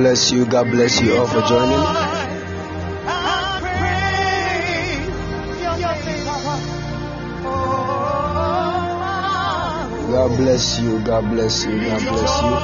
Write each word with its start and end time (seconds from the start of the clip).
bless 0.00 0.32
you. 0.32 0.46
God 0.46 0.70
bless 0.70 0.98
you 1.02 1.14
all 1.14 1.26
for 1.26 1.42
joining. 1.42 1.84
God 10.10 10.36
bless 10.38 10.80
you. 10.80 11.00
God 11.00 11.30
bless 11.30 11.66
you. 11.66 11.80
God 11.80 12.02
bless 12.08 12.42
you. 12.42 12.54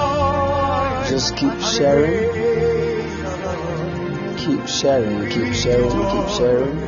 Just 1.11 1.37
keep 1.37 1.61
sharing. 1.61 2.31
Keep 4.39 4.67
sharing. 4.67 5.29
Keep 5.29 5.53
sharing. 5.53 5.91
Keep 6.13 6.29
sharing. 6.39 6.79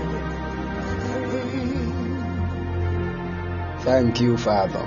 Thank 3.85 4.21
you, 4.23 4.39
Father. 4.39 4.87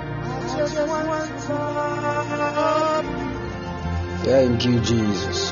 Thank 4.24 4.64
you, 4.64 4.78
Jesus. 4.80 5.51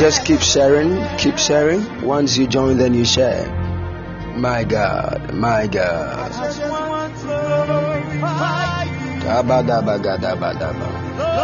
Just 0.00 0.24
keep 0.24 0.40
sharing, 0.40 0.96
keep 1.18 1.36
sharing. 1.36 1.84
Once 2.00 2.38
you 2.38 2.46
join, 2.46 2.78
then 2.78 2.94
you 2.94 3.04
share. 3.04 3.44
My 4.34 4.64
God, 4.64 5.34
my 5.34 5.66
God. 5.66 6.32
I 6.32 6.46
just 6.48 6.62
want 6.62 7.14
to 7.16 7.26
glorify 7.68 8.84
you. 8.84 9.20
Dabadabagadabadaba. 9.20 10.88
Lord, 11.20 11.36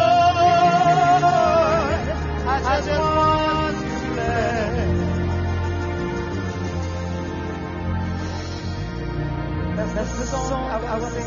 I 2.49 2.81
just 2.81 2.89
want 2.89 3.77
to 3.77 3.85
bless. 4.17 4.89
That's, 9.77 9.93
that's 9.93 10.17
the 10.19 10.27
song 10.33 10.65
I, 10.65 10.81
I 10.81 10.99
want. 10.99 11.15
It 11.15 11.23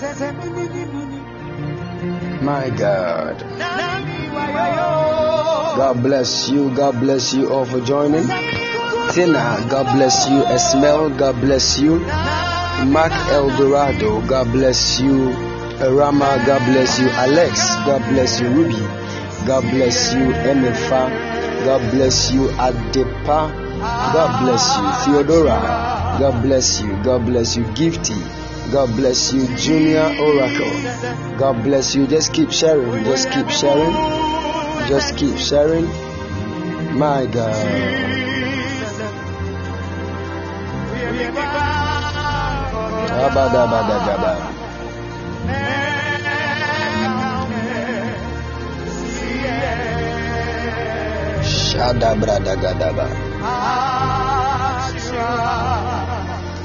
says, 0.00 0.16
"Send 0.16 0.38
me, 0.38 0.48
me, 0.48 0.64
me, 0.68 0.84
me, 0.86 1.02
me. 1.12 1.20
My 2.40 2.70
God. 2.70 3.36
God 5.76 6.02
bless 6.02 6.48
you. 6.50 6.70
God 6.74 7.00
bless 7.00 7.32
you 7.34 7.50
all 7.52 7.64
for 7.64 7.80
joining. 7.80 8.26
Tina, 9.12 9.64
God 9.70 9.96
bless 9.96 10.28
you. 10.28 10.42
Esmel, 10.42 11.16
God 11.18 11.40
bless 11.40 11.78
you. 11.78 11.98
Mark 12.86 13.12
Eldorado, 13.30 14.20
God 14.26 14.52
bless 14.52 15.00
you. 15.00 15.30
Rama, 15.80 16.42
God 16.46 16.64
bless 16.70 16.98
you. 17.00 17.08
Alex, 17.08 17.58
God 17.86 18.02
bless 18.10 18.40
you. 18.40 18.48
Ruby, 18.48 18.78
God 19.46 19.62
bless 19.70 20.12
you. 20.14 20.24
Emefa, 20.50 21.08
God 21.64 21.90
bless 21.90 22.30
you. 22.32 22.48
Adepa, 22.48 23.40
God 24.12 24.44
bless 24.44 24.76
you. 24.76 25.14
Theodora, 25.14 25.58
God 26.20 26.42
bless 26.42 26.80
you. 26.80 26.92
God 27.02 27.24
bless 27.26 27.56
you. 27.56 27.64
Gifty, 27.74 28.20
God 28.72 28.94
bless 28.94 29.32
you. 29.32 29.46
Junior 29.56 30.04
Oracle, 30.20 31.38
God 31.38 31.62
bless 31.64 31.94
you. 31.94 32.06
Just 32.06 32.32
keep 32.34 32.50
sharing. 32.52 33.04
Just 33.04 33.30
keep 33.30 33.48
sharing. 33.48 34.21
Just 34.92 35.16
keep 35.16 35.38
sharing. 35.38 35.86
My 36.98 37.24
God. 37.24 37.56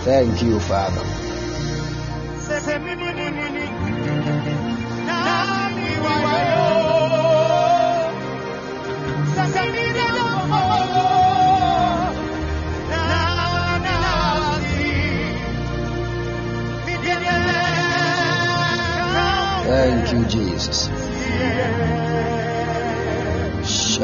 Thank 0.04 0.44
you, 0.44 0.60
Father. 0.60 1.07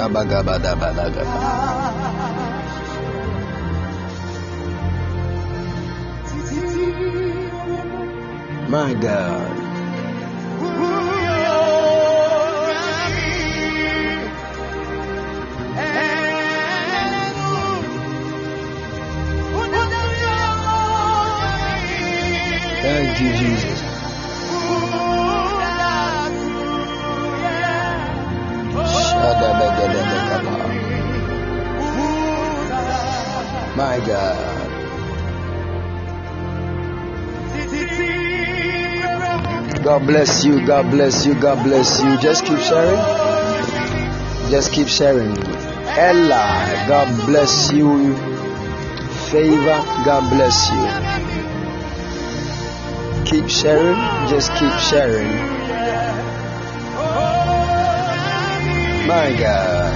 Shabagabadabadagaba. 0.03 1.72
God 40.03 40.11
bless 40.11 40.43
you. 40.43 40.65
God 40.67 40.91
bless 40.91 41.25
you. 41.25 41.33
God 41.39 41.63
bless 41.63 42.03
you. 42.03 42.17
Just 42.19 42.43
keep 42.43 42.59
sharing. 42.59 42.99
Just 44.51 44.73
keep 44.73 44.89
sharing. 44.89 45.31
Ella, 45.87 46.85
God 46.89 47.25
bless 47.25 47.71
you. 47.71 48.13
Favor, 49.31 49.79
God 50.03 50.29
bless 50.29 50.69
you. 50.75 50.83
Keep 53.31 53.47
sharing. 53.49 53.95
Just 54.27 54.51
keep 54.59 54.73
sharing. 54.91 55.31
My 59.07 59.31
God. 59.39 59.93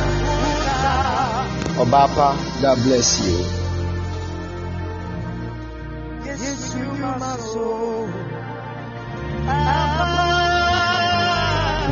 Obapa, 1.84 2.62
God 2.62 2.78
bless 2.84 3.20
you. 3.28 3.67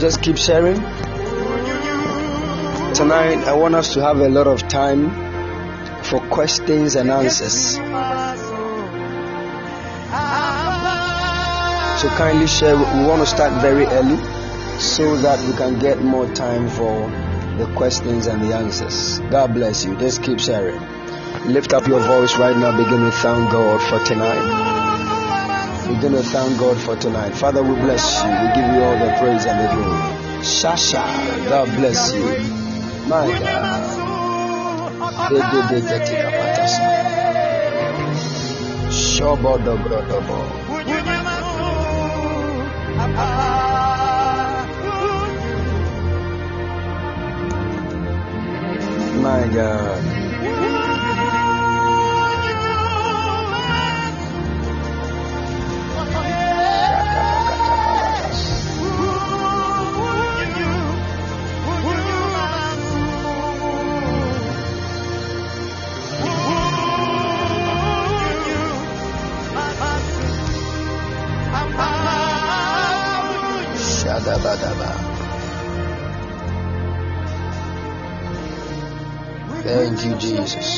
Just 0.05 0.21
keep 0.21 0.37
sharing. 0.37 0.75
tonight 2.93 3.39
I 3.47 3.53
want 3.53 3.73
us 3.73 3.91
to 3.95 4.03
have 4.03 4.19
a 4.19 4.29
lot 4.29 4.45
of 4.45 4.67
time 4.67 5.09
for 6.03 6.19
questions 6.29 6.95
and 6.95 7.09
answers. 7.09 7.77
So 12.01 12.07
kindly 12.19 12.45
share. 12.45 12.75
We 12.75 12.83
want 13.07 13.21
to 13.21 13.25
start 13.25 13.59
very 13.63 13.87
early 13.87 14.17
so 14.79 15.17
that 15.17 15.43
we 15.43 15.57
can 15.57 15.79
get 15.79 16.03
more 16.03 16.31
time 16.35 16.69
for 16.69 17.09
the 17.57 17.65
questions 17.75 18.27
and 18.27 18.43
the 18.43 18.55
answers. 18.55 19.17
God 19.31 19.55
bless 19.55 19.85
you. 19.85 19.97
Just 19.97 20.21
keep 20.21 20.39
sharing. 20.39 20.79
Lift 21.51 21.73
up 21.73 21.87
your 21.87 22.01
voice 22.01 22.37
right 22.37 22.55
now. 22.55 22.77
Begin 22.77 22.99
to 22.99 23.11
thank 23.11 23.51
God 23.51 23.81
for 23.81 23.97
tonight. 24.05 24.75
Begin 25.87 26.13
to 26.13 26.23
thank 26.23 26.59
God 26.59 26.77
for 26.77 26.95
tonight. 26.95 27.35
Father, 27.35 27.61
we 27.61 27.75
bless 27.75 28.23
you. 28.23 28.29
We 28.29 28.47
give 28.57 28.73
you 28.73 28.81
all 28.81 28.97
the 28.97 29.13
praise 29.19 29.45
and 29.45 29.59
the 29.61 29.67
glory. 29.75 30.15
Shasha, 30.41 31.05
God 31.47 31.67
bless 31.77 32.13
you. 32.13 32.25
My 33.07 33.27
God. 33.39 34.05
Shobo 38.89 39.57
dobro. 39.59 39.99
My 49.21 49.47
God. 49.53 50.14
You, 80.05 80.17
Jesus. 80.17 80.75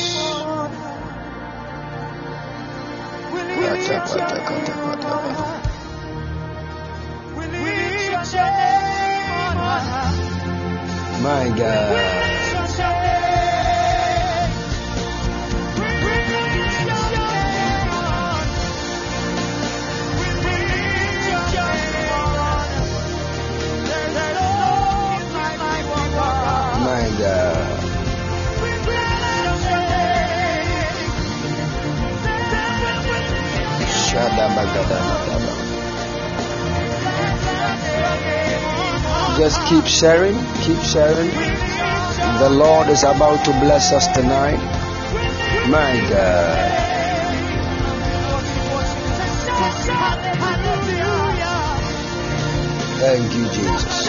Sharing, 40.00 40.38
keep 40.62 40.78
sharing. 40.84 41.32
The 42.38 42.50
Lord 42.52 42.88
is 42.90 43.02
about 43.02 43.44
to 43.46 43.52
bless 43.60 43.92
us 43.92 44.06
tonight. 44.14 44.62
My 45.72 45.98
God. 46.08 46.78
Thank 53.02 53.34
you, 53.34 53.46
Jesus. 53.50 54.08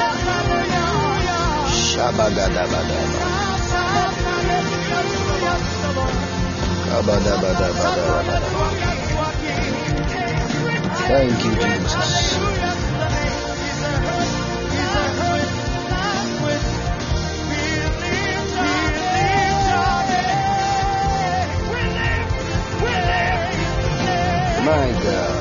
Thank 11.09 11.45
you, 11.45 11.53
Jesus. 11.55 12.68
My 24.69 24.93
God. 25.03 25.38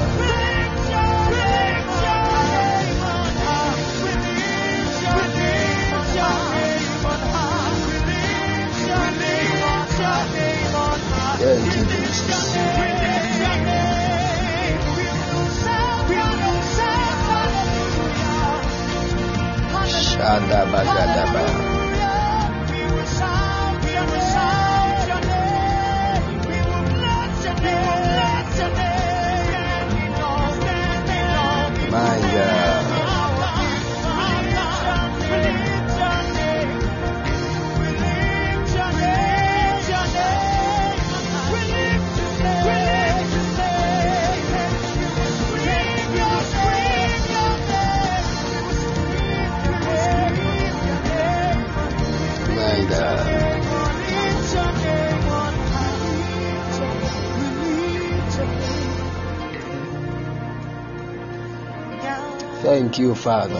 Thank 62.87 62.99
you, 62.99 63.15
Father. 63.15 63.53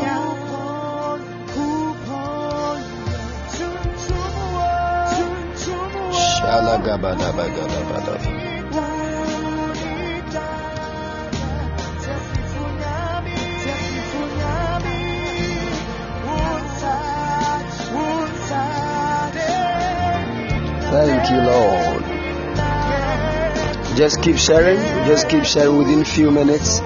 Thank 20.90 21.30
you, 21.30 21.42
Lord. 21.42 22.04
Just 23.98 24.22
keep 24.22 24.38
sharing. 24.38 24.80
Just 25.06 25.28
keep 25.28 25.44
sharing 25.44 25.78
within 25.80 26.06
few 26.06 26.32
minutes. 26.32 26.80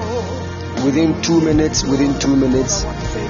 Within 0.91 1.21
two 1.21 1.39
minutes, 1.39 1.85
within 1.85 2.19
two 2.19 2.35
minutes, 2.35 2.83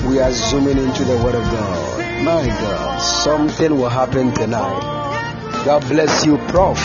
we 0.07 0.19
are 0.19 0.31
zooming 0.31 0.79
into 0.79 1.03
the 1.03 1.15
Word 1.23 1.35
of 1.35 1.43
God. 1.43 2.23
My 2.25 2.47
God, 2.47 2.99
something 2.99 3.77
will 3.77 3.87
happen 3.87 4.33
tonight. 4.33 4.81
God 5.63 5.87
bless 5.87 6.25
you, 6.25 6.39
Prof. 6.47 6.79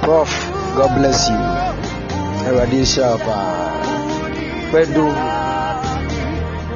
Prof, 0.00 0.30
God 0.74 0.96
bless 0.96 1.28
you. 1.28 1.36
Shapa. 2.86 3.36
Pedro, 4.70 5.12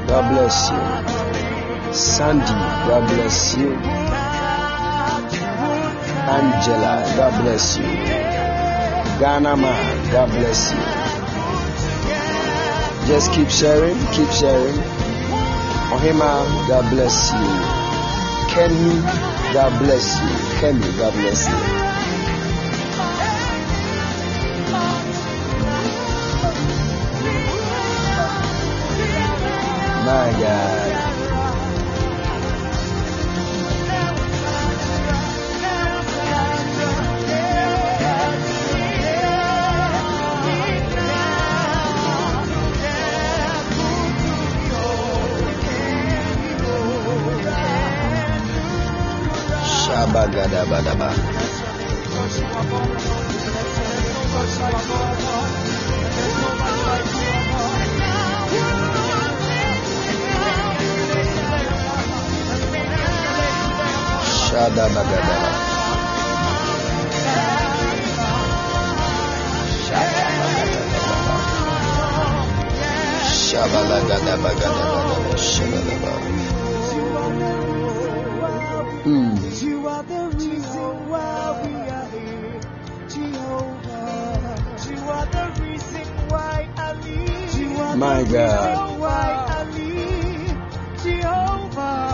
God 0.06 0.28
bless 0.30 0.68
you. 0.70 1.94
Sandy, 1.94 2.44
God 2.44 3.08
bless 3.08 3.56
you. 3.56 3.72
Angela, 6.28 7.14
God 7.16 7.42
bless 7.42 7.78
you. 7.78 7.84
Ghana 9.18 9.56
man, 9.56 10.12
God 10.12 10.28
bless 10.28 10.72
you. 10.74 10.97
Just 13.08 13.32
keep 13.32 13.48
sharing, 13.48 13.96
keep 14.12 14.28
sharing. 14.28 14.76
Ohima, 15.88 16.44
God 16.68 16.90
bless 16.90 17.32
you. 17.32 17.48
Kenny, 18.52 19.00
God 19.54 19.78
bless 19.78 20.20
you. 20.20 20.60
Kenny, 20.60 20.98
God 20.98 21.14
bless 21.14 21.48
you. 21.48 21.87
Shabagadabadaba. 50.08 51.08
Shadabagadaba. 64.32 65.50
Shabalagadabagadagadaba. 73.48 75.36
Shabalaba. 75.36 76.57
You 79.78 79.86
are 79.86 80.02
the 80.02 80.36
reason 80.36 81.08
why 81.08 81.62
we 81.62 81.72
are 81.88 82.08
here, 82.10 82.60
Jehovah. 83.08 84.58
You 84.90 85.00
are 85.08 85.26
the 85.26 85.62
reason 85.62 86.06
why 86.28 86.68
I 86.76 86.92
live. 86.94 87.54
You 87.54 87.76
are 87.78 87.96
My 87.96 88.22
the 88.24 88.32
God. 88.32 88.66
reason 88.66 88.98
why 88.98 89.28
I 89.48 89.62
live, 89.78 90.58
Jehovah. 91.04 92.10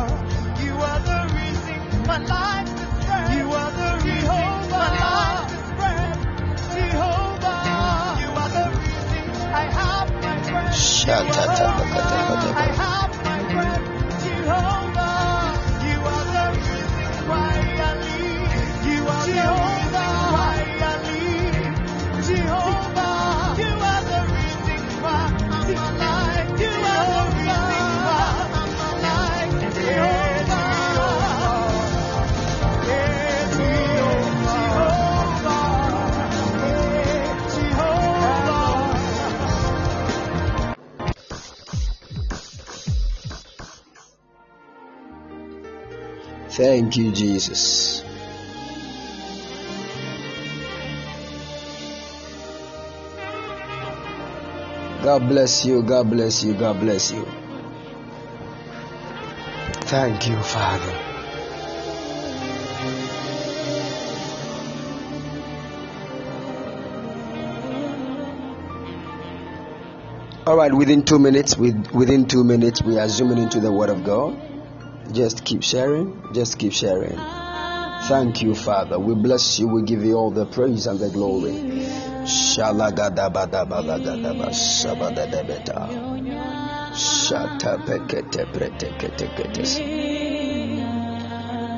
You 0.63 0.75
are 0.77 1.01
the 1.09 1.21
reason 1.35 1.81
my 2.07 2.19
life 2.19 2.69
is 2.69 2.91
spread. 3.01 3.33
You 3.39 3.47
are 3.51 3.73
the 3.81 3.91
reason 4.05 4.69
my 4.69 4.89
life 5.01 5.51
Jehovah. 6.77 7.61
You 8.21 8.31
are 8.43 8.53
the 8.59 8.67
reason 8.77 9.25
I 9.41 9.65
have 9.73 10.09
my 10.13 10.37
breath. 10.51 11.94
Thank 46.57 46.97
you, 46.97 47.11
Jesus. 47.11 48.05
God 55.03 55.29
bless 55.29 55.67
you. 55.67 55.83
God 55.83 56.09
bless 56.09 56.45
you. 56.45 56.55
God 56.55 56.79
bless 56.79 57.11
you. 57.11 57.27
Thank 59.91 60.29
you, 60.29 60.41
Father. 60.43 61.01
All 70.47 70.57
right, 70.57 70.73
within 70.73 71.03
two 71.03 71.19
minutes, 71.19 71.57
with, 71.57 71.91
within 71.93 72.27
two 72.27 72.45
minutes, 72.45 72.81
we 72.81 72.99
are 73.01 73.09
zooming 73.09 73.39
into 73.39 73.59
the 73.59 73.73
Word 73.73 73.91
of 73.91 74.05
God. 74.05 74.54
Just 75.15 75.45
keep 75.45 75.63
sharing. 75.63 76.21
Just 76.33 76.59
keep 76.59 76.73
sharing. 76.73 77.17
Thank 78.09 78.43
you, 78.43 78.57
Father. 78.57 78.99
We 78.99 79.15
bless 79.15 79.61
you. 79.61 79.69
We 79.69 79.83
give 79.83 80.03
you 80.05 80.17
all 80.17 80.33
the 80.33 80.45
praise 80.45 80.89
and 80.89 80.99
the 80.99 81.09
glory. 81.09 81.53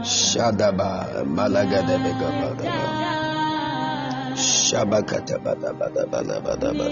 Shadaba 0.06 1.24
malagadabegabadaba. 1.26 2.86
Shabakatabadabadabadabadaba. 4.36 6.86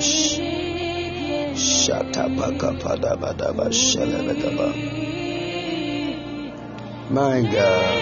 Shatapakapadabadaba 1.55 3.71
shalabagaba. 3.73 5.14
My 7.15 7.43
God. 7.43 8.01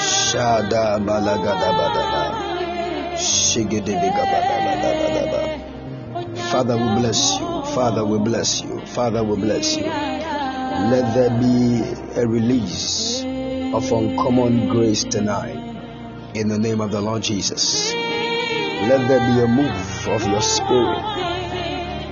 Shada 0.00 0.98
malagadabadaba. 0.98 2.24
Shigidibigabadabadabadaba. 3.18 5.60
Father, 6.50 6.76
we 6.78 6.88
bless 7.00 7.38
you. 7.38 7.62
Father, 7.74 8.04
we 8.06 8.18
bless 8.18 8.62
you. 8.62 8.80
Father, 8.86 9.22
we 9.22 9.36
bless 9.36 9.76
you. 9.76 9.84
Let 9.84 11.12
there 11.14 11.38
be 11.38 11.82
a 12.18 12.26
release 12.26 13.22
of 13.74 13.92
uncommon 13.92 14.68
grace 14.70 15.04
tonight 15.04 15.58
in 16.32 16.48
the 16.48 16.58
name 16.58 16.80
of 16.80 16.92
the 16.92 17.02
Lord 17.02 17.22
Jesus. 17.22 17.92
Let 17.92 19.06
there 19.06 19.20
be 19.20 19.40
a 19.42 19.46
move 19.48 20.08
of 20.08 20.26
your 20.26 20.40
spirit 20.40 21.04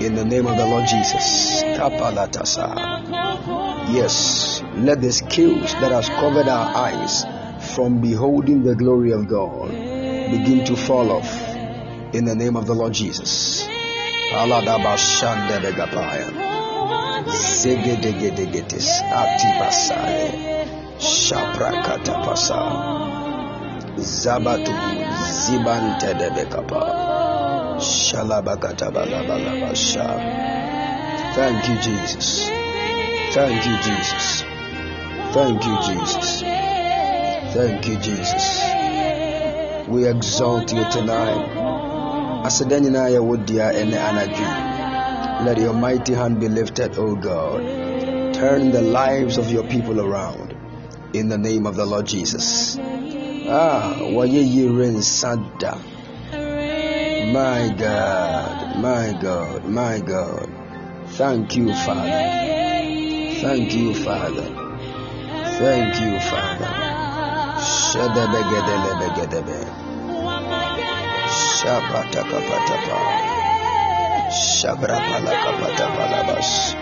in 0.02 0.14
the 0.14 0.26
name 0.26 0.46
of 0.46 0.58
the 0.58 0.66
Lord 0.66 0.86
Jesus. 0.86 1.62
Kapalatasa. 1.78 2.74
Yes, 3.90 4.62
let 4.76 5.00
the 5.00 5.12
scales 5.12 5.72
that 5.74 5.92
has 5.92 6.08
covered 6.08 6.48
our 6.48 6.76
eyes 6.76 7.24
from 7.74 8.00
beholding 8.00 8.62
the 8.62 8.74
glory 8.74 9.12
of 9.12 9.28
God 9.28 9.70
begin 9.70 10.64
to 10.66 10.76
fall 10.76 11.10
off 11.10 11.30
in 12.14 12.24
the 12.24 12.34
name 12.34 12.56
of 12.56 12.66
the 12.66 12.74
Lord 12.74 12.92
Jesus. 12.92 13.66
Thank 31.34 31.68
you, 31.68 31.76
Jesus. 31.80 32.61
Thank 33.32 33.64
you, 33.64 33.76
Jesus. 33.80 34.42
Thank 35.32 35.64
you, 35.64 35.76
Jesus. 35.88 36.42
Thank 37.54 37.88
you, 37.88 37.96
Jesus. 37.96 38.60
We 39.88 40.06
exalt 40.06 40.70
you 40.70 40.84
tonight. 40.90 41.48
Let 45.46 45.58
your 45.58 45.72
mighty 45.72 46.12
hand 46.12 46.40
be 46.40 46.48
lifted, 46.50 46.98
O 46.98 47.14
God. 47.16 48.34
Turn 48.34 48.70
the 48.70 48.82
lives 48.82 49.38
of 49.38 49.50
your 49.50 49.66
people 49.66 49.98
around 49.98 50.54
in 51.14 51.28
the 51.30 51.38
name 51.38 51.64
of 51.64 51.74
the 51.74 51.86
Lord 51.86 52.04
Jesus. 52.04 52.76
Ah, 53.48 53.96
wɔyɛ 53.98 54.44
yie 54.44 54.68
nsa 54.68 55.36
da. 55.58 55.78
My 57.32 57.74
God, 57.78 58.76
my 58.76 59.18
God, 59.22 59.64
my 59.64 60.00
God. 60.00 60.50
Thank 61.16 61.56
you, 61.56 61.72
Father. 61.72 62.51
Thank 63.42 63.74
you, 63.74 63.90
Father. 63.92 64.46
Thank 65.58 65.98
you, 66.00 66.14
Father. 66.30 66.70
Shadabegedelebegadebe. 67.58 69.66
Shapatakapatapa. 71.58 72.98
Shabrapalakapatapalabas. 74.30 76.76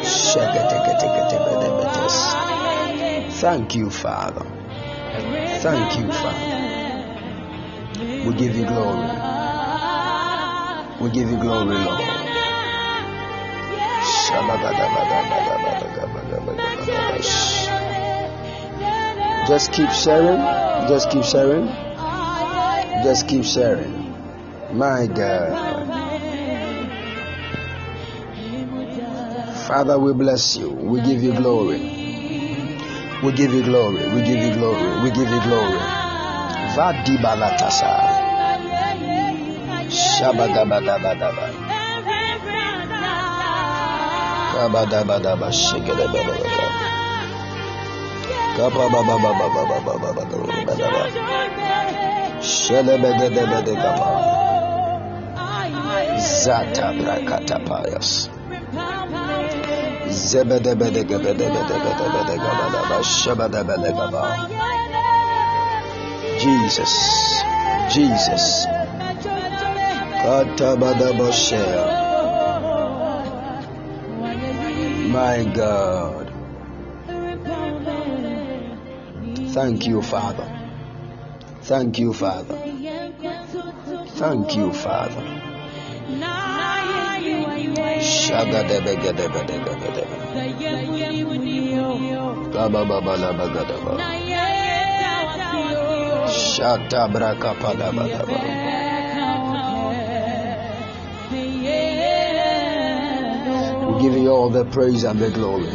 Shagateketeketebedebetes. 0.00 2.16
Thank 3.42 3.74
you, 3.74 3.90
Father. 3.90 4.46
Thank 5.60 5.98
you, 6.00 6.10
Father. 6.10 6.56
We 8.26 8.32
give 8.32 8.56
you 8.56 8.64
glory. 8.64 9.10
We 11.02 11.10
give 11.10 11.28
you 11.30 11.36
glory, 11.36 11.76
Lord. 11.76 12.29
Just 19.48 19.72
keep 19.72 19.90
sharing. 19.90 20.38
Just 20.88 21.10
keep 21.10 21.24
sharing. 21.24 21.66
Just 23.02 23.26
keep 23.26 23.44
sharing. 23.44 24.14
My 24.72 25.06
God. 25.06 25.70
Father, 29.66 29.98
we 29.98 30.12
bless 30.12 30.56
you. 30.56 30.70
We 30.70 31.00
give 31.00 31.22
you 31.22 31.32
glory. 31.34 31.78
We 33.22 33.32
give 33.32 33.52
you 33.52 33.62
glory. 33.62 34.08
We 34.14 34.22
give 34.22 34.40
you 34.42 34.52
glory. 34.54 35.02
We 35.02 35.10
give 35.10 35.28
you 35.28 35.40
glory. 35.42 35.78
Vadibalatasa. 36.76 37.92
Shabadabadabadaba. 39.90 41.59
Zata 56.44 56.92
brakatapayas. 56.92 58.28
Jesus, 66.40 66.92
Jesus. 67.92 68.66
Katabada 70.24 71.12
Boshea. 71.16 72.09
My 75.10 75.42
God. 75.42 76.32
Thank 79.52 79.86
you, 79.88 80.02
Father. 80.02 80.46
Thank 81.62 81.98
you, 81.98 82.12
Father. 82.12 82.56
Thank 84.20 84.56
you, 84.56 84.72
Father. 84.72 85.22
Shaga 88.00 88.60
give 104.00 104.14
you 104.14 104.30
all 104.30 104.48
the 104.48 104.64
praise 104.66 105.04
and 105.04 105.18
the 105.18 105.30
glory. 105.30 105.68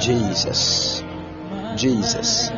Jesus. 0.00 1.02
Jesus. 1.76 2.50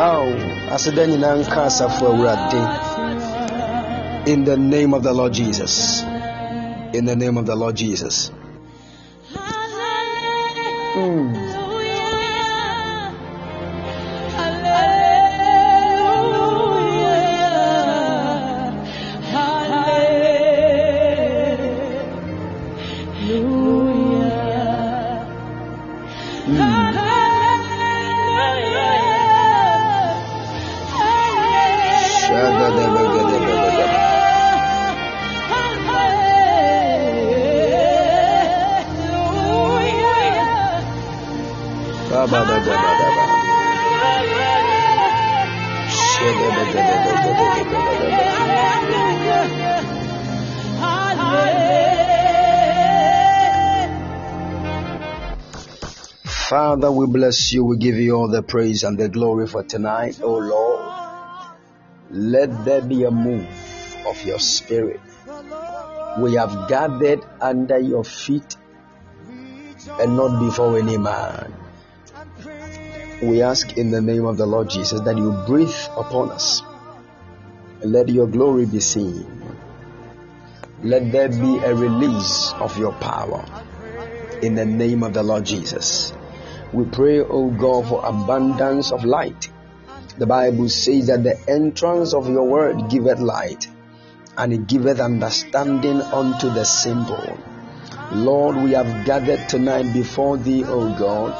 Oh, 0.00 0.47
aseda 0.74 1.06
nyinaa 1.06 1.34
nka 1.34 1.64
asafo 1.64 2.06
awurade 2.06 2.62
in 4.32 4.44
the 4.44 4.56
name 4.56 4.92
of 4.96 5.02
the 5.02 5.12
Lord 5.12 5.32
Jesus. 5.32 6.02
In 6.92 7.04
the 7.06 7.16
name 7.16 7.38
of 7.38 7.46
the 7.46 7.56
Lord 7.56 7.76
Jesus. 7.76 8.30
Mm. 10.94 11.47
Father, 56.78 56.92
we 56.92 57.08
bless 57.08 57.52
you. 57.52 57.64
We 57.64 57.76
give 57.76 57.96
you 57.96 58.14
all 58.14 58.28
the 58.28 58.40
praise 58.40 58.84
and 58.84 58.96
the 58.96 59.08
glory 59.08 59.48
for 59.48 59.64
tonight, 59.64 60.20
oh 60.22 60.38
Lord. 60.38 61.50
Let 62.08 62.64
there 62.64 62.82
be 62.82 63.02
a 63.02 63.10
move 63.10 63.48
of 64.06 64.24
your 64.24 64.38
spirit. 64.38 65.00
We 66.20 66.34
have 66.34 66.68
gathered 66.68 67.24
under 67.40 67.80
your 67.80 68.04
feet 68.04 68.56
and 69.98 70.16
not 70.16 70.38
before 70.38 70.78
any 70.78 70.98
man. 70.98 71.52
We 73.24 73.42
ask 73.42 73.76
in 73.76 73.90
the 73.90 74.00
name 74.00 74.24
of 74.24 74.36
the 74.36 74.46
Lord 74.46 74.70
Jesus 74.70 75.00
that 75.00 75.16
you 75.16 75.32
breathe 75.48 75.74
upon 75.96 76.30
us. 76.30 76.62
Let 77.82 78.08
your 78.08 78.28
glory 78.28 78.66
be 78.66 78.78
seen. 78.78 79.26
Let 80.84 81.10
there 81.10 81.28
be 81.28 81.58
a 81.58 81.74
release 81.74 82.52
of 82.52 82.78
your 82.78 82.92
power 82.92 83.44
in 84.42 84.54
the 84.54 84.64
name 84.64 85.02
of 85.02 85.12
the 85.12 85.24
Lord 85.24 85.44
Jesus. 85.44 86.12
We 86.70 86.84
pray, 86.84 87.20
O 87.20 87.48
God, 87.48 87.88
for 87.88 88.04
abundance 88.04 88.92
of 88.92 89.04
light. 89.04 89.48
The 90.18 90.26
Bible 90.26 90.68
says 90.68 91.06
that 91.06 91.24
the 91.24 91.38
entrance 91.48 92.12
of 92.12 92.28
your 92.28 92.46
word 92.46 92.90
giveth 92.90 93.20
light, 93.20 93.66
and 94.36 94.52
it 94.52 94.66
giveth 94.66 95.00
understanding 95.00 96.02
unto 96.02 96.50
the 96.50 96.64
simple. 96.64 97.38
Lord, 98.12 98.56
we 98.56 98.72
have 98.72 99.06
gathered 99.06 99.48
tonight 99.48 99.94
before 99.94 100.36
thee, 100.36 100.62
O 100.66 100.92
God, 100.98 101.32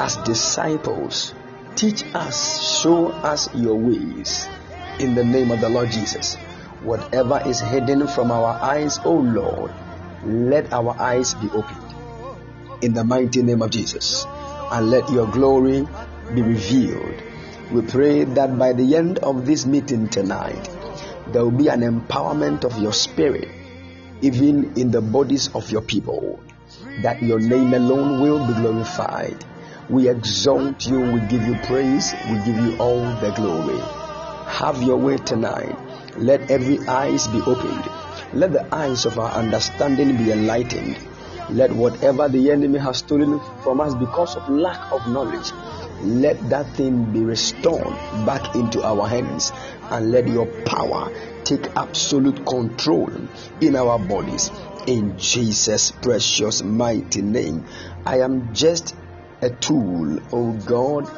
as 0.00 0.16
disciples. 0.18 1.34
Teach 1.74 2.04
us, 2.14 2.80
show 2.80 3.08
us 3.08 3.52
your 3.54 3.74
ways 3.74 4.46
in 5.00 5.16
the 5.16 5.24
name 5.24 5.50
of 5.50 5.60
the 5.60 5.68
Lord 5.68 5.90
Jesus. 5.90 6.36
Whatever 6.82 7.42
is 7.46 7.58
hidden 7.60 8.06
from 8.06 8.30
our 8.30 8.62
eyes, 8.62 9.00
O 9.04 9.14
Lord, 9.14 9.72
let 10.24 10.72
our 10.72 10.94
eyes 11.00 11.34
be 11.34 11.50
opened 11.50 11.87
in 12.82 12.94
the 12.94 13.04
mighty 13.04 13.42
name 13.42 13.62
of 13.62 13.70
Jesus 13.70 14.26
and 14.70 14.90
let 14.90 15.10
your 15.10 15.26
glory 15.26 15.86
be 16.34 16.42
revealed. 16.42 17.22
We 17.72 17.82
pray 17.82 18.24
that 18.24 18.58
by 18.58 18.72
the 18.72 18.96
end 18.96 19.18
of 19.18 19.46
this 19.46 19.66
meeting 19.66 20.08
tonight, 20.08 20.68
there 21.32 21.42
will 21.42 21.50
be 21.50 21.68
an 21.68 21.80
empowerment 21.80 22.64
of 22.64 22.78
your 22.78 22.92
spirit, 22.92 23.48
even 24.22 24.72
in 24.76 24.90
the 24.90 25.00
bodies 25.00 25.48
of 25.54 25.70
your 25.70 25.82
people, 25.82 26.40
that 27.02 27.22
your 27.22 27.38
name 27.38 27.74
alone 27.74 28.20
will 28.22 28.46
be 28.46 28.54
glorified. 28.54 29.44
We 29.90 30.08
exalt 30.08 30.86
you, 30.86 31.00
we 31.00 31.20
give 31.28 31.46
you 31.46 31.54
praise, 31.64 32.14
we 32.30 32.36
give 32.44 32.56
you 32.56 32.76
all 32.78 33.00
the 33.20 33.32
glory. 33.36 33.78
Have 34.46 34.82
your 34.82 34.96
way 34.96 35.16
tonight. 35.16 35.76
Let 36.16 36.50
every 36.50 36.78
eyes 36.86 37.28
be 37.28 37.40
opened. 37.42 37.84
Let 38.32 38.52
the 38.52 38.66
eyes 38.74 39.06
of 39.06 39.18
our 39.18 39.30
understanding 39.30 40.16
be 40.16 40.32
enlightened. 40.32 40.98
Let 41.50 41.72
whatever 41.72 42.28
the 42.28 42.50
enemy 42.50 42.78
has 42.78 42.98
stolen 42.98 43.40
from 43.62 43.80
us 43.80 43.94
because 43.94 44.36
of 44.36 44.48
lack 44.48 44.92
of 44.92 45.08
knowledge, 45.08 45.50
let 46.02 46.50
that 46.50 46.66
thing 46.76 47.12
be 47.12 47.24
restored 47.24 47.94
back 48.26 48.54
into 48.54 48.82
our 48.82 49.08
hands 49.08 49.50
and 49.90 50.10
let 50.10 50.28
your 50.28 50.46
power 50.64 51.10
take 51.44 51.66
absolute 51.76 52.44
control 52.46 53.10
in 53.60 53.76
our 53.76 53.98
bodies. 53.98 54.50
In 54.86 55.18
Jesus' 55.18 55.90
precious 55.90 56.62
mighty 56.62 57.22
name, 57.22 57.64
I 58.04 58.20
am 58.20 58.54
just 58.54 58.94
a 59.40 59.50
tool, 59.50 60.18
oh 60.32 60.52
God. 60.66 61.08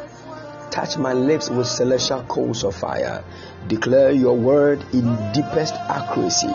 Touch 0.70 0.96
my 0.96 1.12
lips 1.12 1.50
with 1.50 1.66
celestial 1.66 2.22
coals 2.24 2.62
of 2.62 2.76
fire. 2.76 3.24
Declare 3.66 4.12
your 4.12 4.36
word 4.36 4.84
in 4.92 5.32
deepest 5.32 5.74
accuracy, 5.74 6.46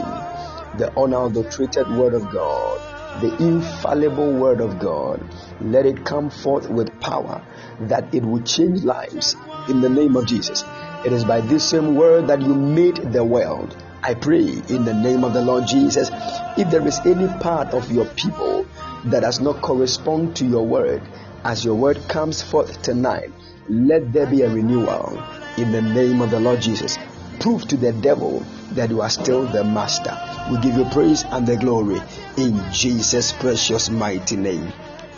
the 0.78 0.92
honor 0.96 1.30
the 1.30 1.42
unadulterated 1.42 1.90
word 1.90 2.14
of 2.14 2.32
God, 2.32 2.95
the 3.22 3.36
infallible 3.44 4.34
word 4.34 4.62
of 4.62 4.80
God. 4.80 5.24
Let 5.62 5.86
it 5.86 6.06
come 6.06 6.30
forth 6.30 6.70
with 6.70 7.00
power 7.00 7.42
that 7.82 8.14
it 8.14 8.24
will 8.24 8.42
change 8.42 8.84
lives 8.84 9.36
in 9.70 9.82
the 9.82 9.90
name 9.90 10.16
of 10.16 10.26
Jesus. 10.26 10.64
It 11.06 11.14
is 11.14 11.24
by 11.24 11.42
this 11.42 11.70
same 11.70 11.96
word 11.96 12.28
that 12.28 12.42
you 12.42 12.54
made 12.54 12.98
the 12.98 13.24
world. 13.24 13.76
I 14.04 14.14
pray 14.14 14.48
in 14.70 14.86
the 14.86 14.94
name 14.94 15.24
of 15.24 15.34
the 15.34 15.42
Lord 15.42 15.68
Jesus. 15.68 16.10
If 16.58 16.70
there 16.70 16.86
is 16.86 17.00
any 17.06 17.28
part 17.40 17.74
of 17.74 17.92
your 17.92 18.06
people 18.06 18.66
that 19.06 19.22
does 19.22 19.40
not 19.40 19.62
correspond 19.62 20.36
to 20.38 20.46
your 20.46 20.66
word, 20.66 21.02
as 21.44 21.64
your 21.64 21.76
word 21.76 22.00
comes 22.08 22.42
forth 22.42 22.82
tonight, 22.82 23.32
let 23.70 24.12
there 24.14 24.28
be 24.28 24.42
a 24.42 24.50
renewal 24.50 25.24
in 25.58 25.72
the 25.72 25.82
name 25.82 26.22
of 26.22 26.32
the 26.32 26.40
Lord 26.40 26.60
Jesus. 26.62 26.98
Prove 27.40 27.68
to 27.68 27.78
the 27.78 27.92
devil 27.94 28.46
that 28.72 28.90
you 28.90 29.02
are 29.02 29.10
still 29.10 29.46
the 29.46 29.64
master. 29.64 30.18
We 30.52 30.60
give 30.62 30.78
you 30.78 30.86
praise 30.86 31.24
and 31.24 31.46
the 31.48 31.58
glory 31.58 32.02
in 32.38 32.62
Jesus' 32.72 33.32
precious 33.32 33.90
mighty 33.90 34.36
name. 34.36 34.72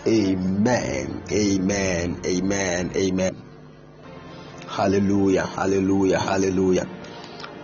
Amen. 0.06 1.24
Amen. 1.32 2.22
Amen. 2.26 2.92
Amen. 2.96 3.36
Hallelujah. 4.68 5.46
Hallelujah. 5.46 6.20
Hallelujah. 6.20 6.88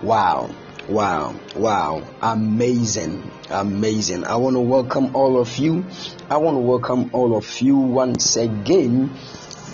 Wow. 0.02 0.50
Wow, 0.90 1.34
wow, 1.56 2.04
amazing, 2.22 3.32
amazing. 3.50 4.26
I 4.26 4.36
want 4.36 4.58
to 4.58 4.60
welcome 4.60 5.16
all 5.16 5.40
of 5.40 5.58
you. 5.58 5.86
I 6.30 6.36
want 6.36 6.56
to 6.56 6.60
welcome 6.60 7.10
all 7.14 7.38
of 7.38 7.62
you 7.62 7.78
once 7.78 8.36
again 8.36 9.10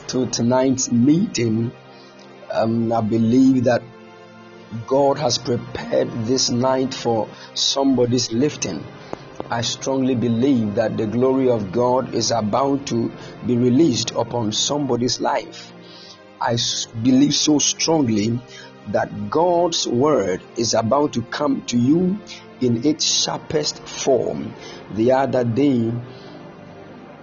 to 0.09 0.27
tonight's 0.27 0.91
meeting. 0.91 1.71
Um, 2.51 2.93
I 2.93 3.01
believe 3.01 3.63
that 3.63 3.81
God 4.87 5.17
has 5.17 5.37
prepared 5.37 6.11
this 6.25 6.49
night 6.49 6.93
for 6.93 7.27
somebody's 7.55 8.31
lifting. 8.31 8.83
I 9.49 9.61
strongly 9.61 10.13
believe 10.13 10.75
that 10.75 10.95
the 10.95 11.07
glory 11.07 11.49
of 11.49 11.71
God 11.71 12.13
is 12.13 12.29
about 12.29 12.85
to 12.87 13.11
be 13.47 13.57
released 13.57 14.11
upon 14.11 14.51
somebody's 14.51 15.19
life. 15.19 15.73
I 16.39 16.57
believe 17.01 17.33
so 17.33 17.57
strongly 17.57 18.39
that 18.89 19.29
God's 19.29 19.87
word 19.87 20.41
is 20.55 20.75
about 20.75 21.13
to 21.13 21.23
come 21.23 21.63
to 21.67 21.77
you 21.77 22.19
in 22.61 22.85
its 22.85 23.05
sharpest 23.05 23.79
form. 23.87 24.53
The 24.93 25.13
other 25.13 25.43
day, 25.43 25.91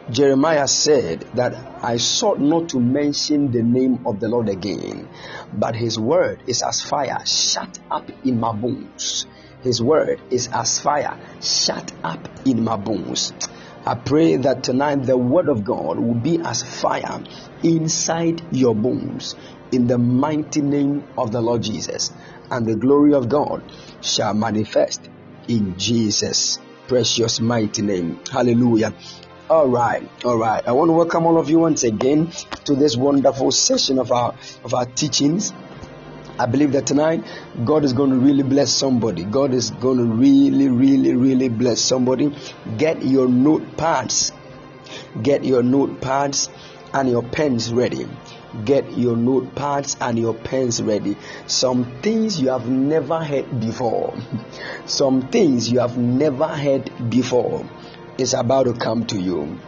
Jeremiah 0.09 0.69
said 0.69 1.23
that 1.35 1.55
I 1.83 1.97
sought 1.97 2.39
not 2.39 2.69
to 2.71 2.81
mention 2.81 3.51
the 3.51 3.63
name 3.63 4.07
of 4.07 4.21
the 4.21 4.29
Lord 4.29 4.49
again, 4.49 5.09
but 5.53 5.75
his 5.75 5.99
word 5.99 6.45
is 6.47 6.63
as 6.63 6.81
fire 6.81 7.19
shut 7.27 7.81
up 7.91 8.09
in 8.25 8.39
my 8.39 8.53
bones. 8.53 9.27
His 9.63 9.83
word 9.83 10.21
is 10.31 10.49
as 10.53 10.79
fire 10.79 11.19
shut 11.43 11.93
up 12.05 12.29
in 12.47 12.63
my 12.63 12.77
bones. 12.77 13.33
I 13.85 13.97
pray 13.97 14.37
that 14.37 14.63
tonight 14.63 15.03
the 15.07 15.19
word 15.19 15.49
of 15.49 15.65
God 15.65 15.99
will 15.99 16.15
be 16.15 16.39
as 16.39 16.63
fire 16.63 17.25
inside 17.65 18.43
your 18.53 18.77
bones 18.77 19.35
in 19.73 19.89
the 19.89 19.99
mighty 19.99 20.61
name 20.61 21.03
of 21.19 21.33
the 21.33 21.41
Lord 21.41 21.63
Jesus, 21.63 22.13
and 22.49 22.65
the 22.65 22.77
glory 22.77 23.15
of 23.15 23.29
God 23.29 23.61
shall 24.03 24.35
manifest 24.35 25.09
in 25.49 25.77
Jesus' 25.77 26.61
precious 26.87 27.41
mighty 27.41 27.83
name. 27.83 28.21
Hallelujah. 28.31 28.95
All 29.49 29.69
right, 29.69 30.11
all 30.25 30.37
right. 30.37 30.67
I 30.67 30.73
want 30.73 30.89
to 30.89 30.93
welcome 30.93 31.25
all 31.25 31.39
of 31.39 31.49
you 31.49 31.61
once 31.61 31.85
again 31.85 32.33
to 32.65 32.75
this 32.75 32.97
wonderful 32.97 33.53
session 33.53 34.01
of 34.01 34.11
our 34.11 34.35
of 34.65 34.75
our 34.75 34.87
teachings. 34.87 35.53
I 36.37 36.47
believe 36.47 36.73
that 36.73 36.89
tonight 36.89 37.23
God 37.65 37.85
is 37.85 37.93
going 37.93 38.11
to 38.11 38.17
really 38.17 38.43
bless 38.43 38.73
somebody. 38.73 39.23
God 39.23 39.55
is 39.55 39.71
going 39.71 39.99
to 39.99 40.05
really, 40.05 40.69
really, 40.69 41.15
really 41.15 41.49
bless 41.49 41.81
somebody. 41.81 42.35
Get 42.77 43.05
your 43.05 43.29
notepads, 43.29 44.33
get 45.23 45.45
your 45.45 45.63
notepads 45.63 46.51
and 46.93 47.09
your 47.09 47.23
pens 47.23 47.73
ready 47.73 48.09
get 48.65 48.97
your 48.97 49.17
notepads 49.17 49.99
and 50.01 50.19
your 50.19 50.33
pens 50.33 50.83
ready. 50.83 51.15
Some 51.47 52.01
things 52.01 52.41
you 52.41 52.49
have 52.49 52.67
never 52.67 53.23
heard 53.23 53.61
before, 53.61 54.17
some 54.87 55.29
things 55.29 55.71
you 55.71 55.81
have 55.81 55.99
never 55.99 56.49
heard 56.49 56.91
before 57.11 57.69
is 58.19 58.35
about 58.35 58.65
to 58.65 58.73
come 58.73 59.07
to 59.07 59.21
you. 59.21 59.59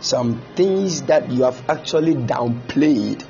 Some 0.00 0.42
things 0.54 1.02
that 1.02 1.30
you 1.30 1.42
have 1.42 1.68
actually 1.68 2.14
downplayed 2.14 3.26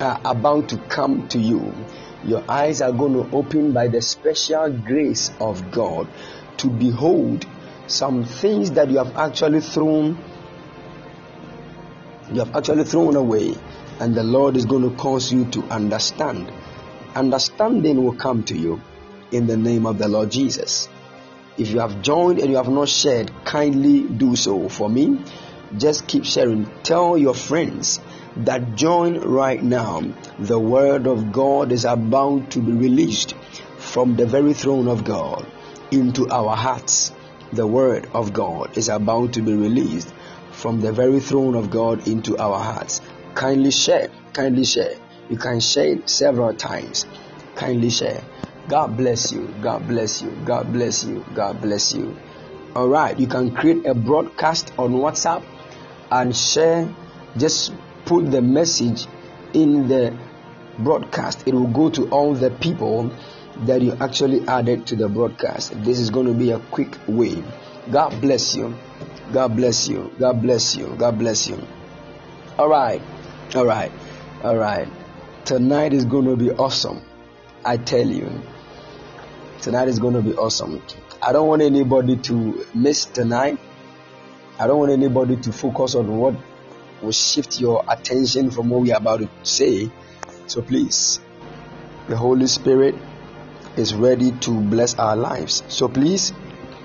are 0.00 0.20
about 0.24 0.70
to 0.70 0.78
come 0.88 1.28
to 1.28 1.38
you. 1.38 1.74
Your 2.24 2.42
eyes 2.48 2.80
are 2.80 2.92
going 2.92 3.12
to 3.14 3.36
open 3.36 3.72
by 3.72 3.88
the 3.88 4.02
special 4.02 4.70
grace 4.70 5.30
of 5.40 5.70
God 5.70 6.08
to 6.58 6.68
behold 6.68 7.46
some 7.86 8.24
things 8.24 8.72
that 8.72 8.90
you 8.90 8.98
have 8.98 9.16
actually 9.16 9.60
thrown 9.60 10.18
you 12.30 12.40
have 12.40 12.54
actually 12.54 12.84
thrown 12.84 13.16
away 13.16 13.54
and 14.00 14.14
the 14.14 14.22
Lord 14.22 14.56
is 14.56 14.66
going 14.66 14.88
to 14.88 14.94
cause 14.96 15.32
you 15.32 15.46
to 15.46 15.62
understand. 15.64 16.52
Understanding 17.14 18.04
will 18.04 18.14
come 18.14 18.44
to 18.44 18.56
you 18.56 18.82
in 19.32 19.46
the 19.46 19.56
name 19.56 19.86
of 19.86 19.98
the 19.98 20.08
Lord 20.08 20.30
Jesus. 20.30 20.88
If 21.58 21.70
you 21.70 21.80
have 21.80 22.02
joined 22.02 22.38
and 22.38 22.50
you 22.50 22.56
have 22.56 22.68
not 22.68 22.88
shared, 22.88 23.32
kindly 23.44 24.02
do 24.02 24.36
so 24.36 24.68
for 24.68 24.88
me. 24.88 25.18
Just 25.76 26.06
keep 26.06 26.24
sharing. 26.24 26.70
Tell 26.84 27.18
your 27.18 27.34
friends 27.34 27.98
that 28.36 28.76
join 28.76 29.18
right 29.18 29.60
now. 29.62 30.02
The 30.38 30.58
word 30.58 31.08
of 31.08 31.32
God 31.32 31.72
is 31.72 31.84
about 31.84 32.52
to 32.52 32.60
be 32.60 32.72
released 32.72 33.34
from 33.76 34.14
the 34.14 34.26
very 34.26 34.54
throne 34.54 34.86
of 34.86 35.04
God 35.04 35.46
into 35.90 36.28
our 36.30 36.54
hearts. 36.54 37.12
The 37.52 37.66
word 37.66 38.08
of 38.14 38.32
God 38.32 38.78
is 38.78 38.88
about 38.88 39.32
to 39.32 39.42
be 39.42 39.54
released 39.54 40.14
from 40.52 40.80
the 40.80 40.92
very 40.92 41.18
throne 41.18 41.56
of 41.56 41.70
God 41.70 42.06
into 42.06 42.38
our 42.38 42.58
hearts. 42.62 43.00
Kindly 43.34 43.72
share. 43.72 44.08
Kindly 44.32 44.64
share. 44.64 44.94
You 45.28 45.36
can 45.36 45.60
share 45.60 45.94
it 45.94 46.08
several 46.08 46.54
times. 46.54 47.04
Kindly 47.56 47.90
share. 47.90 48.22
God 48.68 48.96
bless 48.98 49.32
you. 49.32 49.48
God 49.62 49.88
bless 49.88 50.20
you. 50.20 50.30
God 50.44 50.72
bless 50.72 51.02
you. 51.04 51.24
God 51.34 51.62
bless 51.62 51.94
you. 51.94 52.16
All 52.76 52.88
right. 52.88 53.18
You 53.18 53.26
can 53.26 53.54
create 53.54 53.86
a 53.86 53.94
broadcast 53.94 54.72
on 54.78 54.92
WhatsApp 54.92 55.42
and 56.10 56.36
share. 56.36 56.94
Just 57.36 57.72
put 58.04 58.30
the 58.30 58.42
message 58.42 59.06
in 59.54 59.88
the 59.88 60.14
broadcast. 60.78 61.48
It 61.48 61.54
will 61.54 61.66
go 61.66 61.88
to 61.90 62.10
all 62.10 62.34
the 62.34 62.50
people 62.50 63.10
that 63.64 63.80
you 63.80 63.96
actually 64.00 64.46
added 64.46 64.86
to 64.88 64.96
the 64.96 65.08
broadcast. 65.08 65.72
This 65.82 65.98
is 65.98 66.10
going 66.10 66.26
to 66.26 66.34
be 66.34 66.50
a 66.50 66.58
quick 66.58 66.94
way. 67.08 67.42
God 67.90 68.20
bless 68.20 68.54
you. 68.54 68.76
God 69.32 69.56
bless 69.56 69.88
you. 69.88 70.12
God 70.18 70.42
bless 70.42 70.76
you. 70.76 70.94
God 70.98 71.18
bless 71.18 71.48
you. 71.48 71.58
All 72.58 72.68
right. 72.68 73.00
All 73.54 73.64
right. 73.64 73.92
All 74.42 74.56
right. 74.56 74.88
Tonight 75.46 75.94
is 75.94 76.04
going 76.04 76.26
to 76.26 76.36
be 76.36 76.50
awesome. 76.50 77.00
I 77.64 77.78
tell 77.78 78.06
you. 78.06 78.30
Tonight 79.60 79.88
is 79.88 79.98
going 79.98 80.14
to 80.14 80.22
be 80.22 80.34
awesome. 80.34 80.80
I 81.20 81.32
don't 81.32 81.48
want 81.48 81.62
anybody 81.62 82.16
to 82.16 82.64
miss 82.74 83.04
tonight. 83.06 83.58
I 84.58 84.66
don't 84.66 84.78
want 84.78 84.92
anybody 84.92 85.36
to 85.36 85.52
focus 85.52 85.94
on 85.96 86.16
what 86.16 86.34
will 87.02 87.12
shift 87.12 87.60
your 87.60 87.84
attention 87.88 88.50
from 88.50 88.70
what 88.70 88.82
we 88.82 88.92
are 88.92 88.98
about 88.98 89.20
to 89.20 89.28
say. 89.42 89.90
So 90.46 90.62
please, 90.62 91.20
the 92.08 92.16
Holy 92.16 92.46
Spirit 92.46 92.94
is 93.76 93.94
ready 93.94 94.32
to 94.32 94.60
bless 94.60 94.96
our 94.96 95.16
lives. 95.16 95.64
So 95.68 95.88
please 95.88 96.32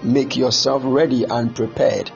make 0.04 0.36
yourself 0.36 0.82
ready 0.86 1.26
and 1.26 1.56
prepared. 1.56 2.12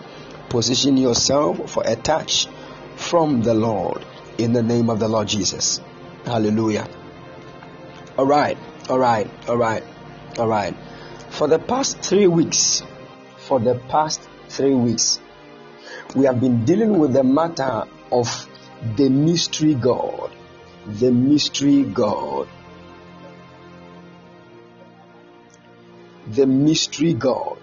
Position 0.50 0.98
yourself 0.98 1.70
for 1.70 1.84
a 1.86 1.96
touch 1.96 2.48
from 2.96 3.42
the 3.44 3.54
Lord 3.54 4.04
in 4.38 4.54
the 4.54 4.64
name 4.64 4.90
of 4.90 5.00
the 5.00 5.08
Lord 5.08 5.28
Jesus. 5.28 5.82
Hallelujah. 6.26 6.88
All 8.18 8.26
right, 8.26 8.58
all 8.90 9.00
right, 9.00 9.30
all 9.48 9.58
right, 9.58 9.84
all 10.40 10.48
right. 10.48 10.76
For 11.30 11.48
the 11.48 11.60
past 11.60 12.00
three 12.00 12.28
weeks, 12.28 12.84
for 13.38 13.60
the 13.60 13.76
past 13.90 14.22
three 14.50 14.74
weeks, 14.74 15.20
we 16.16 16.26
have 16.26 16.40
been 16.40 16.66
dealing 16.66 17.00
with 17.00 17.14
the 17.14 17.24
matter 17.24 17.84
of 18.12 18.48
the 18.96 19.10
mystery 19.10 19.74
God. 19.74 20.32
The 20.86 21.12
mystery 21.12 21.84
God. 21.84 22.48
The 26.32 26.46
mystery 26.46 27.14
God. 27.14 27.58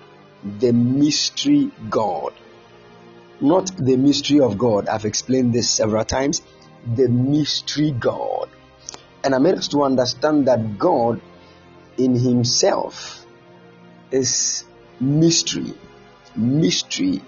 The 0.59 0.73
mystery 0.73 1.71
God. 1.89 2.35
Not 3.41 3.71
the 3.77 3.97
mystery 3.97 4.41
of 4.41 4.59
God. 4.59 4.89
I've 4.89 5.05
explained 5.05 5.53
this 5.53 5.71
several 5.71 6.05
times 6.05 6.43
the 6.95 7.09
mystery 7.09 7.93
God. 7.93 8.51
And 9.23 9.35
I 9.35 9.39
made 9.39 9.55
us 9.55 9.69
to 9.69 9.83
understand 9.83 10.49
that 10.49 10.79
God 10.79 11.21
in 11.99 12.15
Himself 12.15 13.27
is 14.11 14.65
mystery. 15.01 15.75
Mystery 16.37 17.23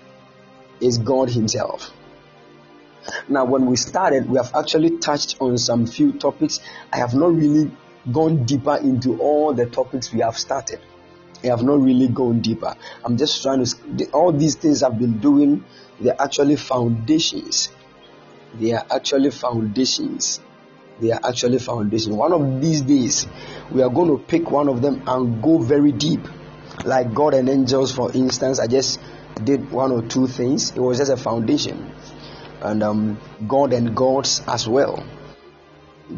is 0.80 0.98
God 0.98 1.30
Himself. 1.30 1.92
Now, 3.28 3.44
when 3.44 3.66
we 3.66 3.76
started, 3.76 4.28
we 4.28 4.36
have 4.36 4.54
actually 4.54 4.98
touched 4.98 5.36
on 5.40 5.58
some 5.58 5.86
few 5.86 6.12
topics. 6.12 6.60
I 6.92 6.98
have 6.98 7.14
not 7.14 7.34
really 7.34 7.70
gone 8.12 8.44
deeper 8.44 8.76
into 8.76 9.18
all 9.20 9.54
the 9.54 9.66
topics 9.66 10.12
we 10.12 10.20
have 10.20 10.36
started. 10.36 10.80
I 11.44 11.48
have 11.48 11.62
not 11.62 11.80
really 11.80 12.08
gone 12.08 12.40
deeper. 12.40 12.74
I'm 13.04 13.16
just 13.16 13.42
trying 13.42 13.64
to, 13.64 14.10
all 14.12 14.32
these 14.32 14.56
things 14.56 14.82
I've 14.82 14.98
been 14.98 15.18
doing, 15.18 15.64
they're 16.00 16.20
actually 16.20 16.56
foundations 16.56 17.70
they 18.58 18.72
are 18.72 18.86
actually 18.90 19.30
foundations. 19.30 20.40
They 21.00 21.12
are 21.12 21.20
actually 21.22 21.58
foundations. 21.58 22.14
One 22.16 22.32
of 22.32 22.60
these 22.60 22.80
days, 22.82 23.26
we 23.70 23.82
are 23.82 23.90
going 23.90 24.08
to 24.08 24.18
pick 24.18 24.50
one 24.50 24.68
of 24.68 24.80
them 24.80 25.02
and 25.06 25.42
go 25.42 25.58
very 25.58 25.92
deep. 25.92 26.20
Like 26.84 27.12
God 27.12 27.34
and 27.34 27.48
angels, 27.48 27.92
for 27.92 28.12
instance, 28.12 28.58
I 28.58 28.66
just 28.66 29.00
did 29.44 29.70
one 29.70 29.92
or 29.92 30.02
two 30.02 30.26
things. 30.26 30.70
It 30.70 30.80
was 30.80 30.98
just 30.98 31.10
a 31.10 31.16
foundation. 31.16 31.92
And 32.62 32.82
um, 32.82 33.20
God 33.46 33.72
and 33.72 33.94
gods 33.94 34.42
as 34.48 34.66
well. 34.66 35.04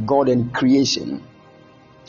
God 0.07 0.29
and 0.29 0.55
creation. 0.55 1.25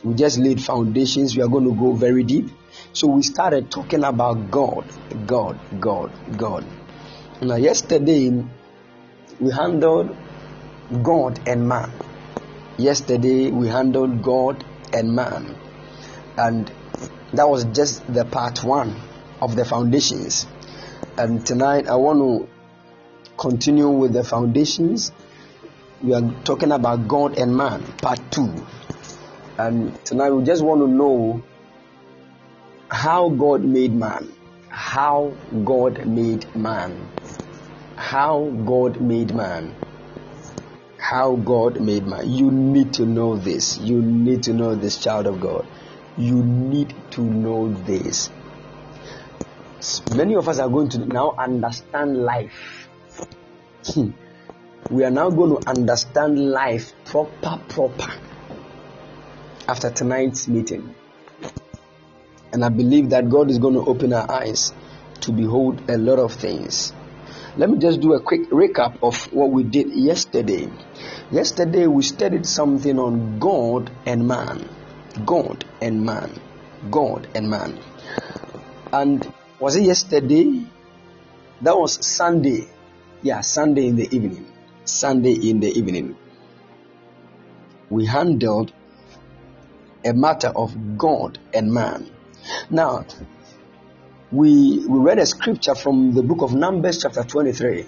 We 0.03 0.13
just 0.13 0.37
laid 0.37 0.61
foundations. 0.61 1.35
We 1.35 1.41
are 1.41 1.47
going 1.47 1.65
to 1.65 1.75
go 1.75 1.93
very 1.93 2.23
deep. 2.23 2.49
So 2.93 3.07
we 3.07 3.23
started 3.23 3.71
talking 3.71 4.03
about 4.03 4.51
God, 4.51 4.85
God, 5.25 5.59
God, 5.79 6.11
God. 6.37 6.65
Now, 7.41 7.55
yesterday, 7.55 8.43
we 9.39 9.51
handled 9.51 10.15
God 11.03 11.39
and 11.47 11.67
man. 11.67 11.91
Yesterday 12.79 13.51
we 13.51 13.67
handled 13.67 14.23
God 14.23 14.63
and 14.93 15.13
man. 15.13 15.55
And 16.37 16.71
That 17.33 17.47
was 17.47 17.65
just 17.65 18.11
the 18.11 18.25
part 18.25 18.63
one 18.63 18.95
of 19.41 19.55
the 19.55 19.63
foundations. 19.63 20.47
And 21.17 21.45
tonight 21.45 21.87
I 21.87 21.95
want 21.95 22.19
to 22.19 22.49
continue 23.37 23.89
with 23.89 24.13
the 24.13 24.23
foundations. 24.23 25.11
We 26.01 26.13
are 26.13 26.33
talking 26.43 26.71
about 26.71 27.07
God 27.07 27.37
and 27.37 27.55
man, 27.55 27.83
part 28.01 28.19
two. 28.31 28.51
And 29.57 30.03
tonight 30.05 30.31
we 30.31 30.43
just 30.43 30.63
want 30.63 30.81
to 30.81 30.87
know 30.87 31.43
how 32.89 33.29
God 33.29 33.63
made 33.63 33.93
man. 33.93 34.31
How 34.69 35.33
God 35.65 36.07
made 36.07 36.55
man. 36.55 37.11
How 37.95 38.49
God 38.65 39.01
made 39.01 39.35
man. 39.35 39.75
How 40.99 41.35
God 41.35 41.79
made 41.79 42.05
man. 42.05 42.29
You 42.29 42.51
need 42.51 42.93
to 42.95 43.05
know 43.05 43.35
this. 43.35 43.77
You 43.79 44.01
need 44.01 44.43
to 44.43 44.53
know 44.53 44.75
this, 44.75 44.97
child 44.97 45.27
of 45.27 45.39
God. 45.39 45.65
You 46.17 46.43
need 46.43 46.93
to 47.11 47.21
know 47.21 47.73
this. 47.73 48.29
Many 50.15 50.35
of 50.35 50.49
us 50.49 50.59
are 50.59 50.67
going 50.67 50.89
to 50.89 50.99
now 50.99 51.35
understand 51.37 52.17
life. 52.17 52.89
Hmm. 53.85 54.11
we 54.89 55.03
are 55.05 55.11
now 55.11 55.29
going 55.29 55.61
to 55.61 55.69
understand 55.69 56.37
life 56.37 56.93
proper, 57.05 57.59
proper 57.69 58.11
after 59.67 59.89
tonight's 59.89 60.47
meeting. 60.47 60.93
And 62.51 62.65
I 62.65 62.69
believe 62.69 63.11
that 63.11 63.29
God 63.29 63.49
is 63.49 63.59
going 63.59 63.75
to 63.75 63.85
open 63.85 64.11
our 64.13 64.29
eyes 64.29 64.73
to 65.21 65.31
behold 65.31 65.89
a 65.89 65.97
lot 65.97 66.19
of 66.19 66.33
things. 66.33 66.91
Let 67.57 67.69
me 67.69 67.79
just 67.79 67.99
do 67.99 68.13
a 68.13 68.21
quick 68.21 68.49
recap 68.51 68.99
of 69.01 69.31
what 69.33 69.49
we 69.49 69.63
did 69.63 69.89
yesterday. 69.91 70.69
Yesterday 71.31 71.87
we 71.87 72.03
studied 72.03 72.45
something 72.45 72.99
on 72.99 73.39
God 73.39 73.89
and 74.05 74.27
man. 74.27 74.69
God 75.25 75.65
and 75.81 76.05
man. 76.05 76.31
God 76.91 77.27
and 77.33 77.49
man. 77.49 77.79
And 78.93 79.33
was 79.59 79.75
it 79.75 79.83
yesterday? 79.83 80.63
That 81.61 81.77
was 81.77 82.05
Sunday. 82.05 82.67
Yeah, 83.21 83.41
Sunday 83.41 83.87
in 83.87 83.95
the 83.95 84.15
evening. 84.15 84.45
Sunday 84.85 85.33
in 85.33 85.59
the 85.59 85.69
evening. 85.69 86.15
We 87.89 88.05
handled 88.05 88.71
a 90.05 90.13
matter 90.13 90.49
of 90.55 90.97
God 90.97 91.39
and 91.53 91.73
man. 91.73 92.09
Now, 92.69 93.05
we, 94.31 94.85
we 94.85 94.99
read 94.99 95.19
a 95.19 95.25
scripture 95.25 95.75
from 95.75 96.13
the 96.13 96.21
book 96.21 96.41
of 96.41 96.53
Numbers, 96.53 97.01
chapter 97.01 97.23
23, 97.23 97.85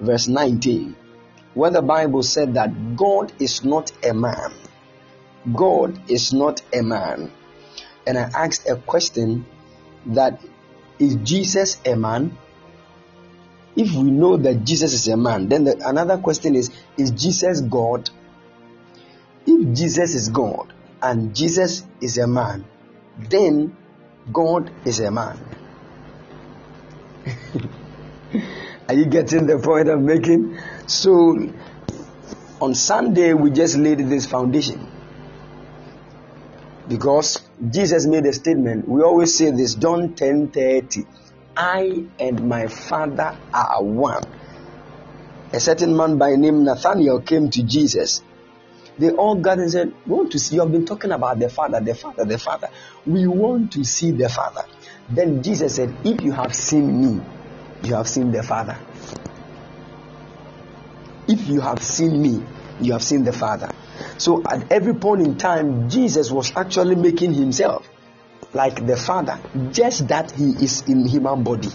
verse 0.00 0.28
19, 0.28 0.94
where 1.54 1.70
the 1.70 1.82
Bible 1.82 2.22
said 2.22 2.54
that 2.54 2.96
God 2.96 3.32
is 3.40 3.64
not 3.64 3.90
a 4.04 4.14
man. 4.14 4.52
God 5.52 5.98
is 6.08 6.32
not 6.32 6.62
a 6.72 6.82
man. 6.82 7.32
And 8.06 8.16
I 8.16 8.30
asked 8.34 8.68
a 8.68 8.76
question 8.76 9.44
that 10.06 10.40
is 10.98 11.16
Jesus 11.16 11.80
a 11.84 11.96
man? 11.96 12.36
If 13.74 13.92
we 13.94 14.10
know 14.10 14.36
that 14.36 14.64
Jesus 14.64 14.92
is 14.92 15.08
a 15.08 15.16
man, 15.16 15.48
then 15.48 15.64
the, 15.64 15.88
another 15.88 16.18
question 16.18 16.54
is 16.54 16.70
Is 16.96 17.10
Jesus 17.10 17.60
God? 17.60 18.08
If 19.46 19.76
Jesus 19.76 20.14
is 20.14 20.28
God 20.28 20.72
and 21.00 21.34
Jesus 21.34 21.84
is 22.00 22.18
a 22.18 22.28
man, 22.28 22.64
then 23.18 23.76
God 24.32 24.70
is 24.84 25.00
a 25.00 25.10
man. 25.10 25.40
Are 28.88 28.94
you 28.94 29.06
getting 29.06 29.46
the 29.46 29.58
point 29.58 29.88
I'm 29.88 30.04
making? 30.04 30.58
So, 30.86 31.36
on 32.60 32.74
Sunday, 32.74 33.34
we 33.34 33.50
just 33.50 33.76
laid 33.76 33.98
this 33.98 34.26
foundation 34.26 34.86
because 36.88 37.42
Jesus 37.70 38.06
made 38.06 38.26
a 38.26 38.32
statement. 38.32 38.88
We 38.88 39.02
always 39.02 39.36
say 39.36 39.50
this 39.50 39.74
John 39.74 40.14
10 40.14 40.48
30. 40.48 41.04
I 41.56 42.04
and 42.18 42.48
my 42.48 42.66
Father 42.66 43.36
are 43.52 43.82
one. 43.82 44.22
A 45.52 45.60
certain 45.60 45.94
man 45.94 46.16
by 46.16 46.36
name 46.36 46.64
Nathaniel 46.64 47.20
came 47.20 47.50
to 47.50 47.62
Jesus. 47.62 48.22
They 48.98 49.10
all 49.10 49.36
gathered 49.36 49.62
and 49.62 49.70
said, 49.70 49.92
We 50.06 50.14
want 50.14 50.32
to 50.32 50.38
see, 50.38 50.54
you 50.54 50.62
have 50.62 50.72
been 50.72 50.86
talking 50.86 51.12
about 51.12 51.38
the 51.38 51.48
Father, 51.48 51.80
the 51.80 51.94
Father, 51.94 52.24
the 52.24 52.38
Father. 52.38 52.68
We 53.06 53.26
want 53.26 53.72
to 53.72 53.84
see 53.84 54.12
the 54.12 54.28
Father. 54.28 54.64
Then 55.10 55.42
Jesus 55.42 55.76
said, 55.76 55.94
If 56.04 56.22
you 56.22 56.32
have 56.32 56.54
seen 56.54 57.00
me, 57.00 57.22
you 57.84 57.94
have 57.94 58.08
seen 58.08 58.30
the 58.30 58.42
Father. 58.42 58.78
If 61.28 61.48
you 61.48 61.60
have 61.60 61.82
seen 61.82 62.20
me, 62.20 62.42
you 62.80 62.92
have 62.92 63.02
seen 63.02 63.24
the 63.24 63.32
Father. 63.32 63.70
So 64.18 64.42
at 64.44 64.70
every 64.72 64.94
point 64.94 65.22
in 65.22 65.38
time, 65.38 65.88
Jesus 65.88 66.30
was 66.30 66.52
actually 66.56 66.96
making 66.96 67.34
himself 67.34 67.88
like 68.52 68.86
the 68.86 68.96
Father, 68.96 69.40
just 69.70 70.08
that 70.08 70.30
he 70.32 70.44
is 70.44 70.82
in 70.88 71.06
human 71.06 71.42
body. 71.42 71.70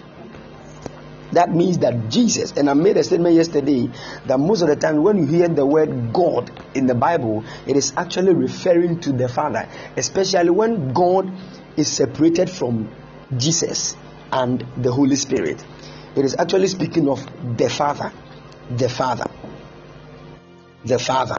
That 1.33 1.49
means 1.49 1.79
that 1.79 2.09
Jesus, 2.09 2.53
and 2.53 2.69
I 2.69 2.73
made 2.73 2.95
a 2.97 3.03
statement 3.03 3.35
yesterday 3.35 3.89
that 4.27 4.39
most 4.39 4.61
of 4.61 4.69
the 4.69 4.77
time 4.77 5.03
when 5.03 5.17
you 5.17 5.25
hear 5.25 5.47
the 5.49 5.65
word 5.65 6.13
God 6.13 6.49
in 6.73 6.87
the 6.87 6.95
Bible, 6.95 7.43
it 7.65 7.75
is 7.75 7.91
actually 7.97 8.33
referring 8.33 9.01
to 9.01 9.11
the 9.11 9.27
Father, 9.27 9.67
especially 9.97 10.51
when 10.51 10.93
God 10.93 11.31
is 11.75 11.91
separated 11.91 12.49
from 12.49 12.89
Jesus 13.37 13.95
and 14.31 14.65
the 14.77 14.91
Holy 14.91 15.15
Spirit. 15.15 15.63
It 16.17 16.25
is 16.25 16.35
actually 16.39 16.67
speaking 16.67 17.07
of 17.09 17.23
the 17.57 17.69
Father, 17.69 18.11
the 18.71 18.89
Father, 18.89 19.29
the 20.83 20.97
Father. 20.97 21.37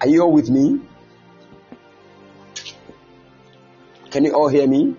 Are 0.00 0.08
you 0.08 0.22
all 0.22 0.32
with 0.32 0.48
me? 0.48 0.80
Can 4.10 4.24
you 4.24 4.32
all 4.32 4.48
hear 4.48 4.66
me? 4.66 4.96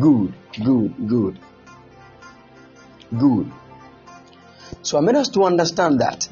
Good, 0.00 0.32
good, 0.64 1.06
good, 1.06 1.38
good. 3.18 3.52
So 4.80 4.96
I 4.96 5.02
made 5.02 5.16
us 5.16 5.28
to 5.28 5.44
understand 5.44 6.00
that 6.00 6.26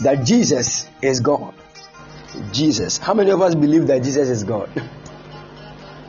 that 0.00 0.26
Jesus 0.26 0.90
is 1.00 1.20
God. 1.20 1.54
Jesus. 2.52 2.98
How 2.98 3.14
many 3.14 3.30
of 3.30 3.40
us 3.40 3.54
believe 3.54 3.86
that 3.88 4.02
Jesus 4.02 4.28
is 4.28 4.44
God? 4.44 4.70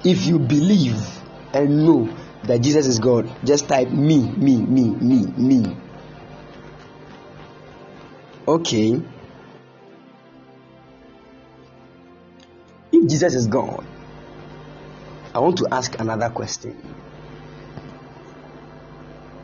If 0.04 0.26
you 0.26 0.40
believe 0.40 1.02
and 1.54 1.86
know 1.86 2.10
that 2.44 2.62
Jesus 2.62 2.88
is 2.88 3.00
God, 3.00 3.30
just 3.44 3.68
type 3.68 3.90
me, 3.90 4.30
me, 4.32 4.58
me, 4.58 4.90
me, 4.90 5.26
me. 5.38 5.78
Okay. 8.48 9.02
If 12.92 13.10
Jesus 13.10 13.34
is 13.34 13.48
God, 13.48 13.86
I 15.34 15.40
want 15.40 15.58
to 15.60 15.68
ask 15.72 16.00
another 16.00 16.30
question. 16.30 16.76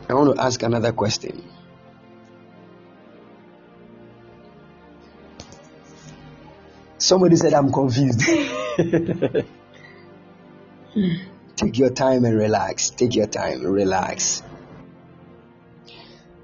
I 0.08 0.14
want 0.14 0.36
to 0.36 0.42
ask 0.42 0.62
another 0.62 0.92
question. 0.92 1.42
Somebody 7.10 7.34
said, 7.34 7.54
I'm 7.54 7.72
confused. 7.72 8.20
Take 11.56 11.76
your 11.76 11.90
time 11.90 12.24
and 12.24 12.38
relax. 12.38 12.90
Take 12.90 13.16
your 13.16 13.26
time, 13.26 13.62
relax. 13.62 14.44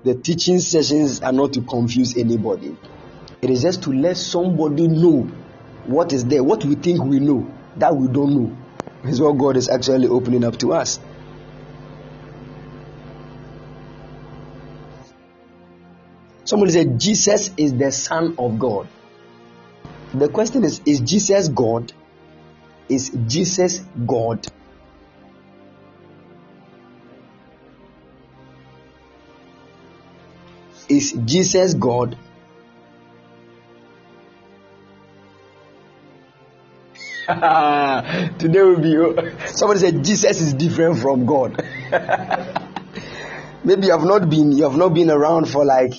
The 0.02 0.16
teaching 0.16 0.58
sessions 0.58 1.20
are 1.20 1.30
not 1.30 1.52
to 1.52 1.60
confuse 1.60 2.16
anybody, 2.16 2.76
it 3.42 3.48
is 3.48 3.62
just 3.62 3.84
to 3.84 3.92
let 3.92 4.16
somebody 4.16 4.88
know 4.88 5.30
what 5.84 6.12
is 6.12 6.24
there, 6.24 6.42
what 6.42 6.64
we 6.64 6.74
think 6.74 7.04
we 7.04 7.20
know, 7.20 7.48
that 7.76 7.94
we 7.94 8.08
don't 8.08 8.34
know. 8.34 8.56
Is 9.04 9.20
what 9.20 9.38
God 9.38 9.56
is 9.56 9.68
actually 9.68 10.08
opening 10.08 10.42
up 10.42 10.58
to 10.58 10.72
us. 10.72 10.98
Somebody 16.44 16.72
said 16.72 16.98
Jesus 16.98 17.52
is 17.56 17.72
the 17.72 17.92
Son 17.92 18.34
of 18.36 18.58
God. 18.58 18.88
The 20.18 20.30
question 20.30 20.64
is 20.64 20.80
Is 20.86 21.00
Jesus 21.00 21.48
God? 21.48 21.92
Is 22.88 23.10
Jesus 23.26 23.80
God? 24.06 24.46
Is 30.88 31.12
Jesus 31.24 31.74
God? 31.74 32.16
Today 38.38 38.62
will 38.62 38.78
be. 38.78 38.94
Somebody 39.48 39.80
said 39.80 40.02
Jesus 40.02 40.40
is 40.40 40.54
different 40.54 40.98
from 40.98 41.26
God. 41.26 41.62
Maybe 43.64 43.88
you 43.88 43.92
have 43.92 44.04
not 44.04 44.30
been. 44.30 44.52
You 44.52 44.62
have 44.64 44.76
not 44.78 44.94
been 44.94 45.10
around 45.10 45.46
for 45.50 45.64
like 45.66 45.92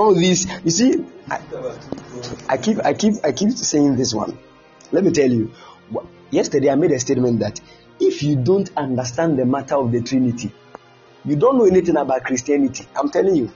all 0.00 0.14
these. 0.14 0.46
You 0.64 0.70
see, 0.70 1.04
I, 1.30 1.40
I 2.48 2.56
keep, 2.56 2.78
I 2.84 2.94
keep, 2.94 3.14
I 3.24 3.32
keep 3.32 3.50
saying 3.52 3.96
this 3.96 4.14
one. 4.14 4.38
Let 4.92 5.04
me 5.04 5.12
tell 5.12 5.30
you. 5.30 5.52
Yesterday 6.30 6.70
I 6.70 6.74
made 6.76 6.92
a 6.92 7.00
statement 7.00 7.40
that 7.40 7.60
if 7.98 8.22
you 8.22 8.36
don't 8.36 8.70
understand 8.76 9.38
the 9.38 9.44
matter 9.44 9.76
of 9.76 9.92
the 9.92 10.00
Trinity, 10.00 10.52
You 11.24 11.36
don't 11.36 11.58
know 11.58 11.66
anything 11.66 11.96
about 11.96 12.24
Christianity. 12.24 12.86
I'm 12.96 13.10
telling 13.10 13.36
you. 13.36 13.52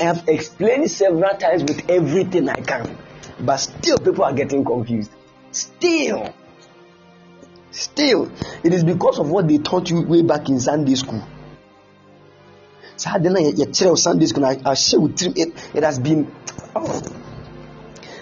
I 0.00 0.04
have 0.04 0.28
explained 0.28 0.90
several 0.90 1.36
times 1.36 1.62
with 1.62 1.88
everything 1.88 2.48
I 2.48 2.60
can, 2.60 2.98
but 3.40 3.58
still 3.58 3.98
people 3.98 4.24
are 4.24 4.32
getting 4.32 4.64
confused. 4.64 5.12
Still. 5.52 6.34
Still. 7.70 8.32
It 8.64 8.74
is 8.74 8.82
because 8.82 9.20
of 9.20 9.30
what 9.30 9.46
they 9.46 9.58
taught 9.58 9.90
you 9.90 10.02
way 10.02 10.22
back 10.22 10.48
in 10.48 10.58
Sunday 10.58 10.96
school. 10.96 11.22
Sunday 12.96 14.26
school, 14.26 14.44
I 14.44 14.74
share 14.74 15.00
with 15.00 15.22
it. 15.22 15.52
It 15.74 15.82
has 15.82 15.98
been, 15.98 16.32
oh, 16.76 17.02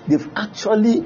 they've 0.07 0.29
actually 0.35 1.05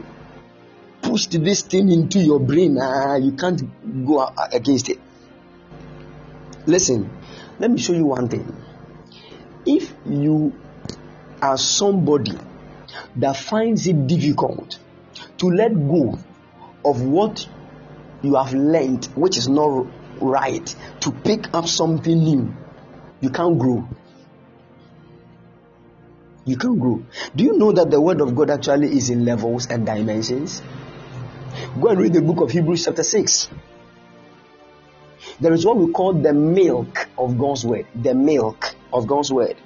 pushed 1.03 1.33
this 1.33 1.63
thing 1.63 1.91
into 1.91 2.19
your 2.19 2.41
brain. 2.41 2.79
Ah, 2.81 3.17
you 3.17 3.33
can't 3.33 3.63
go 4.07 4.29
against 4.53 4.89
it. 4.89 4.99
Listen, 6.67 7.11
let 7.59 7.71
me 7.71 7.79
show 7.79 7.93
you 7.93 8.07
one 8.07 8.29
thing. 8.29 8.55
If 9.65 9.93
you 10.07 10.53
are 11.43 11.59
somebody 11.59 12.37
that 13.17 13.37
finds 13.37 13.87
it 13.87 14.07
difficult 14.07 14.79
to 15.39 15.47
let 15.47 15.73
go 15.75 16.19
of 16.85 17.03
what 17.03 17.49
you 18.23 18.37
have 18.37 18.55
learned, 18.55 19.07
which 19.15 19.37
is 19.37 19.49
not 19.49 19.87
right, 20.21 20.75
to 21.01 21.11
pick 21.13 21.53
up 21.55 21.67
something 21.67 22.19
new, 22.19 22.55
you 23.21 23.31
can't 23.31 23.59
grow. 23.59 23.89
You 26.45 26.57
can't 26.57 26.79
grow. 26.79 27.03
Do 27.35 27.45
you 27.45 27.59
know 27.59 27.73
that 27.73 27.91
the 27.91 28.01
word 28.01 28.21
of 28.21 28.35
God 28.35 28.51
actually 28.51 28.97
is 28.97 29.11
in 29.11 29.25
levels 29.25 29.67
and 29.67 29.85
dimensions? 29.85 30.63
Go 31.81 31.89
and 31.89 32.01
read 32.01 32.13
the 32.13 32.23
book 32.23 32.41
of 32.41 32.51
Hebrews, 32.51 32.85
chapter 32.85 33.03
6. 33.03 33.49
There 35.41 35.53
is 35.53 35.67
what 35.67 35.77
we 35.77 35.93
call 35.93 36.13
the 36.13 36.33
milk 36.33 37.09
of 37.19 37.39
God's 37.39 37.65
word. 37.65 37.87
The 37.95 38.15
milk 38.15 38.75
of 38.93 39.07
God's 39.07 39.33
word. 39.33 39.57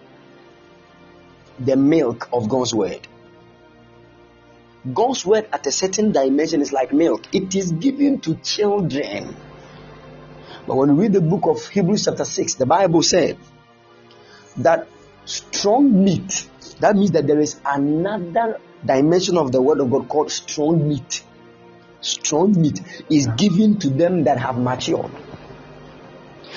The 1.58 1.76
milk 1.76 2.28
of 2.32 2.48
God's 2.48 2.74
word. 2.74 3.06
God's 4.94 5.26
word 5.26 5.46
at 5.52 5.66
a 5.66 5.72
certain 5.72 6.12
dimension 6.12 6.62
is 6.62 6.72
like 6.72 6.92
milk, 6.92 7.22
it 7.34 7.54
is 7.54 7.70
given 7.72 8.20
to 8.20 8.34
children. 8.36 9.36
But 10.66 10.76
when 10.76 10.96
we 10.96 11.04
read 11.04 11.12
the 11.12 11.20
book 11.20 11.46
of 11.46 11.66
Hebrews, 11.66 12.04
chapter 12.04 12.24
6, 12.24 12.54
the 12.54 12.66
Bible 12.66 13.02
said 13.02 13.38
that 14.58 14.88
strong 15.24 16.04
meat, 16.04 16.48
that 16.80 16.96
means 16.96 17.12
that 17.12 17.26
there 17.26 17.40
is 17.40 17.60
another 17.64 18.60
dimension 18.84 19.36
of 19.36 19.52
the 19.52 19.60
word 19.60 19.80
of 19.80 19.90
God 19.90 20.08
called 20.08 20.30
strong 20.30 20.88
meat. 20.88 21.22
Strong 22.00 22.60
meat 22.60 22.80
is 23.10 23.26
given 23.26 23.78
to 23.78 23.90
them 23.90 24.24
that 24.24 24.38
have 24.38 24.56
matured. 24.58 25.10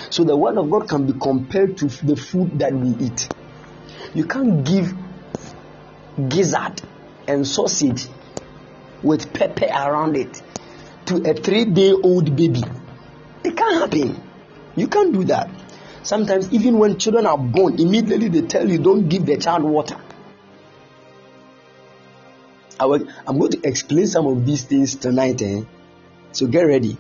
So 0.09 0.23
the 0.23 0.35
word 0.35 0.57
of 0.57 0.69
God 0.69 0.87
can 0.87 1.05
be 1.05 1.13
compared 1.19 1.77
to 1.77 1.87
the 1.87 2.15
food 2.15 2.59
that 2.59 2.73
we 2.73 2.89
eat. 3.05 3.29
You 4.13 4.25
can't 4.25 4.63
give 4.63 4.93
gizzard 6.29 6.81
and 7.27 7.47
sausage 7.47 8.07
with 9.01 9.33
pepper 9.33 9.65
around 9.65 10.15
it 10.15 10.41
to 11.07 11.15
a 11.29 11.33
three 11.33 11.65
day 11.65 11.91
old 11.91 12.35
baby. 12.35 12.63
It 13.43 13.57
can't 13.57 13.75
happen. 13.75 14.21
You 14.75 14.87
can't 14.87 15.13
do 15.13 15.23
that. 15.25 15.49
Sometimes, 16.03 16.51
even 16.51 16.79
when 16.79 16.97
children 16.97 17.25
are 17.25 17.37
born, 17.37 17.79
immediately 17.79 18.27
they 18.27 18.41
tell 18.41 18.69
you 18.69 18.77
don't 18.77 19.07
give 19.07 19.25
the 19.25 19.37
child 19.37 19.63
water. 19.63 19.97
I 22.79 22.85
am 23.27 23.39
going 23.39 23.51
to 23.51 23.61
explain 23.63 24.07
some 24.07 24.25
of 24.27 24.45
these 24.45 24.65
things 24.65 24.95
tonight, 24.95 25.41
eh? 25.41 25.61
so 26.33 26.47
get 26.47 26.63
ready. 26.63 26.97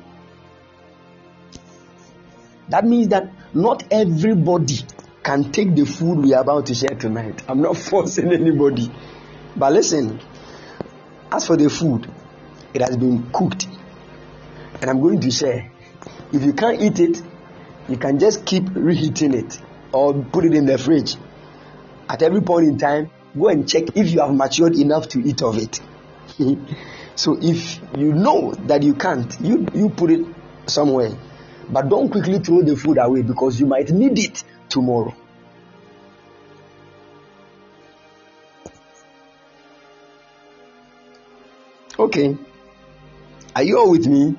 That 2.69 2.85
means 2.85 3.09
that 3.09 3.29
not 3.53 3.83
everybody 3.91 4.79
can 5.23 5.51
take 5.51 5.75
the 5.75 5.85
food 5.85 6.19
we 6.19 6.33
are 6.33 6.41
about 6.41 6.67
to 6.67 6.75
share 6.75 6.95
tonight. 6.97 7.43
I'm 7.47 7.61
not 7.61 7.75
forcing 7.89 8.31
anybody. 8.31 8.91
But 9.55 9.73
listen, 9.73 10.19
as 11.31 11.47
for 11.47 11.57
the 11.57 11.69
food, 11.69 12.09
it 12.73 12.81
has 12.81 12.95
been 12.95 13.29
cooked 13.31 13.67
and 14.81 14.89
I'm 14.89 15.01
going 15.01 15.19
to 15.21 15.31
share. 15.31 15.72
If 16.33 16.43
you 16.43 16.53
can't 16.53 16.81
eat 16.81 16.99
it, 16.99 17.21
you 17.87 17.97
can 17.97 18.17
just 18.17 18.43
keep 18.43 18.63
reheating 18.73 19.35
it 19.35 19.61
or 19.91 20.15
put 20.15 20.45
it 20.45 20.55
in 20.55 20.65
the 20.65 20.79
fridge. 20.79 21.15
At 22.09 22.23
every 22.23 22.41
point 22.41 22.67
in 22.67 22.79
time, 22.79 23.11
go 23.37 23.49
and 23.49 23.69
check 23.69 23.95
if 23.95 24.09
you 24.09 24.19
have 24.21 24.33
matured 24.33 24.75
enough 24.75 25.07
to 25.09 25.19
eat 25.19 25.43
of 25.43 25.59
it. 25.59 25.79
so 27.15 27.37
if 27.39 27.79
you 27.95 28.13
know 28.13 28.51
that 28.65 28.81
you 28.81 28.95
can't, 28.95 29.39
you, 29.41 29.67
you 29.75 29.89
put 29.89 30.09
it 30.09 30.25
somewhere. 30.65 31.11
But 31.69 31.87
don't 31.87 32.09
quickly 32.09 32.39
throw 32.39 32.63
the 32.63 32.75
food 32.75 32.97
away 32.97 33.21
because 33.21 33.59
you 33.59 33.67
might 33.67 33.91
need 33.91 34.17
it 34.17 34.43
tomorrow. 34.69 35.15
Okay. 41.99 42.35
Are 43.55 43.63
you 43.63 43.77
all 43.77 43.91
with 43.91 44.07
me? 44.07 44.35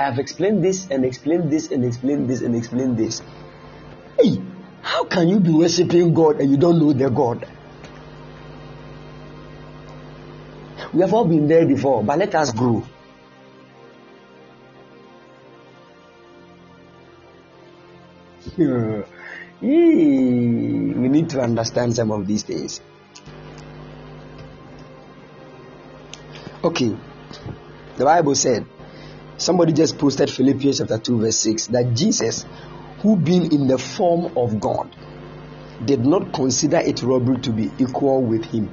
I 0.00 0.04
have 0.04 0.18
explained 0.18 0.64
this 0.64 0.88
and 0.90 1.04
explained 1.04 1.50
this 1.50 1.70
and 1.70 1.84
explained 1.84 2.30
this 2.30 2.40
and 2.40 2.56
explained 2.56 2.96
this. 2.96 3.20
Hey, 4.18 4.40
how 4.80 5.04
can 5.04 5.28
you 5.28 5.40
be 5.40 5.50
worshiping 5.50 6.14
God 6.14 6.40
and 6.40 6.50
you 6.50 6.56
don't 6.56 6.78
know 6.78 6.94
the 6.94 7.10
God? 7.10 7.46
We 10.94 11.02
have 11.02 11.12
all 11.12 11.26
been 11.26 11.48
there 11.48 11.66
before, 11.66 12.02
but 12.02 12.18
let 12.18 12.34
us 12.34 12.50
grow. 12.50 12.82
we 18.56 18.64
need 21.10 21.28
to 21.28 21.42
understand 21.42 21.94
some 21.94 22.10
of 22.10 22.26
these 22.26 22.42
things. 22.42 22.80
Okay, 26.64 26.96
the 27.98 28.04
Bible 28.06 28.34
said, 28.34 28.64
somebody 29.40 29.72
just 29.72 29.98
posted 29.98 30.30
Philippians 30.30 30.78
chapter 30.78 30.98
2, 30.98 31.18
verse 31.18 31.38
6, 31.38 31.68
that 31.68 31.94
Jesus, 31.94 32.44
who 33.00 33.16
being 33.16 33.52
in 33.52 33.66
the 33.66 33.78
form 33.78 34.36
of 34.36 34.60
God, 34.60 34.94
did 35.84 36.04
not 36.04 36.32
consider 36.34 36.76
it 36.76 37.02
robbery 37.02 37.38
to 37.38 37.50
be 37.50 37.70
equal 37.78 38.22
with 38.22 38.44
him. 38.44 38.72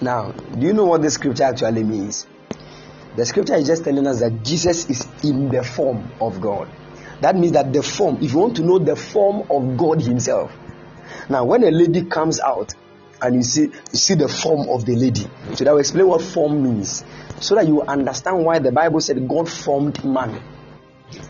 Now, 0.00 0.32
do 0.32 0.66
you 0.66 0.72
know 0.72 0.86
what 0.86 1.02
the 1.02 1.10
scripture 1.10 1.44
actually 1.44 1.84
means? 1.84 2.26
The 3.16 3.26
scripture 3.26 3.56
is 3.56 3.66
just 3.66 3.84
telling 3.84 4.06
us 4.06 4.20
that 4.20 4.42
Jesus 4.44 4.88
is 4.88 5.06
in 5.22 5.48
the 5.48 5.62
form 5.62 6.10
of 6.20 6.40
God. 6.40 6.70
That 7.20 7.36
means 7.36 7.52
that 7.52 7.72
the 7.72 7.82
form, 7.82 8.18
if 8.22 8.32
you 8.32 8.38
want 8.38 8.56
to 8.56 8.62
know 8.62 8.78
the 8.78 8.96
form 8.96 9.50
of 9.50 9.76
God 9.76 10.00
Himself. 10.00 10.52
Now, 11.28 11.44
when 11.44 11.64
a 11.64 11.70
lady 11.70 12.04
comes 12.04 12.40
out 12.40 12.74
and 13.20 13.34
you 13.36 13.42
see 13.42 13.62
you 13.62 13.98
see 13.98 14.14
the 14.14 14.28
form 14.28 14.68
of 14.68 14.84
the 14.84 14.94
lady, 14.96 15.26
so 15.54 15.64
that 15.64 15.72
will 15.72 15.80
explain 15.80 16.06
what 16.06 16.22
form 16.22 16.62
means, 16.62 17.04
so 17.40 17.54
that 17.54 17.66
you 17.66 17.82
understand 17.82 18.44
why 18.44 18.58
the 18.58 18.72
Bible 18.72 19.00
said 19.00 19.28
God 19.28 19.48
formed 19.50 20.04
man. 20.04 20.40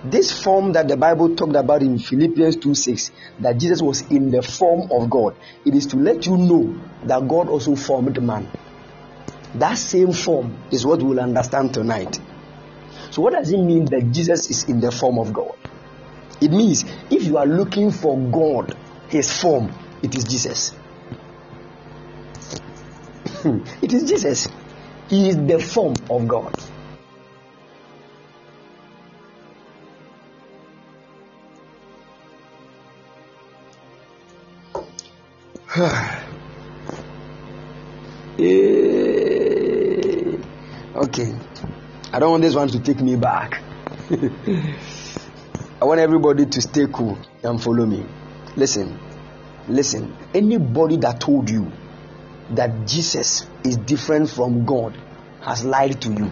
This 0.04 0.42
form 0.42 0.72
that 0.72 0.88
the 0.88 0.96
Bible 0.96 1.36
talked 1.36 1.54
about 1.54 1.82
in 1.82 1.98
Philippians 1.98 2.56
2 2.56 2.74
6, 2.74 3.10
that 3.40 3.58
Jesus 3.58 3.80
was 3.80 4.02
in 4.10 4.30
the 4.30 4.42
form 4.42 4.90
of 4.90 5.08
God, 5.08 5.36
it 5.64 5.74
is 5.74 5.86
to 5.86 5.96
let 5.96 6.26
you 6.26 6.36
know 6.36 6.74
that 7.04 7.26
God 7.28 7.48
also 7.48 7.76
formed 7.76 8.20
man. 8.22 8.48
That 9.54 9.78
same 9.78 10.12
form 10.12 10.56
is 10.70 10.84
what 10.84 11.00
we 11.00 11.10
will 11.10 11.20
understand 11.20 11.72
tonight. 11.72 12.18
So, 13.10 13.22
what 13.22 13.32
does 13.32 13.50
it 13.50 13.58
mean 13.58 13.86
that 13.86 14.12
Jesus 14.12 14.50
is 14.50 14.64
in 14.64 14.80
the 14.80 14.90
form 14.90 15.18
of 15.18 15.32
God? 15.32 15.56
It 16.40 16.50
means 16.50 16.84
if 17.10 17.24
you 17.24 17.38
are 17.38 17.46
looking 17.46 17.90
for 17.90 18.18
God, 18.18 18.76
His 19.08 19.40
form, 19.40 19.72
it 20.02 20.14
is 20.14 20.24
Jesus. 20.24 20.72
It 23.44 23.92
is 23.92 24.08
Jesus. 24.08 24.48
He 25.08 25.28
is 25.28 25.36
the 25.36 25.58
form 25.58 25.94
of 26.10 26.28
God. 26.28 26.54
Eh, 38.40 40.36
okay. 40.94 41.34
I 42.12 42.20
don't 42.20 42.30
want 42.30 42.42
this 42.42 42.54
one 42.54 42.68
to 42.68 42.78
take 42.78 43.00
me 43.00 43.16
back. 43.16 43.60
I 45.80 45.84
want 45.84 45.98
everybody 45.98 46.46
to 46.46 46.60
stay 46.62 46.86
cool 46.92 47.18
and 47.42 47.60
follow 47.60 47.84
me. 47.84 48.06
Listen, 48.56 48.96
listen. 49.68 50.16
Anybody 50.32 50.98
that 50.98 51.20
told 51.20 51.50
you 51.50 51.72
that 52.50 52.86
Jesus 52.86 53.46
is 53.64 53.76
different 53.76 54.30
from 54.30 54.64
God 54.64 54.96
has 55.40 55.64
lied 55.64 56.00
to 56.02 56.12
you. 56.12 56.30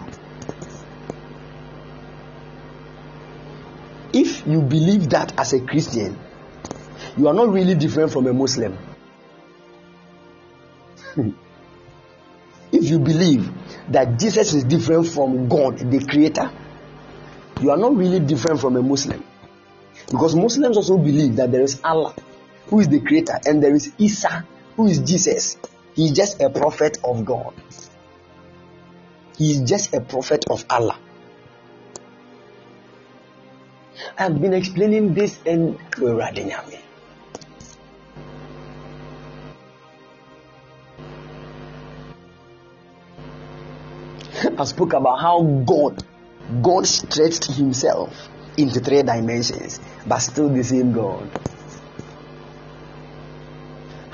If 4.13 4.47
you 4.47 4.61
believe 4.61 5.09
that 5.09 5.39
as 5.39 5.53
a 5.53 5.59
Christian, 5.59 6.17
you 7.17 7.27
are 7.27 7.33
not 7.33 7.49
really 7.49 7.75
different 7.75 8.11
from 8.11 8.27
a 8.27 8.33
Muslim. 8.33 8.77
if 11.17 11.35
you 12.71 12.99
believe 12.99 13.51
that 13.89 14.19
Jesus 14.19 14.53
is 14.53 14.63
different 14.63 15.07
from 15.07 15.47
God, 15.47 15.77
the 15.79 16.05
Creator, 16.05 16.51
you 17.61 17.71
are 17.71 17.77
not 17.77 17.95
really 17.95 18.19
different 18.19 18.59
from 18.59 18.75
a 18.75 18.81
Muslim. 18.81 19.23
Because 20.09 20.35
Muslims 20.35 20.77
also 20.77 20.97
believe 20.97 21.35
that 21.35 21.51
there 21.51 21.61
is 21.61 21.81
Allah, 21.83 22.13
who 22.67 22.79
is 22.79 22.87
the 22.87 23.01
creator, 23.01 23.39
and 23.45 23.61
there 23.61 23.73
is 23.73 23.91
Isa, 23.97 24.45
who 24.75 24.87
is 24.87 24.99
Jesus. 24.99 25.57
He 25.97 26.05
is 26.05 26.11
just 26.11 26.39
a 26.43 26.51
prophet 26.51 26.99
of 27.03 27.25
God. 27.25 27.55
He's 29.35 29.61
just 29.61 29.95
a 29.95 29.99
prophet 29.99 30.45
of 30.47 30.63
Allah. 30.69 30.99
I've 34.15 34.39
been 34.39 34.53
explaining 34.53 35.15
this 35.15 35.39
in 35.43 35.73
Radinyami. 35.97 36.77
I 44.59 44.63
spoke 44.65 44.93
about 44.93 45.19
how 45.19 45.41
God, 45.41 46.03
God 46.61 46.85
stretched 46.85 47.45
Himself 47.45 48.29
into 48.55 48.81
three 48.81 49.01
dimensions, 49.01 49.79
but 50.05 50.19
still 50.19 50.49
the 50.49 50.63
same 50.63 50.93
God. 50.93 51.27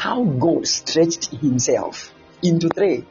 How 0.04 0.22
God 0.26 0.68
stretched 0.68 1.32
Himself 1.32 2.14
into 2.43 2.68
three. 2.68 3.06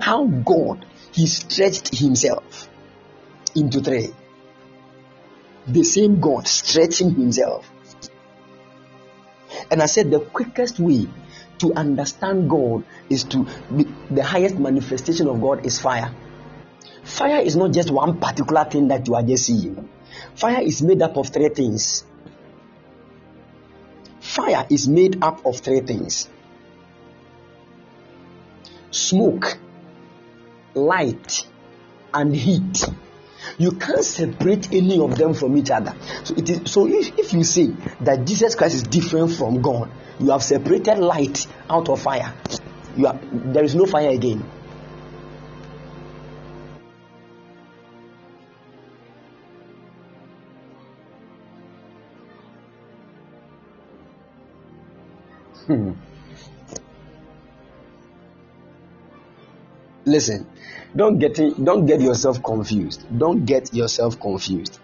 How 0.00 0.26
God 0.26 0.84
He 1.12 1.28
stretched 1.28 1.96
Himself 1.96 2.68
into 3.54 3.80
three. 3.80 4.08
The 5.68 5.84
same 5.84 6.18
God 6.18 6.48
stretching 6.48 7.14
Himself. 7.14 7.70
And 9.70 9.84
I 9.84 9.86
said 9.86 10.10
the 10.10 10.18
quickest 10.18 10.80
way 10.80 11.06
to 11.58 11.72
understand 11.74 12.50
God 12.50 12.82
is 13.08 13.22
to 13.22 13.46
be, 13.72 13.86
the 14.10 14.24
highest 14.24 14.56
manifestation 14.56 15.28
of 15.28 15.40
God 15.40 15.64
is 15.64 15.78
fire. 15.78 16.12
Fire 17.04 17.38
is 17.38 17.54
not 17.54 17.72
just 17.72 17.92
one 17.92 18.18
particular 18.18 18.64
thing 18.64 18.88
that 18.88 19.06
you 19.06 19.14
are 19.14 19.22
just 19.22 19.46
seeing. 19.46 19.88
Fire 20.34 20.60
is 20.60 20.82
made 20.82 21.02
up 21.02 21.16
of 21.16 21.28
three 21.28 21.50
things. 21.50 22.02
Fire 24.38 24.68
is 24.70 24.86
made 24.86 25.20
up 25.20 25.44
of 25.44 25.58
three 25.58 25.80
things 25.80 26.28
smoke, 28.92 29.58
light, 30.74 31.44
and 32.14 32.34
heat. 32.34 32.84
You 33.58 33.72
can't 33.72 34.04
separate 34.04 34.72
any 34.72 35.00
of 35.00 35.18
them 35.18 35.34
from 35.34 35.56
each 35.56 35.72
other. 35.72 35.92
So 36.22 36.34
it 36.36 36.48
is 36.50 36.70
so 36.70 36.86
if, 36.86 37.18
if 37.18 37.32
you 37.32 37.42
say 37.42 37.66
that 38.02 38.24
Jesus 38.26 38.54
Christ 38.54 38.76
is 38.76 38.82
different 38.84 39.32
from 39.32 39.60
God, 39.60 39.90
you 40.20 40.30
have 40.30 40.44
separated 40.44 40.98
light 40.98 41.44
out 41.68 41.88
of 41.88 42.00
fire. 42.00 42.32
You 42.96 43.10
there 43.32 43.64
is 43.64 43.74
no 43.74 43.86
fire 43.86 44.10
again. 44.10 44.48
Listen, 60.04 60.46
don't 60.96 61.18
get 61.18 61.36
don't 61.62 61.84
get 61.86 62.00
yourself 62.00 62.42
confused. 62.42 63.04
Don't 63.16 63.44
get 63.44 63.74
yourself 63.74 64.18
confused. 64.18 64.80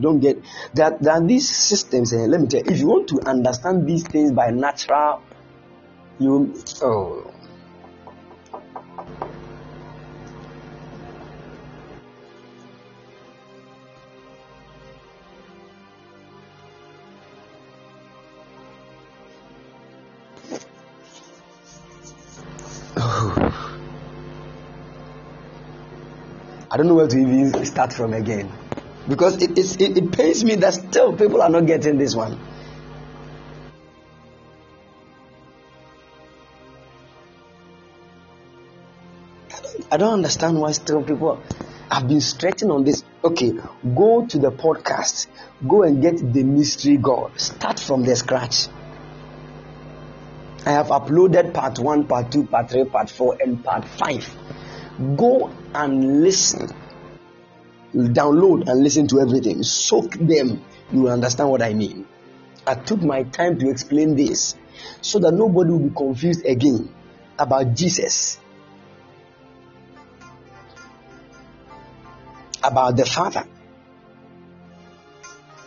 Don't 0.00 0.20
get 0.20 0.42
that 0.74 1.02
that 1.02 1.26
these 1.26 1.48
systems. 1.48 2.12
Eh, 2.12 2.26
let 2.26 2.40
me 2.40 2.46
tell 2.46 2.60
you, 2.60 2.70
if 2.70 2.78
you 2.78 2.86
want 2.86 3.08
to 3.08 3.20
understand 3.28 3.86
these 3.86 4.04
things 4.04 4.32
by 4.32 4.50
natural, 4.50 5.20
you 6.18 6.54
oh. 6.82 7.30
Don't 26.78 26.86
know 26.86 26.94
where 26.94 27.08
to 27.08 27.18
even 27.18 27.64
start 27.64 27.92
from 27.92 28.12
again 28.12 28.48
because 29.08 29.42
it, 29.42 29.58
it, 29.58 29.98
it 29.98 30.12
pains 30.12 30.44
me 30.44 30.54
that 30.54 30.74
still 30.74 31.12
people 31.12 31.42
are 31.42 31.50
not 31.50 31.66
getting 31.66 31.98
this 31.98 32.14
one. 32.14 32.38
I 39.90 39.96
don't 39.96 40.12
understand 40.12 40.60
why 40.60 40.70
still 40.70 41.02
people 41.02 41.42
have 41.90 42.06
been 42.06 42.20
stretching 42.20 42.70
on 42.70 42.84
this. 42.84 43.02
Okay, 43.24 43.54
go 43.96 44.26
to 44.26 44.38
the 44.38 44.52
podcast, 44.52 45.26
go 45.66 45.82
and 45.82 46.00
get 46.00 46.32
the 46.32 46.44
mystery 46.44 46.96
God. 46.96 47.40
Start 47.40 47.80
from 47.80 48.04
the 48.04 48.14
scratch. 48.14 48.68
I 50.64 50.70
have 50.70 50.88
uploaded 50.88 51.52
part 51.52 51.80
one, 51.80 52.06
part 52.06 52.30
two, 52.30 52.44
part 52.44 52.70
three, 52.70 52.84
part 52.84 53.10
four, 53.10 53.36
and 53.40 53.64
part 53.64 53.84
five. 53.84 54.32
Go 55.16 55.50
and 55.74 56.22
listen 56.22 56.74
download 57.94 58.68
and 58.68 58.82
listen 58.82 59.06
to 59.08 59.20
everything. 59.20 59.62
Soak 59.62 60.12
them. 60.12 60.64
You 60.92 61.02
will 61.02 61.12
understand 61.12 61.50
what 61.50 61.62
I 61.62 61.74
mean. 61.74 62.06
I 62.66 62.74
took 62.74 63.02
my 63.02 63.22
time 63.24 63.58
to 63.58 63.70
explain 63.70 64.16
this 64.16 64.54
so 65.00 65.18
that 65.20 65.32
nobody 65.32 65.70
will 65.70 65.88
be 65.88 65.94
confused 65.94 66.44
again 66.44 66.92
about 67.38 67.74
Jesus, 67.74 68.38
about 72.62 72.96
the 72.96 73.06
Father, 73.06 73.44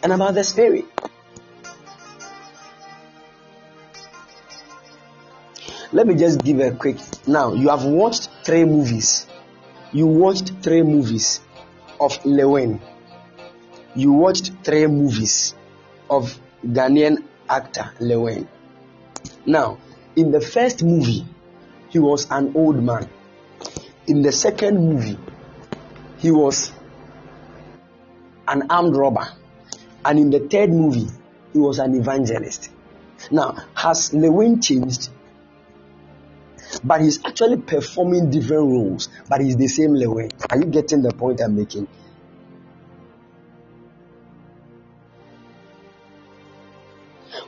and 0.03 0.13
about 0.13 0.35
the 0.35 0.43
Spirit. 0.43 0.85
Let 5.93 6.07
me 6.07 6.15
just 6.15 6.41
give 6.41 6.59
a 6.61 6.71
quick. 6.71 6.97
Now, 7.27 7.51
you 7.53 7.67
have 7.67 7.83
watched 7.83 8.29
three 8.45 8.63
movies. 8.63 9.27
You 9.91 10.07
watched 10.07 10.63
three 10.63 10.83
movies 10.83 11.41
of 11.99 12.25
Lil 12.25 12.51
Win. 12.51 12.81
You 13.93 14.13
watched 14.13 14.53
three 14.63 14.87
movies 14.87 15.53
of 16.09 16.39
Ghanaian 16.65 17.25
actor 17.49 17.91
Lil 17.99 18.23
Win. 18.23 18.47
Now, 19.45 19.79
in 20.15 20.31
the 20.31 20.39
first 20.39 20.81
movie, 20.81 21.25
he 21.89 21.99
was 21.99 22.25
an 22.31 22.53
old 22.55 22.81
man. 22.81 23.09
In 24.07 24.21
the 24.21 24.31
second 24.31 24.77
movie, 24.77 25.17
he 26.19 26.31
was 26.31 26.71
an 28.47 28.63
armed 28.69 28.95
robber. 28.95 29.27
And 30.05 30.19
in 30.19 30.29
the 30.29 30.39
third 30.39 30.69
movie, 30.69 31.09
he 31.51 31.59
was 31.59 31.79
an 31.79 31.95
evangelist. 31.95 32.69
Now, 33.29 33.57
has 33.75 34.13
Lil 34.13 34.31
Win 34.31 34.61
changed? 34.61 35.09
But 36.83 37.01
he's 37.01 37.23
actually 37.25 37.57
performing 37.57 38.31
different 38.31 38.63
roles, 38.63 39.09
but 39.29 39.41
he's 39.41 39.55
the 39.55 39.67
same 39.67 39.93
Lil 39.93 40.15
Win. 40.15 40.31
Are 40.49 40.57
you 40.57 40.65
getting 40.65 41.01
the 41.01 41.11
point 41.11 41.41
I'm 41.41 41.55
making? 41.55 41.87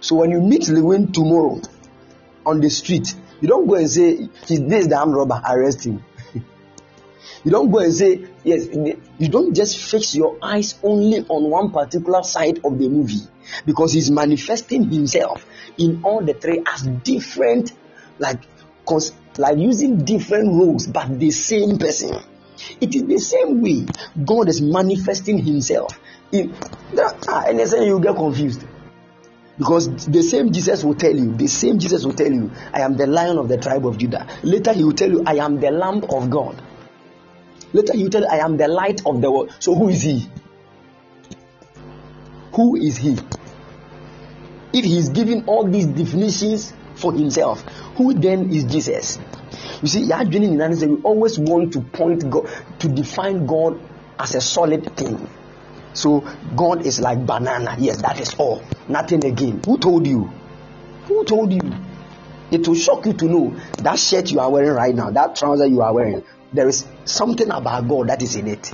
So 0.02 0.16
when 0.16 0.32
you 0.32 0.42
meet 0.42 0.68
Lil 0.68 0.86
Win 0.86 1.12
tomorrow 1.12 1.62
on 2.46 2.60
the 2.60 2.70
street, 2.70 3.16
you 3.42 3.48
don't 3.48 3.68
go 3.68 3.76
and 3.76 3.90
say, 3.90 4.30
He's 4.46 4.62
this 4.62 4.92
armed 4.92 5.16
robber, 5.16 5.42
arrest 5.50 5.86
him. 5.86 6.04
you 7.44 7.52
don't 7.52 7.72
go 7.72 7.80
and 7.80 7.94
say, 7.94 8.26
Yes, 8.44 8.68
you 8.68 9.30
don't 9.30 9.54
just 9.56 9.78
fix 9.78 10.16
your 10.16 10.38
eyes 10.42 10.76
only 10.84 11.26
on 11.28 11.50
one 11.50 11.72
particular 11.72 12.22
side 12.24 12.60
of 12.64 12.78
the 12.78 12.90
movie 12.90 13.28
because 13.66 13.94
he's 13.94 14.12
manifesting 14.12 14.90
himself 14.90 15.46
in 15.78 16.02
all 16.04 16.24
the 16.24 16.34
three 16.34 16.62
as 16.66 16.84
different, 16.84 17.72
like 18.20 18.42
like 19.38 19.58
using 19.58 20.04
different 20.06 20.50
roles 20.50 20.88
but 20.88 21.20
the 21.20 21.32
same 21.32 21.78
person. 21.78 22.22
It 22.80 22.96
is 22.96 23.06
the 23.06 23.18
same 23.18 23.62
way 23.62 23.86
God 24.24 24.50
is 24.50 24.62
manifesting 24.62 25.38
Himself. 25.40 26.00
In, 26.32 26.54
ah, 27.28 27.44
and 27.48 27.60
then 27.60 27.84
you 27.84 28.00
get 28.00 28.16
confused 28.16 28.64
because 29.58 30.08
the 30.08 30.24
same 30.24 30.52
Jesus 30.52 30.84
will 30.84 30.96
tell 30.96 31.16
you, 31.16 31.36
the 31.36 31.48
same 31.48 31.78
Jesus 31.80 32.06
will 32.06 32.14
tell 32.14 32.32
you, 32.32 32.52
I 32.74 32.82
am 32.82 32.98
the 32.98 33.08
lion 33.08 33.38
of 33.38 33.48
the 33.48 33.58
tribe 33.58 33.86
of 33.86 33.98
Judah. 33.98 34.28
Later 34.42 34.74
he 34.74 34.84
will 34.84 34.94
tell 34.94 35.10
you, 35.10 35.24
I 35.26 35.36
am 35.36 35.60
the 35.60 35.72
lamb 35.72 36.04
of 36.10 36.30
God. 36.30 36.62
Later 37.72 37.94
he 37.94 38.04
will 38.04 38.10
tell 38.10 38.22
you, 38.22 38.28
I 38.28 38.38
am 38.38 38.58
the 38.58 38.68
light 38.68 39.02
of 39.06 39.22
the 39.22 39.32
world. 39.32 39.54
So 39.60 39.76
who 39.76 39.90
is 39.90 40.02
he? 40.02 40.28
Who 42.54 42.76
is 42.76 42.98
he? 42.98 43.18
If 44.74 44.86
he 44.86 44.98
is 44.98 45.10
giving 45.10 45.46
all 45.46 45.68
these 45.68 45.86
definitions 45.86 46.74
for 46.96 47.14
himself, 47.14 47.62
who 47.98 48.14
then 48.14 48.52
is 48.52 48.64
Jesus? 48.66 49.20
You 49.82 49.88
see, 49.88 50.04
your 50.04 50.24
journey 50.24 50.48
in 50.48 50.58
that 50.58 50.72
we 50.72 51.02
always 51.04 51.38
want 51.38 51.74
to 51.74 51.82
point 51.82 52.30
God 52.30 52.50
to 52.80 52.88
define 52.88 53.46
God 53.46 53.80
as 54.20 54.36
a 54.36 54.42
solid 54.42 54.96
thing. 54.96 55.28
So 55.94 56.22
God 56.56 56.86
is 56.86 57.00
like 57.00 57.26
banana. 57.26 57.76
Yes, 57.80 58.02
that 58.02 58.20
is 58.20 58.34
all. 58.36 58.64
Nothing 58.88 59.26
again. 59.26 59.62
Who 59.66 59.78
told 59.78 60.08
you? 60.08 60.32
Who 61.06 61.24
told 61.26 61.54
you? 61.54 61.62
It 62.52 62.68
will 62.68 62.76
shock 62.76 63.06
you 63.06 63.14
to 63.14 63.26
know 63.26 63.56
that 63.80 63.98
shirt 64.00 64.32
you 64.32 64.40
are 64.40 64.50
wearing 64.50 64.72
right 64.72 64.94
now, 64.94 65.10
that 65.12 65.36
trouser 65.36 65.66
you 65.66 65.82
are 65.82 65.94
wearing, 65.94 66.24
there 66.52 66.68
is 66.68 66.86
something 67.06 67.50
about 67.50 67.88
God 67.88 68.10
that 68.10 68.22
is 68.22 68.36
in 68.36 68.48
it. 68.48 68.72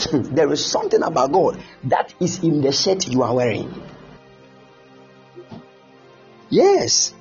there 0.12 0.50
is 0.52 0.64
something 0.64 1.02
about 1.02 1.32
God 1.32 1.62
that 1.84 2.14
is 2.20 2.42
in 2.42 2.62
the 2.62 2.72
shirt 2.72 3.06
you 3.06 3.22
are 3.22 3.34
wearing. 3.34 3.70
Yes. 6.50 7.14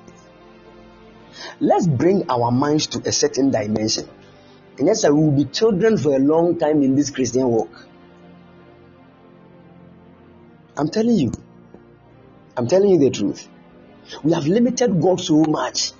Let's 1.60 1.88
bring 1.88 2.30
our 2.30 2.52
minds 2.52 2.88
to 2.88 3.08
a 3.08 3.12
certain 3.12 3.52
dimension. 3.52 4.10
And 4.78 4.88
yes, 4.88 5.04
we 5.04 5.12
will 5.12 5.32
be 5.32 5.46
children 5.46 5.98
for 5.98 6.16
a 6.16 6.20
long 6.20 6.58
time 6.58 6.82
in 6.82 6.96
this 6.96 7.12
Christian 7.12 7.48
walk. 7.48 7.70
I'm 10.76 10.90
telling 10.90 11.18
you. 11.18 11.32
I'm 12.58 12.68
telling 12.68 12.90
you 12.90 12.98
the 12.98 13.10
truth. 13.10 13.48
We 14.24 14.34
have 14.34 14.48
limited 14.48 15.02
God 15.02 15.20
so 15.20 15.44
much. 15.44 15.92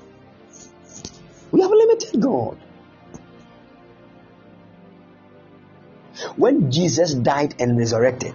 We 1.52 1.62
have 1.62 1.72
limited 1.72 2.22
God. 2.22 2.58
When 6.36 6.72
Jesus 6.72 7.14
died 7.14 7.56
and 7.60 7.78
resurrected, 7.78 8.34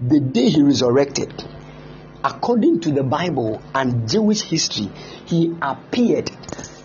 the 0.00 0.20
day 0.20 0.48
he 0.48 0.62
resurrected, 0.62 1.32
according 2.24 2.80
to 2.80 2.90
the 2.92 3.02
Bible 3.02 3.62
and 3.74 4.08
Jewish 4.08 4.42
history, 4.42 4.90
he 5.26 5.54
appeared 5.62 6.30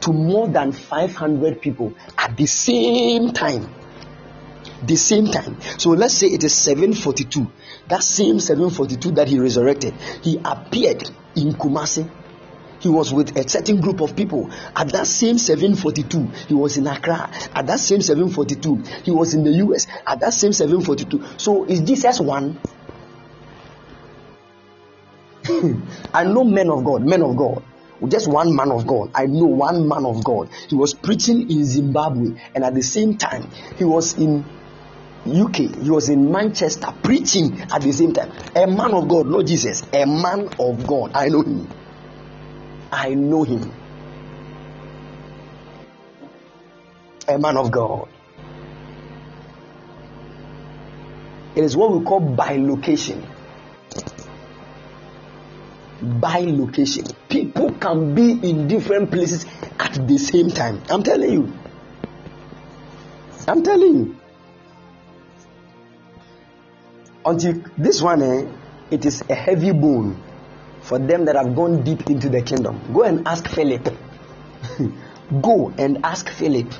to 0.01 0.13
more 0.13 0.47
than 0.47 0.71
500 0.71 1.61
people 1.61 1.93
at 2.17 2.35
the 2.37 2.45
same 2.45 3.31
time. 3.31 3.73
The 4.85 4.97
same 4.97 5.27
time. 5.27 5.61
So 5.77 5.91
let's 5.91 6.13
say 6.13 6.27
it 6.27 6.43
is 6.43 6.53
742. 6.53 7.49
That 7.87 8.03
same 8.03 8.39
742 8.39 9.11
that 9.11 9.29
he 9.29 9.39
resurrected, 9.39 9.93
he 10.21 10.39
appeared 10.43 11.09
in 11.35 11.53
Kumasi. 11.53 12.09
He 12.81 12.89
was 12.89 13.13
with 13.13 13.37
a 13.37 13.47
certain 13.47 13.79
group 13.79 14.01
of 14.01 14.13
people. 14.13 14.51
At 14.75 14.89
that 14.89 15.07
same 15.07 15.37
742, 15.37 16.47
he 16.49 16.53
was 16.53 16.75
in 16.75 16.85
Accra. 16.85 17.31
At 17.55 17.67
that 17.67 17.79
same 17.79 18.01
742, 18.01 19.03
he 19.03 19.11
was 19.11 19.33
in 19.33 19.45
the 19.45 19.51
US. 19.51 19.87
At 20.05 20.19
that 20.19 20.33
same 20.33 20.51
742. 20.51 21.39
So 21.39 21.63
is 21.63 21.79
Jesus 21.79 22.19
one? 22.19 22.59
I 26.13 26.23
know 26.23 26.43
men 26.43 26.69
of 26.69 26.83
God, 26.85 27.03
men 27.03 27.21
of 27.21 27.35
God. 27.35 27.63
Just 28.07 28.27
one 28.27 28.55
man 28.55 28.71
of 28.71 28.85
God. 28.85 29.11
I 29.15 29.25
know 29.25 29.45
one 29.45 29.87
man 29.87 30.05
of 30.05 30.23
God. 30.23 30.49
He 30.69 30.75
was 30.75 30.93
preaching 30.93 31.49
in 31.49 31.65
Zimbabwe, 31.65 32.39
and 32.53 32.63
at 32.63 32.73
the 32.73 32.81
same 32.81 33.17
time, 33.17 33.49
he 33.77 33.83
was 33.83 34.17
in 34.17 34.43
UK. 35.25 35.55
He 35.81 35.89
was 35.89 36.09
in 36.09 36.31
Manchester 36.31 36.93
preaching 37.01 37.61
at 37.61 37.81
the 37.81 37.91
same 37.91 38.13
time. 38.13 38.31
A 38.55 38.67
man 38.67 38.93
of 38.93 39.07
God, 39.07 39.27
not 39.27 39.45
Jesus. 39.45 39.83
A 39.93 40.05
man 40.05 40.49
of 40.59 40.85
God. 40.85 41.11
I 41.13 41.29
know 41.29 41.41
him. 41.41 41.69
I 42.91 43.13
know 43.13 43.43
him. 43.43 43.71
A 47.27 47.37
man 47.37 47.57
of 47.57 47.71
God. 47.71 48.09
It 51.55 51.63
is 51.63 51.77
what 51.77 51.97
we 51.97 52.03
call 52.03 52.19
bilocation. 56.03 57.03
Bilocation. 57.03 57.29
People 57.29 57.71
can 57.73 58.13
be 58.13 58.31
in 58.31 58.67
different 58.67 59.11
places 59.11 59.45
at 59.79 60.07
the 60.07 60.17
same 60.17 60.49
time. 60.49 60.81
I'm 60.89 61.03
telling 61.03 61.31
you. 61.31 61.53
I'm 63.47 63.63
telling 63.63 63.95
you. 63.95 64.17
Until 67.25 67.63
this 67.77 68.01
one, 68.01 68.21
eh, 68.21 68.45
it 68.91 69.05
is 69.05 69.23
a 69.29 69.35
heavy 69.35 69.71
bone 69.71 70.21
for 70.81 70.99
them 70.99 71.25
that 71.25 71.35
have 71.35 71.55
gone 71.55 71.83
deep 71.83 72.09
into 72.09 72.29
the 72.29 72.41
kingdom. 72.41 72.81
Go 72.93 73.03
and 73.03 73.27
ask 73.27 73.47
Philip. 73.47 73.95
Go 75.41 75.73
and 75.77 76.05
ask 76.05 76.29
Philip 76.29 76.71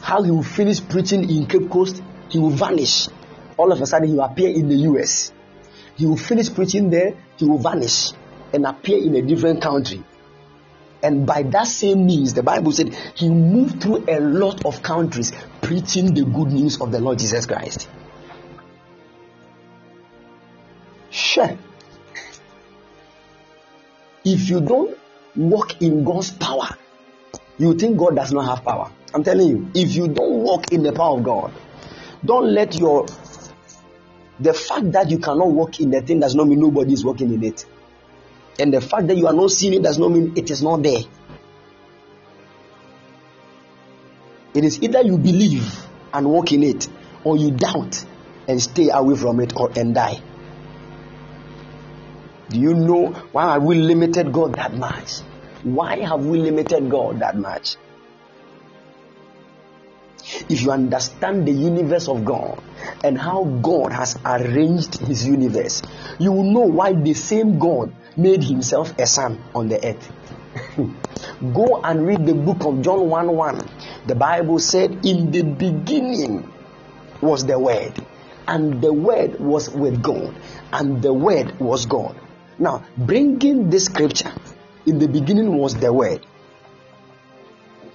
how 0.00 0.22
he 0.22 0.30
will 0.30 0.42
finish 0.42 0.80
preaching 0.86 1.28
in 1.28 1.46
Cape 1.46 1.70
Coast. 1.70 2.02
He 2.28 2.38
will 2.38 2.50
vanish. 2.50 3.08
All 3.56 3.72
of 3.72 3.80
a 3.80 3.86
sudden, 3.86 4.08
he 4.08 4.14
will 4.14 4.22
appear 4.24 4.48
in 4.48 4.68
the 4.68 4.76
US. 4.90 5.32
He 5.96 6.06
will 6.06 6.16
finish 6.16 6.52
preaching 6.52 6.90
there. 6.90 7.14
He 7.36 7.44
will 7.44 7.58
vanish 7.58 8.12
and 8.52 8.66
appear 8.66 8.98
in 8.98 9.14
a 9.16 9.22
different 9.22 9.62
country. 9.62 10.04
And 11.02 11.26
by 11.26 11.42
that 11.42 11.66
same 11.66 12.06
means, 12.06 12.34
the 12.34 12.42
Bible 12.42 12.72
said 12.72 12.94
he 13.14 13.28
moved 13.28 13.82
through 13.82 14.04
a 14.08 14.20
lot 14.20 14.64
of 14.64 14.82
countries 14.82 15.32
preaching 15.60 16.14
the 16.14 16.24
good 16.24 16.48
news 16.48 16.80
of 16.80 16.90
the 16.90 17.00
Lord 17.00 17.18
Jesus 17.18 17.46
Christ. 17.46 17.88
Sure. 21.10 21.56
If 24.24 24.48
you 24.50 24.60
don't 24.60 24.98
walk 25.36 25.80
in 25.80 26.02
God's 26.04 26.30
power, 26.32 26.68
you 27.58 27.74
think 27.74 27.96
God 27.96 28.16
does 28.16 28.32
not 28.32 28.46
have 28.46 28.64
power. 28.64 28.90
I'm 29.14 29.22
telling 29.22 29.48
you, 29.48 29.70
if 29.74 29.94
you 29.94 30.08
don't 30.08 30.42
walk 30.42 30.72
in 30.72 30.82
the 30.82 30.92
power 30.92 31.16
of 31.16 31.24
God, 31.24 31.52
don't 32.24 32.52
let 32.52 32.74
your 32.74 33.06
the 34.38 34.52
fact 34.52 34.92
that 34.92 35.10
you 35.10 35.18
cannot 35.18 35.48
walk 35.48 35.80
in 35.80 35.90
the 35.90 36.00
thing 36.02 36.20
does 36.20 36.34
not 36.34 36.46
mean 36.46 36.60
nobody 36.60 36.92
is 36.92 37.04
walking 37.04 37.32
in 37.32 37.42
it. 37.42 37.64
And 38.58 38.72
the 38.72 38.80
fact 38.80 39.06
that 39.08 39.16
you 39.16 39.26
are 39.26 39.32
not 39.32 39.50
seeing 39.50 39.74
it 39.74 39.82
does 39.82 39.98
not 39.98 40.10
mean 40.10 40.32
it 40.36 40.50
is 40.50 40.62
not 40.62 40.82
there. 40.82 41.02
It 44.54 44.64
is 44.64 44.82
either 44.82 45.02
you 45.02 45.18
believe 45.18 45.70
and 46.12 46.26
walk 46.26 46.52
in 46.52 46.62
it, 46.62 46.88
or 47.24 47.36
you 47.36 47.50
doubt 47.50 48.04
and 48.48 48.62
stay 48.62 48.88
away 48.90 49.16
from 49.16 49.40
it 49.40 49.54
or 49.56 49.70
and 49.76 49.94
die. 49.94 50.20
Do 52.48 52.58
you 52.58 52.74
know 52.74 53.08
why 53.32 53.52
have 53.54 53.64
we 53.64 53.74
limited 53.74 54.32
God 54.32 54.54
that 54.54 54.72
much? 54.72 55.18
Why 55.62 55.98
have 55.98 56.24
we 56.24 56.38
limited 56.38 56.88
God 56.88 57.18
that 57.18 57.36
much? 57.36 57.76
If 60.48 60.62
you 60.62 60.72
understand 60.72 61.46
the 61.46 61.52
universe 61.52 62.08
of 62.08 62.24
God 62.24 62.60
and 63.04 63.18
how 63.18 63.44
God 63.44 63.92
has 63.92 64.16
arranged 64.24 64.98
his 64.98 65.26
universe, 65.26 65.82
you 66.18 66.32
will 66.32 66.44
know 66.44 66.66
why 66.66 66.92
the 66.92 67.14
same 67.14 67.58
God 67.58 67.94
made 68.16 68.42
himself 68.42 68.98
a 68.98 69.06
son 69.06 69.42
on 69.54 69.68
the 69.68 69.84
earth. 69.86 70.12
Go 71.54 71.80
and 71.82 72.06
read 72.06 72.26
the 72.26 72.34
book 72.34 72.64
of 72.64 72.82
John 72.82 73.08
1 73.08 73.36
1. 73.36 73.68
The 74.06 74.14
Bible 74.14 74.58
said, 74.58 75.04
In 75.04 75.30
the 75.30 75.42
beginning 75.42 76.50
was 77.20 77.44
the 77.44 77.58
Word, 77.58 77.94
and 78.48 78.80
the 78.80 78.92
Word 78.92 79.38
was 79.38 79.70
with 79.70 80.02
God, 80.02 80.34
and 80.72 81.02
the 81.02 81.12
Word 81.12 81.60
was 81.60 81.86
God. 81.86 82.18
Now, 82.58 82.84
bringing 82.96 83.70
this 83.70 83.84
scripture, 83.86 84.32
in 84.86 84.98
the 84.98 85.08
beginning 85.08 85.56
was 85.56 85.74
the 85.74 85.92
Word. 85.92 86.26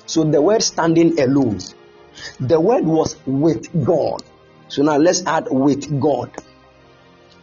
So 0.06 0.24
the 0.24 0.42
Word 0.42 0.62
standing 0.62 1.20
alone. 1.20 1.60
The 2.39 2.59
Word 2.59 2.86
was 2.86 3.15
with 3.26 3.86
God. 3.86 4.24
So 4.67 4.84
now 4.84 4.97
let's 4.97 5.26
add 5.26 5.47
with 5.49 5.99
God. 5.99 6.32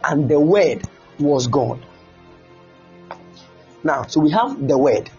And 0.03 0.29
the 0.29 0.39
Word 0.39 0.83
was 1.19 1.47
God. 1.47 1.85
Now, 3.83 4.03
so 4.03 4.19
we 4.21 4.31
have 4.31 4.67
the 4.67 4.77
Word 4.77 5.09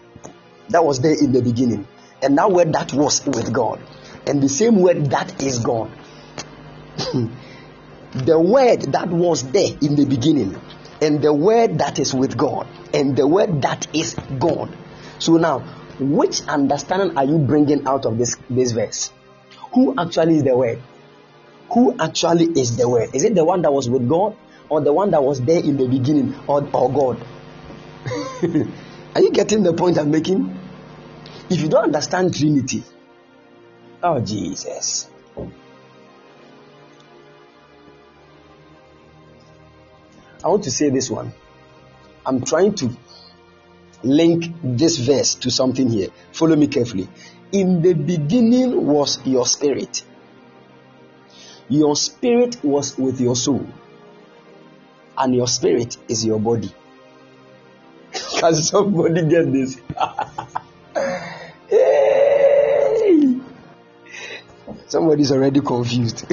that 0.69 0.83
was 0.83 0.99
there 0.99 1.17
in 1.19 1.31
the 1.31 1.41
beginning, 1.41 1.87
and 2.21 2.37
that 2.37 2.51
Word 2.51 2.73
that 2.73 2.93
was 2.93 3.25
with 3.25 3.51
God, 3.51 3.81
and 4.27 4.41
the 4.41 4.49
same 4.49 4.81
Word 4.81 5.07
that 5.11 5.41
is 5.41 5.59
God. 5.59 5.91
the 8.13 8.39
Word 8.39 8.81
that 8.93 9.09
was 9.09 9.43
there 9.51 9.75
in 9.81 9.95
the 9.95 10.05
beginning 10.05 10.59
and 11.01 11.21
the 11.21 11.33
word 11.33 11.79
that 11.79 11.99
is 11.99 12.13
with 12.13 12.37
God 12.37 12.67
and 12.93 13.17
the 13.17 13.27
word 13.27 13.63
that 13.63 13.87
is 13.93 14.15
God. 14.39 14.75
So 15.19 15.37
now, 15.37 15.59
which 15.99 16.41
understanding 16.47 17.17
are 17.17 17.25
you 17.25 17.39
bringing 17.39 17.87
out 17.87 18.05
of 18.05 18.17
this 18.17 18.37
this 18.49 18.71
verse? 18.71 19.11
Who 19.73 19.95
actually 19.97 20.37
is 20.37 20.43
the 20.43 20.55
word? 20.55 20.81
Who 21.73 21.95
actually 21.99 22.45
is 22.59 22.75
the 22.75 22.89
word? 22.89 23.15
Is 23.15 23.23
it 23.23 23.35
the 23.35 23.45
one 23.45 23.61
that 23.61 23.71
was 23.71 23.89
with 23.89 24.07
God 24.07 24.35
or 24.69 24.81
the 24.81 24.91
one 24.91 25.11
that 25.11 25.23
was 25.23 25.41
there 25.41 25.59
in 25.59 25.77
the 25.77 25.87
beginning 25.87 26.35
or, 26.47 26.67
or 26.73 26.91
God? 26.91 27.25
are 29.15 29.21
you 29.21 29.31
getting 29.31 29.63
the 29.63 29.73
point 29.73 29.97
I'm 29.97 30.11
making? 30.11 30.57
If 31.49 31.61
you 31.61 31.69
don't 31.69 31.85
understand 31.85 32.35
Trinity, 32.35 32.83
oh 34.03 34.19
Jesus. 34.19 35.09
I 40.43 40.47
want 40.47 40.63
to 40.63 40.71
say 40.71 40.89
this 40.89 41.09
one. 41.09 41.33
I'm 42.25 42.43
trying 42.43 42.73
to 42.75 42.95
link 44.03 44.45
this 44.63 44.97
verse 44.97 45.35
to 45.35 45.51
something 45.51 45.89
here. 45.89 46.09
Follow 46.31 46.55
me 46.55 46.67
carefully. 46.67 47.07
In 47.51 47.81
the 47.81 47.93
beginning 47.93 48.85
was 48.87 49.19
your 49.25 49.45
spirit. 49.45 50.03
Your 51.67 51.95
spirit 51.97 52.63
was 52.63 52.97
with 52.97 53.19
your 53.19 53.35
soul. 53.35 53.67
And 55.17 55.35
your 55.35 55.47
spirit 55.47 55.97
is 56.07 56.25
your 56.25 56.39
body. 56.39 56.71
Can 58.39 58.55
somebody 58.55 59.27
get 59.27 59.51
this? 59.51 59.77
hey! 61.69 63.39
Somebody's 64.87 65.31
already 65.31 65.59
confused. 65.61 66.25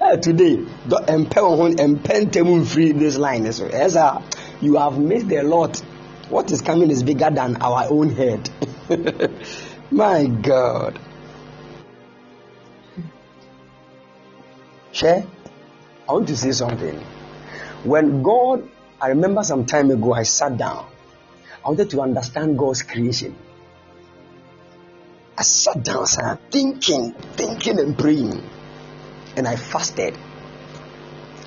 uh, 0.00 0.16
today 0.22 0.56
ntɛm 0.88 2.66
free 2.66 2.92
this 2.92 3.16
line 3.18 3.52
so 3.52 3.68
ɛsɛ 3.68 4.22
you 4.60 4.76
have 4.76 4.98
missed 4.98 5.30
a 5.32 5.42
lot 5.42 5.82
what 6.30 6.50
is 6.52 6.62
coming 6.62 6.90
is 6.90 7.02
bigger 7.02 7.28
than 7.28 7.56
our 7.56 7.86
own 7.90 8.10
head. 8.10 8.48
My 9.90 10.26
god. 10.26 10.98
Share 14.92 15.26
i 16.08 16.12
want 16.12 16.28
to 16.28 16.36
say 16.36 16.52
something. 16.52 16.98
When 17.84 18.22
god 18.22 18.68
i 19.00 19.08
remember 19.08 19.42
some 19.42 19.66
time 19.66 19.90
ago 19.90 20.12
i 20.12 20.22
sat 20.22 20.56
down. 20.56 20.86
I 21.64 21.68
wanted 21.68 21.90
to 21.90 22.00
understand 22.00 22.58
god's 22.58 22.82
creation. 22.82 23.36
I 25.36 25.42
sat 25.42 25.82
down 25.82 26.06
sir, 26.06 26.38
thinking 26.50 27.12
thinking 27.12 27.78
and 27.80 27.98
praying. 27.98 28.42
And 29.36 29.48
I 29.48 29.56
fasted. 29.56 30.16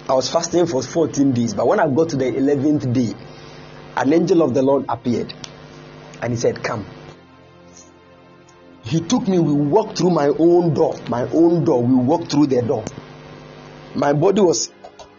I 0.09 0.13
was 0.13 0.29
fasting 0.29 0.65
for 0.67 0.81
14 0.81 1.31
days, 1.31 1.53
but 1.53 1.67
when 1.67 1.79
I 1.79 1.87
got 1.87 2.09
to 2.09 2.17
the 2.17 2.25
11th 2.25 2.91
day, 2.93 3.13
an 3.95 4.13
angel 4.13 4.41
of 4.41 4.53
the 4.53 4.61
Lord 4.61 4.85
appeared 4.89 5.33
and 6.21 6.33
he 6.33 6.37
said, 6.37 6.63
Come. 6.63 6.85
He 8.83 8.99
took 8.99 9.27
me, 9.27 9.39
we 9.39 9.53
walked 9.53 9.97
through 9.97 10.09
my 10.09 10.27
own 10.27 10.73
door, 10.73 10.95
my 11.09 11.23
own 11.29 11.63
door. 11.63 11.81
We 11.83 11.95
walked 11.95 12.31
through 12.31 12.47
the 12.47 12.61
door. 12.61 12.83
My 13.95 14.13
body 14.13 14.41
was 14.41 14.71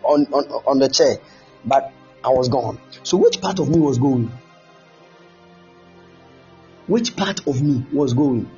on, 0.02 0.26
on, 0.32 0.44
on 0.66 0.78
the 0.78 0.88
chair, 0.88 1.16
but 1.64 1.92
I 2.22 2.28
was 2.28 2.48
gone. 2.48 2.78
So, 3.02 3.16
which 3.16 3.40
part 3.40 3.58
of 3.60 3.68
me 3.68 3.78
was 3.78 3.98
going? 3.98 4.30
Which 6.86 7.16
part 7.16 7.46
of 7.46 7.62
me 7.62 7.86
was 7.92 8.12
going? 8.12 8.50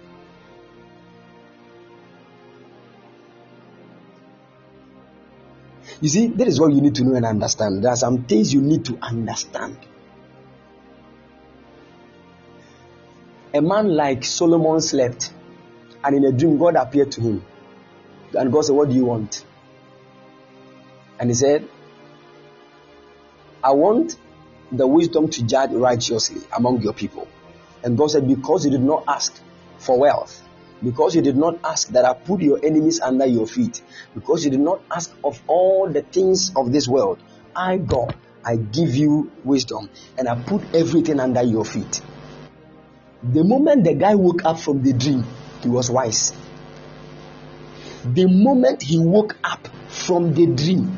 You 6.01 6.09
see, 6.09 6.27
that 6.27 6.47
is 6.47 6.61
what 6.61 6.73
you 6.73 6.81
need 6.81 6.97
to 6.97 7.05
know 7.05 7.15
and 7.15 7.25
understand. 7.25 7.83
There 7.83 7.91
are 7.91 7.97
some 7.97 8.25
things 8.25 8.53
you 8.53 8.61
need 8.61 8.85
to 8.87 8.99
understand. 9.01 9.79
A 13.57 13.63
man 13.63 13.97
like 13.97 14.23
Solomon 14.23 14.83
slept, 14.83 15.33
and 16.05 16.15
in 16.15 16.27
a 16.27 16.31
dream, 16.33 16.59
God 16.59 16.77
appeared 16.77 17.11
to 17.13 17.23
him. 17.23 17.43
And 18.35 18.53
God 18.53 18.67
said, 18.67 18.75
What 18.77 18.91
do 18.91 18.95
you 18.95 19.07
want? 19.07 19.47
And 21.19 21.31
he 21.31 21.35
said, 21.35 21.67
I 23.65 23.71
want 23.71 24.19
the 24.71 24.87
wisdom 24.87 25.31
to 25.31 25.43
judge 25.47 25.71
righteously 25.71 26.43
among 26.55 26.83
your 26.83 26.93
people. 26.93 27.29
And 27.83 27.97
God 27.97 28.11
said, 28.11 28.29
Because 28.29 28.67
you 28.67 28.71
did 28.71 28.83
not 28.83 29.05
ask 29.09 29.41
for 29.79 29.99
wealth, 29.99 30.47
because 30.83 31.15
you 31.15 31.23
did 31.23 31.39
not 31.39 31.59
ask 31.65 31.89
that 31.89 32.05
I 32.05 32.13
put 32.13 32.43
your 32.43 32.63
enemies 32.63 33.01
under 33.01 33.25
your 33.25 33.47
feet, 33.47 33.81
because 34.15 34.45
you 34.45 34.51
did 34.51 34.61
not 34.61 34.83
ask 34.91 35.17
of 35.25 35.43
all 35.47 35.89
the 35.89 36.03
things 36.03 36.53
of 36.55 36.73
this 36.73 36.87
world, 36.87 37.23
I, 37.55 37.79
God, 37.79 38.15
I 38.45 38.57
give 38.57 38.95
you 38.95 39.33
wisdom 39.45 39.89
and 40.19 40.29
I 40.29 40.35
put 40.35 40.63
everything 40.75 41.21
under 41.21 41.43
your 41.43 41.65
feet. 41.65 42.03
The 43.33 43.43
moment 43.43 43.85
the 43.85 43.95
guy 43.95 44.15
woke 44.15 44.45
up 44.45 44.61
from 44.61 44.83
the 44.83 44.93
dream, 44.93 45.25
he 45.63 45.69
was 45.69 45.91
wise. 45.91 46.33
The 48.05 48.27
moment 48.27 48.83
he 48.83 48.99
woke 48.99 49.37
up 49.43 49.69
from 49.89 50.33
the 50.33 50.47
dream, 50.47 50.97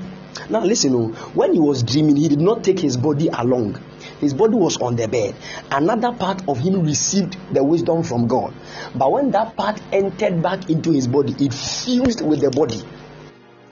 now 0.51 0.61
listen, 0.61 0.95
oh, 0.95 1.09
when 1.35 1.55
he 1.55 1.61
was 1.61 1.83
dreaming, 1.83 2.17
he 2.17 2.29
did 2.29 2.41
not 2.41 2.65
take 2.65 2.81
his 2.81 2.97
body 2.97 3.29
along. 3.29 3.81
His 4.21 4.35
body 4.35 4.57
was 4.57 4.77
on 4.79 4.97
the 4.97 5.09
bed. 5.09 5.35
Another 5.71 6.13
part 6.13 6.47
of 6.49 6.59
him 6.59 6.83
received 6.83 7.37
the 7.55 7.63
wisdom 7.65 8.03
from 8.03 8.27
God. 8.27 8.53
But 8.95 9.11
when 9.11 9.31
that 9.31 9.57
part 9.57 9.81
entered 9.93 10.43
back 10.43 10.69
into 10.69 10.91
his 10.91 11.07
body, 11.07 11.35
it 11.39 11.55
fused 11.55 12.21
with 12.25 12.41
the 12.41 12.51
body. 12.51 12.83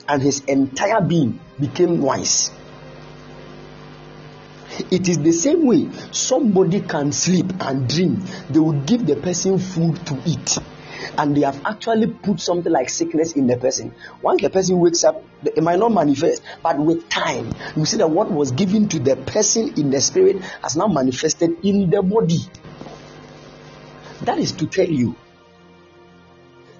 And 0.07 0.21
his 0.21 0.39
entire 0.45 1.01
being 1.01 1.39
became 1.59 2.01
wise. 2.01 2.51
It 4.91 5.09
is 5.09 5.19
the 5.19 5.31
same 5.31 5.65
way 5.65 5.89
somebody 6.11 6.81
can 6.81 7.11
sleep 7.11 7.51
and 7.61 7.87
dream. 7.89 8.23
They 8.49 8.59
will 8.59 8.79
give 8.81 9.05
the 9.05 9.15
person 9.15 9.59
food 9.59 10.05
to 10.07 10.21
eat 10.25 10.57
and 11.17 11.35
they 11.35 11.41
have 11.41 11.59
actually 11.65 12.07
put 12.07 12.39
something 12.39 12.71
like 12.71 12.89
sickness 12.89 13.33
in 13.33 13.47
the 13.47 13.57
person. 13.57 13.93
Once 14.21 14.41
the 14.41 14.49
person 14.49 14.79
wakes 14.79 15.03
up, 15.03 15.23
it 15.43 15.61
might 15.61 15.79
not 15.79 15.91
manifest, 15.91 16.43
but 16.61 16.77
with 16.77 17.07
time, 17.09 17.51
you 17.75 17.85
see 17.85 17.97
that 17.97 18.09
what 18.09 18.31
was 18.31 18.51
given 18.51 18.87
to 18.89 18.99
the 18.99 19.15
person 19.15 19.73
in 19.77 19.89
the 19.89 20.01
spirit 20.01 20.41
has 20.61 20.75
now 20.75 20.87
manifested 20.87 21.63
in 21.63 21.89
the 21.89 22.01
body. 22.01 22.39
That 24.21 24.39
is 24.39 24.51
to 24.53 24.67
tell 24.67 24.89
you, 24.89 25.15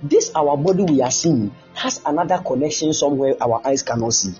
this 0.03 0.31
our 0.35 0.57
body 0.57 0.83
we 0.83 1.01
are 1.01 1.11
seeing 1.11 1.53
has 1.73 2.01
another 2.05 2.37
connection 2.45 2.93
somewhere 2.93 3.35
our 3.41 3.61
eyes 3.65 3.81
cannot 3.83 4.13
see. 4.13 4.33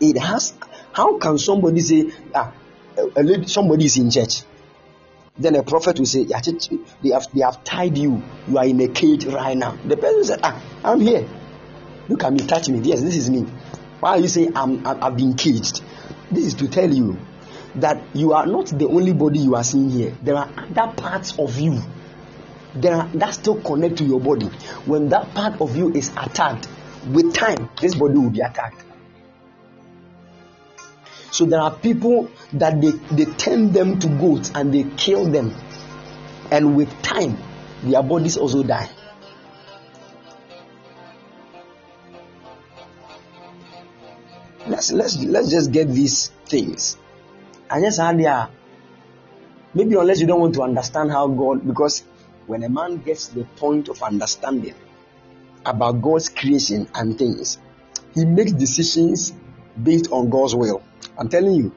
It 0.00 0.18
has. 0.18 0.54
How 0.92 1.18
can 1.18 1.38
somebody 1.38 1.80
say, 1.80 2.12
ah, 2.34 2.52
a 3.16 3.22
lady, 3.22 3.46
somebody 3.46 3.86
is 3.86 3.96
in 3.96 4.10
church? 4.10 4.42
Then 5.38 5.54
a 5.56 5.62
prophet 5.62 5.98
will 5.98 6.06
say, 6.06 6.24
they 6.24 6.34
have, 7.10 7.26
they 7.34 7.40
have 7.40 7.62
tied 7.64 7.98
you. 7.98 8.22
You 8.48 8.58
are 8.58 8.64
in 8.64 8.80
a 8.80 8.88
cage 8.88 9.26
right 9.26 9.56
now. 9.56 9.76
The 9.84 9.96
person 9.96 10.24
said, 10.24 10.40
Ah, 10.42 10.62
I'm 10.82 11.00
here. 11.00 11.28
Look 12.08 12.24
at 12.24 12.32
me, 12.32 12.46
touch 12.46 12.68
me. 12.68 12.80
Yes, 12.80 13.02
this 13.02 13.16
is 13.16 13.28
me. 13.28 13.42
Why 14.00 14.10
are 14.10 14.18
you 14.18 14.28
saying 14.28 14.56
I'm, 14.56 14.86
i 14.86 15.04
have 15.04 15.16
been 15.16 15.34
caged? 15.34 15.82
This 16.30 16.46
is 16.46 16.54
to 16.54 16.68
tell 16.68 16.92
you 16.92 17.18
that 17.76 18.02
you 18.14 18.32
are 18.32 18.46
not 18.46 18.66
the 18.66 18.86
only 18.86 19.12
body 19.12 19.40
you 19.40 19.54
are 19.54 19.64
seeing 19.64 19.90
here. 19.90 20.16
There 20.22 20.36
are 20.36 20.48
other 20.56 20.92
parts 20.94 21.38
of 21.38 21.58
you 21.58 21.82
there 22.76 22.94
are, 22.94 23.08
that 23.14 23.34
still 23.34 23.60
connect 23.62 23.98
to 23.98 24.04
your 24.04 24.20
body. 24.20 24.46
When 24.84 25.08
that 25.08 25.32
part 25.34 25.60
of 25.60 25.76
you 25.76 25.92
is 25.92 26.10
attacked, 26.10 26.68
with 27.08 27.34
time, 27.34 27.70
this 27.80 27.94
body 27.94 28.14
will 28.14 28.30
be 28.30 28.40
attacked. 28.40 28.85
So 31.30 31.44
there 31.44 31.60
are 31.60 31.74
people 31.74 32.30
that 32.54 32.80
they, 32.80 32.90
they 32.90 33.24
turn 33.32 33.72
them 33.72 33.98
to 34.00 34.08
goats 34.08 34.50
and 34.54 34.72
they 34.72 34.84
kill 34.96 35.30
them. 35.30 35.54
And 36.50 36.76
with 36.76 36.90
time, 37.02 37.36
their 37.82 38.02
bodies 38.02 38.36
also 38.36 38.62
die. 38.62 38.88
Let's 44.66 44.90
let's 44.90 45.16
let's 45.22 45.50
just 45.50 45.70
get 45.70 45.88
these 45.88 46.28
things. 46.46 46.96
And 47.70 47.84
just 47.84 48.00
are 48.00 48.50
maybe 49.74 49.94
unless 49.94 50.20
you 50.20 50.26
don't 50.26 50.40
want 50.40 50.54
to 50.54 50.62
understand 50.62 51.10
how 51.10 51.28
God 51.28 51.66
because 51.66 52.02
when 52.46 52.62
a 52.62 52.68
man 52.68 52.98
gets 52.98 53.28
the 53.28 53.44
point 53.44 53.88
of 53.88 54.02
understanding 54.02 54.74
about 55.64 56.00
God's 56.02 56.28
creation 56.28 56.88
and 56.94 57.18
things, 57.18 57.58
he 58.14 58.24
makes 58.24 58.52
decisions 58.52 59.32
based 59.80 60.10
on 60.10 60.30
God's 60.30 60.54
will. 60.54 60.82
I'm 61.18 61.28
telling 61.28 61.54
you. 61.54 61.72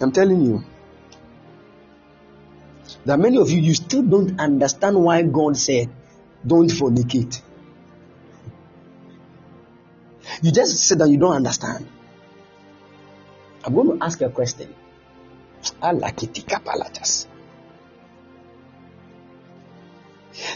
I'm 0.00 0.12
telling 0.12 0.44
you. 0.44 0.64
That 3.04 3.18
many 3.18 3.38
of 3.38 3.50
you, 3.50 3.60
you 3.60 3.74
still 3.74 4.02
don't 4.02 4.40
understand 4.40 5.02
why 5.02 5.22
God 5.22 5.56
said, 5.56 5.90
don't 6.46 6.68
fornicate. 6.68 7.40
You 10.42 10.52
just 10.52 10.78
said 10.78 10.98
that 10.98 11.08
you 11.08 11.16
don't 11.16 11.34
understand. 11.34 11.88
I'm 13.64 13.74
going 13.74 13.98
to 13.98 14.04
ask 14.04 14.20
you 14.20 14.26
a 14.26 14.30
question. 14.30 14.74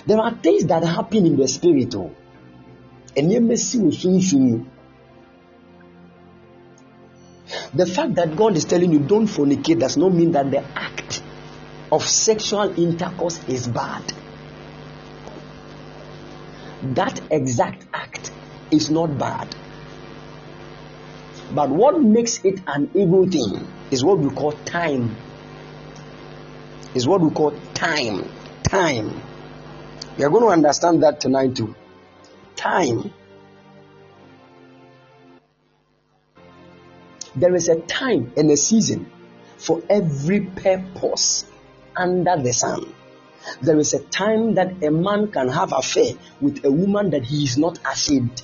There 0.06 0.18
are 0.18 0.34
things 0.34 0.66
that 0.66 0.84
happen 0.84 1.26
in 1.26 1.36
the 1.36 1.48
spirit. 1.48 1.94
And 3.16 3.32
you 3.32 3.40
may 3.40 3.56
see 3.56 3.90
the 7.74 7.86
fact 7.86 8.14
that 8.16 8.36
God 8.36 8.56
is 8.56 8.64
telling 8.64 8.92
you 8.92 8.98
don't 8.98 9.26
fornicate 9.26 9.78
does 9.78 9.96
not 9.96 10.12
mean 10.12 10.32
that 10.32 10.50
the 10.50 10.64
act 10.78 11.22
of 11.90 12.06
sexual 12.06 12.78
intercourse 12.78 13.42
is 13.48 13.68
bad. 13.68 14.12
That 16.82 17.20
exact 17.30 17.86
act 17.92 18.32
is 18.70 18.90
not 18.90 19.18
bad. 19.18 19.54
But 21.54 21.68
what 21.68 22.00
makes 22.00 22.44
it 22.44 22.60
an 22.66 22.90
evil 22.94 23.28
thing 23.28 23.66
is 23.90 24.02
what 24.02 24.18
we 24.18 24.30
call 24.30 24.52
time. 24.52 25.16
Is 26.94 27.06
what 27.06 27.20
we 27.20 27.30
call 27.30 27.52
time. 27.74 28.28
Time. 28.64 29.22
We 30.16 30.24
are 30.24 30.30
going 30.30 30.44
to 30.44 30.48
understand 30.48 31.02
that 31.02 31.20
tonight 31.20 31.56
too. 31.56 31.74
Time 32.56 33.12
There 37.34 37.54
is 37.54 37.68
a 37.68 37.80
time 37.80 38.32
and 38.36 38.50
a 38.50 38.56
season 38.56 39.10
for 39.56 39.82
every 39.88 40.40
purpose 40.40 41.44
under 41.96 42.36
the 42.36 42.52
sun. 42.52 42.92
There 43.60 43.78
is 43.78 43.94
a 43.94 44.00
time 44.00 44.54
that 44.54 44.82
a 44.82 44.90
man 44.90 45.30
can 45.30 45.48
have 45.48 45.72
affair 45.72 46.12
with 46.40 46.64
a 46.64 46.70
woman 46.70 47.10
that 47.10 47.24
he 47.24 47.44
is 47.44 47.58
not 47.58 47.78
ashamed. 47.90 48.42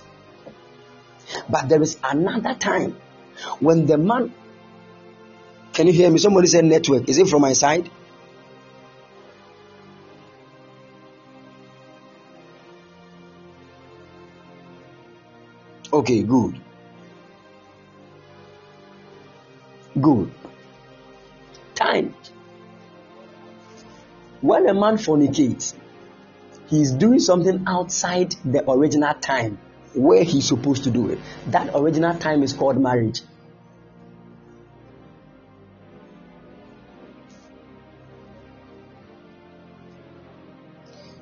But 1.48 1.68
there 1.68 1.82
is 1.82 1.98
another 2.02 2.54
time 2.54 2.96
when 3.60 3.86
the 3.86 3.98
man 3.98 4.32
can 5.78 5.86
you 5.86 5.92
hear 5.92 6.10
me? 6.10 6.18
Somebody 6.18 6.48
said 6.48 6.64
network. 6.64 7.08
Is 7.08 7.18
it 7.18 7.28
from 7.28 7.42
my 7.42 7.52
side? 7.52 7.88
Okay, 15.92 16.22
good. 16.24 16.60
Good. 20.00 20.30
Time. 21.74 22.14
When 24.40 24.68
a 24.68 24.74
man 24.74 24.98
fornicates, 24.98 25.74
he 26.68 26.82
is 26.82 26.92
doing 26.92 27.18
something 27.18 27.64
outside 27.66 28.34
the 28.44 28.70
original 28.70 29.14
time 29.14 29.58
where 29.94 30.22
he's 30.22 30.46
supposed 30.46 30.84
to 30.84 30.90
do 30.90 31.10
it. 31.10 31.18
That 31.48 31.70
original 31.74 32.14
time 32.14 32.42
is 32.42 32.52
called 32.52 32.78
marriage. 32.78 33.22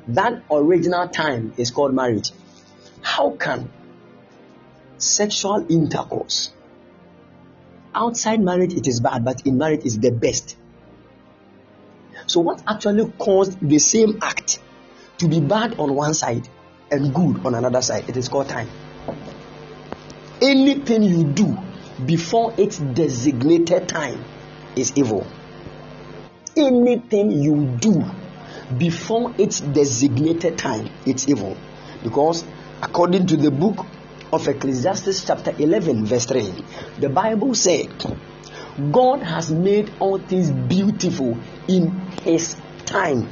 That 0.09 0.43
original 0.51 1.09
time 1.09 1.55
is 1.57 1.71
called 1.71 1.95
marriage. 1.95 2.33
How 3.03 3.31
can 3.31 3.71
sexual 4.99 5.67
intercourse 5.69 6.53
outside 7.97 8.41
marriage 8.41 8.75
it 8.75 8.87
is 8.87 9.01
bad, 9.01 9.25
but 9.25 9.47
in 9.47 9.59
marriage 9.59 9.81
it's 9.85 9.97
the 9.97 10.11
best? 10.11 10.57
So, 12.27 12.41
what 12.41 12.63
actually 12.67 13.11
caused 13.19 13.59
the 13.61 13.79
same 13.79 14.19
act 14.23 14.61
to 15.19 15.29
be 15.29 15.41
bad 15.41 15.79
on 15.79 15.95
one 15.95 16.15
side 16.15 16.49
and 16.91 17.15
good 17.15 17.45
on 17.47 17.55
another 17.55 17.83
side? 17.83 18.09
It 18.09 18.17
is 18.17 18.29
called 18.29 18.49
time. 18.49 18.69
Anything 20.43 21.03
you 21.03 21.25
do 21.25 21.57
before 22.05 22.53
its 22.59 22.79
designated 22.79 23.89
time 23.89 24.23
is 24.77 24.93
evil. 24.97 25.27
Anything 26.57 27.31
you 27.31 27.67
do 27.81 28.05
before 28.77 29.35
its 29.39 29.61
designated 29.61 30.59
time, 30.59 30.91
it's 31.07 31.29
evil. 31.29 31.57
Because 32.03 32.45
according 32.83 33.29
to 33.29 33.37
the 33.37 33.51
book 33.51 33.87
of 34.33 34.47
Ecclesiastes, 34.49 35.25
chapter 35.25 35.55
11, 35.59 36.07
verse 36.07 36.27
3, 36.27 36.53
the 36.99 37.09
Bible 37.09 37.55
said, 37.55 37.89
God 38.93 39.23
has 39.23 39.51
made 39.51 39.91
all 40.01 40.19
things 40.19 40.51
beautiful 40.51 41.39
in 41.69 41.91
His 42.23 42.57
time. 42.85 43.29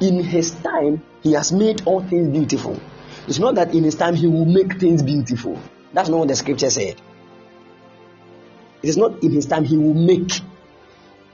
In 0.00 0.22
His 0.22 0.50
time, 0.50 1.02
He 1.22 1.32
has 1.32 1.52
made 1.52 1.82
all 1.86 2.02
things 2.02 2.28
beautiful. 2.28 2.78
It's 3.26 3.38
not 3.38 3.54
that 3.54 3.74
in 3.74 3.84
His 3.84 3.94
time 3.94 4.14
He 4.14 4.26
will 4.26 4.44
make 4.44 4.78
things 4.78 5.02
beautiful. 5.02 5.58
That's 5.92 6.08
not 6.08 6.18
what 6.18 6.28
the 6.28 6.36
scripture 6.36 6.70
said. 6.70 7.00
It 8.82 8.88
is 8.88 8.96
not 8.96 9.22
in 9.22 9.32
His 9.32 9.46
time 9.46 9.64
He 9.64 9.78
will 9.78 9.94
make. 9.94 10.32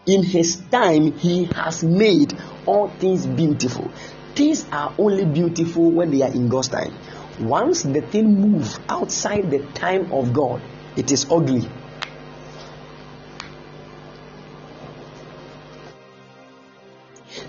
In 0.07 0.23
His 0.23 0.57
time, 0.71 1.12
He 1.18 1.45
has 1.45 1.83
made 1.83 2.35
all 2.66 2.89
things 2.89 3.27
beautiful. 3.27 3.91
Things 4.37 4.64
are 4.71 4.95
only 4.99 5.25
beautiful 5.25 5.91
when 5.91 6.12
they 6.12 6.23
are 6.23 6.31
in 6.31 6.49
God's 6.49 6.68
time. 6.68 6.95
Once 7.41 7.82
the 7.82 8.03
thing 8.03 8.41
moves 8.41 8.78
outside 8.88 9.51
the 9.51 9.61
time 9.72 10.12
of 10.12 10.32
God, 10.32 10.61
it 10.97 11.11
is 11.11 11.26
ugly. 11.30 11.66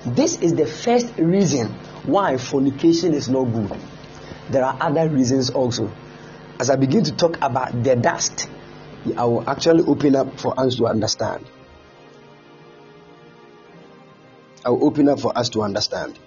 This 0.06 0.40
is 0.42 0.56
the 0.56 0.66
first 0.66 1.14
reason 1.18 1.68
why 2.06 2.38
fornication 2.38 3.14
is 3.14 3.30
not 3.30 3.44
good. 3.46 3.78
There 4.50 4.64
are 4.64 4.78
other 4.80 5.10
reasons 5.10 5.50
also. 5.50 5.92
As 6.60 6.70
I 6.70 6.76
begin 6.76 7.04
to 7.04 7.12
talk 7.12 7.38
about 7.42 7.84
the 7.84 7.96
dust, 7.96 8.50
I 9.18 9.26
will 9.26 9.48
actually 9.50 9.84
open 9.84 10.16
up 10.16 10.40
for 10.40 10.58
us 10.60 10.76
to 10.76 10.88
understand. 10.88 11.46
I 14.64 14.70
will 14.70 14.86
open 14.86 15.10
up 15.10 15.20
for 15.20 15.38
us 15.38 15.50
to 15.50 15.64
understand. 15.64 16.18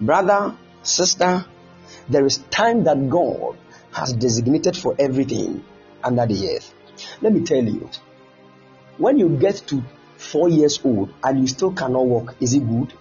Brother, 0.00 0.56
sister, 0.82 1.44
there 2.10 2.26
is 2.26 2.38
time 2.50 2.84
that 2.84 3.08
God 3.08 3.56
has 3.92 4.12
designated 4.12 4.76
for 4.76 4.94
everything 4.98 5.64
under 6.02 6.26
the 6.26 6.56
earth. 6.56 6.74
Let 7.22 7.32
me 7.32 7.40
tell 7.42 7.62
you, 7.62 7.88
when 8.98 9.18
you 9.18 9.28
get 9.28 9.56
to 9.68 9.82
four 10.16 10.48
years 10.48 10.80
old 10.84 11.14
and 11.22 11.40
you 11.40 11.46
still 11.46 11.72
cannot 11.72 12.04
walk, 12.04 12.34
is 12.40 12.52
it 12.52 12.68
good? 12.68 12.92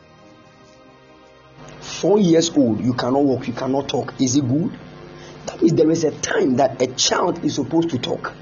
Four 1.81 2.19
years 2.19 2.55
old, 2.55 2.81
you 2.81 2.93
cannot 2.93 3.23
walk, 3.23 3.47
you 3.47 3.53
cannot 3.53 3.89
talk, 3.89 4.13
is 4.21 4.35
it 4.35 4.47
good? 4.47 4.77
That 5.47 5.61
means 5.61 5.73
there 5.73 5.89
is 5.89 6.03
a 6.03 6.11
time 6.11 6.57
that 6.57 6.81
a 6.81 6.87
child 6.87 7.43
is 7.43 7.55
supposed 7.55 7.89
to 7.89 7.97
talk. 7.99 8.33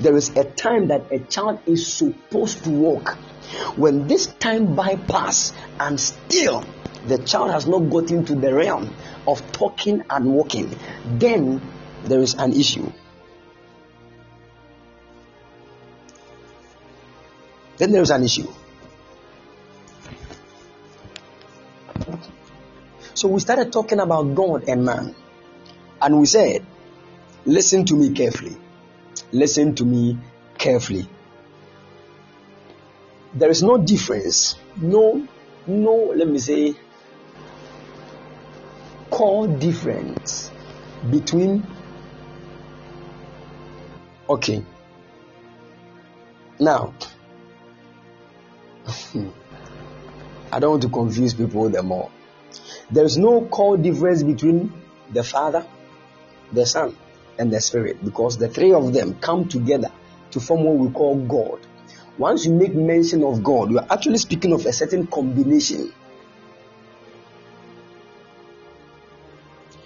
There 0.00 0.16
is 0.16 0.30
a 0.36 0.44
time 0.44 0.88
that 0.88 1.10
a 1.10 1.18
child 1.18 1.60
is 1.66 1.92
supposed 1.92 2.64
to 2.64 2.70
walk. 2.70 3.18
When 3.76 4.06
this 4.06 4.26
time 4.26 4.74
bypass 4.74 5.52
and 5.78 5.98
still 5.98 6.64
the 7.06 7.18
child 7.18 7.50
has 7.50 7.66
not 7.66 7.90
got 7.90 8.10
into 8.10 8.34
the 8.34 8.54
realm 8.54 8.94
of 9.26 9.52
talking 9.52 10.02
and 10.08 10.34
walking, 10.34 10.74
then 11.04 11.60
there 12.04 12.20
is 12.20 12.34
an 12.34 12.52
issue. 12.52 12.90
Then 17.78 17.92
there 17.92 18.02
is 18.02 18.10
an 18.10 18.22
issue. 18.22 18.48
So 23.14 23.28
we 23.28 23.40
started 23.40 23.72
talking 23.72 24.00
about 24.00 24.34
God 24.34 24.68
and 24.68 24.84
man. 24.84 25.14
And 26.00 26.18
we 26.18 26.26
said, 26.26 26.64
listen 27.44 27.84
to 27.86 27.94
me 27.94 28.10
carefully. 28.10 28.56
Listen 29.32 29.74
to 29.76 29.84
me 29.84 30.18
carefully. 30.58 31.08
There 33.34 33.50
is 33.50 33.62
no 33.62 33.78
difference, 33.78 34.56
no, 34.76 35.26
no, 35.66 36.12
let 36.14 36.28
me 36.28 36.38
say, 36.38 36.74
core 39.10 39.46
difference 39.46 40.50
between 41.10 41.66
okay. 44.28 44.64
Now 46.58 46.94
i 50.52 50.58
don't 50.58 50.70
want 50.70 50.82
to 50.82 50.88
confuse 50.88 51.34
people 51.34 51.68
the 51.68 51.82
more. 51.82 52.10
There's 52.90 53.16
no 53.16 53.42
core 53.42 53.76
difference 53.76 54.22
between 54.22 54.72
the 55.12 55.22
father 55.24 55.66
the 56.52 56.66
son 56.66 56.96
and 57.38 57.50
the 57.52 57.60
spirit 57.60 58.04
because 58.04 58.36
the 58.36 58.48
three 58.48 58.72
of 58.72 58.92
them 58.92 59.14
come 59.20 59.48
together 59.48 59.90
to 60.30 60.40
form 60.40 60.64
what 60.64 60.76
we 60.76 60.90
call 60.90 61.16
god 61.16 61.66
once 62.18 62.44
you 62.46 62.52
make 62.52 62.74
mention 62.74 63.24
of 63.24 63.42
god 63.42 63.70
you 63.70 63.78
are 63.78 63.86
actually 63.90 64.18
speaking 64.18 64.52
of 64.52 64.64
a 64.66 64.72
certain 64.72 65.06
combination 65.06 65.92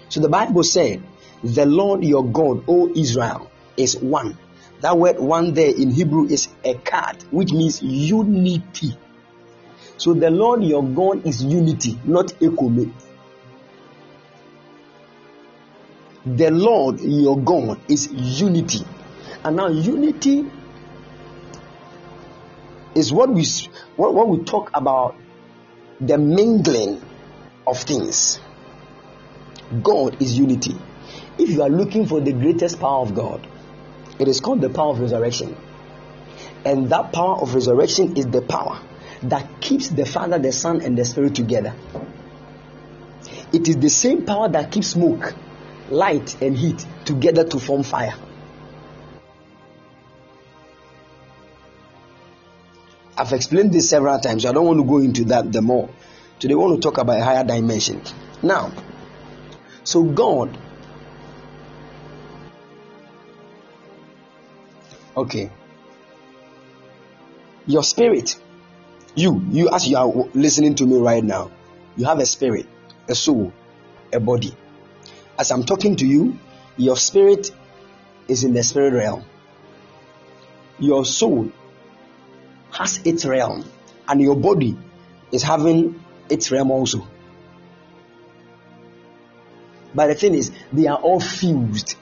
So 0.09 0.21
the 0.21 0.29
Bible 0.29 0.63
said, 0.63 1.03
The 1.43 1.65
Lord 1.65 2.03
your 2.03 2.25
God, 2.25 2.63
O 2.67 2.89
Israel, 2.95 3.51
is 3.75 3.97
one. 3.97 4.37
That 4.81 4.97
word 4.97 5.19
one 5.19 5.53
there 5.53 5.69
in 5.69 5.91
Hebrew 5.91 6.25
is 6.27 6.47
echad, 6.63 7.23
which 7.31 7.51
means 7.51 7.81
unity. 7.81 8.97
So 9.97 10.13
the 10.13 10.29
Lord 10.29 10.63
your 10.63 10.83
God 10.83 11.25
is 11.25 11.43
unity, 11.43 11.99
not 12.05 12.27
ekome. 12.39 12.91
The 16.25 16.51
Lord 16.51 16.99
your 17.01 17.39
God 17.39 17.79
is 17.89 18.11
unity. 18.11 18.85
And 19.43 19.55
now 19.55 19.67
unity 19.67 20.49
is 22.97 23.13
what 23.13 23.29
we 23.29 23.45
what, 23.95 24.13
what 24.13 24.27
we 24.27 24.43
talk 24.43 24.71
about 24.73 25.15
the 26.01 26.17
mingling 26.17 27.01
of 27.65 27.77
things. 27.79 28.39
God 29.83 30.21
is 30.21 30.37
unity. 30.37 30.75
If 31.37 31.49
you 31.49 31.61
are 31.61 31.69
looking 31.69 32.07
for 32.07 32.19
the 32.21 32.31
greatest 32.31 32.79
power 32.79 33.01
of 33.01 33.13
God, 33.13 33.45
it 34.19 34.27
is 34.27 34.39
called 34.39 34.61
the 34.61 34.69
power 34.69 34.91
of 34.91 34.99
resurrection. 34.99 35.55
And 36.65 36.89
that 36.89 37.13
power 37.13 37.39
of 37.41 37.53
resurrection 37.53 38.17
is 38.17 38.27
the 38.27 38.41
power 38.41 38.81
that 39.23 39.61
keeps 39.61 39.89
the 39.89 40.05
Father, 40.05 40.39
the 40.39 40.51
Son, 40.51 40.81
and 40.81 40.97
the 40.97 41.05
Spirit 41.05 41.35
together. 41.35 41.75
It 43.53 43.67
is 43.67 43.77
the 43.77 43.89
same 43.89 44.25
power 44.25 44.49
that 44.49 44.71
keeps 44.71 44.87
smoke, 44.87 45.33
light, 45.89 46.41
and 46.41 46.57
heat 46.57 46.85
together 47.05 47.43
to 47.43 47.59
form 47.59 47.83
fire. 47.83 48.15
I've 53.17 53.33
explained 53.33 53.73
this 53.73 53.89
several 53.89 54.19
times, 54.19 54.43
so 54.43 54.49
I 54.49 54.53
don't 54.53 54.65
want 54.65 54.79
to 54.79 54.85
go 54.85 54.99
into 54.99 55.25
that 55.25 55.51
the 55.51 55.61
more. 55.61 55.89
Today, 56.39 56.53
I 56.53 56.57
want 56.57 56.75
to 56.75 56.87
talk 56.87 56.99
about 56.99 57.19
a 57.19 57.23
higher 57.23 57.43
dimension. 57.43 58.01
Now, 58.43 58.71
so 59.83 60.03
God, 60.03 60.55
okay, 65.15 65.49
your 67.65 67.83
spirit, 67.83 68.39
you, 69.15 69.43
you 69.49 69.69
as 69.69 69.87
you 69.87 69.97
are 69.97 70.07
listening 70.35 70.75
to 70.75 70.85
me 70.85 70.97
right 70.99 71.23
now, 71.23 71.51
you 71.95 72.05
have 72.05 72.19
a 72.19 72.25
spirit, 72.25 72.67
a 73.07 73.15
soul, 73.15 73.51
a 74.13 74.19
body. 74.19 74.55
As 75.39 75.51
I'm 75.51 75.63
talking 75.63 75.95
to 75.95 76.05
you, 76.05 76.37
your 76.77 76.97
spirit 76.97 77.51
is 78.27 78.43
in 78.43 78.53
the 78.53 78.61
spirit 78.61 78.93
realm. 78.93 79.25
Your 80.77 81.03
soul 81.03 81.51
has 82.77 83.01
its 83.05 83.25
realm, 83.25 83.65
and 84.07 84.21
your 84.21 84.35
body 84.35 84.77
is 85.31 85.41
having 85.41 86.03
its 86.29 86.51
realm 86.51 86.69
also. 86.69 87.07
But 89.95 90.07
the 90.07 90.15
thing 90.15 90.35
is, 90.35 90.51
they 90.71 90.85
are 90.85 90.97
all 90.97 91.19
fused. 91.19 91.93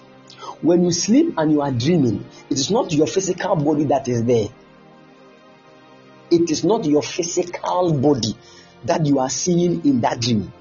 When 0.62 0.84
you 0.84 0.92
sleep 0.92 1.36
and 1.38 1.52
you 1.52 1.62
are 1.62 1.72
dreaming, 1.72 2.26
it 2.50 2.60
is 2.60 2.70
not 2.70 2.92
your 2.92 3.08
physical 3.08 3.56
body 3.56 3.86
that 3.86 4.08
is 4.10 4.24
there. 4.26 4.48
It 6.30 6.50
is 6.52 6.66
not 6.66 6.84
your 6.86 7.04
physical 7.04 7.94
body 7.94 8.36
that 8.84 9.06
you 9.06 9.20
are 9.20 9.30
seeing 9.30 9.86
in 9.86 10.02
that 10.02 10.20
dream. 10.20 10.52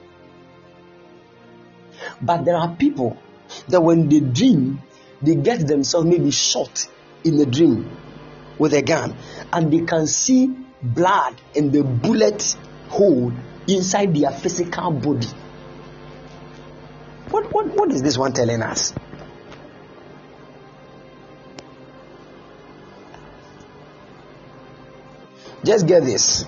But 2.22 2.44
there 2.44 2.56
are 2.56 2.68
people 2.76 3.16
that 3.68 3.80
when 3.80 4.08
they 4.08 4.20
dream, 4.20 4.80
they 5.22 5.34
get 5.34 5.66
themselves 5.66 6.06
maybe 6.06 6.30
shot 6.30 6.86
in 7.24 7.36
the 7.36 7.46
dream 7.46 7.90
with 8.59 8.74
a 8.74 8.82
gun 8.82 9.16
and 9.52 9.72
they 9.72 9.80
can 9.80 10.07
see 10.07 10.55
blood 10.82 11.40
and 11.57 11.72
the 11.72 11.82
bullet 11.82 12.57
hole 12.88 13.32
inside 13.66 14.14
their 14.14 14.30
physical 14.30 14.90
body. 14.90 15.26
What, 17.30 17.52
what, 17.52 17.66
what 17.74 17.90
is 17.90 18.02
this 18.02 18.18
one 18.18 18.32
telling 18.32 18.62
us? 18.62 18.94
Just 25.64 25.86
get 25.86 26.05
this. 26.05 26.44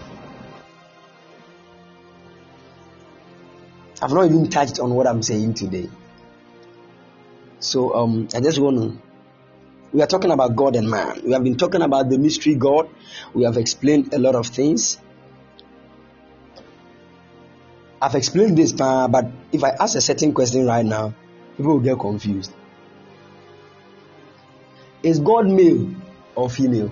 I've 4.02 4.12
not 4.12 4.26
even 4.26 4.50
touched 4.50 4.78
on 4.78 4.94
what 4.94 5.06
I'm 5.06 5.22
saying 5.22 5.54
today. 5.54 5.88
So 7.60 7.94
um, 7.94 8.28
I 8.34 8.40
just 8.40 8.58
want 8.58 8.76
to. 8.76 9.05
We 9.92 10.02
are 10.02 10.06
talking 10.06 10.30
about 10.30 10.56
God 10.56 10.76
and 10.76 10.90
man. 10.90 11.22
We 11.24 11.32
have 11.32 11.44
been 11.44 11.56
talking 11.56 11.82
about 11.82 12.10
the 12.10 12.18
mystery 12.18 12.54
God. 12.54 12.88
We 13.34 13.44
have 13.44 13.56
explained 13.56 14.12
a 14.12 14.18
lot 14.18 14.34
of 14.34 14.46
things. 14.48 14.98
I've 18.00 18.14
explained 18.14 18.58
this, 18.58 18.78
uh, 18.78 19.08
but 19.08 19.26
if 19.52 19.64
I 19.64 19.70
ask 19.70 19.96
a 19.96 20.00
certain 20.00 20.34
question 20.34 20.66
right 20.66 20.84
now, 20.84 21.14
people 21.56 21.74
will 21.74 21.80
get 21.80 21.98
confused. 21.98 22.52
Is 25.02 25.18
God 25.18 25.46
male 25.46 25.94
or 26.34 26.50
female? 26.50 26.90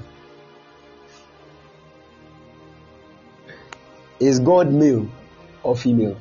Is 4.18 4.38
God 4.40 4.72
male 4.72 5.08
or 5.62 5.76
female? 5.76 6.16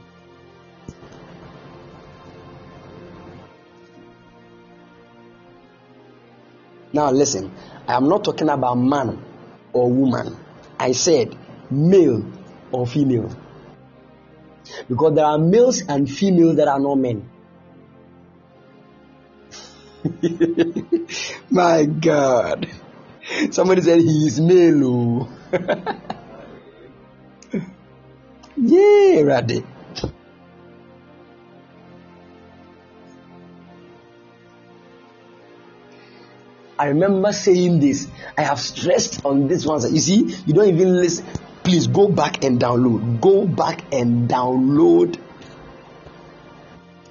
Now, 6.93 7.09
listen, 7.09 7.51
I 7.87 7.95
am 7.95 8.07
not 8.07 8.23
talking 8.23 8.49
about 8.49 8.75
man 8.75 9.19
or 9.73 9.89
woman. 9.89 10.37
I 10.79 10.91
said 10.91 11.35
male 11.71 12.23
or 12.71 12.85
female. 12.85 13.35
Because 14.87 15.15
there 15.15 15.25
are 15.25 15.39
males 15.39 15.81
and 15.89 16.09
females 16.09 16.55
that 16.57 16.67
are 16.67 16.79
not 16.79 16.95
men. 16.95 17.29
My 21.49 21.85
God. 21.85 22.69
Somebody 23.51 23.81
said 23.81 23.99
he 24.01 24.27
is 24.27 24.39
male. 24.39 24.83
Oh. 24.85 25.29
yeah, 28.57 29.21
Radhe. 29.23 29.65
I 36.77 36.87
remember 36.87 37.31
saying 37.31 37.79
this. 37.79 38.07
I 38.37 38.41
have 38.41 38.59
stressed 38.59 39.25
on 39.25 39.47
this 39.47 39.65
one. 39.65 39.81
You 39.93 40.01
see, 40.01 40.35
you 40.45 40.53
don't 40.53 40.69
even 40.69 40.95
listen. 40.95 41.25
Please 41.63 41.87
go 41.87 42.07
back 42.09 42.43
and 42.43 42.59
download. 42.59 43.21
Go 43.21 43.45
back 43.45 43.83
and 43.93 44.29
download 44.29 45.19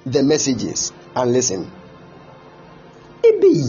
the 0.05 0.21
messages 0.21 0.91
and 1.15 1.31
listen. 1.31 1.71
Maybe 3.23 3.63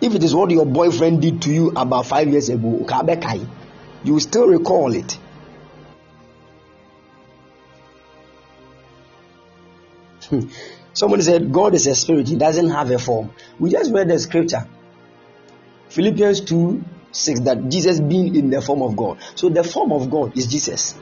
If 0.00 0.14
it 0.14 0.22
is 0.22 0.34
what 0.34 0.50
your 0.50 0.66
boyfriend 0.66 1.22
did 1.22 1.42
to 1.42 1.52
you 1.52 1.70
about 1.70 2.06
five 2.06 2.28
years 2.28 2.48
ago, 2.50 2.86
you 4.04 4.20
still 4.20 4.46
recall 4.46 4.94
it. 4.94 5.18
Somebody 10.98 11.22
said, 11.22 11.52
God 11.52 11.76
is 11.76 11.86
a 11.86 11.94
spirit, 11.94 12.26
He 12.26 12.34
doesn't 12.34 12.70
have 12.70 12.90
a 12.90 12.98
form. 12.98 13.30
We 13.60 13.70
just 13.70 13.92
read 13.92 14.08
the 14.08 14.18
scripture. 14.18 14.66
Philippians 15.90 16.40
2 16.40 16.84
6 17.12 17.40
that 17.40 17.68
Jesus 17.68 18.00
being 18.00 18.34
in 18.34 18.50
the 18.50 18.60
form 18.60 18.82
of 18.82 18.96
God. 18.96 19.18
So 19.36 19.48
the 19.48 19.62
form 19.62 19.92
of 19.92 20.10
God 20.10 20.36
is 20.36 20.48
Jesus. 20.48 20.96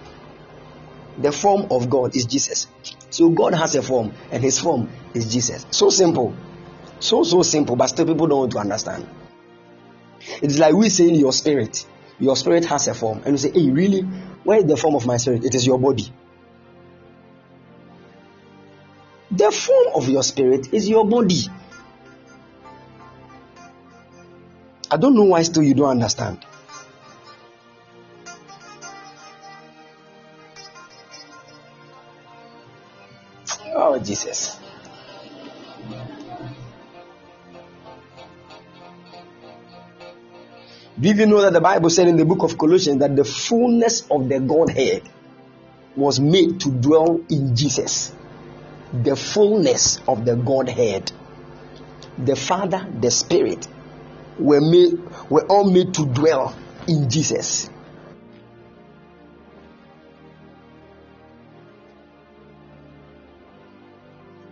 The 1.17 1.33
form 1.33 1.69
of 1.71 1.89
God 1.89 2.15
is 2.15 2.27
Jesus. 2.27 2.67
So 3.09 3.31
God 3.31 3.55
has 3.55 3.75
a 3.75 3.81
form, 3.81 4.13
and 4.31 4.43
His 4.43 4.59
form 4.59 4.91
is 5.15 5.33
Jesus. 5.33 5.65
So 5.71 5.89
simple. 5.89 6.37
So, 7.01 7.25
so 7.25 7.43
simple, 7.43 7.75
but 7.75 7.87
still 7.87 8.05
people 8.05 8.27
don't 8.27 8.41
want 8.41 8.53
to 8.53 8.59
understand. 8.59 9.09
It's 10.43 10.59
like 10.59 10.75
we 10.75 10.91
saying 10.91 11.15
your 11.15 11.33
spirit. 11.33 11.87
Your 12.19 12.37
spirit 12.37 12.67
has 12.67 12.87
a 12.89 12.95
form. 12.95 13.23
And 13.25 13.33
we 13.33 13.39
say, 13.39 13.51
hey, 13.51 13.71
really? 13.71 14.03
Where 14.03 14.59
is 14.59 14.67
the 14.67 14.77
form 14.77 14.95
of 14.95 15.07
my 15.07 15.17
spirit? 15.17 15.47
It 15.47 15.55
is 15.55 15.67
your 15.67 15.79
body. 15.79 16.13
The 19.37 19.51
form 19.51 19.89
of 19.95 20.09
your 20.09 20.23
spirit 20.23 20.73
is 20.73 20.89
your 20.89 21.07
body. 21.07 21.43
I 24.91 24.97
don't 24.97 25.15
know 25.15 25.25
why 25.25 25.43
still 25.43 25.63
you 25.63 25.75
don't 25.75 25.91
understand. 25.91 26.47
Oh, 33.75 33.99
Jesus. 33.99 34.59
Do 40.99 41.11
you 41.11 41.27
know 41.27 41.43
that 41.43 41.53
the 41.53 41.61
Bible 41.61 41.91
said 41.91 42.09
in 42.09 42.17
the 42.17 42.25
book 42.25 42.43
of 42.43 42.57
Colossians 42.57 43.01
that 43.01 43.15
the 43.15 43.25
fullness 43.25 44.01
of 44.11 44.31
the 44.31 44.41
Godhead 44.41 45.03
was 45.95 46.19
made 46.21 46.59
to 46.61 46.71
dwell 46.71 47.21
in 47.29 47.55
Jesus? 47.55 48.15
The 48.93 49.17
fullness 49.17 50.01
of 50.07 50.25
the 50.25 50.37
Godhead. 50.37 51.11
The 52.19 52.37
Father, 52.37 52.87
the 53.01 53.11
Spirit 53.11 53.67
were 54.39 54.61
made 54.61 54.99
were 55.31 55.45
all 55.47 55.71
made 55.71 55.95
to 55.95 56.07
dwell 56.07 56.55
in 56.87 57.11
Jesus. 57.11 57.69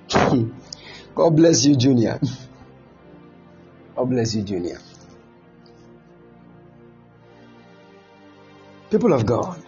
God 1.15 1.31
bless 1.37 1.65
you, 1.65 1.77
Junior. 1.77 2.21
God 3.97 4.05
bless 4.05 4.35
you, 4.35 4.43
Junior. 4.43 4.79
People 8.91 9.13
of 9.13 9.25
God, 9.27 9.63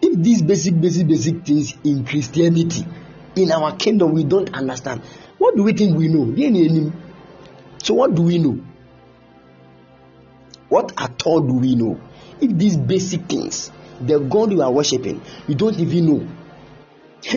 if 0.00 0.18
these 0.18 0.42
basic, 0.42 0.80
basic, 0.80 1.06
basic 1.06 1.44
things 1.44 1.74
in 1.84 2.04
Christianity 2.04 2.86
in 3.36 3.52
our 3.52 3.76
kingdom 3.76 4.12
we 4.12 4.24
don't 4.24 4.52
understand. 4.54 5.02
What 5.38 5.56
do 5.56 5.62
we 5.62 5.72
think 5.72 5.96
we 5.96 6.08
know? 6.08 6.24
So, 7.82 7.94
what 7.94 8.14
do 8.14 8.22
we 8.22 8.38
know? 8.38 8.58
What 10.68 10.92
at 11.00 11.22
all 11.24 11.40
do 11.40 11.54
we 11.54 11.74
know? 11.74 12.00
If 12.40 12.56
these 12.56 12.76
basic 12.76 13.26
things, 13.26 13.70
the 14.00 14.18
God 14.18 14.52
you 14.52 14.62
are 14.62 14.72
worshiping, 14.72 15.22
you 15.46 15.54
don't 15.54 15.78
even 15.78 16.06
know. 16.06 16.28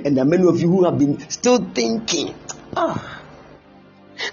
And 0.03 0.17
there 0.17 0.23
are 0.23 0.27
many 0.27 0.47
of 0.47 0.59
you 0.59 0.69
who 0.69 0.85
have 0.85 0.97
been 0.97 1.19
still 1.29 1.57
thinking, 1.73 2.33
ah, 2.75 3.21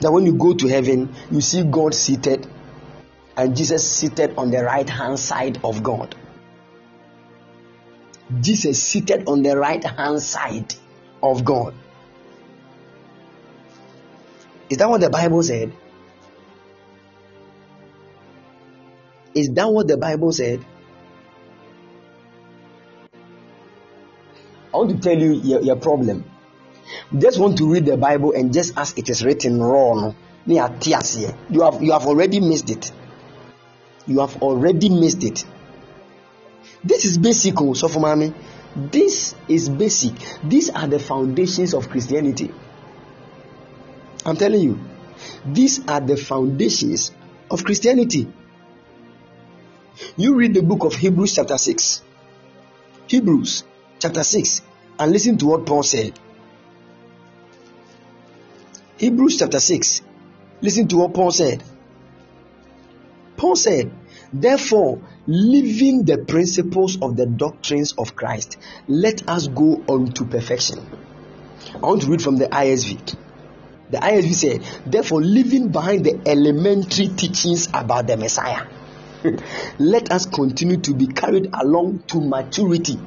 that 0.01 0.11
when 0.11 0.25
you 0.25 0.35
go 0.35 0.55
to 0.55 0.67
heaven, 0.69 1.14
you 1.31 1.41
see 1.41 1.62
God 1.62 1.95
seated 1.95 2.47
and 3.37 3.57
Jesus 3.57 3.89
seated 3.91 4.37
on 4.39 4.51
the 4.51 4.64
right 4.64 4.89
hand 4.89 5.19
side 5.19 5.61
of 5.62 5.83
God. 5.83 6.14
Jesus 8.41 8.83
seated 8.83 9.29
on 9.29 9.43
the 9.43 9.57
right 9.57 9.85
hand 9.85 10.21
side 10.23 10.75
of 11.23 11.45
God. 11.45 11.75
Is 14.69 14.79
that 14.79 14.89
what 14.89 15.01
the 15.01 15.11
Bible 15.11 15.43
said? 15.43 15.73
Is 19.35 19.51
that 19.51 19.71
what 19.71 19.87
the 19.87 19.97
Bible 19.97 20.33
said? 20.33 20.64
I 24.73 24.79
want 24.79 24.91
to 24.91 24.99
tell 24.99 25.19
you 25.19 25.33
your, 25.35 25.61
your 25.62 25.77
problem. 25.77 26.25
just 27.17 27.39
want 27.39 27.59
to 27.59 27.73
read 27.73 27.87
the 27.87 27.97
Bible 27.97 28.33
and 28.33 28.53
just 28.53 28.77
as 28.77 28.93
it 28.97 29.09
is 29.09 29.25
written 29.25 29.62
wrong. 29.62 30.14
You 30.47 30.59
have 30.59 31.83
you 31.83 31.93
have 31.93 32.07
already 32.07 32.41
missed 32.41 32.71
it. 32.71 32.93
You 34.07 34.21
have 34.21 34.43
already 34.43 34.89
missed 34.89 35.25
it. 35.25 35.45
This 36.85 37.05
is 37.05 37.19
basic, 37.19 37.61
oh, 37.61 37.75
so 37.75 37.89
for 37.89 38.01
mommy. 38.01 38.33
This 38.77 39.35
is 39.49 39.70
basic. 39.70 40.12
These 40.45 40.68
are 40.68 40.87
the 40.87 40.99
foundations 40.99 41.72
of 41.72 41.89
Christianity. 41.89 42.53
I'm 44.27 44.37
telling 44.37 44.61
you, 44.61 44.81
these 45.47 45.87
are 45.89 46.01
the 46.01 46.16
foundations 46.16 47.11
of 47.51 47.64
Christianity. 47.64 48.31
You 50.18 50.35
read 50.35 50.53
the 50.53 50.62
book 50.62 50.85
of 50.85 50.95
Hebrews, 50.95 51.37
chapter 51.37 51.57
6. 51.57 52.03
Hebrews, 53.07 53.64
chapter 53.99 54.22
6, 54.22 54.62
and 54.99 55.11
listen 55.11 55.39
to 55.39 55.47
what 55.47 55.64
Paul 55.64 55.83
said. 55.83 56.18
Hebrews 58.99 59.39
chapter 59.39 59.61
6. 59.61 60.03
Listen 60.61 60.89
to 60.89 60.97
what 60.97 61.14
Paul 61.14 61.31
said. 61.31 61.62
Paul 63.39 63.57
said, 63.57 63.91
Therefore, 64.33 65.01
leaving 65.27 66.05
the 66.05 66.18
principles 66.18 67.01
of 67.01 67.16
the 67.16 67.27
doctrines 67.27 67.93
of 67.93 68.16
Christ, 68.16 68.57
let 68.89 69.29
us 69.29 69.47
go 69.49 69.85
on 69.89 70.12
to 70.12 70.24
perfection. 70.24 70.81
I 71.74 71.79
want 71.79 72.03
to 72.03 72.09
read 72.09 72.22
from 72.22 72.37
the 72.37 72.47
ISV. 72.47 73.16
The 73.91 73.99
ISV 73.99 74.35
said, 74.35 74.62
Therefore, 74.85 75.22
leaving 75.22 75.68
behind 75.68 76.05
the 76.05 76.20
elementary 76.27 77.09
teachings 77.09 77.68
about 77.72 78.09
the 78.09 78.16
Messiah, 78.16 78.66
let 79.79 80.11
us 80.11 80.27
continue 80.27 80.79
to 80.79 80.95
be 80.95 81.07
carried 81.07 81.51
along 81.53 82.01
to 82.09 82.20
maturity. 82.20 82.99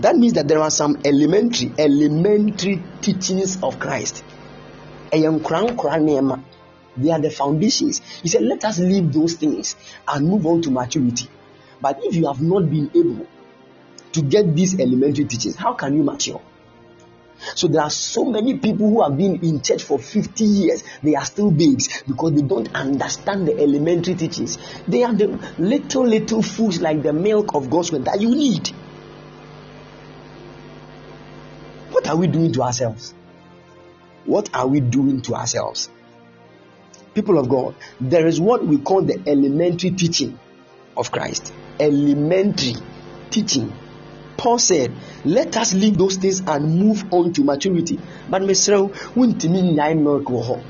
That 0.00 0.16
means 0.16 0.34
that 0.34 0.48
there 0.48 0.60
are 0.60 0.70
some 0.70 1.00
elementary, 1.04 1.72
elementary 1.78 2.82
teachings 3.00 3.62
of 3.62 3.78
Christ. 3.78 4.22
They 6.96 7.10
are 7.10 7.20
the 7.20 7.30
foundations. 7.30 8.00
He 8.22 8.28
said, 8.28 8.42
Let 8.42 8.64
us 8.64 8.78
leave 8.78 9.12
those 9.12 9.34
things 9.34 9.76
and 10.06 10.28
move 10.28 10.46
on 10.46 10.62
to 10.62 10.70
maturity. 10.70 11.28
But 11.80 12.00
if 12.02 12.14
you 12.14 12.26
have 12.26 12.40
not 12.40 12.70
been 12.70 12.90
able 12.94 13.26
to 14.12 14.22
get 14.22 14.54
these 14.54 14.78
elementary 14.78 15.24
teachings, 15.24 15.56
how 15.56 15.74
can 15.74 15.96
you 15.96 16.02
mature? 16.02 16.40
So 17.54 17.66
there 17.66 17.82
are 17.82 17.90
so 17.90 18.24
many 18.24 18.58
people 18.58 18.88
who 18.88 19.02
have 19.02 19.16
been 19.16 19.42
in 19.42 19.62
church 19.62 19.82
for 19.82 19.98
50 19.98 20.44
years. 20.44 20.84
They 21.02 21.16
are 21.16 21.24
still 21.24 21.50
babes 21.50 22.02
because 22.06 22.34
they 22.34 22.42
don't 22.42 22.72
understand 22.74 23.48
the 23.48 23.58
elementary 23.58 24.14
teachings. 24.14 24.58
They 24.86 25.02
are 25.02 25.12
the 25.12 25.26
little, 25.58 26.06
little 26.06 26.42
foods 26.42 26.80
like 26.80 27.02
the 27.02 27.12
milk 27.12 27.54
of 27.54 27.68
God's 27.68 27.90
word 27.90 28.04
that 28.04 28.20
you 28.20 28.30
need. 28.30 28.68
What 31.90 32.08
are 32.08 32.16
we 32.16 32.28
doing 32.28 32.52
to 32.52 32.62
ourselves? 32.62 33.12
What 34.24 34.54
are 34.54 34.68
we 34.68 34.80
doing 34.80 35.20
to 35.22 35.34
ourselves? 35.34 35.90
People 37.14 37.38
of 37.38 37.48
God, 37.48 37.74
there 38.00 38.26
is 38.26 38.40
what 38.40 38.64
we 38.66 38.78
call 38.78 39.02
the 39.02 39.20
elementary 39.26 39.90
teaching 39.90 40.38
of 40.96 41.10
Christ. 41.10 41.52
Elementary 41.78 42.74
teaching 43.30 43.72
Paul 44.42 44.58
said, 44.58 44.92
Let 45.24 45.56
us 45.56 45.72
leave 45.72 45.96
those 45.96 46.16
things 46.16 46.40
and 46.40 46.76
move 46.80 47.04
on 47.12 47.32
to 47.34 47.44
maturity. 47.44 48.00
But 48.28 48.42
Mesrel, 48.42 48.90
wontumi 49.14 49.62
nyae 49.74 49.94
milk 49.94 50.24
wɔ 50.24 50.42
hɔ. 50.42 50.62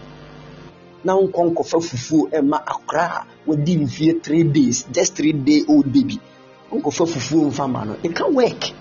Na 1.04 1.16
nkɔ 1.16 1.54
nkɔfa 1.54 1.78
fufuo 1.80 2.30
ɛma 2.30 2.58
akora 2.66 3.04
a 3.04 3.26
wɔdi 3.48 3.78
mfie 3.80 4.22
three 4.22 4.44
days, 4.44 4.84
just 4.92 5.14
three 5.14 5.32
day 5.32 5.62
old 5.66 5.90
baby. 5.90 6.20
Nkɔfa 6.70 7.06
fufuo 7.08 7.50
mfa 7.50 7.66
ma 7.70 7.84
no. 7.84 7.96
It 8.02 8.14
can't 8.14 8.34
work. 8.34 8.72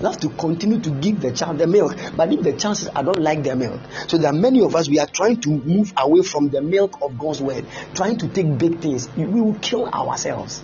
You 0.00 0.06
have 0.06 0.18
to 0.20 0.28
continue 0.30 0.80
to 0.80 0.90
give 0.90 1.20
the 1.20 1.32
child 1.32 1.58
the 1.58 1.66
milk. 1.66 1.96
But 2.16 2.32
if 2.32 2.42
the 2.42 2.52
child 2.52 2.76
says, 2.78 2.90
I 2.94 3.02
don't 3.02 3.18
like 3.18 3.42
the 3.42 3.56
milk, 3.56 3.80
so 4.06 4.18
there 4.18 4.30
are 4.30 4.38
many 4.38 4.62
of 4.62 4.74
us, 4.74 4.88
we 4.88 4.98
are 4.98 5.06
trying 5.06 5.40
to 5.42 5.50
move 5.50 5.92
away 5.96 6.22
from 6.22 6.48
the 6.50 6.62
milk 6.62 6.98
of 7.02 7.18
God's 7.18 7.40
word, 7.40 7.64
trying 7.94 8.18
to 8.18 8.28
take 8.28 8.58
big 8.58 8.80
things. 8.80 9.08
We 9.16 9.26
will 9.26 9.54
kill 9.60 9.86
ourselves. 9.88 10.62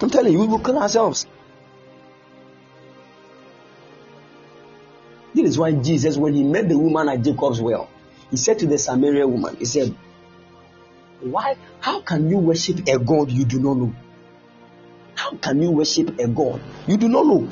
I'm 0.00 0.10
telling 0.10 0.32
you, 0.32 0.40
we 0.40 0.46
will 0.46 0.58
kill 0.58 0.78
ourselves. 0.78 1.26
This 5.34 5.50
is 5.50 5.58
why 5.58 5.72
Jesus, 5.72 6.16
when 6.16 6.32
he 6.32 6.42
met 6.42 6.68
the 6.68 6.78
woman 6.78 7.08
at 7.10 7.22
Jacob's 7.22 7.60
well, 7.60 7.90
he 8.30 8.36
said 8.36 8.58
to 8.60 8.66
the 8.66 8.78
Samaritan 8.78 9.32
woman, 9.32 9.56
He 9.56 9.66
said, 9.66 9.94
Why, 11.20 11.56
how 11.80 12.00
can 12.00 12.30
you 12.30 12.38
worship 12.38 12.88
a 12.88 12.98
God 12.98 13.30
you 13.30 13.44
do 13.44 13.60
not 13.60 13.76
know? 13.76 13.94
How 15.14 15.36
can 15.36 15.60
you 15.60 15.70
worship 15.70 16.18
a 16.18 16.28
God 16.28 16.60
you 16.86 16.96
do 16.96 17.08
not 17.08 17.26
know? 17.26 17.48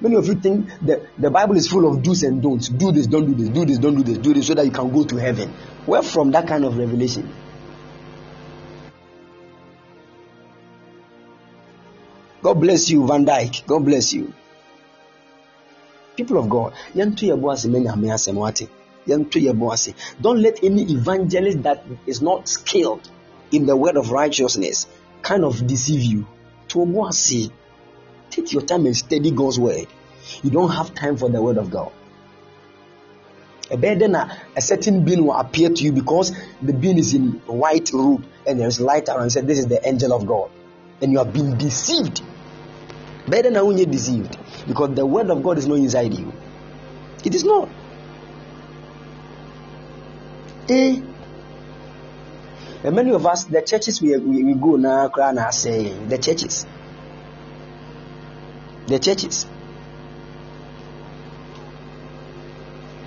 Many 0.00 0.16
of 0.16 0.26
you 0.26 0.34
think 0.34 0.68
that 0.82 1.02
the 1.18 1.30
Bible 1.30 1.56
is 1.56 1.68
full 1.68 1.90
of 1.90 2.02
do's 2.02 2.22
and 2.22 2.42
don'ts. 2.42 2.68
Do 2.68 2.92
this, 2.92 3.06
don't 3.06 3.26
do 3.26 3.34
this, 3.34 3.48
do 3.48 3.64
this, 3.64 3.78
don't 3.78 3.96
do 3.96 4.02
this, 4.02 4.18
do 4.18 4.34
this, 4.34 4.46
so 4.46 4.54
that 4.54 4.64
you 4.64 4.70
can 4.70 4.92
go 4.92 5.04
to 5.04 5.16
heaven. 5.16 5.52
Where 5.86 6.02
from 6.02 6.30
that 6.32 6.46
kind 6.46 6.64
of 6.64 6.76
revelation? 6.76 7.32
God 12.42 12.54
bless 12.54 12.90
you, 12.90 13.06
Van 13.06 13.24
Dyke. 13.24 13.66
God 13.66 13.84
bless 13.84 14.12
you 14.12 14.32
people 16.18 16.36
of 16.38 16.50
God. 16.50 16.74
Don't 20.20 20.42
let 20.42 20.64
any 20.64 20.82
evangelist 20.82 21.62
that 21.62 21.84
is 22.06 22.20
not 22.20 22.48
skilled 22.48 23.08
in 23.52 23.66
the 23.66 23.76
word 23.76 23.96
of 23.96 24.10
righteousness 24.10 24.86
kind 25.22 25.44
of 25.44 25.64
deceive 25.66 26.02
you. 26.02 26.26
Your 28.46 28.62
time 28.62 28.86
and 28.86 28.96
study 28.96 29.30
God's 29.30 29.58
word. 29.58 29.86
You 30.42 30.50
don't 30.50 30.70
have 30.70 30.94
time 30.94 31.16
for 31.16 31.28
the 31.28 31.42
word 31.42 31.58
of 31.58 31.70
God. 31.70 31.92
A 33.70 33.76
then 33.76 34.14
a 34.14 34.60
certain 34.60 35.04
being 35.04 35.24
will 35.26 35.34
appear 35.34 35.68
to 35.68 35.84
you 35.84 35.92
because 35.92 36.32
the 36.62 36.72
being 36.72 36.98
is 36.98 37.12
in 37.12 37.32
white 37.46 37.90
robe 37.92 38.24
and 38.46 38.58
there's 38.58 38.80
light 38.80 39.08
around. 39.08 39.30
Said 39.30 39.46
this 39.46 39.58
is 39.58 39.66
the 39.66 39.86
angel 39.86 40.14
of 40.14 40.26
God, 40.26 40.50
and 41.02 41.12
you 41.12 41.18
have 41.18 41.32
been 41.32 41.58
deceived. 41.58 42.22
Better 43.26 43.50
now 43.50 43.66
when 43.66 43.76
you're 43.76 43.86
deceived 43.86 44.38
because 44.66 44.94
the 44.94 45.04
word 45.04 45.28
of 45.30 45.42
God 45.42 45.58
is 45.58 45.66
not 45.66 45.76
inside 45.76 46.14
you. 46.14 46.32
It 47.24 47.34
is 47.34 47.44
not. 47.44 47.68
Eh? 50.70 51.02
And 52.84 52.94
many 52.94 53.10
of 53.10 53.26
us, 53.26 53.44
the 53.44 53.60
churches 53.60 54.00
we, 54.00 54.16
we, 54.16 54.44
we 54.44 54.54
go 54.54 54.76
now, 54.76 55.08
cry 55.08 55.32
now 55.32 55.50
say 55.50 55.92
the 55.92 56.16
churches. 56.16 56.64
The 58.88 58.98
churches. 58.98 59.46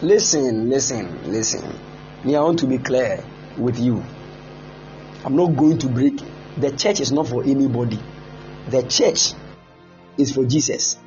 Listen, 0.03 0.69
listen, 0.69 1.31
listen. 1.31 1.75
Me, 2.23 2.35
I 2.35 2.41
want 2.41 2.59
to 2.59 2.67
be 2.67 2.77
clear 2.77 3.23
with 3.57 3.79
you. 3.79 4.03
I'm 5.25 5.35
not 5.35 5.55
going 5.55 5.79
to 5.79 5.87
break. 5.87 6.21
The 6.57 6.69
church 6.71 6.99
is 6.99 7.11
not 7.11 7.29
for 7.29 7.43
anybody. 7.43 7.99
The 8.69 8.83
church 8.83 9.33
is 10.19 10.31
for 10.31 10.45
Jesus. 10.45 10.99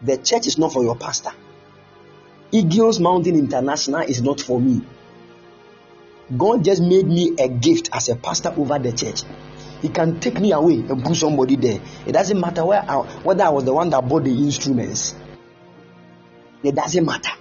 The 0.00 0.16
church 0.16 0.46
is 0.46 0.58
not 0.58 0.72
for 0.72 0.84
your 0.84 0.94
pastor. 0.94 1.32
Eagles 2.52 3.00
Mountain 3.00 3.36
International 3.36 4.02
is 4.02 4.22
not 4.22 4.40
for 4.40 4.60
me. 4.60 4.80
God 6.38 6.62
just 6.62 6.80
made 6.80 7.08
me 7.08 7.34
a 7.36 7.48
gift 7.48 7.90
as 7.92 8.08
a 8.08 8.14
pastor 8.14 8.54
over 8.56 8.78
the 8.78 8.92
church. 8.92 9.22
He 9.84 9.90
can 9.90 10.18
take 10.18 10.40
me 10.40 10.52
away 10.52 10.76
and 10.76 11.04
put 11.04 11.14
somebody 11.16 11.56
there. 11.56 11.78
It 12.06 12.12
doesn't 12.12 12.40
matter 12.40 12.64
where 12.64 12.82
I, 12.82 13.02
whether 13.22 13.44
I 13.44 13.50
was 13.50 13.64
the 13.64 13.74
one 13.74 13.90
that 13.90 14.08
bought 14.08 14.24
the 14.24 14.30
instruments. 14.30 15.14
It 16.62 16.74
doesn't 16.74 17.04
matter. 17.04 17.32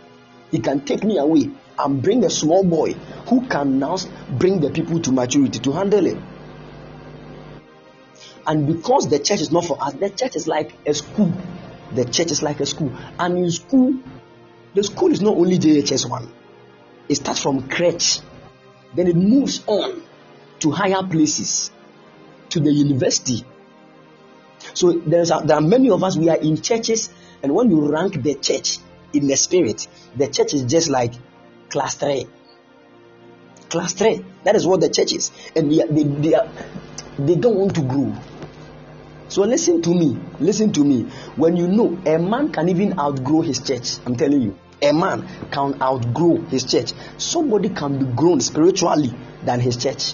He 0.51 0.59
can 0.59 0.81
take 0.81 1.05
me 1.05 1.17
away 1.17 1.49
and 1.79 2.01
bring 2.01 2.25
a 2.25 2.29
small 2.29 2.65
boy 2.65 2.93
who 3.29 3.47
can 3.47 3.79
now 3.79 3.95
bring 4.31 4.59
the 4.59 4.69
people 4.71 4.99
to 4.99 5.11
maturity 5.13 5.59
to 5.59 5.71
handle 5.71 6.05
it. 6.05 6.17
And 8.45 8.67
because 8.67 9.07
the 9.07 9.19
church 9.19 9.39
is 9.39 9.51
not 9.51 9.63
for 9.63 9.81
us, 9.81 9.93
the 9.93 10.09
church 10.09 10.35
is 10.35 10.45
like 10.45 10.73
a 10.85 10.93
school 10.93 11.31
the 11.95 12.05
church 12.05 12.31
is 12.31 12.41
like 12.41 12.59
a 12.59 12.65
school. 12.65 12.91
And 13.19 13.37
in 13.37 13.51
school, 13.51 13.95
the 14.73 14.83
school 14.83 15.11
is 15.11 15.21
not 15.21 15.35
only 15.35 15.57
JHS 15.57 16.09
1, 16.09 16.33
it 17.09 17.15
starts 17.15 17.41
from 17.41 17.69
crèche, 17.69 18.21
then 18.95 19.07
it 19.07 19.15
moves 19.15 19.63
on 19.67 20.01
to 20.59 20.71
higher 20.71 21.03
places, 21.03 21.71
to 22.53 22.59
the 22.59 22.71
university. 22.71 23.45
So 24.73 24.91
there's 24.91 25.29
a, 25.29 25.41
there 25.43 25.57
are 25.57 25.61
many 25.61 25.89
of 25.89 26.03
us, 26.03 26.17
we 26.17 26.29
are 26.29 26.37
in 26.37 26.61
churches, 26.61 27.09
and 27.41 27.53
when 27.53 27.69
you 27.69 27.91
rank 27.91 28.21
the 28.23 28.35
church 28.35 28.79
in 29.11 29.27
the 29.27 29.35
spirit, 29.35 29.87
the 30.15 30.27
church 30.27 30.53
is 30.53 30.63
just 30.63 30.89
like 30.89 31.13
class 31.69 31.95
3. 31.95 32.25
Class 33.69 33.93
3. 33.93 34.25
That 34.43 34.55
is 34.55 34.65
what 34.65 34.81
the 34.81 34.89
church 34.89 35.13
is. 35.13 35.31
And 35.55 35.71
they, 35.71 35.83
they, 35.89 36.03
they, 36.03 36.33
are, 36.35 36.49
they 37.19 37.35
don't 37.35 37.55
want 37.55 37.75
to 37.75 37.81
grow 37.81 38.15
so 39.33 39.41
listen 39.41 39.81
to 39.81 39.89
me. 39.89 40.15
Listen 40.39 40.71
to 40.73 40.83
me. 40.83 41.09
When 41.37 41.57
you 41.57 41.67
know 41.67 41.97
a 42.05 42.19
man 42.19 42.51
can 42.51 42.69
even 42.69 42.99
outgrow 42.99 43.41
his 43.41 43.59
church, 43.59 43.97
I'm 44.05 44.15
telling 44.15 44.43
you, 44.43 44.59
a 44.79 44.93
man 44.93 45.27
can 45.49 45.81
outgrow 45.81 46.37
his 46.49 46.63
church. 46.65 46.93
Somebody 47.17 47.69
can 47.69 47.97
be 47.97 48.05
grown 48.13 48.41
spiritually 48.41 49.11
than 49.43 49.59
his 49.59 49.75
church. 49.75 50.13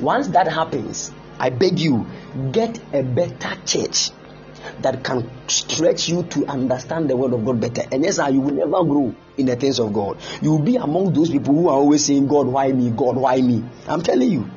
Once 0.00 0.26
that 0.28 0.48
happens, 0.48 1.12
I 1.38 1.50
beg 1.50 1.78
you, 1.78 2.06
get 2.52 2.78
a 2.92 3.02
better 3.02 3.56
church 3.64 4.10
that 4.80 5.04
can 5.04 5.30
stretch 5.48 6.08
you 6.08 6.24
to 6.24 6.46
understand 6.46 7.08
the 7.08 7.16
word 7.16 7.32
of 7.32 7.44
God 7.44 7.60
better. 7.60 7.82
And 7.90 8.04
yes, 8.04 8.18
I 8.18 8.28
you 8.28 8.40
will 8.40 8.54
never 8.54 8.84
grow 8.84 9.14
in 9.36 9.46
the 9.46 9.56
things 9.56 9.78
of 9.78 9.92
God. 9.92 10.20
You 10.42 10.52
will 10.52 10.62
be 10.62 10.76
among 10.76 11.12
those 11.12 11.30
people 11.30 11.54
who 11.54 11.68
are 11.68 11.76
always 11.76 12.04
saying, 12.04 12.26
God, 12.26 12.46
why 12.46 12.72
me? 12.72 12.90
God, 12.90 13.16
why 13.16 13.40
me? 13.40 13.64
I'm 13.86 14.02
telling 14.02 14.30
you. 14.30 14.50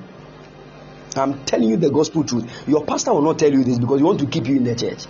I'm 1.15 1.43
telling 1.43 1.69
you 1.69 1.77
the 1.77 1.89
gospel 1.89 2.23
truth. 2.23 2.49
Your 2.67 2.85
pastor 2.85 3.13
will 3.13 3.21
not 3.21 3.37
tell 3.37 3.51
you 3.51 3.63
this 3.63 3.77
because 3.77 3.99
he 3.99 4.03
want 4.03 4.19
to 4.21 4.27
keep 4.27 4.47
you 4.47 4.55
in 4.55 4.63
the 4.63 4.75
church. 4.75 5.05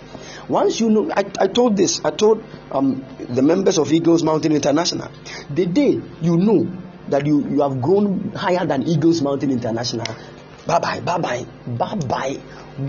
Once 0.48 0.80
you 0.80 0.90
know, 0.90 1.10
I, 1.12 1.24
I 1.38 1.46
told 1.46 1.76
this, 1.76 2.04
I 2.04 2.10
told 2.10 2.44
um, 2.72 3.04
the 3.18 3.42
members 3.42 3.78
of 3.78 3.92
Eagles 3.92 4.24
Mountain 4.24 4.52
International, 4.52 5.10
the 5.50 5.66
day 5.66 6.00
you 6.20 6.36
know 6.36 6.70
that 7.08 7.26
you, 7.26 7.48
you 7.48 7.60
have 7.60 7.80
grown 7.80 8.32
higher 8.32 8.66
than 8.66 8.82
Eagles 8.82 9.22
Mountain 9.22 9.50
International, 9.50 10.06
bye 10.66 10.78
bye, 10.78 11.00
bye 11.00 11.18
bye, 11.18 11.46
bye 11.66 11.94
bye. 11.94 12.40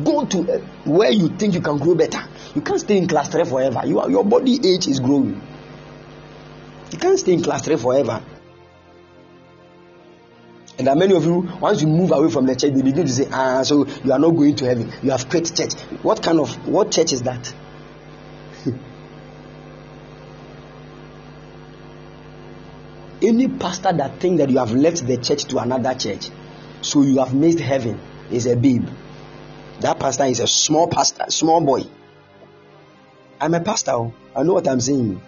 Go 0.03 0.25
to 0.25 0.53
uh, 0.53 0.59
where 0.85 1.11
you 1.11 1.29
think 1.29 1.53
you 1.53 1.61
can 1.61 1.77
grow 1.77 1.95
better. 1.95 2.21
You 2.55 2.61
can't 2.61 2.79
stay 2.79 2.97
in 2.97 3.07
class 3.07 3.29
three 3.29 3.43
forever. 3.43 3.81
You 3.85 3.99
are, 3.99 4.09
your 4.09 4.23
body 4.23 4.59
age 4.63 4.87
is 4.87 4.99
growing. 4.99 5.41
You 6.91 6.97
can't 6.97 7.19
stay 7.19 7.33
in 7.33 7.43
class 7.43 7.63
three 7.63 7.75
forever. 7.77 8.23
And 10.77 10.87
there 10.87 10.93
are 10.95 10.97
many 10.97 11.15
of 11.15 11.23
you, 11.25 11.41
once 11.59 11.81
you 11.81 11.87
move 11.87 12.11
away 12.11 12.29
from 12.31 12.45
the 12.45 12.55
church, 12.55 12.73
they 12.73 12.81
begin 12.81 13.05
to 13.05 13.11
say, 13.11 13.27
ah, 13.31 13.61
so 13.63 13.85
you 14.03 14.11
are 14.11 14.17
not 14.19 14.31
going 14.31 14.55
to 14.55 14.65
heaven. 14.65 14.91
You 15.03 15.11
have 15.11 15.29
quit 15.29 15.55
church. 15.55 15.73
What 16.01 16.23
kind 16.23 16.39
of, 16.39 16.67
what 16.67 16.91
church 16.91 17.13
is 17.13 17.21
that? 17.23 17.53
Any 23.21 23.47
pastor 23.49 23.93
that 23.93 24.19
think 24.19 24.39
that 24.39 24.49
you 24.49 24.57
have 24.57 24.71
left 24.71 25.05
the 25.05 25.17
church 25.17 25.45
to 25.45 25.59
another 25.59 25.93
church, 25.93 26.29
so 26.83 27.01
you 27.01 27.19
have 27.19 27.33
missed 27.33 27.59
heaven, 27.59 27.99
is 28.31 28.45
a 28.45 28.55
babe. 28.55 28.87
That 29.79 29.99
pastor 29.99 30.25
is 30.25 30.39
a 30.39 30.47
small 30.47 30.87
pastor, 30.87 31.25
small 31.29 31.61
boy. 31.61 31.83
I'm 33.39 33.53
a 33.53 33.59
pastor. 33.59 33.91
Oh. 33.91 34.13
I 34.35 34.43
know 34.43 34.53
what 34.53 34.67
I'm 34.67 34.79
saying. 34.79 35.21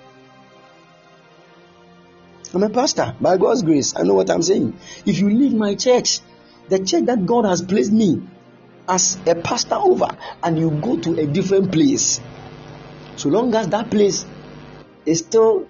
I'm 2.54 2.64
a 2.64 2.70
pastor 2.70 3.16
by 3.20 3.38
God's 3.38 3.64
grace. 3.64 3.94
I 3.96 4.04
know 4.04 4.14
what 4.14 4.30
I'm 4.30 4.42
saying. 4.42 4.78
If 5.06 5.20
you 5.20 5.30
leave 5.30 5.54
my 5.54 5.76
church, 5.76 6.20
the 6.70 6.80
church 6.80 7.06
that 7.06 7.26
God 7.26 7.46
has 7.46 7.62
placed 7.62 7.92
me 7.92 8.22
as 8.88 9.18
a 9.28 9.36
pastor 9.36 9.76
over, 9.76 10.08
and 10.44 10.58
you 10.58 10.72
go 10.72 10.98
to 10.98 11.20
a 11.20 11.26
different 11.26 11.72
place, 11.72 12.22
so 13.18 13.30
long 13.30 13.54
as 13.56 13.68
that 13.70 13.90
place 13.90 14.26
is 15.06 15.20
still 15.20 15.68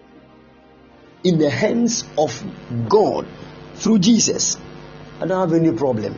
in 1.24 1.40
the 1.40 1.50
hands 1.50 2.06
of 2.18 2.44
God 2.88 3.26
through 3.76 4.00
Jesus, 4.00 4.58
I 5.22 5.26
don't 5.26 5.50
have 5.50 5.54
any 5.54 5.72
problem. 5.72 6.18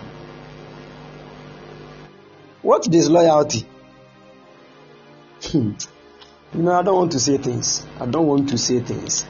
What 2.61 2.83
disloyalty? 2.83 3.65
Hmm. 5.43 5.71
You 6.53 6.63
know, 6.63 6.73
I 6.73 6.81
don't 6.81 6.95
want 6.95 7.11
to 7.11 7.19
say 7.19 7.37
things. 7.37 7.85
I 7.99 8.05
don't 8.05 8.25
want 8.25 8.49
to 8.49 8.57
say 8.57 8.79
things. 8.79 9.25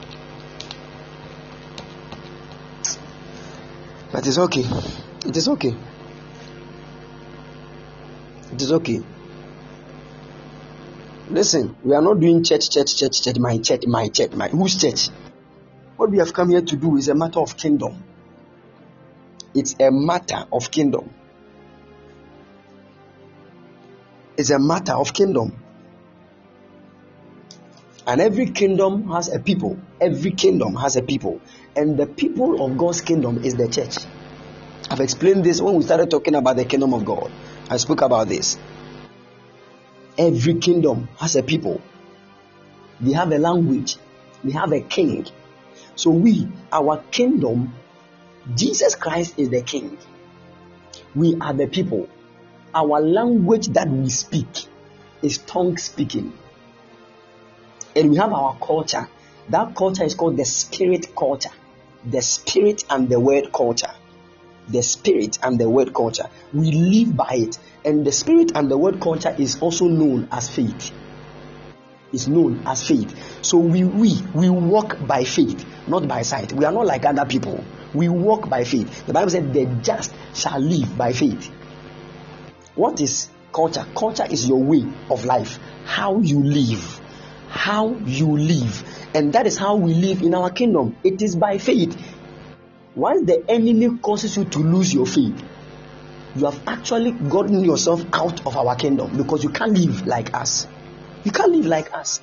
But 4.11 4.25
it's 4.25 4.37
okay. 4.37 4.63
It 5.25 5.35
is 5.35 5.47
okay. 5.49 5.75
It 8.53 8.61
is 8.61 8.71
okay. 8.71 9.01
Listen, 11.29 11.75
we 11.83 11.93
are 11.93 12.01
not 12.01 12.19
doing 12.21 12.43
church, 12.43 12.69
church, 12.69 12.97
church, 12.97 13.21
church, 13.21 13.37
my 13.37 13.57
church, 13.57 13.85
my 13.85 14.07
church, 14.07 14.31
my 14.31 14.47
whose 14.47 14.79
church? 14.81 15.09
What 15.97 16.09
we 16.09 16.19
have 16.19 16.33
come 16.33 16.49
here 16.51 16.61
to 16.61 16.75
do 16.77 16.95
is 16.95 17.09
a 17.09 17.15
matter 17.15 17.41
of 17.41 17.57
kingdom. 17.57 18.06
It's 19.57 19.75
a 19.79 19.89
matter 19.89 20.45
of 20.53 20.69
kingdom. 20.69 21.09
It's 24.37 24.51
a 24.51 24.59
matter 24.59 24.93
of 24.93 25.13
kingdom. 25.13 25.51
And 28.05 28.21
every 28.21 28.51
kingdom 28.51 29.09
has 29.09 29.33
a 29.33 29.39
people. 29.39 29.79
Every 29.99 30.29
kingdom 30.29 30.75
has 30.75 30.95
a 30.95 31.01
people. 31.01 31.41
And 31.75 31.97
the 31.97 32.05
people 32.05 32.63
of 32.63 32.77
God's 32.77 33.01
kingdom 33.01 33.43
is 33.43 33.55
the 33.55 33.67
church. 33.67 33.97
I've 34.91 34.99
explained 34.99 35.43
this 35.43 35.59
when 35.59 35.73
we 35.73 35.83
started 35.83 36.11
talking 36.11 36.35
about 36.35 36.57
the 36.57 36.65
kingdom 36.65 36.93
of 36.93 37.03
God. 37.03 37.31
I 37.67 37.77
spoke 37.77 38.01
about 38.01 38.27
this. 38.27 38.59
Every 40.19 40.53
kingdom 40.59 41.09
has 41.17 41.35
a 41.35 41.41
people. 41.41 41.81
They 43.01 43.13
have 43.13 43.31
a 43.31 43.39
language. 43.39 43.97
They 44.43 44.51
have 44.51 44.71
a 44.71 44.81
king. 44.81 45.25
So 45.95 46.11
we, 46.11 46.47
our 46.71 47.03
kingdom, 47.09 47.73
Jesus 48.55 48.95
Christ 48.95 49.35
is 49.37 49.49
the 49.49 49.61
king. 49.61 49.97
We 51.15 51.37
are 51.39 51.53
the 51.53 51.67
people. 51.67 52.07
Our 52.73 53.01
language 53.01 53.67
that 53.69 53.89
we 53.89 54.09
speak 54.09 54.47
is 55.21 55.39
tongue 55.39 55.77
speaking 55.77 56.33
and 57.97 58.11
we 58.11 58.17
have 58.17 58.31
our 58.31 58.55
culture. 58.59 59.09
That 59.49 59.75
culture 59.75 60.03
is 60.03 60.13
called 60.13 60.37
the 60.37 60.45
spirit 60.45 61.15
culture. 61.15 61.49
The 62.05 62.21
spirit 62.21 62.85
and 62.89 63.09
the 63.09 63.19
word 63.19 63.51
culture. 63.51 63.91
The 64.69 64.83
spirit 64.83 65.39
and 65.41 65.59
the 65.59 65.69
word 65.69 65.93
culture. 65.93 66.29
We 66.53 66.71
live 66.71 67.15
by 67.15 67.31
it. 67.31 67.57
And 67.83 68.05
the 68.05 68.11
spirit 68.11 68.51
and 68.55 68.69
the 68.69 68.77
word 68.77 69.01
culture 69.01 69.35
is 69.37 69.59
also 69.61 69.87
known 69.87 70.27
as 70.31 70.49
faith. 70.49 70.91
Is 72.13 72.27
known 72.27 72.61
as 72.65 72.87
faith. 72.87 73.15
So 73.41 73.57
we 73.57 73.83
we 73.83 74.21
we 74.33 74.49
walk 74.49 74.97
by 75.05 75.23
faith, 75.23 75.65
not 75.87 76.07
by 76.07 76.21
sight. 76.21 76.53
We 76.53 76.65
are 76.65 76.71
not 76.71 76.85
like 76.85 77.05
other 77.05 77.25
people. 77.25 77.63
We 77.97 78.07
walk 78.09 78.49
by 78.49 78.63
faith. 78.63 79.05
The 79.05 79.13
Bible 79.13 79.29
said 79.31 79.53
the 79.53 79.65
just 79.81 80.13
shall 80.33 80.59
live 80.59 80.97
by 80.97 81.13
faith. 81.13 81.51
What 82.75 83.01
is 83.01 83.27
culture? 83.51 83.85
Culture 83.95 84.27
is 84.29 84.47
your 84.47 84.63
way 84.63 84.85
of 85.09 85.25
life, 85.25 85.59
how 85.85 86.19
you 86.19 86.43
live 86.43 87.01
how 87.47 87.95
you 88.05 88.37
live. 88.37 88.83
And 89.13 89.33
that 89.33 89.47
is 89.47 89.57
how 89.57 89.75
we 89.75 89.93
live 89.93 90.21
in 90.21 90.33
our 90.35 90.49
kingdom. 90.49 90.95
It 91.03 91.21
is 91.21 91.35
by 91.35 91.57
faith. 91.57 91.97
Once 92.95 93.25
the 93.25 93.43
enemy 93.49 93.97
causes 93.99 94.37
you 94.37 94.45
to 94.45 94.59
lose 94.59 94.93
your 94.93 95.05
faith, 95.05 95.43
you 96.35 96.45
have 96.45 96.61
actually 96.67 97.11
gotten 97.11 97.63
yourself 97.63 98.05
out 98.13 98.45
of 98.45 98.55
our 98.57 98.75
kingdom 98.75 99.17
because 99.17 99.43
you 99.43 99.49
can't 99.49 99.77
live 99.77 100.05
like 100.05 100.33
us. 100.33 100.67
You 101.23 101.31
can't 101.31 101.51
live 101.51 101.65
like 101.65 101.93
us. 101.93 102.21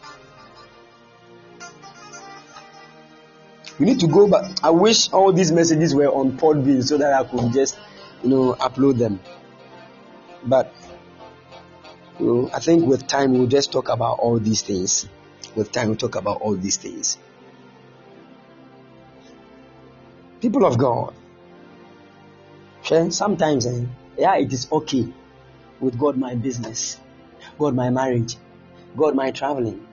You 3.79 3.87
need 3.87 4.01
to 4.01 4.07
go 4.07 4.29
back. 4.29 4.53
I 4.63 4.71
wish 4.71 5.13
all 5.13 5.33
these 5.33 5.51
messages 5.51 5.95
were 5.95 6.09
on 6.09 6.39
Podbean 6.39 6.83
so 6.83 6.99
that 6.99 7.13
I 7.13 7.25
could 7.25 7.53
just, 7.53 7.79
you 8.23 8.31
know, 8.31 8.55
upload 8.55 8.99
them. 8.99 9.21
But 10.45 10.73
you 12.21 12.27
know, 12.27 12.51
I 12.55 12.61
think 12.61 12.87
with 12.87 13.07
time 13.07 13.33
we'll 13.33 13.49
just 13.49 13.73
talk 13.73 13.89
about 13.89 14.21
all 14.21 14.39
these 14.39 14.63
things 14.63 15.09
with 15.55 15.71
time 15.73 15.89
we'll 15.89 15.97
talk 15.97 16.17
about 16.17 16.41
all 16.41 16.55
these 16.57 16.77
things. 16.77 17.19
People 20.41 20.67
of 20.67 20.77
God, 20.77 21.15
sometimes 22.83 23.67
eh, 23.67 23.85
yeah, 24.19 24.37
it 24.37 24.53
is 24.53 24.71
okay 24.71 25.09
with 25.81 25.99
God 25.99 26.17
my 26.17 26.35
business, 26.35 27.01
God 27.59 27.75
my 27.75 27.91
marriage, 27.91 28.37
God 28.97 29.15
my 29.15 29.31
traveling, 29.31 29.87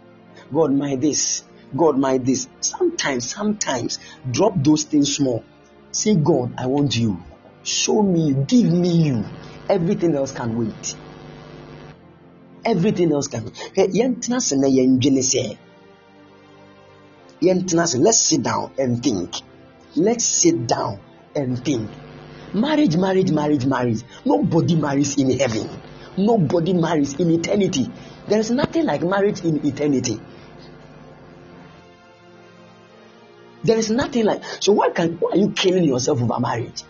God 0.52 0.74
my 0.74 0.96
this, 0.96 1.44
God 1.76 1.98
my 1.98 2.18
this. 2.18 2.48
Sometimes, 2.62 3.30
sometimes 3.30 4.00
drop 4.30 4.54
those 4.58 4.84
things 4.84 5.16
small. 5.16 5.44
Say, 5.92 6.16
God, 6.16 6.54
I 6.58 6.68
want 6.68 6.96
you. 6.96 7.22
Show 7.64 8.02
me, 8.02 8.34
give 8.34 8.72
me 8.72 8.90
you. 8.90 9.26
Everything 9.70 10.16
else 10.16 10.32
can 10.32 10.58
wait. 10.58 10.96
Everything 12.66 13.12
else 13.12 13.28
can 13.28 13.52
se 15.20 15.58
let's 17.98 18.18
sit 18.20 18.44
down 18.44 18.72
and 18.78 19.04
think. 19.04 19.36
Let's 19.96 20.26
sit 20.26 20.68
down 20.68 21.00
and 21.36 21.64
think. 21.64 21.90
Marriage 22.54 22.98
marriage 22.98 23.32
marriage 23.32 23.66
marriage. 23.66 24.04
Nobody 24.26 24.76
marries 24.76 25.18
in 25.18 25.40
heaven. 25.40 25.70
Nobody 26.18 26.74
marries 26.74 27.16
in 27.20 27.32
eternity. 27.32 27.90
There 28.28 28.40
is 28.40 28.52
nothing 28.52 28.86
like 28.86 29.02
marriage 29.02 29.44
in 29.44 29.66
eternity 29.66 30.20
there 33.64 33.78
is 33.78 33.90
nothing 33.90 34.26
like 34.26 34.44
so 34.60 34.74
why 34.74 34.90
can 34.90 35.18
why 35.18 35.32
are 35.32 35.38
you 35.38 35.52
killing 35.52 35.84
yourself 35.84 36.22
over 36.22 36.40
marriage 36.40 36.84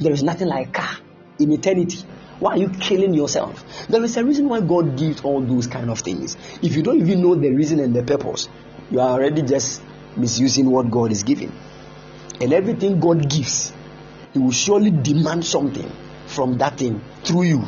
there 0.00 0.12
is 0.12 0.22
nothing 0.22 0.48
like 0.48 0.72
car 0.72 0.96
in 1.38 1.52
eternity 1.52 2.04
why 2.42 2.54
are 2.54 2.58
you 2.58 2.70
killing 2.70 3.14
yourself? 3.14 3.86
There 3.86 4.02
is 4.02 4.16
a 4.16 4.24
reason 4.24 4.48
why 4.48 4.60
God 4.60 4.98
gives 4.98 5.20
all 5.20 5.40
those 5.40 5.68
kind 5.68 5.88
of 5.88 6.00
things. 6.00 6.36
If 6.60 6.74
you 6.74 6.82
don't 6.82 7.00
even 7.00 7.22
know 7.22 7.36
the 7.36 7.52
reason 7.52 7.78
and 7.78 7.94
the 7.94 8.02
purpose, 8.02 8.48
you 8.90 8.98
are 8.98 9.10
already 9.10 9.42
just 9.42 9.80
misusing 10.16 10.68
what 10.68 10.90
God 10.90 11.12
is 11.12 11.22
giving. 11.22 11.52
And 12.40 12.52
everything 12.52 12.98
God 12.98 13.30
gives, 13.30 13.72
He 14.32 14.40
will 14.40 14.50
surely 14.50 14.90
demand 14.90 15.44
something 15.44 15.88
from 16.26 16.58
that 16.58 16.78
thing 16.78 17.00
through 17.22 17.44
you. 17.44 17.62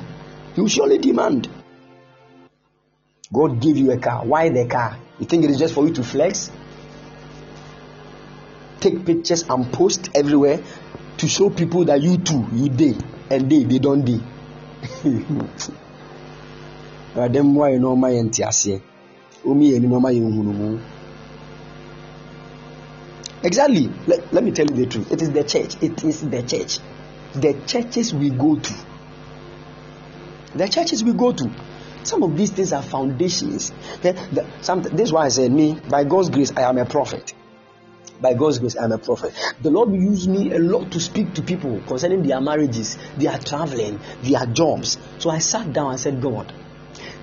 He 0.56 0.60
will 0.60 0.68
surely 0.68 0.98
demand. 0.98 1.48
God 3.32 3.60
gave 3.60 3.76
you 3.76 3.92
a 3.92 3.98
car. 3.98 4.24
Why 4.24 4.48
the 4.48 4.66
car? 4.66 4.98
You 5.18 5.26
think 5.26 5.44
it 5.44 5.50
is 5.50 5.58
just 5.58 5.74
for 5.74 5.86
you 5.86 5.92
to 5.94 6.02
flex? 6.02 6.50
Take 8.80 9.04
pictures 9.06 9.44
and 9.48 9.72
post 9.72 10.10
everywhere 10.14 10.62
to 11.18 11.28
show 11.28 11.50
people 11.50 11.84
that 11.86 12.02
you 12.02 12.18
too, 12.18 12.46
you 12.52 12.68
did, 12.68 13.02
and 13.30 13.50
they, 13.50 13.64
they 13.64 13.78
don't 13.78 14.04
do. 14.04 14.20
awurade 17.14 17.42
mmoa 17.42 17.70
yɛn 17.70 17.80
na 17.80 17.88
ɔma 17.88 18.08
yɛn 18.10 18.30
te 18.30 18.42
aseɛ 18.42 18.80
yɛn 19.44 20.34
hunumu 20.34 20.80
exactly. 23.44 23.90
Let, 24.06 24.32
let 24.32 24.42
me 24.42 24.50
tell 24.50 24.66
you 24.66 24.74
the 24.74 24.86
truth. 24.86 25.12
It 25.12 25.22
is 25.22 25.30
the 25.30 25.44
church. 25.44 25.76
It 25.82 26.02
is 26.02 26.22
the 26.22 26.42
church. 26.42 26.78
The 27.34 27.52
churches 27.66 28.14
we 28.14 28.30
go 28.30 28.56
to. 28.56 28.74
The 30.54 30.66
churches 30.66 31.04
we 31.04 31.12
go 31.12 31.32
to 31.32 31.50
some 32.06 32.22
of 32.22 32.36
these 32.36 32.50
things 32.50 32.72
are 32.72 32.82
foundations 32.82 33.72
the, 34.02 34.12
the, 34.32 34.46
some, 34.62 34.82
this 34.82 35.02
is 35.02 35.12
why 35.12 35.24
i 35.24 35.28
said 35.28 35.50
me 35.50 35.78
by 35.88 36.04
god's 36.04 36.30
grace 36.30 36.52
i 36.56 36.62
am 36.62 36.78
a 36.78 36.84
prophet 36.84 37.34
by 38.20 38.32
God's 38.32 38.60
grace, 38.60 38.76
I'm 38.76 38.92
a 38.92 38.96
prophet. 38.96 39.34
The 39.60 39.70
Lord 39.70 39.92
used 39.92 40.30
me 40.30 40.52
a 40.52 40.58
lot 40.58 40.92
to 40.92 41.00
speak 41.00 41.34
to 41.34 41.42
people 41.42 41.82
concerning 41.86 42.22
their 42.22 42.40
marriages, 42.40 42.96
their 43.18 43.36
traveling, 43.38 43.98
their 44.22 44.46
jobs. 44.46 44.96
So 45.18 45.30
I 45.30 45.38
sat 45.40 45.72
down 45.72 45.90
and 45.90 46.00
said, 46.00 46.22
God, 46.22 46.50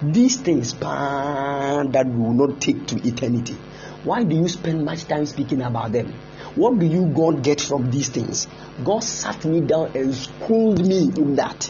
these 0.03 0.39
things 0.39 0.73
that 0.73 2.05
will 2.05 2.33
not 2.33 2.61
take 2.61 2.85
to 2.87 3.07
eternity, 3.07 3.57
Why 4.03 4.23
do 4.23 4.35
you 4.35 4.47
spend 4.47 4.83
much 4.83 5.05
time 5.05 5.27
speaking 5.27 5.61
about 5.61 5.91
them? 5.91 6.11
What 6.55 6.79
do 6.79 6.87
you 6.87 7.05
God 7.05 7.43
get 7.43 7.61
from 7.61 7.91
these 7.91 8.09
things? 8.09 8.47
God 8.83 9.03
sat 9.03 9.45
me 9.45 9.61
down 9.61 9.95
and 9.95 10.15
schooled 10.15 10.85
me 10.85 11.11
in 11.15 11.35
that. 11.35 11.69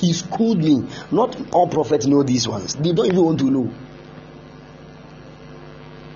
He 0.00 0.14
schooled 0.14 0.58
me. 0.58 0.88
Not 1.10 1.36
all 1.52 1.68
prophets 1.68 2.06
know 2.06 2.22
these 2.22 2.48
ones. 2.48 2.74
They 2.74 2.92
don't 2.92 3.06
even 3.06 3.22
want 3.22 3.38
to 3.40 3.50
know. 3.50 3.70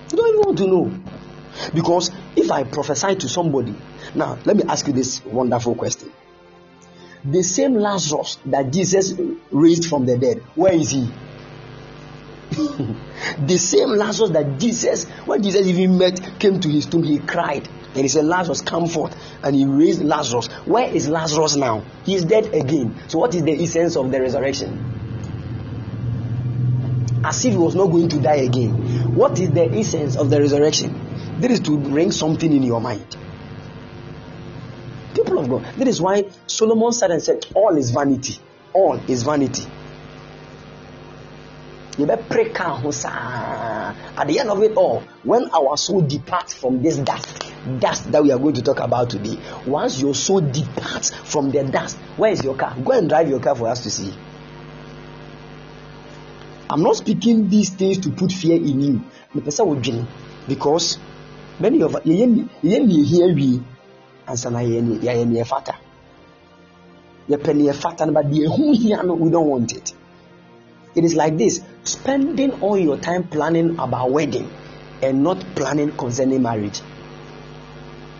They 0.09 0.17
don't 0.17 0.29
even 0.29 0.41
want 0.41 0.57
to 0.57 0.67
know. 0.67 0.91
Because 1.73 2.09
if 2.35 2.51
I 2.51 2.63
prophesy 2.63 3.15
to 3.15 3.29
somebody, 3.29 3.75
now 4.15 4.39
let 4.43 4.57
me 4.57 4.63
ask 4.67 4.87
you 4.87 4.93
this 4.93 5.23
wonderful 5.23 5.75
question. 5.75 6.11
The 7.23 7.43
same 7.43 7.75
Lazarus 7.75 8.39
that 8.47 8.71
Jesus 8.71 9.13
raised 9.51 9.85
from 9.85 10.05
the 10.05 10.17
dead, 10.17 10.39
where 10.55 10.73
is 10.73 10.89
he? 10.91 11.07
the 12.51 13.57
same 13.57 13.89
Lazarus 13.89 14.31
that 14.31 14.59
Jesus, 14.59 15.05
when 15.25 15.43
Jesus 15.43 15.67
even 15.67 15.97
met, 15.97 16.39
came 16.39 16.59
to 16.59 16.69
his 16.69 16.87
tomb, 16.87 17.03
he 17.03 17.19
cried. 17.19 17.67
And 17.95 18.03
he 18.03 18.09
said, 18.09 18.25
Lazarus, 18.25 18.61
come 18.61 18.87
forth. 18.87 19.15
And 19.41 19.55
he 19.55 19.65
raised 19.65 20.01
Lazarus. 20.03 20.47
Where 20.65 20.93
is 20.93 21.07
Lazarus 21.07 21.55
now? 21.55 21.85
He 22.03 22.15
is 22.15 22.25
dead 22.25 22.53
again. 22.53 22.93
So, 23.07 23.19
what 23.19 23.33
is 23.33 23.43
the 23.43 23.53
essence 23.63 23.95
of 23.95 24.11
the 24.11 24.19
resurrection? 24.21 24.91
As 27.23 27.43
if 27.45 27.53
he 27.53 27.57
was 27.57 27.73
not 27.73 27.87
going 27.87 28.09
to 28.09 28.19
die 28.19 28.35
again. 28.35 29.15
What 29.15 29.39
is 29.39 29.49
the 29.51 29.71
essence 29.71 30.17
of 30.17 30.29
the 30.29 30.41
resurrection? 30.41 31.39
This 31.39 31.53
is 31.53 31.59
to 31.61 31.77
bring 31.77 32.11
something 32.11 32.51
in 32.51 32.63
your 32.63 32.81
mind. 32.81 33.15
People 35.15 35.39
of 35.39 35.49
God. 35.49 35.63
That 35.77 35.87
is 35.87 36.01
why 36.01 36.25
Solomon 36.47 36.91
said 36.91 37.11
and 37.11 37.23
said, 37.23 37.45
All 37.53 37.77
is 37.77 37.91
vanity. 37.91 38.37
All 38.73 38.99
is 39.09 39.23
vanity 39.23 39.65
yɛbɛpere 41.97 42.53
ka 42.53 42.69
ho 42.75 42.91
saa. 42.91 43.93
At 44.17 44.27
the 44.27 44.39
end 44.39 44.49
of 44.49 44.61
it 44.63 44.75
all 44.75 45.03
when 45.23 45.49
our 45.51 45.77
soul 45.77 46.01
departs 46.01 46.53
from 46.53 46.81
this 46.81 46.97
dust 46.97 47.43
dust 47.79 48.11
that 48.11 48.23
we 48.23 48.31
are 48.31 48.37
going 48.39 48.53
to 48.53 48.61
talk 48.61 48.79
about 48.79 49.09
today 49.09 49.37
once 49.65 50.01
your 50.01 50.13
soul 50.13 50.41
departs 50.41 51.11
from 51.23 51.51
the 51.51 51.63
dust 51.63 51.97
where 52.17 52.31
is 52.31 52.43
your 52.43 52.55
car? 52.55 52.75
Go 52.83 52.91
and 52.91 53.07
drive 53.09 53.29
your 53.29 53.39
car 53.39 53.55
for 53.55 53.67
us 53.67 53.83
to 53.83 53.91
see. 53.91 54.13
I'm 56.69 56.81
not 56.81 56.97
speaking 56.97 57.47
these 57.47 57.69
things 57.69 57.99
to 57.99 58.09
put 58.11 58.31
fear 58.31 58.55
in 58.55 58.81
you. 58.81 59.01
Mepɛ 59.35 59.51
sɛ 59.51 59.65
wodwene 59.65 60.05
because 60.47 60.97
many 61.59 61.81
of 61.81 61.91
yɛyɛ 61.91 62.27
ne 62.27 62.47
yɛhi 62.63 63.21
awie 63.23 63.63
ansa 64.27 64.51
na 64.51 64.59
yɛyɛ 64.59 65.27
ne 65.27 65.41
yɛfata 65.41 65.75
yɛpɛ 67.29 67.55
ne 67.55 67.63
yɛfata 67.71 68.05
no 68.07 68.13
but 68.13 68.25
deɛ 68.25 68.47
ɛho 68.47 68.75
hia 68.75 69.03
no 69.03 69.13
we 69.13 69.29
don't 69.29 69.47
want 69.47 69.71
it. 69.73 69.93
It 70.95 71.03
is 71.03 71.15
like 71.15 71.37
this 71.37 71.61
spending 71.87 72.51
all 72.61 72.77
your 72.77 72.97
time 72.97 73.23
planning 73.27 73.79
about 73.79 74.11
wedding 74.11 74.51
and 75.01 75.23
not 75.23 75.39
planning 75.55 75.91
concerning 75.91 76.41
marriage. 76.41 76.81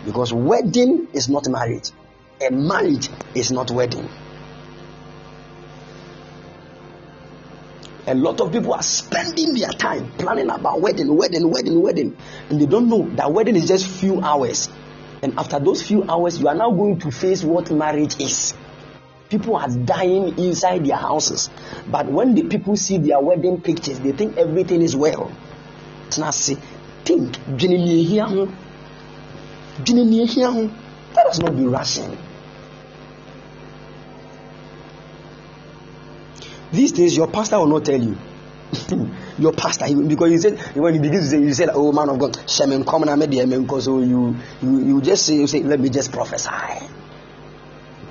Because 0.04 0.32
wedding 0.32 1.08
is 1.12 1.28
not 1.28 1.48
marriage, 1.48 1.90
and 2.40 2.66
marriage 2.66 3.10
is 3.34 3.50
not 3.50 3.70
wedding. 3.70 4.08
A 8.08 8.14
lot 8.14 8.40
of 8.40 8.52
people 8.52 8.72
are 8.72 8.82
spending 8.84 9.54
their 9.54 9.70
time 9.70 10.12
planning 10.12 10.48
about 10.48 10.80
wedding, 10.80 11.16
wedding, 11.16 11.50
wedding, 11.50 11.82
wedding, 11.82 12.16
and 12.48 12.60
they 12.60 12.66
don't 12.66 12.88
know 12.88 13.08
that 13.16 13.32
wedding 13.32 13.56
is 13.56 13.66
just 13.66 13.88
few 13.88 14.20
hours. 14.20 14.68
And 15.22 15.36
after 15.38 15.58
those 15.58 15.82
few 15.82 16.04
hours, 16.08 16.38
you 16.38 16.46
are 16.46 16.54
now 16.54 16.70
going 16.70 17.00
to 17.00 17.10
face 17.10 17.42
what 17.42 17.72
marriage 17.72 18.20
is. 18.20 18.54
People 19.28 19.56
are 19.56 19.68
dying 19.68 20.38
inside 20.38 20.86
their 20.86 20.96
houses. 20.96 21.50
But 21.88 22.06
when 22.06 22.34
the 22.34 22.44
people 22.44 22.76
see 22.76 22.98
their 22.98 23.20
wedding 23.20 23.60
pictures, 23.60 23.98
they 23.98 24.12
think 24.12 24.36
everything 24.36 24.82
is 24.82 24.94
well. 24.94 25.32
Tenase, 26.10 26.56
think, 27.04 27.36
that 31.14 31.24
does 31.26 31.40
not 31.40 31.56
be 31.56 31.64
rushing. 31.66 32.16
These 36.72 36.92
days, 36.92 37.16
your 37.16 37.28
pastor 37.28 37.58
will 37.58 37.68
not 37.68 37.84
tell 37.84 38.00
you. 38.00 38.16
your 39.38 39.52
pastor, 39.52 39.86
because 39.94 40.30
you 40.32 40.38
said 40.38 40.58
when 40.76 40.94
he 40.94 41.00
begins 41.00 41.24
to 41.24 41.30
say, 41.30 41.40
you 41.40 41.54
said, 41.54 41.70
"Oh 41.72 41.92
man 41.92 42.08
of 42.08 42.18
God, 42.18 42.32
Shemin, 42.46 42.84
come 42.86 43.02
and 43.02 43.10
I 43.10 43.14
made 43.14 43.30
the 43.30 43.80
so 43.80 43.94
oh, 43.94 44.02
you, 44.02 44.36
you 44.60 44.84
you 44.84 45.00
just 45.00 45.24
say, 45.24 45.36
you 45.36 45.46
say, 45.46 45.62
let 45.62 45.78
me 45.78 45.88
just 45.88 46.10
prophesy." 46.12 46.50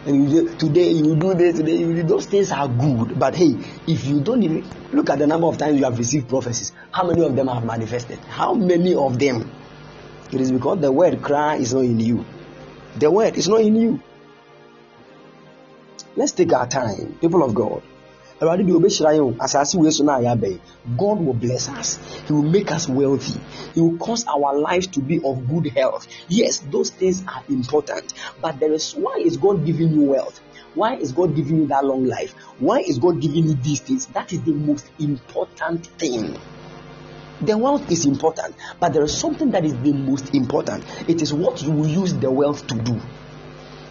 And 0.06 0.32
you 0.32 0.56
today 0.56 0.91
you 0.91 1.15
do 1.15 1.34
this 1.34 1.57
today 1.57 1.77
you 1.77 1.94
do, 1.94 2.03
those 2.03 2.26
things 2.26 2.52
are 2.52 2.68
good. 2.68 3.18
But 3.18 3.36
hey 3.36 3.57
if 3.88 4.06
you 4.06 4.22
don't 4.22 4.44
even 4.44 4.65
look 4.91 5.10
at 5.10 5.19
the 5.19 5.27
number 5.27 5.48
of 5.48 5.57
times 5.57 5.80
you 5.80 5.86
have 5.86 5.98
received 5.98 6.30
prophecies 6.30 6.72
how 6.91 7.07
many 7.07 7.23
of 7.26 7.36
them 7.36 7.48
have 7.48 7.65
manifested? 7.65 8.19
How 8.19 8.53
many 8.53 8.95
of 8.95 9.19
them? 9.19 9.52
It 10.32 10.41
is 10.41 10.52
because 10.52 10.80
the 10.80 10.91
word 10.91 11.22
cry 11.22 11.57
is 11.57 11.73
not 11.73 11.84
in 11.84 11.99
you. 11.99 12.26
The 12.98 13.11
word 13.11 13.36
is 13.36 13.48
not 13.48 13.61
in 13.61 13.76
you. 13.76 14.02
Let's 16.15 16.32
take 16.32 16.53
our 16.53 16.68
time. 16.68 17.18
People 17.19 17.44
of 17.44 17.53
god 17.53 17.84
god 18.39 18.59
will 21.19 21.33
bless 21.33 21.69
us. 21.69 21.97
He 22.27 22.33
will 22.33 22.41
make 22.41 22.69
us 22.71 22.89
wealthy. 22.89 23.39
He 23.73 23.81
will 23.81 23.97
cause 23.97 24.25
our 24.27 24.57
lives 24.57 24.87
to 24.87 24.99
be 24.99 25.21
of 25.23 25.47
good 25.47 25.67
health. 25.67 26.07
Yes 26.27 26.59
those 26.69 26.89
things 26.89 27.23
are 27.27 27.43
important 27.47 28.13
but 28.41 28.59
there 28.59 28.73
is 28.73 28.93
why 28.93 29.15
is 29.23 29.37
god 29.37 29.65
giving 29.65 29.91
you 29.91 30.01
wealth? 30.01 30.41
Why 30.73 30.95
is 30.95 31.13
god 31.13 31.35
giving 31.35 31.57
you 31.59 31.67
that 31.67 31.85
long 31.85 32.05
life? 32.05 32.33
Why 32.59 32.79
is 32.79 32.99
god 32.99 33.21
giving 33.21 33.45
you 33.45 33.53
these 33.55 33.79
things? 33.79 34.07
That 34.07 34.33
is 34.33 34.41
the 34.41 34.51
most 34.53 34.89
important 34.99 35.85
thing. 35.97 36.37
The 37.41 37.57
wealth 37.57 37.89
is 37.89 38.05
important 38.05 38.55
but 38.81 38.91
there 38.91 39.03
is 39.03 39.17
something 39.17 39.51
that 39.51 39.63
is 39.63 39.77
the 39.79 39.93
most 39.93 40.35
important. 40.35 40.83
It 41.07 41.21
is 41.21 41.33
what 41.33 41.61
you 41.61 41.71
will 41.71 41.87
use 41.87 42.13
the 42.13 42.29
wealth 42.29 42.67
to 42.67 42.75
do. 42.75 42.99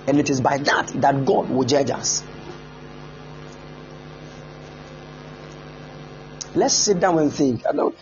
And 0.06 0.20
it 0.20 0.28
is 0.28 0.42
by 0.42 0.58
that 0.58 0.88
that 1.00 1.24
god 1.24 1.48
will 1.48 1.64
judge 1.64 1.88
us 1.90 2.22
Let's 6.54 6.74
sit 6.74 7.00
down 7.00 7.18
and 7.18 7.32
think. 7.32 7.66
I 7.66 7.72
don't 7.72 7.96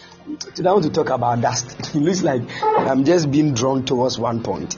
today 0.55 0.69
I 0.69 0.73
want 0.73 0.85
to 0.85 0.91
talk 0.91 1.11
about 1.11 1.41
dust. 1.41 1.71
It 1.95 2.01
looks 2.01 2.23
like 2.23 2.43
I'm 2.63 3.05
just 3.05 3.31
being 3.31 3.55
drawn 3.55 3.85
towards 3.85 4.19
one 4.19 4.43
point. 4.43 4.77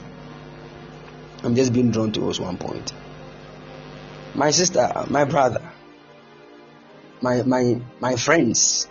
I'm 1.43 1.55
just 1.55 1.73
being 1.73 1.91
drawn 1.91 2.11
towards 2.11 2.39
one 2.39 2.57
point. 2.57 2.93
My 4.33 4.51
sister, 4.51 5.05
my 5.09 5.25
brother, 5.25 5.61
my 7.21 7.43
my 7.43 7.81
my 7.99 8.15
friends, 8.15 8.87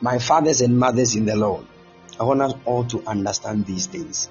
my 0.00 0.18
fathers 0.18 0.60
and 0.60 0.78
mothers 0.78 1.14
in 1.14 1.24
the 1.24 1.36
Lord. 1.36 1.64
I 2.18 2.24
want 2.24 2.42
us 2.42 2.54
all 2.64 2.84
to 2.86 3.02
understand 3.06 3.66
these 3.66 3.86
things. 3.86 4.28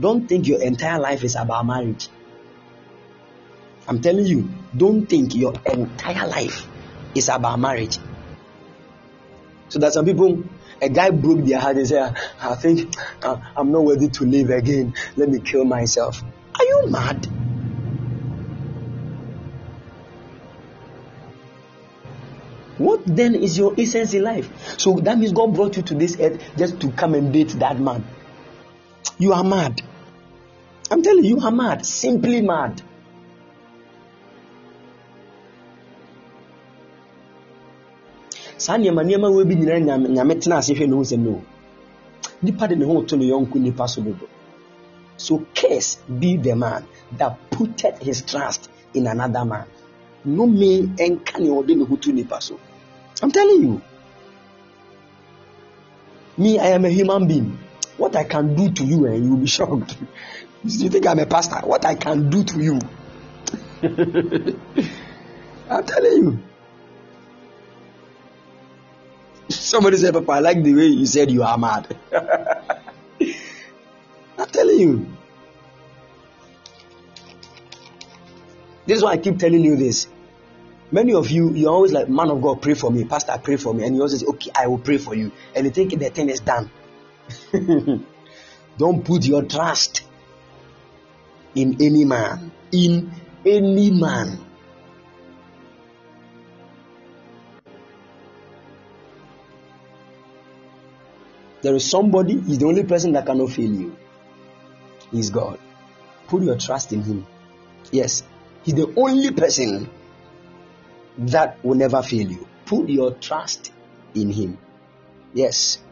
Don't 0.00 0.26
think 0.26 0.48
your 0.48 0.62
entire 0.62 0.98
life 0.98 1.22
is 1.22 1.36
about 1.36 1.66
marriage. 1.66 2.08
I'm 3.86 4.00
telling 4.00 4.26
you, 4.26 4.48
don't 4.74 5.06
think 5.06 5.34
your 5.34 5.52
entire 5.66 6.26
life 6.26 6.66
is 7.14 7.28
about 7.28 7.60
marriage. 7.60 7.98
So 9.68 9.78
that 9.78 9.92
some 9.92 10.04
people, 10.04 10.44
a 10.80 10.88
guy 10.88 11.10
broke 11.10 11.44
their 11.44 11.58
heart 11.58 11.76
and 11.76 11.86
said, 11.86 12.16
I 12.40 12.54
think 12.54 12.94
uh, 13.22 13.36
I'm 13.56 13.72
not 13.72 13.84
worthy 13.84 14.08
to 14.08 14.24
live 14.24 14.50
again. 14.50 14.94
Let 15.16 15.28
me 15.28 15.40
kill 15.40 15.64
myself. 15.64 16.22
Are 16.58 16.64
you 16.64 16.90
mad? 16.90 17.26
What 22.78 23.02
then 23.06 23.34
is 23.36 23.56
your 23.56 23.74
essence 23.78 24.14
in 24.14 24.22
life? 24.22 24.78
So 24.78 24.94
that 24.94 25.18
means 25.18 25.32
God 25.32 25.54
brought 25.54 25.76
you 25.76 25.82
to 25.82 25.94
this 25.94 26.18
earth 26.20 26.42
just 26.56 26.80
to 26.80 26.90
come 26.90 27.14
and 27.14 27.32
date 27.32 27.50
that 27.60 27.78
man. 27.78 28.04
You 29.18 29.32
are 29.32 29.44
mad. 29.44 29.80
I'm 30.90 31.02
telling 31.02 31.24
you, 31.24 31.36
you 31.36 31.44
are 31.44 31.52
mad. 31.52 31.86
Simply 31.86 32.42
mad. 32.42 32.82
Saa 38.56 38.76
nneɛma 38.78 39.02
nneɛma 39.04 39.28
wɔ 39.34 39.44
bi 39.48 39.54
nyinaa 39.56 39.80
nyame 39.80 40.08
nyame 40.08 40.34
tena 40.40 40.56
ase 40.58 40.74
hwɛ 40.74 40.86
ne 40.88 40.94
ho 40.96 41.02
sɛm 41.02 41.20
no 41.20 41.42
nipa 42.42 42.68
de 42.68 42.76
ne 42.76 42.84
ho 42.84 43.02
to 43.02 43.16
ne 43.16 43.24
yɔnko 43.30 43.56
nipa 43.60 43.88
so 43.88 44.00
dodo. 44.02 44.26
So 45.16 45.44
curse 45.54 45.96
be 46.18 46.36
the 46.36 46.54
man 46.56 46.84
that 47.18 47.50
putted 47.50 47.94
his 48.02 48.22
trust 48.22 48.68
in 48.92 49.06
another 49.06 49.44
man. 49.44 49.66
No 50.24 50.46
me 50.46 50.82
ɛnka 50.82 51.38
ne 51.40 51.48
ɔde 51.48 51.76
ne 51.76 51.84
ho 51.84 51.96
to 51.96 52.12
nipa 52.12 52.40
so. 52.40 52.58
I'm 53.22 53.30
telling 53.30 53.62
you. 53.62 53.80
Me 56.36 56.58
i 56.58 56.66
am 56.66 56.84
a 56.84 56.88
human 56.88 57.26
being. 57.26 57.58
What 57.96 58.16
i 58.16 58.24
can 58.24 58.56
do 58.56 58.70
to 58.70 58.84
you 58.84 59.06
and 59.06 59.14
eh, 59.14 59.18
you 59.18 59.30
will 59.30 59.38
be 59.38 59.46
shocked. 59.46 59.96
You 60.64 60.88
think 60.88 61.06
i'm 61.06 61.18
a 61.18 61.26
pastor? 61.26 61.56
What 61.56 61.84
i 61.84 61.94
can 61.94 62.30
do 62.30 62.42
to 62.42 62.58
you? 62.58 62.78
I'm 65.70 65.84
telling 65.84 66.16
you 66.16 66.38
Somebody 69.48 69.96
said, 69.98 70.14
Papa, 70.14 70.32
I 70.32 70.38
like 70.40 70.62
the 70.62 70.74
way 70.74 70.86
you 70.86 71.06
said 71.06 71.30
you 71.30 71.42
are 71.42 71.58
mad. 71.58 71.96
I'm 74.38 74.46
telling 74.50 74.80
you. 74.80 75.06
This 78.86 78.98
is 78.98 79.04
why 79.04 79.12
I 79.12 79.16
keep 79.18 79.38
telling 79.38 79.64
you 79.64 79.76
this. 79.76 80.08
Many 80.90 81.14
of 81.14 81.30
you, 81.30 81.52
you're 81.54 81.72
always 81.72 81.92
like, 81.92 82.08
man 82.08 82.30
of 82.30 82.40
God, 82.42 82.62
pray 82.62 82.74
for 82.74 82.90
me. 82.90 83.04
Pastor, 83.04 83.38
pray 83.42 83.56
for 83.56 83.74
me. 83.74 83.84
And 83.84 83.96
you 83.96 84.02
always 84.02 84.20
say, 84.20 84.26
okay, 84.26 84.50
I 84.54 84.66
will 84.66 84.78
pray 84.78 84.98
for 84.98 85.14
you. 85.14 85.32
And 85.54 85.64
you 85.64 85.70
think 85.70 85.98
the 85.98 86.10
thing 86.10 86.28
is 86.28 86.40
done. 86.40 86.70
Don't 88.78 89.04
put 89.04 89.24
your 89.24 89.42
trust 89.44 90.02
in 91.54 91.76
any 91.80 92.04
man. 92.04 92.52
In 92.72 93.12
any 93.44 93.90
man. 93.90 94.43
There 101.64 101.74
is 101.74 101.88
somebody, 101.90 102.38
he's 102.42 102.58
the 102.58 102.66
only 102.66 102.84
person 102.84 103.12
that 103.12 103.24
cannot 103.24 103.48
fail 103.50 103.72
you. 103.72 103.96
He's 105.10 105.30
God. 105.30 105.58
Put 106.26 106.42
your 106.42 106.58
trust 106.58 106.92
in 106.92 107.02
him. 107.02 107.26
Yes, 107.90 108.22
he's 108.64 108.74
the 108.74 108.92
only 108.94 109.30
person 109.30 109.88
that 111.16 111.64
will 111.64 111.76
never 111.76 112.02
fail 112.02 112.30
you. 112.30 112.46
Put 112.66 112.90
your 112.90 113.12
trust 113.12 113.72
in 114.14 114.30
him. 114.30 114.58
Yes. 115.32 115.82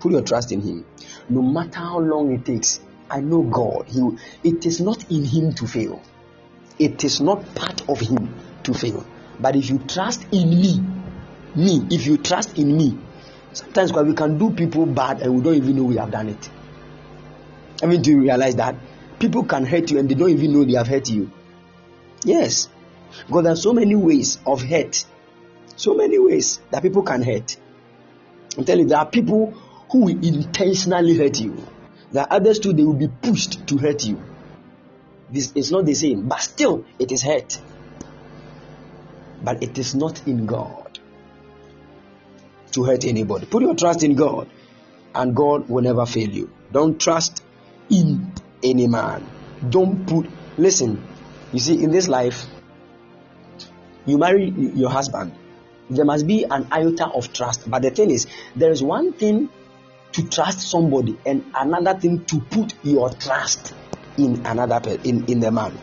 Put 0.00 0.10
your 0.10 0.22
trust 0.22 0.50
in 0.50 0.60
him. 0.60 0.84
No 1.28 1.40
matter 1.40 1.78
how 1.78 2.00
long 2.00 2.32
it 2.32 2.44
takes, 2.44 2.80
I 3.08 3.20
know 3.20 3.42
God. 3.42 3.86
He, 3.86 4.00
it 4.42 4.66
is 4.66 4.80
not 4.80 5.08
in 5.08 5.22
him 5.24 5.52
to 5.52 5.68
fail. 5.68 6.02
It 6.80 7.04
is 7.04 7.20
not 7.20 7.54
part 7.54 7.88
of 7.88 8.00
him 8.00 8.34
to 8.64 8.74
fail. 8.74 9.06
But 9.38 9.54
if 9.54 9.70
you 9.70 9.78
trust 9.78 10.26
in 10.32 10.50
me, 10.50 10.80
me, 11.54 11.86
if 11.92 12.06
you 12.06 12.18
trust 12.18 12.58
in 12.58 12.76
me, 12.76 12.98
sometimes 13.52 13.92
we 13.92 14.14
can 14.14 14.38
do 14.38 14.50
people 14.50 14.86
bad 14.86 15.22
and 15.22 15.34
we 15.34 15.42
don't 15.42 15.54
even 15.54 15.76
know 15.76 15.84
we 15.84 15.96
have 15.96 16.10
done 16.10 16.28
it. 16.28 16.50
I 17.82 17.86
mean, 17.86 18.02
do 18.02 18.10
you 18.10 18.20
realize 18.20 18.56
that? 18.56 18.76
People 19.18 19.44
can 19.44 19.64
hurt 19.64 19.90
you 19.90 19.98
and 19.98 20.08
they 20.08 20.14
don't 20.14 20.30
even 20.30 20.52
know 20.52 20.64
they 20.64 20.74
have 20.74 20.86
hurt 20.86 21.08
you. 21.08 21.30
Yes. 22.24 22.68
Because 23.26 23.42
there 23.44 23.52
are 23.52 23.56
so 23.56 23.72
many 23.72 23.94
ways 23.94 24.38
of 24.46 24.62
hurt. 24.62 25.04
So 25.76 25.94
many 25.94 26.18
ways 26.18 26.60
that 26.70 26.82
people 26.82 27.02
can 27.02 27.22
hurt. 27.22 27.56
I'm 28.56 28.64
telling 28.64 28.84
you, 28.84 28.88
there 28.88 28.98
are 28.98 29.06
people 29.06 29.52
who 29.90 30.04
will 30.04 30.24
intentionally 30.24 31.16
hurt 31.16 31.40
you. 31.40 31.64
There 32.12 32.22
are 32.22 32.28
others 32.30 32.58
too, 32.58 32.72
they 32.72 32.82
will 32.82 32.94
be 32.94 33.08
pushed 33.08 33.66
to 33.68 33.78
hurt 33.78 34.04
you. 34.04 34.22
This 35.30 35.52
is 35.52 35.70
not 35.70 35.84
the 35.84 35.94
same, 35.94 36.26
but 36.28 36.40
still 36.40 36.84
it 36.98 37.12
is 37.12 37.22
hurt. 37.22 37.60
But 39.42 39.62
it 39.62 39.78
is 39.78 39.94
not 39.94 40.26
in 40.26 40.46
God 40.46 40.87
to 42.72 42.84
hurt 42.84 43.04
anybody. 43.04 43.46
Put 43.46 43.62
your 43.62 43.74
trust 43.74 44.02
in 44.02 44.14
God, 44.14 44.48
and 45.14 45.34
God 45.34 45.68
will 45.68 45.82
never 45.82 46.06
fail 46.06 46.28
you. 46.28 46.50
Don't 46.72 47.00
trust 47.00 47.42
in 47.90 48.32
any 48.62 48.86
man. 48.86 49.26
Don't 49.68 50.06
put, 50.06 50.28
listen, 50.56 51.02
you 51.52 51.60
see, 51.60 51.82
in 51.82 51.90
this 51.90 52.08
life, 52.08 52.46
you 54.06 54.18
marry 54.18 54.50
your 54.50 54.90
husband, 54.90 55.32
there 55.90 56.04
must 56.04 56.26
be 56.26 56.44
an 56.44 56.68
iota 56.70 57.06
of 57.06 57.32
trust. 57.32 57.70
But 57.70 57.82
the 57.82 57.90
thing 57.90 58.10
is, 58.10 58.26
there 58.54 58.70
is 58.70 58.82
one 58.82 59.12
thing 59.12 59.48
to 60.12 60.28
trust 60.28 60.60
somebody 60.60 61.18
and 61.24 61.44
another 61.54 61.98
thing 61.98 62.24
to 62.26 62.40
put 62.40 62.74
your 62.82 63.10
trust 63.10 63.74
in 64.16 64.44
another 64.46 64.98
in, 65.04 65.24
in 65.26 65.40
the 65.40 65.50
man. 65.50 65.76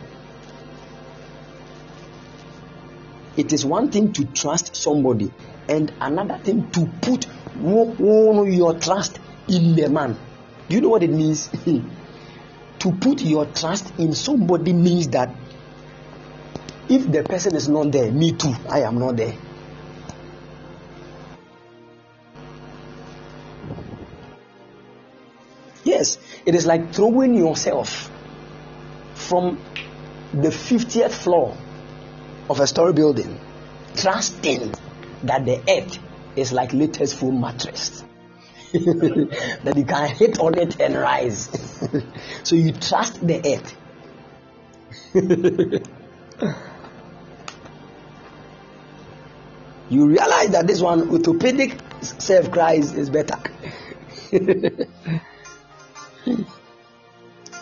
It 3.36 3.52
is 3.52 3.64
one 3.66 3.90
thing 3.90 4.12
to 4.14 4.24
trust 4.24 4.76
somebody 4.76 5.32
and 5.68 5.92
another 6.00 6.38
thing 6.38 6.70
to 6.72 6.86
put 7.02 7.26
all 7.62 8.48
your 8.48 8.78
trust 8.78 9.18
in 9.48 9.74
the 9.76 9.88
man. 9.88 10.16
Do 10.68 10.74
you 10.74 10.80
know 10.80 10.88
what 10.88 11.02
it 11.02 11.10
means? 11.10 11.48
to 12.78 12.92
put 12.92 13.22
your 13.22 13.46
trust 13.46 13.92
in 13.98 14.12
somebody 14.12 14.72
means 14.72 15.08
that 15.08 15.34
if 16.88 17.10
the 17.10 17.22
person 17.22 17.56
is 17.56 17.68
not 17.68 17.90
there, 17.90 18.12
me 18.12 18.32
too, 18.32 18.54
I 18.68 18.80
am 18.80 18.98
not 18.98 19.16
there. 19.16 19.34
Yes, 25.84 26.18
it 26.44 26.54
is 26.54 26.66
like 26.66 26.92
throwing 26.92 27.34
yourself 27.34 28.10
from 29.14 29.60
the 30.32 30.48
50th 30.48 31.12
floor 31.12 31.56
of 32.50 32.60
a 32.60 32.66
story 32.66 32.92
building, 32.92 33.40
trusting 33.96 34.74
that 35.26 35.44
the 35.44 35.60
earth 35.68 35.98
is 36.36 36.52
like 36.52 36.72
latest 36.72 37.16
full 37.16 37.32
mattress. 37.32 38.04
that 38.72 39.74
you 39.76 39.84
can 39.84 40.08
hit 40.08 40.38
on 40.38 40.58
it 40.58 40.80
and 40.80 40.94
rise. 40.96 41.48
so 42.42 42.56
you 42.56 42.72
trust 42.72 43.26
the 43.26 43.38
earth. 43.54 43.76
you 49.88 50.06
realize 50.06 50.50
that 50.50 50.66
this 50.66 50.80
one 50.80 51.08
orthopedic 51.10 51.78
self 52.00 52.50
cries 52.50 52.92
is 52.94 53.08
better. 53.08 53.38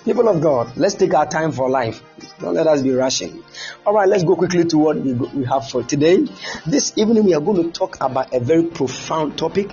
People 0.04 0.28
of 0.28 0.42
God, 0.42 0.76
let's 0.76 0.94
take 0.94 1.14
our 1.14 1.26
time 1.26 1.50
for 1.50 1.70
life. 1.70 2.02
Don't 2.38 2.52
let 2.52 2.66
us 2.66 2.82
be 2.82 2.92
rushing. 2.92 3.42
All 3.86 3.94
right, 3.94 4.06
let's 4.06 4.22
go 4.22 4.36
quickly 4.36 4.66
to 4.66 4.76
what 4.76 4.98
we, 4.98 5.14
we 5.14 5.46
have 5.46 5.70
for 5.70 5.82
today. 5.82 6.26
This 6.66 6.92
evening, 6.96 7.24
we 7.24 7.32
are 7.32 7.40
going 7.40 7.62
to 7.62 7.70
talk 7.70 7.96
about 8.02 8.34
a 8.34 8.40
very 8.40 8.64
profound 8.64 9.38
topic. 9.38 9.70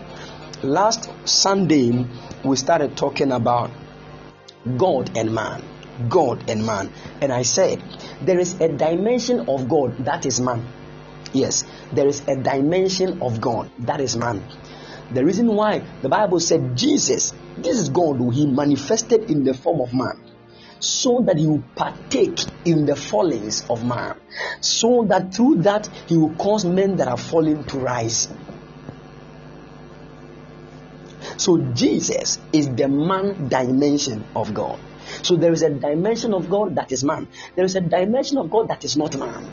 Last 0.63 1.09
Sunday, 1.25 2.07
we 2.45 2.55
started 2.55 2.95
talking 2.95 3.33
about 3.33 3.71
God 4.77 5.17
and 5.17 5.35
man. 5.35 5.65
God 6.07 6.49
and 6.49 6.65
man. 6.65 6.93
And 7.19 7.33
I 7.33 7.41
said, 7.41 7.83
there 8.21 8.39
is 8.39 8.53
a 8.61 8.69
dimension 8.69 9.49
of 9.49 9.67
God 9.67 10.05
that 10.05 10.25
is 10.25 10.39
man. 10.39 10.65
Yes, 11.33 11.65
there 11.91 12.07
is 12.07 12.21
a 12.29 12.37
dimension 12.37 13.21
of 13.21 13.41
God 13.41 13.69
that 13.79 13.99
is 13.99 14.15
man. 14.15 14.41
The 15.13 15.25
reason 15.25 15.47
why 15.47 15.83
the 16.01 16.07
Bible 16.07 16.39
said 16.39 16.77
Jesus, 16.77 17.33
this 17.57 17.77
is 17.77 17.89
God 17.89 18.17
who 18.17 18.29
he 18.29 18.47
manifested 18.47 19.29
in 19.29 19.43
the 19.43 19.53
form 19.53 19.81
of 19.81 19.93
man, 19.93 20.21
so 20.79 21.21
that 21.27 21.37
he 21.37 21.47
will 21.47 21.63
partake 21.75 22.39
in 22.63 22.85
the 22.85 22.95
fallings 22.95 23.65
of 23.69 23.85
man, 23.85 24.15
so 24.61 25.03
that 25.09 25.33
through 25.33 25.63
that 25.63 25.87
he 26.07 26.15
will 26.15 26.33
cause 26.35 26.63
men 26.63 26.95
that 26.95 27.09
are 27.09 27.17
fallen 27.17 27.65
to 27.65 27.79
rise. 27.79 28.29
So 31.35 31.57
Jesus 31.57 32.39
is 32.53 32.69
the 32.69 32.87
man 32.87 33.49
dimension 33.49 34.23
of 34.33 34.53
God. 34.53 34.79
So 35.23 35.35
there 35.35 35.51
is 35.51 35.61
a 35.61 35.71
dimension 35.71 36.33
of 36.33 36.49
God 36.49 36.75
that 36.75 36.91
is 36.93 37.03
man. 37.03 37.27
There 37.55 37.65
is 37.65 37.75
a 37.75 37.81
dimension 37.81 38.37
of 38.37 38.49
God 38.49 38.69
that 38.69 38.85
is 38.85 38.95
not 38.95 39.17
man 39.17 39.51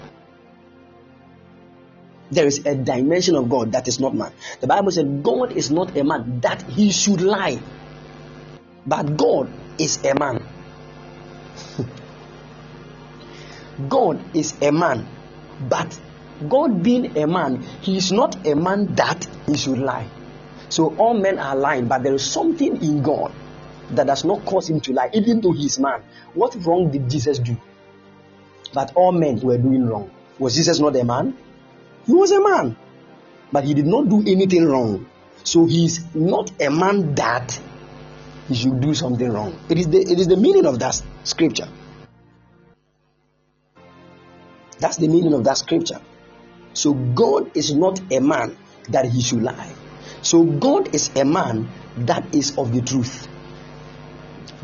there 2.30 2.46
is 2.46 2.66
a 2.66 2.74
dimension 2.74 3.36
of 3.36 3.48
God 3.48 3.72
that 3.72 3.88
is 3.88 4.00
not 4.00 4.14
man. 4.14 4.32
The 4.60 4.66
Bible 4.66 4.90
said 4.90 5.22
God 5.22 5.52
is 5.52 5.70
not 5.70 5.96
a 5.96 6.05
man 6.05 6.40
that 6.40 6.62
he 6.62 6.90
should 6.90 7.20
lie, 7.20 7.59
but 8.86 9.16
God 9.16 9.50
is 9.78 10.05
a 10.05 10.18
man. 10.18 10.44
God 13.88 14.36
is 14.36 14.55
a 14.60 14.72
man, 14.72 15.06
but 15.68 15.98
God 16.48 16.82
being 16.82 17.16
a 17.16 17.26
man, 17.26 17.62
he 17.80 17.96
is 17.96 18.12
not 18.12 18.46
a 18.46 18.55
man 18.55 18.94
that 18.96 19.26
he 19.46 19.56
should 19.56 19.78
lie. 19.78 20.09
So 20.68 20.94
all 20.96 21.14
men 21.14 21.38
are 21.38 21.56
lying, 21.56 21.86
but 21.86 22.02
there 22.02 22.14
is 22.14 22.30
something 22.30 22.82
in 22.82 23.02
God 23.02 23.32
that 23.90 24.06
does 24.06 24.24
not 24.24 24.44
cause 24.44 24.68
him 24.68 24.80
to 24.80 24.92
lie, 24.92 25.10
even 25.14 25.40
though 25.40 25.52
he 25.52 25.66
is 25.66 25.78
man. 25.78 26.02
What 26.34 26.55
wrong 26.66 26.90
did 26.90 27.09
Jesus 27.09 27.38
do? 27.38 27.56
But 28.74 28.94
all 28.94 29.12
men 29.12 29.40
were 29.40 29.56
doing 29.56 29.86
wrong. 29.86 30.10
Was 30.38 30.55
Jesus 30.55 30.78
not 30.78 30.94
a 30.96 31.05
man? 31.05 31.36
He 32.09 32.14
was 32.14 32.32
a 32.32 32.40
man, 32.40 32.74
but 33.52 33.64
he 33.64 33.74
did 33.74 33.85
not 33.86 34.09
do 34.09 34.24
anything 34.26 34.64
wrong. 34.64 35.06
So 35.44 35.66
he 35.66 35.85
is 35.85 36.02
not 36.14 36.51
a 36.59 36.70
man 36.70 37.14
that 37.16 37.60
he 38.48 38.55
should 38.55 38.80
do 38.80 38.94
something 38.94 39.30
wrong. 39.30 39.60
It 39.68 39.78
is 39.78 39.89
the, 39.89 39.98
it 39.98 40.18
is 40.18 40.26
the 40.26 40.39
meaning 40.39 40.64
of 40.64 40.78
that 40.78 41.02
scripture. 41.24 41.68
That's 44.78 44.97
the 44.97 45.09
meaning 45.09 45.35
of 45.35 45.44
that 45.44 45.59
scripture. 45.59 46.01
So 46.72 46.94
God 46.94 47.55
is 47.55 47.74
not 47.74 48.01
a 48.10 48.20
man 48.20 48.56
that 48.89 49.05
he 49.05 49.20
should 49.20 49.43
lie. 49.43 49.74
So 50.22 50.44
God 50.44 50.94
is 50.94 51.10
a 51.14 51.26
man 51.26 51.68
that 51.98 52.35
is 52.35 52.56
of 52.56 52.72
the 52.72 52.80
truth. 52.80 53.28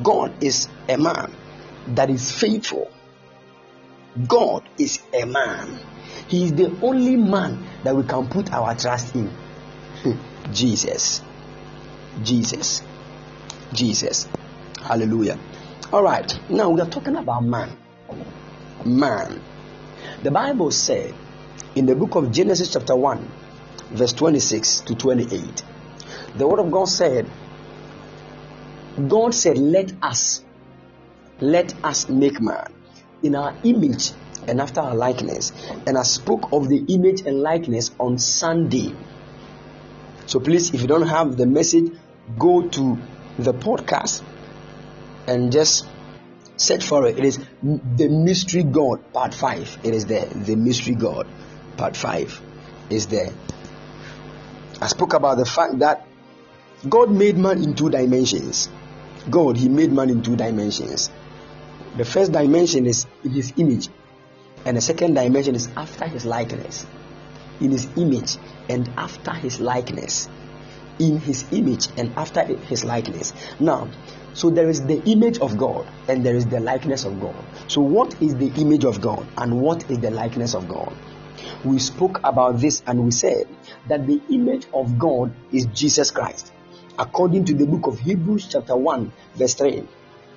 God 0.03 0.43
is 0.43 0.69
a 0.89 0.97
man 0.97 1.31
that 1.89 2.09
is 2.09 2.33
faithful. 2.33 2.91
God 4.28 4.62
is 4.78 5.01
a 5.12 5.24
man 5.27 5.81
he 6.28 6.45
is 6.45 6.53
the 6.53 6.77
only 6.82 7.16
man 7.16 7.65
that 7.82 7.95
we 7.95 8.03
can 8.05 8.27
put 8.28 8.53
our 8.53 8.74
trust 8.74 9.15
in. 9.15 9.28
Hmm. 10.03 10.53
Jesus. 10.53 11.23
Jesus. 12.23 12.82
Jesus. 13.73 14.28
Hallelujah. 14.81 15.39
All 15.93 16.03
right. 16.03 16.39
Now 16.49 16.70
we 16.70 16.81
are 16.81 16.89
talking 16.89 17.16
about 17.16 17.45
man. 17.45 17.77
Man. 18.85 19.41
The 20.23 20.31
Bible 20.31 20.70
said 20.70 21.15
in 21.74 21.86
the 21.86 21.95
book 21.95 22.15
of 22.15 22.31
Genesis, 22.31 22.73
chapter 22.73 22.97
1, 22.97 23.31
verse 23.91 24.12
26 24.12 24.81
to 24.82 24.95
28, 24.95 25.62
the 26.36 26.47
word 26.47 26.61
of 26.61 26.70
God 26.70 26.86
said, 26.86 27.28
God 29.09 29.35
said, 29.35 29.59
Let 29.59 29.93
us, 30.03 30.43
let 31.41 31.74
us 31.85 32.09
make 32.09 32.41
man 32.41 32.73
in 33.23 33.35
our 33.35 33.55
image 33.65 34.12
and 34.47 34.61
after 34.61 34.81
our 34.81 34.95
likeness. 34.95 35.53
And 35.86 35.97
I 35.97 36.03
spoke 36.03 36.53
of 36.53 36.69
the 36.69 36.85
image 36.89 37.23
and 37.23 37.41
likeness 37.41 37.91
on 37.99 38.19
Sunday. 38.19 38.95
So 40.27 40.41
please, 40.41 40.73
if 40.74 40.81
you 40.81 40.86
don't 40.86 41.07
have 41.07 41.36
the 41.36 41.47
message, 41.47 41.93
go 42.39 42.69
to 42.69 42.99
the 43.39 43.53
podcast 43.53 44.23
and 45.27 45.53
just 45.53 45.86
search 46.57 46.85
for 46.85 47.07
it. 47.07 47.19
It 47.19 47.24
is 47.24 47.39
the 47.62 48.09
mystery 48.09 48.62
God 48.62 49.12
part 49.12 49.35
five. 49.35 49.78
It 49.82 49.95
is 49.95 50.07
there. 50.07 50.27
The 50.27 50.57
mystery 50.57 50.95
God 50.95 51.27
part 51.77 51.97
five 51.97 52.41
is 52.91 53.07
there. 53.09 53.31
I 54.81 54.89
spoke 54.89 55.15
about 55.15 55.39
the 55.39 55.47
fact 55.47 55.78
that 55.81 56.07
God 56.89 57.11
made 57.11 57.36
man 57.36 57.62
in 57.62 57.74
two 57.74 57.91
dimensions. 57.91 58.69
God, 59.31 59.57
He 59.57 59.69
made 59.69 59.93
man 59.93 60.11
in 60.11 60.23
two 60.23 60.36
dimensions. 60.36 61.11
The 61.97 62.05
first 62.05 62.33
dimension 62.33 62.87
is 62.87 63.07
His 63.23 63.53
image, 63.57 63.89
and 64.65 64.77
the 64.77 64.81
second 64.81 65.15
dimension 65.15 65.55
is 65.55 65.69
after 65.77 66.07
His 66.07 66.25
likeness. 66.25 66.87
In 67.61 67.71
His 67.71 67.87
image 67.97 68.37
and 68.69 68.91
after 68.97 69.33
His 69.33 69.61
likeness. 69.61 70.29
In 70.99 71.19
His 71.19 71.45
image 71.53 71.87
and 71.97 72.12
after 72.16 72.43
His 72.43 72.85
likeness. 72.85 73.33
Now, 73.61 73.89
so 74.33 74.51
there 74.51 74.69
is 74.69 74.83
the 74.83 75.01
image 75.05 75.39
of 75.39 75.57
God 75.57 75.87
and 76.09 76.27
there 76.27 76.35
is 76.35 76.47
the 76.47 76.59
likeness 76.59 77.05
of 77.05 77.21
God. 77.21 77.37
So, 77.69 77.81
what 77.81 78.21
is 78.21 78.35
the 78.35 78.53
image 78.61 78.85
of 78.85 79.01
God 79.01 79.25
and 79.39 79.61
what 79.61 79.89
is 79.89 80.01
the 80.01 80.11
likeness 80.11 80.55
of 80.57 80.66
God? 80.66 80.93
We 81.65 81.79
spoke 81.79 82.19
about 82.25 82.59
this 82.59 82.83
and 82.89 83.05
we 83.05 83.12
said 83.12 83.47
that 83.87 84.07
the 84.09 84.21
image 84.31 84.66
of 84.75 84.99
God 84.99 85.33
is 85.53 85.66
Jesus 85.66 86.11
Christ 86.11 86.53
according 86.99 87.45
to 87.45 87.55
the 87.55 87.66
book 87.66 87.87
of 87.87 87.99
Hebrews, 87.99 88.47
chapter 88.49 88.77
1, 88.77 89.12
verse 89.35 89.55
3. 89.55 89.85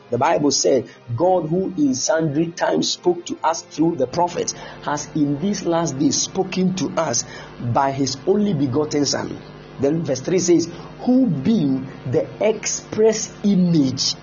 The 0.09 0.17
Bible 0.17 0.51
said, 0.51 0.89
God, 1.15 1.47
who 1.49 1.73
in 1.77 1.93
sundry 1.93 2.47
times 2.47 2.91
spoke 2.91 3.25
to 3.25 3.37
us 3.43 3.61
through 3.61 3.97
the 3.97 4.07
prophets, 4.07 4.53
has 4.83 5.07
in 5.15 5.39
these 5.39 5.65
last 5.65 5.99
days 5.99 6.21
spoken 6.21 6.75
to 6.75 6.89
us 6.97 7.25
by 7.73 7.91
his 7.91 8.17
only 8.25 8.53
begotten 8.53 9.05
Son. 9.05 9.37
Then 9.79 10.03
verse 10.03 10.21
3 10.21 10.39
says, 10.39 10.69
Who 11.01 11.27
being 11.27 11.87
the 12.09 12.27
express 12.39 13.31
image 13.43 14.15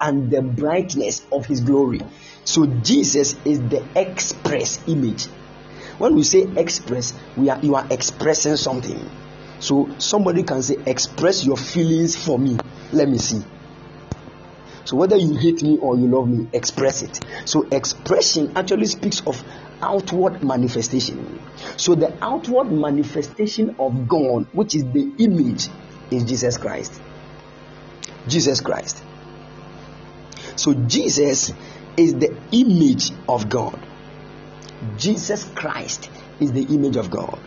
and 0.00 0.30
the 0.30 0.42
brightness 0.42 1.22
of 1.32 1.46
his 1.46 1.60
glory. 1.60 2.00
So 2.44 2.66
Jesus 2.66 3.36
is 3.44 3.60
the 3.60 3.84
express 3.96 4.86
image. 4.88 5.26
When 5.98 6.14
we 6.14 6.22
say 6.24 6.42
express, 6.56 7.14
we 7.36 7.50
are 7.50 7.58
you 7.60 7.74
are 7.76 7.86
expressing 7.90 8.56
something 8.56 8.98
so 9.64 9.88
somebody 9.98 10.42
can 10.42 10.62
say, 10.62 10.76
Express 10.84 11.44
your 11.44 11.56
feelings 11.56 12.16
for 12.16 12.38
me. 12.38 12.58
Let 12.92 13.08
me 13.08 13.16
see. 13.16 13.42
So 14.84 14.96
whether 14.96 15.16
you 15.16 15.36
hate 15.36 15.62
me 15.62 15.78
or 15.78 15.96
you 15.96 16.06
love 16.06 16.28
me, 16.28 16.48
express 16.52 17.02
it. 17.02 17.18
So 17.46 17.66
expression 17.70 18.52
actually 18.56 18.86
speaks 18.86 19.20
of 19.26 19.42
outward 19.80 20.42
manifestation. 20.44 21.40
So 21.76 21.94
the 21.94 22.16
outward 22.22 22.70
manifestation 22.70 23.76
of 23.78 24.08
God, 24.08 24.46
which 24.52 24.74
is 24.74 24.84
the 24.84 25.14
image, 25.18 25.68
is 26.10 26.24
Jesus 26.24 26.58
Christ. 26.58 27.00
Jesus 28.28 28.60
Christ. 28.60 29.02
So 30.56 30.74
Jesus 30.74 31.52
is 31.96 32.14
the 32.14 32.36
image 32.52 33.10
of 33.28 33.48
God. 33.48 33.78
Jesus 34.98 35.44
Christ 35.54 36.10
is 36.40 36.52
the 36.52 36.62
image 36.62 36.96
of 36.96 37.10
God. 37.10 37.38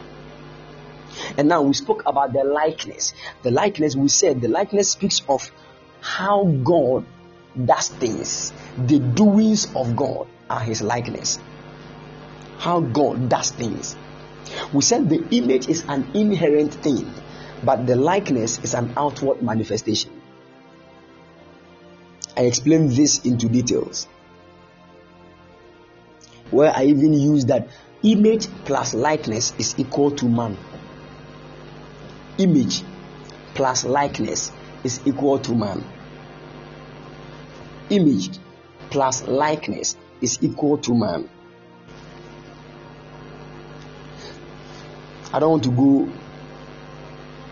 And 1.37 1.47
now 1.47 1.61
we 1.61 1.73
spoke 1.73 2.03
about 2.05 2.33
the 2.33 2.43
likeness. 2.43 3.13
The 3.43 3.51
likeness, 3.51 3.95
we 3.95 4.07
said, 4.07 4.41
the 4.41 4.47
likeness 4.47 4.91
speaks 4.91 5.21
of 5.27 5.51
how 6.01 6.45
God 6.45 7.05
does 7.65 7.89
things. 7.89 8.53
The 8.77 8.99
doings 8.99 9.67
of 9.75 9.95
God 9.95 10.27
are 10.49 10.59
His 10.59 10.81
likeness. 10.81 11.39
How 12.57 12.79
God 12.81 13.29
does 13.29 13.51
things. 13.51 13.95
We 14.73 14.81
said 14.81 15.09
the 15.09 15.25
image 15.31 15.67
is 15.67 15.83
an 15.87 16.09
inherent 16.13 16.73
thing, 16.73 17.11
but 17.63 17.85
the 17.85 17.95
likeness 17.95 18.59
is 18.59 18.73
an 18.73 18.93
outward 18.97 19.41
manifestation. 19.41 20.11
I 22.35 22.41
explained 22.41 22.91
this 22.91 23.19
into 23.25 23.49
details. 23.49 24.07
Where 26.51 26.71
I 26.73 26.85
even 26.85 27.13
use 27.13 27.45
that 27.45 27.67
image 28.03 28.47
plus 28.65 28.93
likeness 28.93 29.53
is 29.57 29.75
equal 29.77 30.11
to 30.11 30.25
man 30.29 30.55
image 32.37 32.83
plus 33.53 33.83
likeness 33.83 34.51
is 34.83 34.99
equal 35.05 35.39
to 35.39 35.55
man. 35.55 35.83
Image 37.89 38.39
plus 38.89 39.23
likeness 39.23 39.95
is 40.21 40.39
equal 40.41 40.77
to 40.79 40.93
man. 40.93 41.29
I 45.33 45.39
don't 45.39 45.51
want 45.51 45.63
to 45.63 45.71
go 45.71 46.09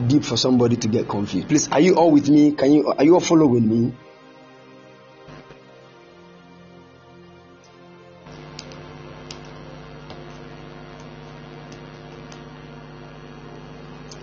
deep 0.07 0.23
for 0.23 0.37
somebody 0.37 0.75
to 0.77 0.87
get 0.87 1.07
confused. 1.07 1.47
Please, 1.47 1.71
are 1.71 1.79
you 1.79 1.95
all 1.95 2.11
with 2.11 2.29
me? 2.29 2.51
Can 2.51 2.71
you 2.71 2.87
are 2.87 3.03
you 3.03 3.13
all 3.13 3.19
following 3.19 3.67
me? 3.67 3.93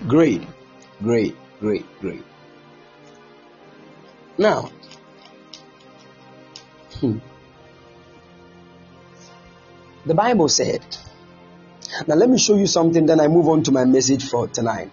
Great, 0.07 0.43
great, 1.03 1.37
great, 1.61 1.87
great. 2.01 2.23
Now, 4.37 4.71
hmm, 7.03 7.19
the 10.07 10.15
Bible 10.15 10.49
said, 10.49 10.85
now 12.07 12.15
let 12.15 12.31
me 12.31 12.39
show 12.39 12.57
you 12.57 12.67
something, 12.67 13.07
then 13.07 13.21
I 13.21 13.29
move 13.29 13.49
on 13.49 13.63
to 13.65 13.73
my 13.73 13.85
message 13.85 14.29
for 14.29 14.49
tonight. 14.49 14.91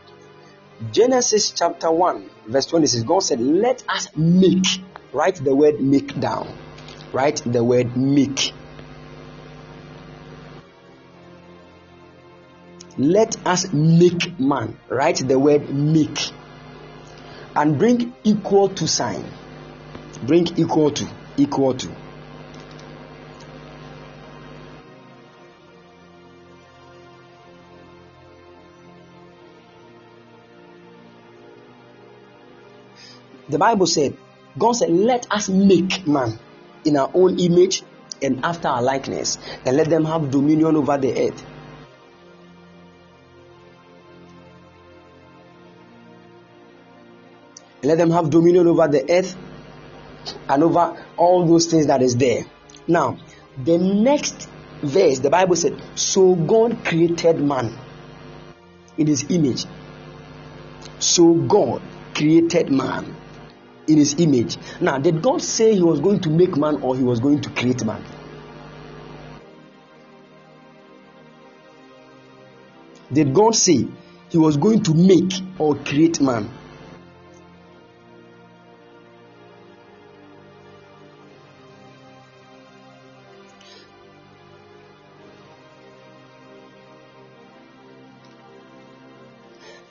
Genesis 0.92 1.52
chapter 1.52 1.92
1, 1.92 2.30
verse 2.48 2.66
26, 2.66 3.04
God 3.04 3.20
said, 3.20 3.40
Let 3.40 3.84
us 3.88 4.08
make, 4.16 4.66
write 5.14 5.36
the 5.36 5.56
word 5.56 5.82
make 5.82 6.20
down, 6.20 6.58
write 7.14 7.42
the 7.46 7.64
word 7.64 7.96
make. 7.96 8.54
let 13.00 13.38
us 13.48 13.72
make 13.72 14.38
man 14.38 14.78
write 14.90 15.26
the 15.26 15.40
word 15.40 15.74
make 15.74 16.20
and 17.56 17.80
bring 17.80 18.14
equal 18.26 18.68
to 18.68 18.86
sign 18.86 19.24
bring 20.24 20.46
equal 20.58 20.92
to 20.92 21.08
equal 21.40 21.74
to. 21.74 21.90
The 33.50 33.58
bible 33.58 33.88
said 33.88 34.16
god 34.60 34.74
said 34.74 34.92
let 34.92 35.32
us 35.32 35.50
make 35.50 36.06
man 36.06 36.38
in 36.86 36.98
our 36.98 37.10
own 37.14 37.40
image 37.40 37.82
and 38.22 38.46
after 38.46 38.68
our 38.68 38.84
likeness 38.84 39.40
and 39.66 39.76
let 39.76 39.90
them 39.90 40.06
have 40.06 40.30
dominion 40.30 40.76
over 40.76 40.98
the 40.98 41.30
earth. 41.30 41.46
Let 47.82 47.98
them 47.98 48.12
have 48.12 48.30
dominion 48.30 48.68
over 48.68 48.88
the 48.88 49.10
earth 49.10 49.36
and 50.48 50.64
over 50.64 51.06
all 51.18 51.46
those 51.46 51.68
things 51.68 51.88
that 51.88 52.02
is 52.02 52.16
there. 52.16 52.46
Now, 52.88 53.18
the 53.64 53.78
next 53.78 54.50
verse, 54.82 55.20
the 55.20 55.30
Bible 55.30 55.56
said, 55.56 55.82
So 55.96 56.36
God 56.36 56.84
created 56.86 57.40
man 57.40 57.78
in 58.98 59.08
his 59.08 59.30
image. 59.30 59.66
So 61.00 61.34
God 61.34 61.82
created 62.14 62.72
man 62.72 63.16
in 63.88 63.98
his 63.98 64.20
image. 64.20 64.58
Now, 64.82 64.98
did 64.98 65.22
God 65.22 65.42
say 65.42 65.74
he 65.74 65.82
was 65.82 66.00
going 66.00 66.20
to 66.22 66.30
make 66.30 66.56
man 66.58 66.82
or 66.82 66.96
he 66.96 67.04
was 67.04 67.20
going 67.20 67.42
to 67.42 67.50
create 67.50 67.84
man? 67.86 68.04
Did 73.12 73.34
God 73.34 73.56
say 73.56 73.88
he 74.30 74.38
was 74.38 74.58
going 74.58 74.84
to 74.84 74.94
make 74.94 75.34
or 75.58 75.76
create 75.76 76.22
man? 76.22 76.50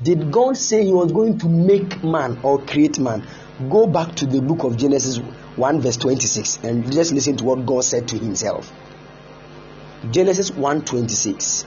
Did 0.09 0.32
God 0.32 0.56
say 0.56 0.86
He 0.86 0.90
was 0.90 1.12
going 1.12 1.36
to 1.40 1.51
make 1.51 2.02
man 2.02 2.39
or 2.43 2.62
create 2.62 2.98
man? 2.98 3.26
Go 3.68 3.86
back 3.86 4.14
to 4.14 4.24
the 4.24 4.40
book 4.40 4.64
of 4.64 4.78
Genesis 4.78 5.18
1, 5.18 5.82
verse 5.82 5.98
26, 5.98 6.60
and 6.64 6.90
just 6.90 7.12
listen 7.12 7.36
to 7.36 7.44
what 7.44 7.66
God 7.66 7.85
said 7.85 8.09
to 8.09 8.16
Himself. 8.16 8.72
Genesis 10.10 10.51
1 10.51 10.86
26. 10.86 11.66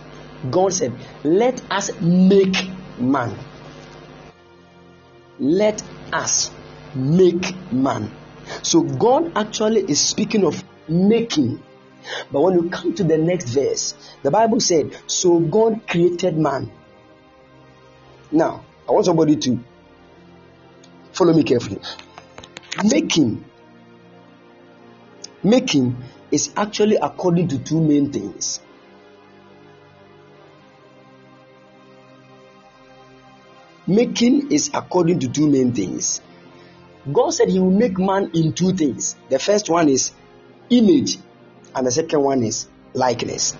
God 0.49 0.73
said, 0.73 0.91
Let 1.23 1.61
us 1.71 1.91
make 2.01 2.55
man. 2.97 3.37
Let 5.37 5.83
us 6.11 6.49
make 6.95 7.71
man. 7.71 8.11
So 8.63 8.81
God 8.81 9.33
actually 9.37 9.81
is 9.81 10.01
speaking 10.01 10.45
of 10.45 10.63
making. 10.89 11.61
But 12.31 12.41
when 12.41 12.55
you 12.55 12.71
come 12.71 12.95
to 12.95 13.03
the 13.03 13.19
next 13.19 13.49
verse, 13.49 13.93
the 14.23 14.31
Bible 14.31 14.59
said, 14.59 14.97
So 15.05 15.39
God 15.39 15.87
created 15.87 16.39
man 16.39 16.71
now, 18.31 18.63
I 18.87 18.91
want 18.91 19.05
somebody 19.05 19.35
to 19.35 19.59
Follow 21.13 21.33
me 21.33 21.43
carefully. 21.43 21.79
Making, 22.83 23.43
making 25.43 25.97
is 26.31 26.51
actually 26.55 26.95
according 26.95 27.49
to 27.49 27.59
two 27.59 27.81
main 27.81 28.11
things. 28.11 28.61
Making 33.87 34.51
is 34.51 34.71
according 34.73 35.19
to 35.19 35.27
two 35.27 35.49
main 35.49 35.73
things. 35.73 36.21
God 37.11 37.31
said 37.31 37.49
He 37.49 37.59
will 37.59 37.71
make 37.71 37.99
man 37.99 38.31
in 38.33 38.53
two 38.53 38.73
things. 38.73 39.17
The 39.29 39.37
first 39.37 39.69
one 39.69 39.89
is 39.89 40.11
image, 40.69 41.17
and 41.75 41.85
the 41.85 41.91
second 41.91 42.21
one 42.21 42.43
is 42.43 42.67
likeness. 42.93 43.55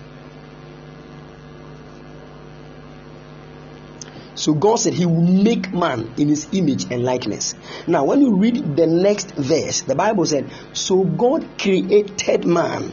So 4.34 4.54
God 4.54 4.76
said 4.76 4.94
He 4.94 5.06
will 5.06 5.20
make 5.20 5.72
man 5.72 6.12
in 6.16 6.28
His 6.28 6.46
image 6.52 6.90
and 6.90 7.04
likeness. 7.04 7.54
Now, 7.86 8.04
when 8.04 8.22
you 8.22 8.34
read 8.36 8.76
the 8.76 8.86
next 8.86 9.32
verse, 9.32 9.82
the 9.82 9.94
Bible 9.94 10.26
said, 10.26 10.50
So 10.72 11.04
God 11.04 11.46
created 11.58 12.44
man 12.46 12.92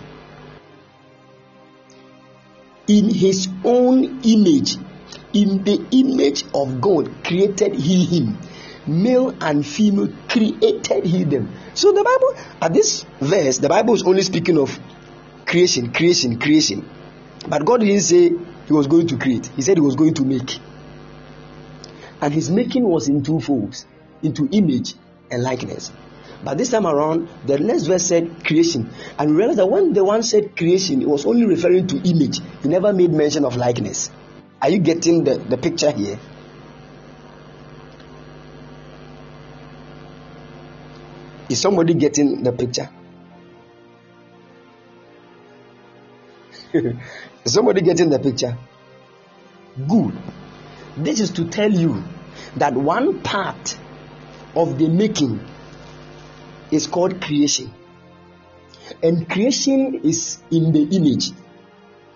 in 2.88 3.14
His 3.14 3.48
own 3.64 4.22
image. 4.24 4.78
In 5.32 5.64
the 5.64 5.86
image 5.92 6.44
of 6.54 6.82
God 6.82 7.24
created 7.24 7.76
He 7.76 8.04
him. 8.04 8.38
Male 8.88 9.36
and 9.42 9.66
female 9.66 10.12
created 10.28 11.06
He 11.06 11.24
them. 11.24 11.54
So 11.76 11.92
the 11.92 12.04
Bible, 12.04 12.58
at 12.62 12.74
this 12.74 13.06
verse, 13.22 13.60
the 13.60 13.70
Bible 13.70 13.94
is 13.94 14.04
only 14.04 14.24
speaking 14.24 14.58
of 14.58 14.78
creation, 15.46 15.94
creation, 15.94 16.40
creation. 16.40 16.90
But 17.48 17.64
God 17.64 17.82
didn't 17.82 18.02
say 18.02 18.30
He 18.30 18.74
was 18.74 18.88
going 18.88 19.08
to 19.08 19.18
create, 19.18 19.48
He 19.56 19.62
said 19.62 19.78
He 19.78 19.82
was 19.82 19.96
going 19.96 20.16
to 20.16 20.26
make. 20.26 20.60
And 22.22 22.34
His 22.34 22.50
making 22.50 22.84
was 22.84 23.08
in 23.08 23.24
two 23.24 23.40
folds 23.40 23.86
into 24.22 24.48
image 24.52 24.96
and 25.32 25.42
likeness. 25.44 25.92
But 26.44 26.58
this 26.58 26.70
time 26.70 26.88
around, 26.88 27.28
the 27.46 27.60
next 27.60 27.84
verse 27.84 28.06
said 28.06 28.46
creation. 28.46 28.90
And 29.18 29.32
we 29.32 29.38
realize 29.38 29.58
that 29.58 29.70
when 29.70 29.94
the 29.94 30.04
one 30.06 30.24
said 30.24 30.56
creation, 30.56 31.02
it 31.02 31.08
was 31.08 31.26
only 31.26 31.46
referring 31.46 31.88
to 31.88 31.98
image. 31.98 32.40
He 32.62 32.70
never 32.70 32.94
made 32.94 33.12
mention 33.12 33.44
of 33.44 33.58
likeness. 33.58 34.10
Are 34.62 34.70
you 34.70 34.80
getting 34.80 35.24
the, 35.24 35.38
the 35.38 35.58
picture 35.58 35.92
here? 35.92 36.20
Is 41.50 41.60
somebody 41.60 41.94
getting 41.96 42.44
the 42.44 42.52
picture? 42.52 42.90
Is 47.44 47.54
somebody 47.54 47.82
getting 47.82 48.10
the 48.10 48.20
picture? 48.20 48.56
Good. 49.88 50.14
This 50.98 51.20
is 51.20 51.32
to 51.32 51.46
tell 51.46 51.72
you 51.72 52.04
that 52.58 52.74
one 52.74 53.22
part 53.22 53.78
of 54.56 54.78
the 54.78 54.88
making 54.88 55.40
is 56.72 56.88
called 56.88 57.22
creation. 57.22 57.74
And 59.04 59.30
creation 59.30 60.02
is 60.04 60.40
in 60.52 60.72
the 60.72 60.84
image, 60.96 61.32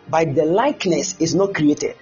but 0.10 0.36
the 0.36 0.46
likeness 0.46 1.16
is 1.20 1.36
not 1.36 1.54
created. 1.54 1.96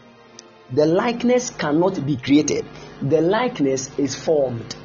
The 0.72 0.86
likeness 0.86 1.50
cannot 1.50 2.06
be 2.06 2.16
created, 2.16 2.66
the 3.02 3.20
likeness 3.20 3.90
is 3.98 4.16
formed. 4.16 4.76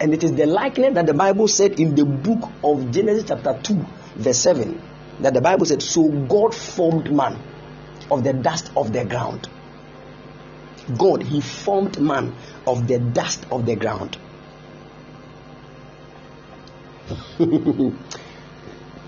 And 0.00 0.12
it 0.12 0.24
is 0.24 0.32
the 0.32 0.46
likeness 0.46 0.94
that 0.94 1.06
the 1.06 1.14
Bible 1.14 1.46
said 1.46 1.78
in 1.78 1.94
the 1.94 2.04
book 2.04 2.50
of 2.64 2.90
Genesis, 2.90 3.24
chapter 3.28 3.58
2, 3.62 3.86
verse 4.16 4.38
7, 4.38 4.80
that 5.20 5.34
the 5.34 5.40
Bible 5.40 5.66
said, 5.66 5.82
So 5.82 6.08
God 6.08 6.54
formed 6.54 7.12
man 7.14 7.40
of 8.10 8.24
the 8.24 8.32
dust 8.32 8.72
of 8.76 8.92
the 8.92 9.04
ground. 9.04 9.48
God, 10.98 11.22
He 11.22 11.40
formed 11.40 12.00
man 12.00 12.34
of 12.66 12.86
the 12.86 12.98
dust 12.98 13.46
of 13.50 13.66
the 13.66 13.76
ground. 13.76 14.18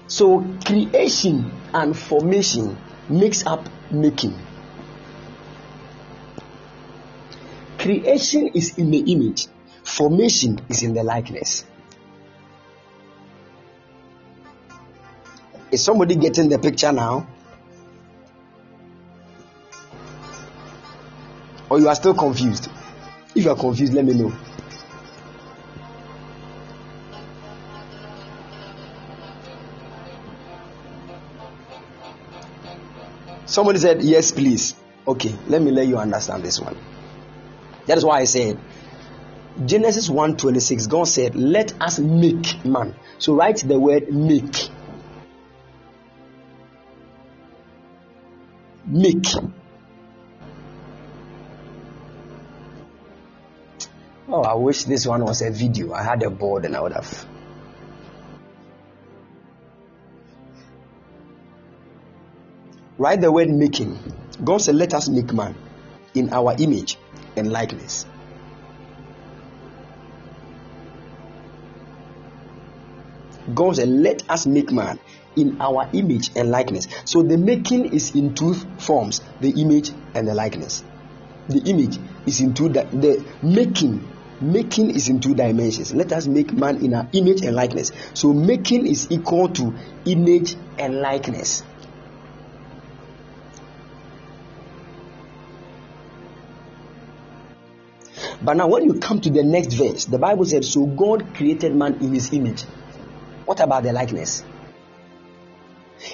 so 0.07 0.45
creation 0.65 1.51
and 1.73 1.97
formation 1.97 2.77
makes 3.09 3.47
up 3.47 3.69
making. 3.91 4.37
Creation 7.79 8.49
is 8.49 8.79
in 8.79 8.91
the 8.91 8.99
image, 9.13 9.47
formation 9.85 10.61
is 10.69 10.83
in 10.83 10.95
the 10.95 11.03
likeness. 11.05 11.65
Is 15.71 15.85
somebody 15.85 16.15
getting 16.17 16.49
the 16.49 16.59
picture 16.59 16.93
now? 16.93 17.27
Or 21.71 21.81
you 21.81 21.89
are 21.89 21.95
still 21.95 22.15
confused? 22.15 22.69
If 23.35 23.45
you 23.45 23.51
are 23.51 23.57
confused, 23.57 23.93
let 23.93 24.05
me 24.05 24.15
know. 24.15 24.33
Somebody 33.47 33.79
said, 33.79 34.03
Yes, 34.03 34.33
please. 34.33 34.75
Okay, 35.07 35.35
let 35.47 35.63
me 35.63 35.71
let 35.71 35.87
you 35.87 35.97
understand 35.97 36.43
this 36.43 36.61
one. 36.61 36.77
That 37.87 37.97
is 37.97 38.05
why 38.05 38.19
I 38.21 38.25
said 38.25 38.59
Genesis 39.65 40.11
1:26, 40.11 40.89
God 40.89 41.09
said, 41.09 41.35
Let 41.35 41.81
us 41.81 41.99
make 41.99 42.65
man. 42.65 42.95
So 43.19 43.35
write 43.35 43.59
the 43.67 43.79
word 43.79 44.13
make. 44.13 44.69
Make. 48.85 49.27
Oh, 54.29 54.43
I 54.43 54.55
wish 54.55 54.85
this 54.85 55.07
one 55.07 55.25
was 55.25 55.41
a 55.41 55.51
video. 55.51 55.93
I 55.93 56.03
had 56.03 56.23
a 56.25 56.31
board 56.31 56.65
and 56.65 56.77
I 56.77 56.81
would 56.81 56.93
have. 56.93 57.27
Write 62.99 63.21
the 63.21 63.31
word 63.31 63.51
making. 63.51 63.99
God 64.43 64.59
said, 64.59 64.75
Let 64.75 64.95
us 64.95 65.09
make 65.09 65.33
man 65.33 65.55
in 66.15 66.33
our 66.33 66.57
image 66.59 66.99
and 67.37 67.53
likeness. 67.53 68.05
God 73.55 73.77
said, 73.77 73.89
Let 73.89 74.29
us 74.29 74.47
make 74.47 74.73
man 74.73 74.99
in 75.37 75.61
our 75.61 75.89
image 75.93 76.31
and 76.35 76.51
likeness. 76.51 76.89
So 77.05 77.23
the 77.23 77.39
making 77.39 77.95
is 77.95 78.13
in 78.17 78.35
two 78.35 78.55
forms 78.79 79.21
the 79.41 79.51
image 79.51 79.93
and 80.15 80.27
the 80.27 80.35
likeness. 80.35 80.83
The 81.49 81.61
image 81.61 81.99
is 82.27 82.41
in 82.41 82.55
two, 82.55 82.71
the 82.71 83.25
making 83.41 84.16
making 84.41 84.91
is 84.91 85.09
in 85.09 85.21
two 85.21 85.35
dimensions. 85.35 85.95
Let 85.95 86.13
us 86.13 86.27
make 86.27 86.53
man 86.53 86.85
in 86.85 86.95
our 86.95 87.09
image 87.13 87.43
and 87.43 87.55
likeness. 87.55 87.93
So 88.15 88.33
making 88.33 88.87
is 88.87 89.07
equal 89.11 89.49
to 89.51 89.75
image 90.05 90.55
and 90.79 91.01
likeness. 91.01 91.63
But 98.43 98.59
now 98.59 98.69
when 98.69 98.85
you 98.85 98.95
come 99.01 99.21
to 99.23 99.31
the 99.31 99.43
next 99.43 99.75
verse 99.75 100.05
the 100.05 100.19
bible 100.19 100.45
said 100.45 100.65
so 100.65 100.85
god 100.87 101.35
created 101.35 101.75
man 101.75 101.95
in 101.95 102.13
his 102.13 102.33
image. 102.33 102.63
What 103.45 103.61
about 103.61 103.83
the 103.83 103.93
likeness? 103.93 104.45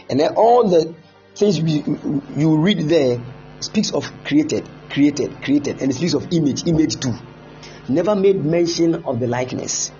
And 0.09 0.20
then 0.20 0.35
all 0.36 0.69
the 0.69 0.94
things 1.35 1.59
you, 1.59 2.23
you 2.36 2.57
read 2.59 2.81
there 2.89 3.20
speaks 3.61 3.90
of 3.93 4.11
created 4.24 4.69
created 4.90 5.43
created 5.43 5.81
and 5.81 5.90
it 5.90 5.94
speaks 5.94 6.15
of 6.15 6.32
image 6.32 6.66
image 6.66 7.01
too 7.01 7.15
never 7.89 8.15
made 8.15 8.45
mention 8.45 9.05
of 9.05 9.21
the 9.21 9.27
likeness. 9.27 9.93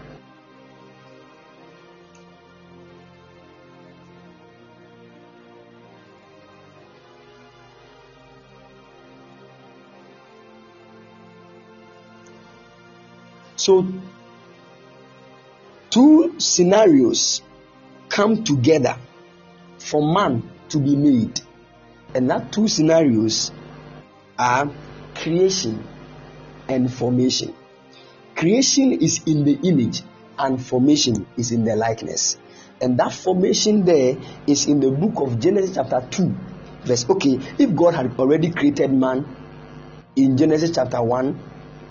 So, 13.57 13.87
two 15.91 16.35
scenarios 16.39 17.43
come 18.09 18.43
together 18.43 18.97
for 19.79 20.03
man 20.03 20.51
to 20.71 20.79
be 20.79 20.97
made, 20.97 21.41
and 22.13 22.29
that 22.29 22.51
two 22.53 22.67
scenarios 22.67 23.53
are 24.37 24.69
creation 25.15 25.87
and 26.69 26.93
formation. 26.93 27.55
Creation 28.43 28.91
is 28.91 29.23
in 29.25 29.45
the 29.45 29.57
image, 29.63 30.03
and 30.37 30.61
formation 30.61 31.29
is 31.37 31.53
in 31.53 31.63
the 31.63 31.77
likeness. 31.77 32.37
And 32.81 32.99
that 32.99 33.13
formation 33.13 33.85
there 33.85 34.17
is 34.49 34.67
in 34.67 34.81
the 34.81 34.91
book 34.91 35.13
of 35.23 35.39
Genesis, 35.39 35.77
chapter 35.77 36.05
2, 36.11 36.35
verse. 36.85 37.09
Okay, 37.09 37.39
if 37.61 37.73
God 37.77 37.95
had 37.95 38.19
already 38.19 38.51
created 38.51 38.93
man 38.93 39.25
in 40.17 40.37
Genesis 40.37 40.73
chapter 40.75 41.01
1, 41.01 41.41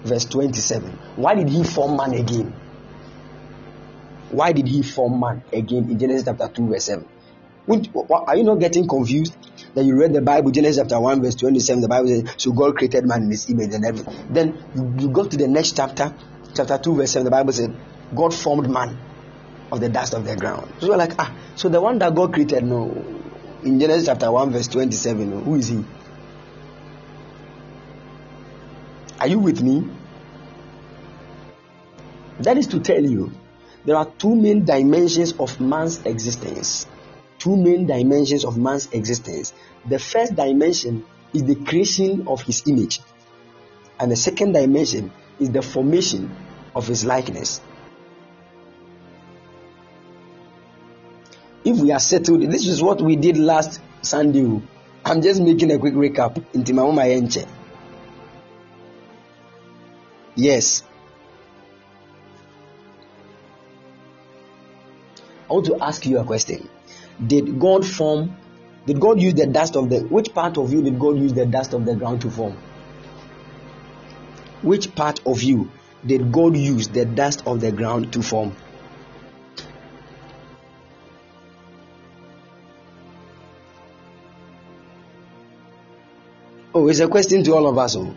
verse 0.04 0.26
27, 0.26 0.92
why 1.16 1.36
did 1.36 1.48
he 1.48 1.64
form 1.64 1.96
man 1.96 2.16
again? 2.16 2.54
Why 4.32 4.52
did 4.52 4.68
he 4.68 4.84
form 4.84 5.22
man 5.22 5.44
again 5.54 5.90
in 5.90 5.98
Genesis 5.98 6.26
chapter 6.26 6.50
2, 6.50 6.68
verse 6.68 6.84
7? 6.84 7.08
Are 8.10 8.36
you 8.36 8.44
not 8.44 8.60
getting 8.60 8.90
confused? 8.90 9.38
That 9.74 9.86
you 9.86 9.98
read 9.98 10.12
the 10.12 10.22
Bible, 10.22 10.52
Genesis 10.52 10.82
chapter 10.82 11.00
1, 11.00 11.22
verse 11.22 11.36
27, 11.36 11.82
the 11.82 11.88
Bible 11.88 12.10
says, 12.10 12.26
So 12.36 12.52
God 12.52 12.76
created 12.76 13.06
man 13.06 13.24
in 13.24 13.32
his 13.32 13.50
image 13.50 13.74
and 13.74 13.86
everything. 13.86 14.14
Then 14.30 14.62
you, 14.76 14.96
you 15.00 15.10
go 15.10 15.26
to 15.26 15.38
the 15.38 15.48
next 15.48 15.78
chapter, 15.78 16.14
chapter 16.54 16.78
2, 16.78 16.96
verse 16.96 17.12
7, 17.12 17.26
the 17.26 17.32
Bible 17.32 17.54
said, 17.54 17.76
God 18.16 18.34
formed 18.34 18.70
man 18.70 18.98
of 19.72 19.80
the 19.80 19.90
dust 19.90 20.14
of 20.14 20.26
the 20.26 20.36
ground. 20.36 20.72
So 20.80 20.90
we're 20.90 20.98
like, 20.98 21.14
ah, 21.20 21.36
so 21.56 21.70
the 21.70 21.82
one 21.82 22.00
that 22.00 22.14
God 22.14 22.34
created, 22.34 22.64
no. 22.64 22.90
In 23.64 23.80
Genesis 23.80 24.08
chapter 24.08 24.32
1, 24.32 24.52
verse 24.52 24.68
27, 24.68 25.44
who 25.44 25.56
is 25.56 25.68
he? 25.70 25.84
Are 29.20 29.28
you 29.28 29.40
with 29.40 29.62
me? 29.62 29.88
That 32.40 32.58
is 32.58 32.68
to 32.68 32.80
tell 32.80 33.04
you 33.04 33.32
there 33.86 33.96
are 33.96 34.06
two 34.06 34.36
main 34.36 34.66
dimensions 34.66 35.34
of 35.34 35.60
man's 35.60 36.04
existence. 36.06 36.88
Two 37.38 37.56
main 37.56 37.86
dimensions 37.86 38.46
of 38.46 38.58
man's 38.58 38.88
existence. 38.92 39.54
The 39.88 40.00
first 40.00 40.36
dimension 40.36 41.06
is 41.34 41.44
the 41.44 41.56
creation 41.56 42.28
of 42.28 42.42
his 42.42 42.64
image, 42.68 43.00
and 44.00 44.12
the 44.12 44.16
second 44.16 44.54
dimension 44.54 45.12
is 45.42 45.50
the 45.50 45.62
formation 45.62 46.34
of 46.76 46.88
his 46.88 47.04
likeness. 47.04 47.60
If 51.66 51.78
we 51.78 51.92
are 51.92 52.00
settled, 52.00 52.42
this 52.44 52.68
is 52.68 52.82
what 52.82 53.02
we 53.02 53.16
did 53.16 53.38
last 53.38 53.82
Sunday. 54.02 54.62
I'm 55.04 55.22
just 55.22 55.42
making 55.42 55.72
a 55.72 55.80
quick 55.80 55.94
recap. 55.94 56.44
Into 56.54 56.74
my 56.74 56.84
own 56.84 56.96
enche. 56.96 57.48
Yes. 60.36 60.84
I 65.50 65.54
want 65.54 65.66
to 65.66 65.78
ask 65.82 66.06
you 66.06 66.20
a 66.20 66.24
question. 66.24 66.70
Did 67.26 67.60
God 67.60 67.86
form? 67.86 68.36
Did 68.86 69.00
God 69.00 69.20
use 69.20 69.34
the 69.34 69.48
dust 69.48 69.76
of 69.76 69.90
the? 69.90 70.00
Which 70.00 70.34
part 70.34 70.58
of 70.58 70.72
you 70.72 70.82
did 70.82 71.00
God 71.00 71.18
use 71.18 71.34
the 71.34 71.46
dust 71.46 71.74
of 71.74 71.86
the 71.86 71.96
ground 71.96 72.22
to 72.22 72.32
form? 72.32 72.58
Which 74.62 74.94
part 74.96 75.20
of 75.26 75.42
you 75.42 75.70
did 76.06 76.32
God 76.32 76.56
use 76.56 76.88
the 76.88 77.06
dust 77.06 77.44
of 77.46 77.62
the 77.62 77.72
ground 77.72 78.14
to 78.14 78.22
form? 78.22 78.56
Oh, 86.74 86.88
it's 86.88 87.00
a 87.00 87.08
question 87.08 87.44
to 87.44 87.54
all 87.54 87.68
of 87.68 87.78
us. 87.78 87.96
Oh. 87.96 88.16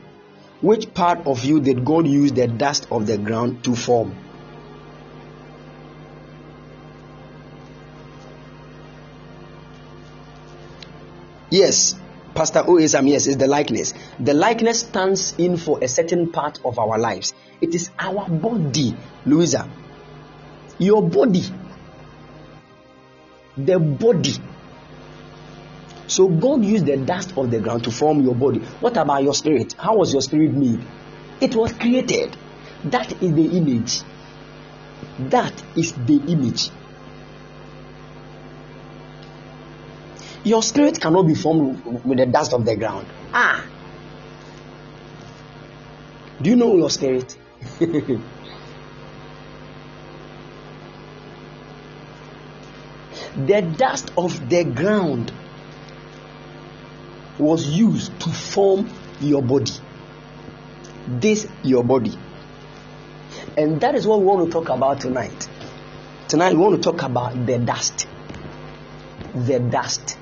Which 0.61 0.95
part 0.95 1.27
of 1.27 1.45
you 1.45 1.61
did 1.61 1.85
God 1.85 2.07
use 2.07 2.33
the 2.33 2.47
dust 2.47 2.87
of 2.91 3.07
the 3.07 3.19
ground 3.19 3.65
to 3.65 3.75
form? 3.75 4.15
Yes, 11.51 11.95
Pastor 12.35 12.63
Oesam, 12.65 13.09
yes, 13.09 13.27
is 13.27 13.37
the 13.37 13.47
likeness. 13.47 13.95
The 14.19 14.35
likeness 14.35 14.81
stands 14.81 15.35
in 15.39 15.57
for 15.57 15.79
a 15.83 15.89
certain 15.89 16.33
part 16.33 16.59
of 16.65 16.79
our 16.79 16.99
lives. 16.99 17.33
It 17.61 17.75
is 17.75 17.91
our 17.99 18.29
body, 18.29 18.97
Louisa. 19.25 19.71
Your 20.79 21.03
body. 21.03 21.45
The 23.57 23.79
body. 23.79 24.35
So 26.09 26.29
God 26.29 26.65
used 26.65 26.87
the 26.87 26.97
dust 26.97 27.35
of 27.37 27.51
the 27.51 27.61
ground 27.61 27.85
to 27.85 27.93
form 27.93 28.25
your 28.25 28.35
body. 28.35 28.59
What 28.81 28.97
about 28.97 29.23
your 29.23 29.35
spirit? 29.35 29.75
How 29.79 29.97
was 29.97 30.13
your 30.13 30.23
spirit 30.23 30.53
made? 30.53 30.85
It 31.41 31.55
was 31.55 31.73
created. 31.73 32.37
That 32.85 33.13
is 33.23 33.33
the 33.33 33.57
image. 33.57 34.03
That 35.31 35.63
is 35.77 35.93
the 35.93 36.17
image. 36.29 36.71
Your 40.45 40.63
spirit 40.63 41.01
cannot 41.01 41.27
be 41.27 41.35
formed 41.35 42.05
with 42.05 42.19
the 42.19 42.27
dust 42.27 42.53
of 42.53 42.67
the 42.67 42.77
ground. 42.77 43.07
Ah. 43.33 43.67
Do 46.41 46.51
you 46.51 46.57
know 46.57 46.77
your 46.77 46.91
spirit? 46.91 47.37
the 47.79 48.21
dust 53.63 54.13
of 54.19 54.51
the 54.51 54.65
ground 54.65 55.33
was 57.39 57.67
used 57.67 58.21
to 58.21 58.31
form 58.31 58.91
your 59.21 59.43
body. 59.43 59.73
This 61.09 61.49
your 61.63 61.85
body. 61.85 62.13
And 63.57 63.81
that 63.81 63.95
is 63.95 64.07
what 64.07 64.21
we 64.21 64.27
want 64.27 64.47
to 64.47 64.53
talk 64.53 64.69
about 64.69 65.01
tonight. 65.01 65.49
Tonight 66.29 66.53
we 66.53 66.61
want 66.61 66.77
to 66.77 66.83
talk 66.83 67.03
about 67.03 67.47
the 67.47 67.59
dust. 67.59 68.07
The 69.35 69.59
dust. 69.59 70.19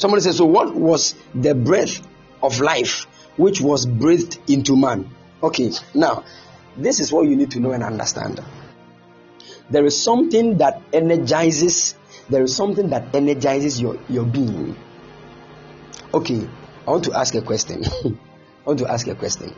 Somebody 0.00 0.22
says, 0.22 0.38
So 0.38 0.46
what 0.46 0.74
was 0.74 1.14
the 1.34 1.54
breath 1.54 2.00
of 2.42 2.58
life 2.58 3.04
which 3.36 3.60
was 3.60 3.84
breathed 3.84 4.38
into 4.48 4.74
man? 4.74 5.10
Okay, 5.42 5.72
now 5.94 6.24
this 6.74 7.00
is 7.00 7.12
what 7.12 7.26
you 7.28 7.36
need 7.36 7.50
to 7.50 7.60
know 7.60 7.72
and 7.72 7.82
understand. 7.82 8.40
There 9.68 9.84
is 9.84 10.02
something 10.02 10.56
that 10.56 10.80
energizes, 10.94 11.96
there 12.30 12.42
is 12.42 12.56
something 12.56 12.88
that 12.88 13.14
energizes 13.14 13.78
your, 13.78 13.98
your 14.08 14.24
being. 14.24 14.74
Okay, 16.14 16.48
I 16.88 16.90
want 16.90 17.04
to 17.04 17.12
ask 17.12 17.34
a 17.34 17.42
question. 17.42 17.84
I 18.04 18.16
want 18.64 18.78
to 18.78 18.90
ask 18.90 19.06
a 19.06 19.14
question. 19.14 19.54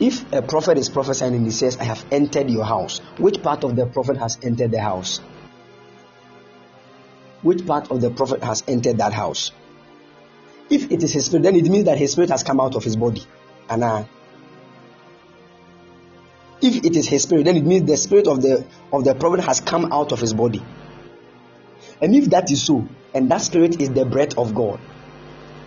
If 0.00 0.32
a 0.32 0.42
prophet 0.42 0.76
is 0.76 0.88
prophesying 0.88 1.36
and 1.36 1.44
he 1.44 1.52
says, 1.52 1.76
I 1.76 1.84
have 1.84 2.04
entered 2.10 2.50
your 2.50 2.64
house, 2.64 2.98
which 3.16 3.44
part 3.44 3.62
of 3.62 3.76
the 3.76 3.86
prophet 3.86 4.16
has 4.16 4.38
entered 4.42 4.72
the 4.72 4.80
house? 4.80 5.20
Which 7.44 7.64
part 7.66 7.90
of 7.90 8.00
the 8.00 8.10
prophet 8.10 8.42
has 8.42 8.64
entered 8.66 8.98
that 8.98 9.12
house. 9.12 9.52
If 10.70 10.90
it 10.90 11.02
is 11.02 11.12
his 11.12 11.26
spirit, 11.26 11.42
then 11.42 11.54
it 11.56 11.68
means 11.68 11.84
that 11.84 11.98
his 11.98 12.12
spirit 12.12 12.30
has 12.30 12.42
come 12.42 12.58
out 12.58 12.74
of 12.74 12.82
his 12.82 12.96
body. 12.96 13.22
And 13.68 13.84
uh, 13.84 14.04
if 16.62 16.84
it 16.84 16.96
is 16.96 17.06
his 17.06 17.22
spirit, 17.24 17.44
then 17.44 17.56
it 17.58 17.64
means 17.64 17.86
the 17.86 17.98
spirit 17.98 18.26
of 18.26 18.40
the 18.40 18.66
of 18.92 19.04
the 19.04 19.14
prophet 19.14 19.44
has 19.44 19.60
come 19.60 19.92
out 19.92 20.12
of 20.12 20.20
his 20.20 20.32
body. 20.32 20.62
And 22.00 22.16
if 22.16 22.30
that 22.30 22.50
is 22.50 22.64
so, 22.64 22.88
and 23.12 23.30
that 23.30 23.42
spirit 23.42 23.80
is 23.80 23.90
the 23.90 24.06
breath 24.06 24.38
of 24.38 24.54
God, 24.54 24.80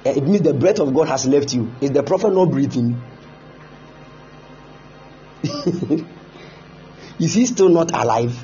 eh, 0.04 0.16
it 0.18 0.24
means 0.24 0.42
the 0.42 0.56
breath 0.56 0.80
of 0.80 0.94
God 0.94 1.08
has 1.08 1.28
left 1.28 1.54
you. 1.54 1.72
Is 1.80 1.92
the 1.92 2.02
prophet 2.02 2.34
not 2.34 2.46
breathing? 2.46 3.00
is 7.20 7.34
he 7.34 7.46
still 7.46 7.70
not 7.70 7.92
alive? 7.92 8.36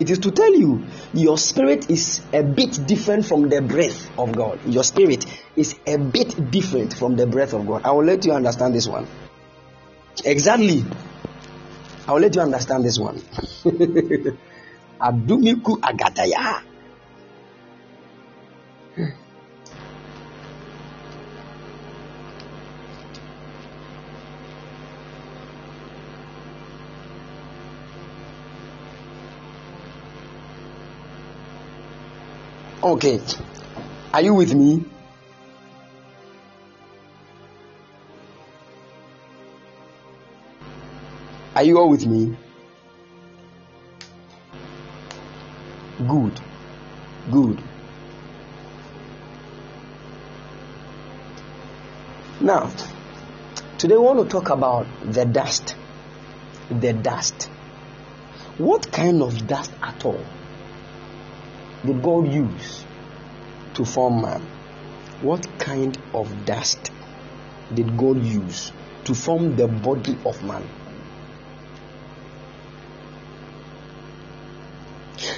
It 0.00 0.10
is 0.10 0.20
to 0.20 0.30
tell 0.30 0.54
you 0.54 0.84
your 1.12 1.36
spirit 1.38 1.90
is 1.90 2.22
a 2.32 2.42
bit 2.42 2.86
different 2.86 3.26
from 3.26 3.48
the 3.48 3.60
breath 3.60 4.10
of 4.18 4.32
God. 4.32 4.60
Your 4.66 4.84
spirit 4.84 5.24
is 5.56 5.74
a 5.86 5.98
bit 5.98 6.50
different 6.50 6.94
from 6.94 7.16
the 7.16 7.26
breath 7.26 7.52
of 7.52 7.66
God. 7.66 7.82
I 7.84 7.90
will 7.90 8.04
let 8.04 8.24
you 8.24 8.32
understand 8.32 8.74
this 8.74 8.86
one. 8.86 9.06
Exactly. 10.24 10.84
I 12.06 12.12
will 12.12 12.20
let 12.20 12.34
you 12.34 12.42
understand 12.42 12.84
this 12.84 12.98
one. 12.98 13.16
Adumiku 15.00 15.78
agataya. 15.80 16.62
Okay. 32.80 33.20
Are 34.14 34.22
you 34.22 34.34
with 34.34 34.54
me? 34.54 34.84
Are 41.56 41.64
you 41.64 41.76
all 41.76 41.90
with 41.90 42.06
me? 42.06 42.36
Good. 46.06 46.40
Good. 47.32 47.60
Now, 52.40 52.70
today 53.76 53.96
we 53.96 54.02
want 54.04 54.20
to 54.20 54.28
talk 54.28 54.50
about 54.50 54.86
the 55.02 55.24
dust. 55.24 55.74
The 56.70 56.92
dust. 56.92 57.50
What 58.56 58.92
kind 58.92 59.20
of 59.20 59.48
dust 59.48 59.72
at 59.82 60.04
all? 60.04 60.24
Did 61.84 62.02
God 62.02 62.28
use 62.28 62.84
to 63.74 63.84
form 63.84 64.22
man? 64.22 64.42
What 65.20 65.46
kind 65.58 65.96
of 66.14 66.44
dust 66.44 66.92
did 67.74 67.96
God 67.96 68.22
use 68.22 68.72
to 69.04 69.14
form 69.14 69.56
the 69.56 69.68
body 69.68 70.16
of 70.24 70.42
man? 70.44 70.66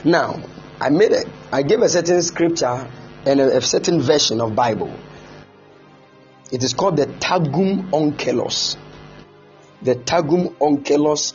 Now, 0.05 0.43
I 0.81 0.91
made 0.91 1.13
a, 1.13 1.25
I 1.53 1.63
gave 1.63 1.81
a 1.83 1.89
certain 1.89 2.23
scripture 2.23 2.91
and 3.27 3.41
a, 3.41 3.59
a 3.59 3.61
certain 3.61 4.01
version 4.01 4.41
of 4.41 4.55
Bible. 4.55 4.95
It 6.53 6.65
is 6.65 6.75
called 6.75 6.97
the 6.97 7.07
Targum 7.07 7.91
Onkelos. 7.91 8.77
the 9.83 9.95
Targum 9.95 10.49
Onkelos 10.61 11.35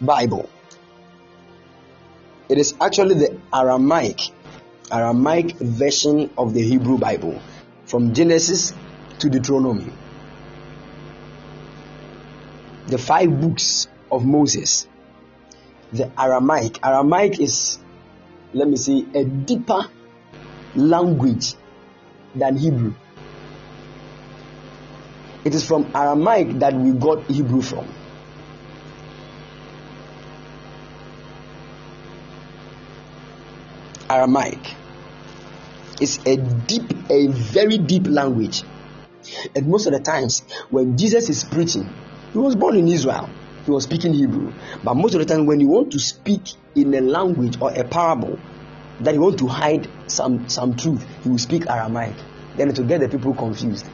Bible. 0.00 0.48
It 2.48 2.58
is 2.58 2.74
actually 2.80 3.14
the 3.14 3.40
Aramaic 3.52 4.20
Aramaic 4.90 5.56
version 5.56 6.30
of 6.38 6.54
the 6.54 6.62
Hebrew 6.62 6.98
Bible 6.98 7.40
from 7.86 8.14
Genesis 8.14 8.72
to 9.18 9.28
Deuteronomy. 9.28 9.92
The 12.86 12.98
five 12.98 13.40
books 13.40 13.88
of 14.12 14.24
Moses. 14.24 14.86
The 15.92 16.10
Aramaic. 16.18 16.78
Aramaic 16.84 17.40
is, 17.40 17.78
let 18.52 18.68
me 18.68 18.76
see, 18.76 19.06
a 19.14 19.24
deeper 19.24 19.88
language 20.76 21.54
than 22.34 22.56
Hebrew. 22.56 22.94
It 25.44 25.54
is 25.54 25.66
from 25.66 25.90
Aramaic 25.94 26.60
that 26.60 26.74
we 26.74 26.92
got 26.92 27.24
Hebrew 27.24 27.62
from. 27.62 27.88
Aramaic 34.08 34.58
It's 36.00 36.18
a 36.26 36.36
deep, 36.36 36.92
a 37.10 37.28
very 37.28 37.78
deep 37.78 38.06
language. 38.06 38.62
And 39.54 39.66
most 39.68 39.86
of 39.86 39.92
the 39.92 40.00
times, 40.00 40.40
when 40.70 40.96
Jesus 40.96 41.28
is 41.28 41.44
preaching, 41.44 41.88
he 42.32 42.38
was 42.38 42.54
born 42.54 42.76
in 42.76 42.86
Israel, 42.88 43.28
he 43.64 43.70
was 43.70 43.84
speaking 43.84 44.12
Hebrew. 44.12 44.52
But 44.84 44.94
most 44.94 45.14
of 45.14 45.20
the 45.20 45.26
time, 45.26 45.46
when 45.46 45.60
you 45.60 45.68
want 45.68 45.92
to 45.92 45.98
speak 45.98 46.42
in 46.74 46.94
a 46.94 47.00
language 47.00 47.56
or 47.60 47.72
a 47.72 47.82
parable 47.82 48.38
that 49.00 49.14
you 49.14 49.20
want 49.20 49.38
to 49.38 49.46
hide 49.46 49.88
some, 50.06 50.48
some 50.48 50.76
truth, 50.76 51.04
he 51.22 51.28
will 51.30 51.38
speak 51.38 51.68
Aramaic. 51.68 52.14
Then 52.56 52.72
to 52.72 52.82
get 52.84 53.00
the 53.00 53.08
people 53.08 53.34
confused. 53.34 53.86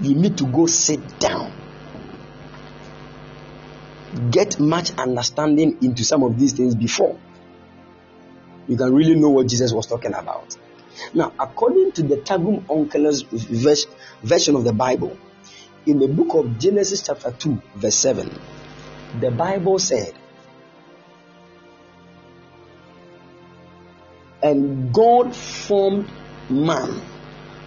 You 0.00 0.14
need 0.14 0.38
to 0.38 0.46
go 0.46 0.66
sit 0.66 1.18
down 1.18 1.52
get 4.30 4.58
much 4.58 4.92
understanding 4.98 5.78
into 5.82 6.04
some 6.04 6.22
of 6.22 6.38
these 6.38 6.52
things 6.52 6.74
before 6.74 7.18
you 8.68 8.76
can 8.76 8.94
really 8.94 9.14
know 9.14 9.30
what 9.30 9.48
Jesus 9.48 9.72
was 9.72 9.86
talking 9.86 10.14
about. 10.14 10.56
Now, 11.14 11.32
according 11.40 11.92
to 11.92 12.02
the 12.02 12.18
Targum 12.18 12.64
Onkelos 12.66 13.24
version 14.22 14.56
of 14.56 14.64
the 14.64 14.72
Bible, 14.72 15.16
in 15.86 15.98
the 15.98 16.06
book 16.06 16.34
of 16.34 16.58
Genesis, 16.58 17.02
chapter 17.02 17.30
2, 17.32 17.62
verse 17.76 17.94
7, 17.94 18.30
the 19.20 19.30
Bible 19.30 19.78
said, 19.78 20.12
And 24.42 24.92
God 24.92 25.34
formed 25.34 26.10
man 26.50 27.00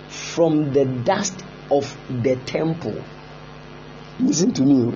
from 0.07 0.71
the 0.71 0.85
dust 0.85 1.43
of 1.71 1.97
the 2.21 2.35
temple. 2.45 3.03
Listen 4.19 4.53
to 4.53 4.61
me. 4.61 4.93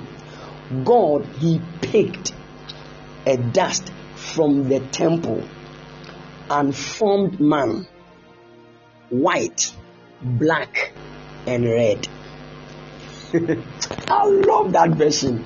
God, 0.84 1.26
He 1.38 1.62
picked 1.82 2.34
a 3.26 3.38
dust 3.38 3.92
from 4.16 4.68
the 4.70 4.80
temple 4.80 5.44
and 6.50 6.76
formed 6.76 7.40
man 7.40 7.88
white, 9.10 9.74
black, 10.22 10.92
and 11.46 11.66
red. 11.66 12.08
I 14.08 14.26
love 14.26 14.74
that 14.74 14.92
version. 14.92 15.46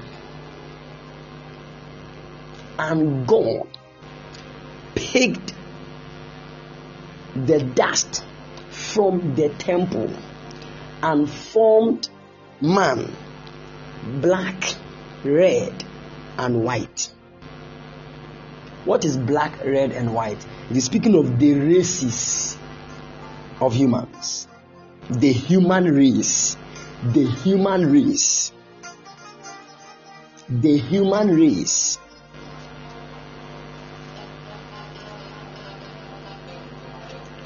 And 2.78 3.28
God 3.28 3.68
picked 4.96 5.54
the 7.36 7.60
dust 7.60 8.24
from 8.70 9.36
the 9.36 9.50
temple 9.50 10.10
and 11.04 11.30
formed 11.30 12.10
man 12.62 13.14
black 14.22 14.76
red, 15.24 15.84
and 16.38 16.64
white. 16.64 17.12
What 18.86 19.04
is 19.06 19.18
black, 19.18 19.64
red, 19.64 19.92
and 19.92 20.14
white? 20.14 20.46
It 20.70 20.78
is 20.78 20.86
speaking 20.86 21.16
of 21.16 21.38
the 21.40 21.54
races 21.54 22.58
of 23.60 23.74
humans. 23.74 24.48
The 25.10 25.32
human 25.32 25.94
race. 25.94 26.56
The 27.04 27.26
human 27.26 27.92
race. 27.92 28.52
The 30.50 30.78
human 30.78 31.36
race. 31.36 32.00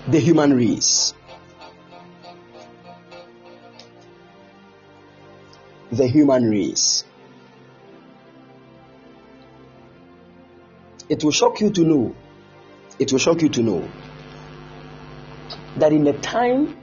The 0.07 0.19
human 0.19 0.53
race. 0.53 1.13
The 5.91 6.07
human 6.07 6.49
race. 6.49 7.05
It 11.13 11.23
will 11.23 11.29
shock 11.29 11.61
you 11.61 11.69
to 11.69 11.83
know, 11.83 12.15
it 12.97 13.11
will 13.11 13.19
shock 13.19 13.43
you 13.43 13.49
to 13.49 13.61
know 13.61 13.87
that 15.75 15.93
in 15.93 16.05
the 16.05 16.13
time 16.13 16.75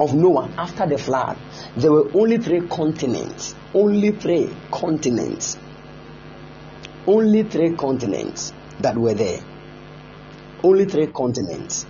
of 0.00 0.12
Noah 0.12 0.50
after 0.58 0.88
the 0.88 0.98
flood, 0.98 1.38
there 1.76 1.92
were 1.92 2.10
only 2.12 2.38
three 2.38 2.62
continents. 2.66 3.54
Only 3.72 4.10
three 4.10 4.52
continents. 4.72 5.56
Only 7.06 7.44
three 7.44 7.76
continents 7.76 8.52
that 8.80 8.98
were 8.98 9.14
there. 9.14 9.38
Only 10.64 10.86
three 10.86 11.06
continents 11.06 11.86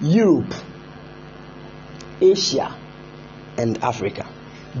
Europe, 0.00 0.54
Asia, 2.18 2.74
and 3.58 3.76
Africa. 3.84 4.26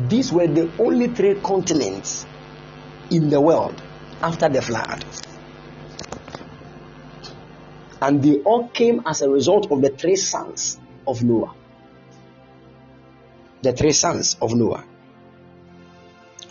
These 0.08 0.32
were 0.32 0.46
the 0.46 0.70
only 0.78 1.08
three 1.08 1.34
continents 1.34 2.24
in 3.10 3.28
the 3.28 3.42
world 3.42 3.82
after 4.22 4.48
the 4.48 4.62
flood. 4.62 5.04
And 8.00 8.22
they 8.22 8.38
all 8.38 8.68
came 8.68 9.02
as 9.06 9.22
a 9.22 9.28
result 9.28 9.70
of 9.70 9.82
the 9.82 9.90
three 9.90 10.16
sons 10.16 10.80
of 11.06 11.22
Noah. 11.22 11.54
The 13.62 13.72
three 13.72 13.92
sons 13.92 14.36
of 14.40 14.54
Noah, 14.54 14.84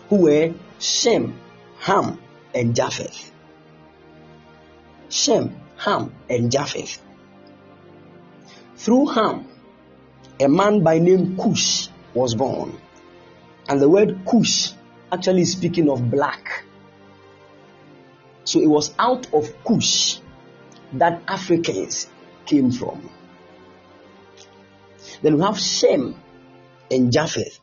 who 0.10 0.24
were 0.24 0.54
Shem, 0.78 1.40
Ham, 1.80 2.20
and 2.54 2.76
Japheth. 2.76 3.32
Shem, 5.10 5.60
Ham, 5.78 6.14
and 6.30 6.52
Japheth. 6.52 7.02
Through 8.76 9.08
Ham, 9.08 9.48
a 10.40 10.48
man 10.48 10.84
by 10.84 11.00
name 11.00 11.36
Cush 11.36 11.90
was 12.14 12.36
born. 12.36 12.78
And 13.68 13.82
the 13.82 13.90
word 13.90 14.20
Cush 14.30 14.72
actually 15.12 15.46
speaking 15.46 15.90
of 15.90 16.12
black. 16.12 16.64
So 18.44 18.60
it 18.60 18.68
was 18.68 18.94
out 19.00 19.34
of 19.34 19.52
Cush 19.64 20.20
that 20.94 21.22
Africans 21.28 22.08
came 22.46 22.72
from. 22.72 23.10
Then 25.22 25.38
we 25.38 25.44
have 25.44 25.60
Shem 25.60 26.16
and 26.90 27.12
Japheth. 27.12 27.60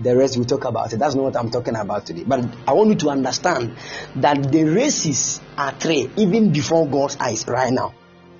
The 0.00 0.16
rest 0.16 0.36
we 0.36 0.44
talk 0.44 0.64
about 0.64 0.92
it. 0.92 0.98
That's 0.98 1.16
not 1.16 1.24
what 1.24 1.36
I'm 1.36 1.50
talking 1.50 1.74
about 1.74 2.06
today. 2.06 2.22
But 2.24 2.44
I 2.68 2.72
want 2.72 2.90
you 2.90 2.94
to 2.96 3.10
understand 3.10 3.76
that 4.16 4.52
the 4.52 4.64
races 4.64 5.40
are 5.56 5.72
three, 5.72 6.08
even 6.16 6.52
before 6.52 6.86
God's 6.86 7.16
eyes, 7.16 7.44
right 7.48 7.72
now. 7.72 7.94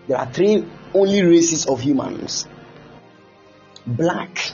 There 0.06 0.16
are 0.16 0.32
three 0.32 0.64
only 0.94 1.22
races 1.22 1.66
of 1.66 1.80
humans 1.80 2.46
black, 3.86 4.52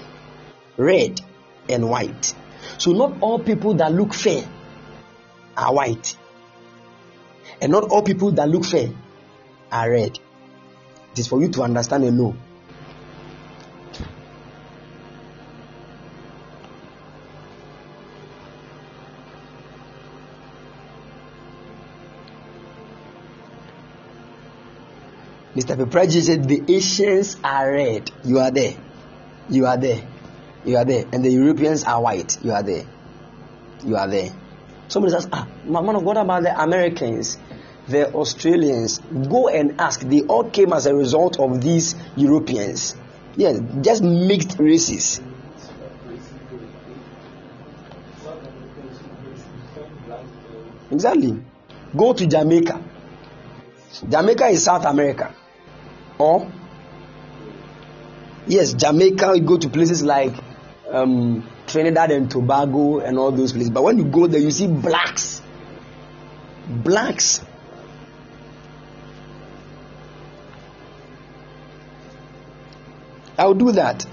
red, 0.77 1.21
and 1.69 1.91
white. 1.91 2.35
So, 2.79 2.93
not 2.93 3.21
all 3.21 3.39
people 3.39 3.75
that 3.75 3.93
look 3.93 4.15
fair 4.15 4.45
are 5.57 5.75
white, 5.75 6.17
and 7.61 7.71
not 7.73 7.85
all 7.85 8.03
people 8.03 8.33
that 8.33 8.49
look 8.49 8.65
fair 8.65 8.91
are 9.75 9.91
red. 9.91 10.19
It 11.13 11.19
is 11.19 11.27
for 11.27 11.41
you 11.43 11.49
to 11.51 11.63
understand 11.63 12.05
and 12.05 12.17
know. 12.17 12.37
Mr. 25.55 25.77
Pepreji 25.77 26.21
said 26.21 26.49
the 26.49 26.63
Asians 26.69 27.37
are 27.45 27.71
red. 27.71 28.11
You 28.25 28.39
are 28.41 28.51
there. 28.51 28.75
You 29.49 29.67
are 29.67 29.77
there. 29.77 30.03
You 30.65 30.77
are 30.77 30.85
there. 30.85 31.05
And 31.13 31.25
the 31.25 31.31
Europeans 31.31 31.85
are 31.85 32.01
white. 32.03 32.39
You 32.43 32.53
are 32.53 32.63
there. 32.63 32.85
You 33.85 33.97
are 33.97 34.09
there. 34.09 34.31
Somebody 34.89 35.13
says, 35.15 35.29
ah, 35.33 35.47
man 35.65 35.95
of 35.97 36.03
what 36.03 36.17
about 36.17 36.43
the 36.43 36.61
Americans? 36.61 37.39
The 37.89 38.13
Australians, 38.15 38.99
go 39.29 39.49
and 39.49 39.81
ask. 39.81 40.01
They 40.01 40.23
all 40.23 40.45
came 40.51 40.73
as 40.73 40.87
a 40.87 40.95
result 40.95 41.39
of 41.39 41.61
these 41.61 41.95
Europeans. 42.17 42.97
Yes, 43.37 43.61
just 43.81 44.03
mixed 44.03 44.59
races. 44.59 45.21
Exactly. 50.91 51.43
Go 51.97 52.13
to 52.13 52.27
Jamaica. 52.27 52.83
Jamaica 54.09 54.47
is 54.47 54.65
South 54.65 54.85
America. 54.85 55.35
Or, 56.19 56.51
yes, 58.47 58.73
Jamaica, 58.75 59.33
you 59.35 59.43
go 59.43 59.59
to 59.59 59.69
places 59.69 60.03
like 60.03 60.33
um, 60.91 61.49
Trinidad 61.67 62.13
and 62.13 62.31
Tobago 62.31 63.01
and 63.01 63.19
all 63.19 63.33
those 63.33 63.53
places. 63.53 63.71
But 63.71 63.83
when 63.83 63.99
you 63.99 64.05
go 64.05 64.27
there, 64.27 64.41
you 64.41 64.51
see 64.51 64.69
blacks. 64.69 65.43
Blacks. 66.69 67.41
I'll 73.37 73.55
do 73.55 73.73
that. 73.73 74.07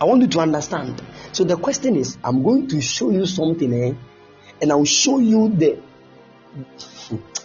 I 0.00 0.04
want 0.04 0.22
you 0.22 0.28
to 0.28 0.40
understand. 0.40 1.00
So 1.32 1.44
the 1.44 1.56
question 1.56 1.96
is, 1.96 2.16
I'm 2.24 2.42
going 2.42 2.68
to 2.68 2.80
show 2.80 3.10
you 3.10 3.26
something, 3.26 3.72
eh? 3.72 3.94
And 4.60 4.72
I'll 4.72 4.84
show 4.84 5.18
you 5.18 5.48
the. 5.48 5.78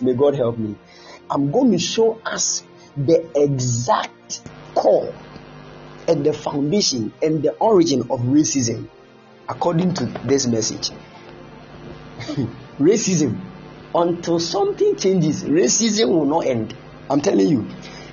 May 0.01 0.13
God 0.13 0.35
help 0.35 0.57
me. 0.57 0.75
I'm 1.29 1.51
going 1.51 1.71
to 1.71 1.79
show 1.79 2.19
us 2.25 2.63
the 2.95 3.29
exact 3.35 4.41
core 4.73 5.13
and 6.07 6.25
the 6.25 6.33
foundation 6.33 7.13
and 7.21 7.43
the 7.43 7.53
origin 7.53 8.01
of 8.09 8.21
racism 8.21 8.89
according 9.49 9.93
to 9.95 10.05
this 10.25 10.47
message. 10.47 10.91
racism, 12.79 13.39
until 13.93 14.39
something 14.39 14.95
changes, 14.95 15.43
racism 15.43 16.09
will 16.09 16.25
not 16.25 16.45
end. 16.45 16.75
I'm 17.09 17.21
telling 17.21 17.47
you, 17.47 17.67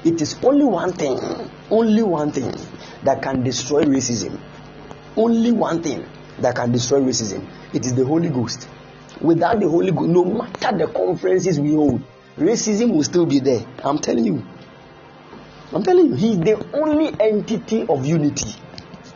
it 0.05 0.21
is 0.21 0.37
only 0.43 0.65
one 0.65 0.93
thing, 0.93 1.19
only 1.71 2.03
one 2.03 2.33
thing 2.33 2.53
that 3.05 3.23
can 3.23 3.43
destroy 3.43 3.85
racism. 3.85 4.41
Only 5.17 5.53
one 5.53 5.83
thing 5.83 6.05
that 6.41 6.57
can 6.57 6.73
destroy 6.73 7.01
racism. 7.01 7.47
It 7.73 7.87
is 7.87 7.95
the 7.95 8.05
Holy 8.05 8.29
Ghost. 8.29 8.69
Without 9.21 9.61
the 9.61 9.69
Holy 9.69 9.93
Ghost, 9.93 10.09
no 10.09 10.25
matter 10.25 10.77
the 10.77 10.87
conferences 10.89 11.61
we 11.61 11.75
hold, 11.75 12.03
racism 12.37 12.93
will 12.93 13.05
still 13.05 13.27
be 13.27 13.41
there. 13.41 13.65
I'm 13.85 13.99
telling 13.99 14.25
you. 14.25 14.45
I'm 15.73 15.83
telling 15.83 16.07
you, 16.09 16.15
He's 16.15 16.39
the 16.39 16.67
only 16.75 17.15
entity 17.21 17.87
of 17.89 18.05
unity 18.05 18.55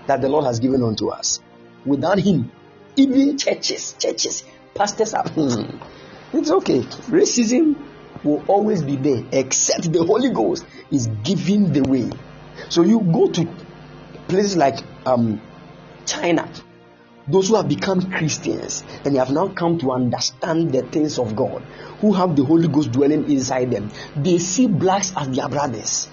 that 0.07 0.21
the 0.21 0.29
Lord 0.29 0.45
has 0.45 0.61
given 0.61 0.83
unto 0.83 1.09
us. 1.09 1.41
Without 1.85 2.19
Him, 2.19 2.51
even 2.97 3.39
churches, 3.39 3.95
churches, 3.99 4.45
pastors 4.75 5.15
are. 5.15 5.29
Hmm, 5.29 5.79
it's 6.33 6.51
okay. 6.51 6.81
Racism 6.81 7.77
will 8.25 8.43
always 8.49 8.83
be 8.83 8.97
there, 8.97 9.25
except 9.33 9.93
the 9.93 10.05
Holy 10.05 10.31
Ghost 10.31 10.65
is 10.91 11.09
giving 11.23 11.73
the 11.73 11.83
way. 11.83 12.11
So 12.69 12.83
you 12.83 13.01
go 13.01 13.31
to 13.31 13.49
places 14.29 14.57
like 14.57 14.79
um, 15.07 15.41
China, 16.07 16.49
those 17.27 17.49
who 17.49 17.57
have 17.57 17.69
become 17.69 18.11
Christians 18.11 18.85
and 19.05 19.17
have 19.17 19.31
now 19.31 19.49
come 19.49 19.79
to 19.79 19.93
understand 19.93 20.73
the 20.73 20.83
things 20.83 21.19
of 21.19 21.35
God, 21.35 21.63
who 22.01 22.13
have 22.13 22.37
the 22.37 22.45
Holy 22.45 22.69
Ghost 22.69 22.93
dwelling 22.93 23.31
inside 23.31 23.71
them, 23.71 23.91
they 24.17 24.39
see 24.39 24.67
blacks 24.67 25.13
as 25.17 25.29
their 25.31 25.49
brothers. 25.49 26.09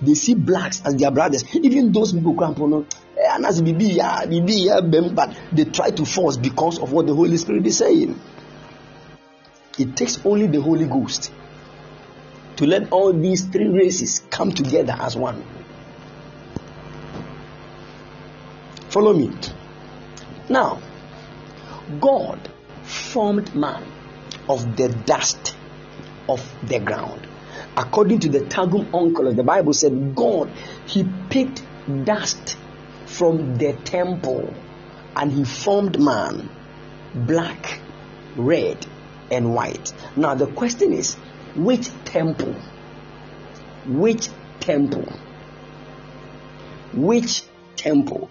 They 0.00 0.14
see 0.14 0.34
blacks 0.34 0.80
as 0.84 0.94
their 0.96 1.10
brothers. 1.10 1.44
Even 1.56 1.92
those 1.92 2.12
people 2.12 2.34
who 2.36 2.86
but 5.14 5.36
they 5.52 5.64
try 5.64 5.90
to 5.90 6.04
force 6.04 6.36
because 6.36 6.78
of 6.78 6.92
what 6.92 7.06
the 7.06 7.14
Holy 7.14 7.36
Spirit 7.36 7.66
is 7.66 7.78
saying. 7.78 8.18
It 9.78 9.96
takes 9.96 10.24
only 10.24 10.46
the 10.46 10.60
Holy 10.60 10.86
Ghost 10.86 11.32
to 12.56 12.66
let 12.66 12.92
all 12.92 13.12
these 13.12 13.44
three 13.44 13.68
races 13.68 14.22
come 14.30 14.52
together 14.52 14.96
as 14.98 15.16
one. 15.16 15.44
Follow 18.88 19.12
me. 19.12 19.30
Now, 20.48 20.80
God 22.00 22.50
formed 22.84 23.54
man 23.54 23.82
of 24.48 24.76
the 24.76 24.88
dust 24.88 25.54
of 26.28 26.42
the 26.66 26.78
ground. 26.78 27.26
According 27.76 28.20
to 28.20 28.28
the 28.28 28.44
Targum 28.46 28.86
Onkelos, 28.92 29.36
the 29.36 29.44
Bible 29.44 29.72
said 29.72 30.14
God, 30.14 30.50
He 30.86 31.04
picked 31.28 31.62
dust 32.04 32.56
from 33.06 33.56
the 33.56 33.74
temple 33.84 34.54
and 35.16 35.32
He 35.32 35.44
formed 35.44 36.00
man 36.00 36.48
black, 37.14 37.80
red, 38.36 38.86
and 39.30 39.54
white. 39.54 39.92
Now, 40.16 40.34
the 40.34 40.46
question 40.46 40.92
is 40.92 41.14
which 41.54 41.88
temple? 42.04 42.54
Which 43.86 44.28
temple? 44.60 45.12
Which 46.94 47.42
temple? 47.76 48.30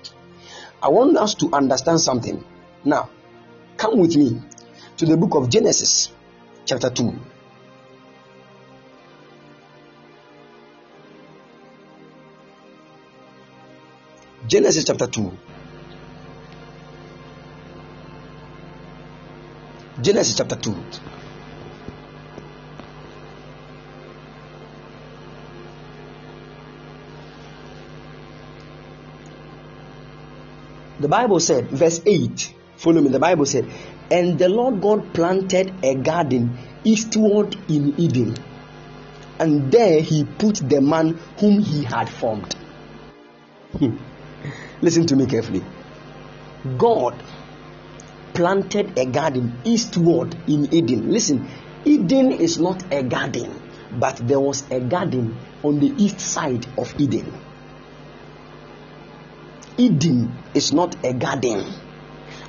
I 0.81 0.89
want 0.89 1.17
us 1.17 1.35
to 1.35 1.49
understand 1.53 1.99
something. 1.99 2.43
Now, 2.83 3.09
come 3.77 3.97
with 3.99 4.15
me 4.15 4.41
to 4.97 5.05
the 5.05 5.17
book 5.17 5.35
of 5.35 5.49
Genesis, 5.49 6.11
chapter 6.65 6.89
2. 6.89 7.13
Genesis 14.47 14.85
chapter 14.85 15.07
2. 15.07 15.31
Genesis 20.01 20.35
chapter 20.35 20.55
2. 20.55 20.75
The 30.99 31.07
Bible 31.07 31.39
said, 31.39 31.69
verse 31.69 32.01
8, 32.05 32.53
follow 32.75 33.01
me. 33.01 33.09
The 33.09 33.19
Bible 33.19 33.45
said, 33.45 33.69
And 34.09 34.39
the 34.39 34.49
Lord 34.49 34.81
God 34.81 35.13
planted 35.13 35.71
a 35.83 35.93
garden 35.95 36.57
eastward 36.83 37.55
in 37.69 37.99
Eden, 37.99 38.35
and 39.39 39.71
there 39.71 40.01
he 40.01 40.23
put 40.23 40.55
the 40.55 40.81
man 40.81 41.19
whom 41.39 41.59
he 41.59 41.83
had 41.83 42.09
formed. 42.09 42.55
Hmm. 43.77 43.97
Listen 44.81 45.05
to 45.07 45.15
me 45.15 45.27
carefully. 45.27 45.63
God 46.77 47.21
planted 48.33 48.97
a 48.97 49.05
garden 49.05 49.59
eastward 49.65 50.35
in 50.47 50.73
Eden. 50.73 51.11
Listen, 51.11 51.47
Eden 51.85 52.31
is 52.31 52.59
not 52.59 52.91
a 52.91 53.03
garden, 53.03 53.61
but 53.99 54.15
there 54.27 54.39
was 54.39 54.63
a 54.71 54.79
garden 54.79 55.37
on 55.63 55.79
the 55.79 55.93
east 55.97 56.19
side 56.19 56.65
of 56.77 56.93
Eden. 56.99 57.33
Eden 59.77 60.33
is 60.53 60.73
not 60.73 60.95
a 61.05 61.13
garden, 61.13 61.65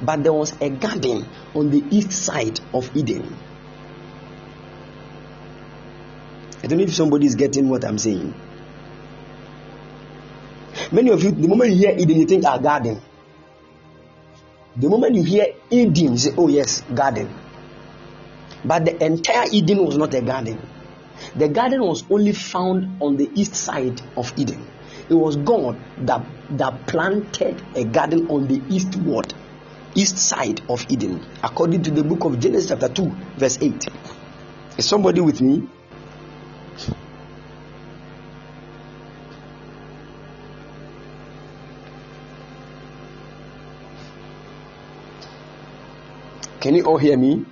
but 0.02 0.22
there 0.22 0.32
was 0.32 0.54
a 0.60 0.70
garden 0.70 1.26
on 1.54 1.70
the 1.70 1.84
east 1.90 2.12
side 2.12 2.60
of 2.72 2.94
Eden. 2.96 3.36
I 6.62 6.66
don't 6.66 6.78
know 6.78 6.84
if 6.84 6.94
somebody 6.94 7.26
is 7.26 7.34
getting 7.34 7.68
what 7.68 7.84
I'm 7.84 7.98
saying. 7.98 8.34
Many 10.90 11.10
of 11.10 11.22
you, 11.22 11.30
the 11.32 11.48
moment 11.48 11.70
you 11.70 11.76
hear 11.76 11.96
Eden, 11.98 12.18
you 12.18 12.26
think, 12.26 12.44
ah, 12.46 12.58
garden. 12.58 13.00
The 14.76 14.88
moment 14.88 15.14
you 15.14 15.22
hear 15.22 15.46
Eden, 15.70 16.12
you 16.12 16.18
say, 16.18 16.30
oh, 16.36 16.48
yes, 16.48 16.82
garden. 16.94 17.32
But 18.64 18.84
the 18.84 19.04
entire 19.04 19.46
Eden 19.52 19.84
was 19.84 19.96
not 19.96 20.14
a 20.14 20.20
garden. 20.20 20.60
The 21.36 21.48
garden 21.48 21.82
was 21.82 22.04
only 22.10 22.32
found 22.32 23.02
on 23.02 23.16
the 23.16 23.30
east 23.34 23.54
side 23.54 24.00
of 24.16 24.32
Eden. 24.36 24.64
It 25.10 25.14
was 25.14 25.36
God 25.36 25.78
that, 25.98 26.24
that 26.50 26.86
planted 26.86 27.62
a 27.74 27.84
garden 27.84 28.28
on 28.28 28.46
the 28.46 28.60
eastward, 28.68 29.32
east 29.94 30.18
side 30.18 30.60
of 30.68 30.84
Eden, 30.90 31.24
according 31.42 31.82
to 31.84 31.90
the 31.90 32.04
book 32.04 32.24
of 32.24 32.38
Genesis, 32.38 32.68
chapter 32.68 32.88
2, 32.88 33.10
verse 33.36 33.58
8. 33.60 33.88
Is 34.76 34.86
somebody 34.86 35.20
with 35.20 35.40
me? 35.40 35.66
Can 46.60 46.74
you 46.74 46.84
all 46.84 46.98
hear 46.98 47.16
me? 47.16 47.46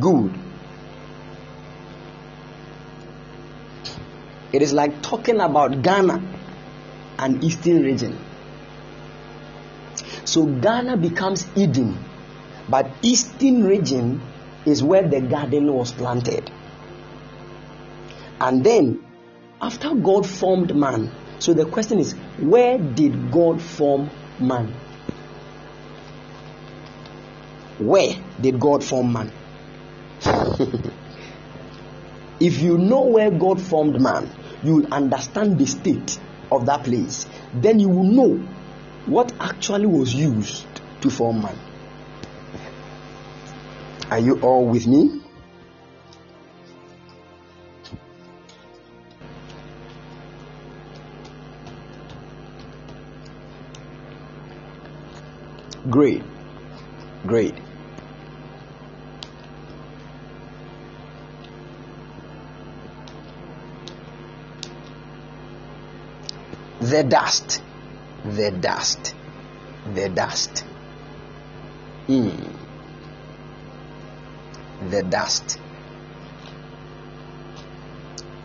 Good. 0.00 0.49
It 4.52 4.62
is 4.62 4.72
like 4.72 5.02
talking 5.02 5.40
about 5.40 5.82
Ghana 5.82 6.22
and 7.18 7.44
Eastern 7.44 7.82
region. 7.82 8.18
So 10.24 10.44
Ghana 10.46 10.96
becomes 10.96 11.46
Eden, 11.56 11.98
but 12.68 12.90
Eastern 13.02 13.64
region 13.64 14.20
is 14.66 14.82
where 14.82 15.06
the 15.06 15.20
garden 15.20 15.72
was 15.72 15.92
planted. 15.92 16.50
And 18.40 18.64
then, 18.64 19.04
after 19.60 19.94
God 19.94 20.26
formed 20.26 20.74
man, 20.74 21.12
so 21.38 21.54
the 21.54 21.66
question 21.66 21.98
is, 21.98 22.12
where 22.38 22.78
did 22.78 23.30
God 23.30 23.60
form 23.60 24.10
man? 24.40 24.74
Where 27.78 28.14
did 28.40 28.58
God 28.60 28.82
form 28.84 29.12
man? 29.12 29.32
if 32.40 32.60
you 32.60 32.78
know 32.78 33.06
where 33.06 33.30
God 33.30 33.60
formed 33.60 34.00
man, 34.00 34.30
you 34.62 34.76
will 34.76 34.92
understand 34.92 35.58
the 35.58 35.66
state 35.66 36.18
of 36.50 36.66
that 36.66 36.84
place. 36.84 37.26
Then 37.54 37.80
you 37.80 37.88
will 37.88 38.04
know 38.04 38.36
what 39.06 39.32
actually 39.40 39.86
was 39.86 40.14
used 40.14 40.66
to 41.00 41.10
form 41.10 41.42
man. 41.42 41.58
Are 44.10 44.18
you 44.18 44.40
all 44.40 44.66
with 44.66 44.86
me? 44.86 45.22
Great. 55.88 56.22
Great. 57.26 57.54
The 66.80 67.04
dust. 67.04 67.62
The 68.24 68.50
dust. 68.50 69.14
The 69.94 70.08
dust. 70.08 70.64
Mm. 72.08 72.52
The 74.88 75.02
dust. 75.02 75.60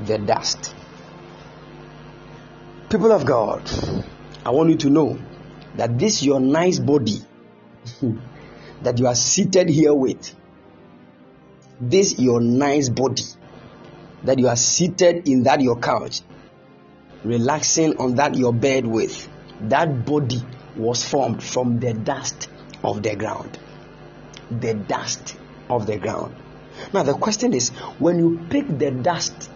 The 0.05 0.17
dust. 0.17 0.75
People 2.89 3.13
of 3.13 3.25
God, 3.25 3.61
I 4.45 4.51
want 4.51 4.69
you 4.69 4.77
to 4.77 4.89
know 4.89 5.17
that 5.75 5.97
this 5.97 6.21
your 6.21 6.39
nice 6.39 6.79
body 6.79 7.19
that 8.83 8.99
you 8.99 9.07
are 9.07 9.15
seated 9.15 9.69
here 9.69 9.93
with, 9.93 10.35
this 11.79 12.19
your 12.19 12.41
nice 12.41 12.89
body 12.89 13.23
that 14.23 14.39
you 14.39 14.47
are 14.47 14.55
seated 14.55 15.27
in 15.27 15.43
that 15.43 15.61
your 15.61 15.77
couch, 15.79 16.21
relaxing 17.25 17.97
on 17.97 18.15
that 18.15 18.35
your 18.35 18.53
bed 18.53 18.85
with, 18.85 19.27
that 19.61 20.05
body 20.05 20.41
was 20.75 21.03
formed 21.03 21.43
from 21.43 21.79
the 21.79 21.93
dust 21.93 22.49
of 22.83 23.01
the 23.01 23.15
ground. 23.15 23.57
The 24.51 24.75
dust 24.75 25.35
of 25.69 25.87
the 25.87 25.97
ground. 25.97 26.35
Now 26.93 27.03
the 27.03 27.13
question 27.13 27.53
is 27.53 27.69
when 27.99 28.19
you 28.19 28.45
pick 28.49 28.67
the 28.67 28.91
dust 28.91 29.49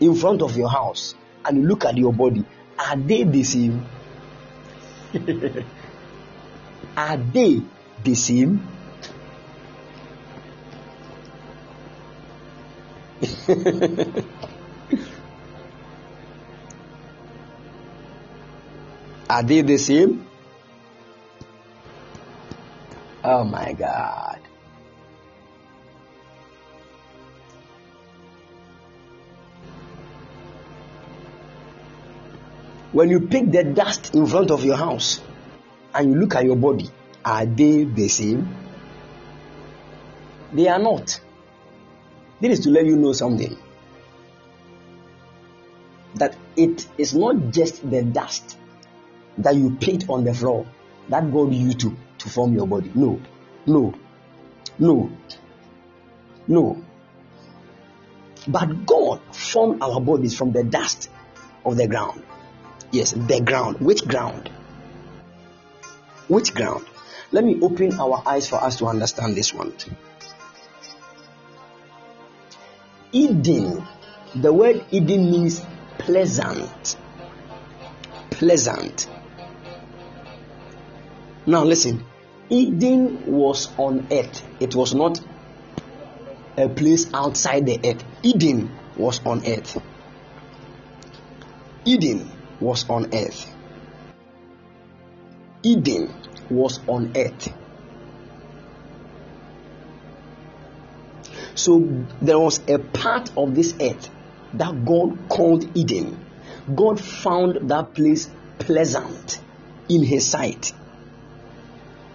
in 0.00 0.14
front 0.14 0.42
of 0.42 0.56
your 0.56 0.68
house 0.68 1.14
and 1.44 1.58
you 1.58 1.66
look 1.66 1.84
at 1.84 1.96
your 1.96 2.12
body, 2.12 2.44
are 2.78 2.96
they 2.96 3.24
the 3.24 3.42
same? 3.44 3.86
are 6.96 7.16
they 7.16 7.62
the 8.04 8.14
same? 8.14 8.66
are 19.30 19.44
they 19.44 19.62
the 19.62 19.78
same? 19.78 20.26
Oh 23.22 23.44
my 23.44 23.72
God. 23.74 24.40
When 32.90 33.08
you 33.08 33.20
pick 33.20 33.52
the 33.52 33.62
dust 33.62 34.16
in 34.16 34.26
front 34.26 34.50
of 34.50 34.64
your 34.64 34.76
house 34.76 35.20
and 35.94 36.12
you 36.12 36.18
look 36.18 36.34
at 36.34 36.44
your 36.44 36.56
body, 36.56 36.90
are 37.24 37.46
they 37.46 37.84
the 37.84 38.08
same? 38.08 38.52
They 40.52 40.66
are 40.66 40.80
not. 40.80 41.20
This 42.40 42.58
is 42.58 42.64
to 42.64 42.70
let 42.70 42.84
you 42.84 42.96
know 42.96 43.12
something 43.12 43.56
that 46.16 46.36
it 46.56 46.88
is 46.98 47.14
not 47.14 47.52
just 47.52 47.88
the 47.88 48.02
dust 48.02 48.56
that 49.42 49.56
you 49.56 49.76
picked 49.80 50.08
on 50.08 50.24
the 50.24 50.34
floor 50.34 50.66
that 51.08 51.32
God 51.32 51.52
used 51.52 51.80
to, 51.80 51.96
to 52.18 52.28
form 52.28 52.54
your 52.54 52.66
body. 52.66 52.90
No, 52.94 53.20
no, 53.66 53.94
no, 54.78 55.10
no. 56.46 56.84
But 58.48 58.86
God 58.86 59.20
formed 59.34 59.82
our 59.82 60.00
bodies 60.00 60.36
from 60.36 60.52
the 60.52 60.64
dust 60.64 61.10
of 61.64 61.76
the 61.76 61.86
ground. 61.86 62.22
Yes, 62.90 63.12
the 63.12 63.40
ground. 63.40 63.80
Which 63.80 64.06
ground? 64.06 64.50
Which 66.28 66.54
ground? 66.54 66.86
Let 67.32 67.44
me 67.44 67.60
open 67.60 67.92
our 68.00 68.22
eyes 68.26 68.48
for 68.48 68.56
us 68.56 68.78
to 68.78 68.86
understand 68.86 69.36
this 69.36 69.52
one. 69.54 69.72
Eden. 73.12 73.86
The 74.34 74.52
word 74.52 74.84
Eden 74.90 75.30
means 75.30 75.60
pleasant. 75.98 76.96
Pleasant. 78.30 79.08
Now 81.46 81.64
listen. 81.64 82.04
Eden 82.48 83.26
was 83.26 83.68
on 83.78 84.08
earth. 84.10 84.42
It 84.58 84.74
was 84.74 84.94
not 84.94 85.20
a 86.56 86.68
place 86.68 87.08
outside 87.14 87.66
the 87.66 87.78
earth. 87.84 88.04
Eden 88.22 88.70
was 88.96 89.24
on 89.24 89.46
earth. 89.46 89.80
Eden 91.84 92.30
was 92.60 92.88
on 92.90 93.14
earth. 93.14 93.54
Eden 95.62 96.12
was 96.50 96.80
on 96.86 97.12
earth. 97.16 97.54
So 101.54 102.06
there 102.20 102.38
was 102.38 102.60
a 102.68 102.78
part 102.78 103.30
of 103.36 103.54
this 103.54 103.74
earth 103.80 104.10
that 104.54 104.84
God 104.84 105.28
called 105.28 105.76
Eden. 105.76 106.18
God 106.74 107.00
found 107.00 107.70
that 107.70 107.94
place 107.94 108.28
pleasant 108.58 109.40
in 109.88 110.02
his 110.02 110.26
sight. 110.28 110.72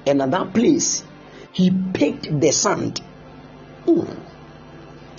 And 0.05 0.21
at 0.21 0.31
that 0.31 0.53
place, 0.53 1.03
he 1.51 1.71
picked 1.93 2.39
the 2.39 2.51
sand. 2.51 3.01
Mm. 3.85 4.19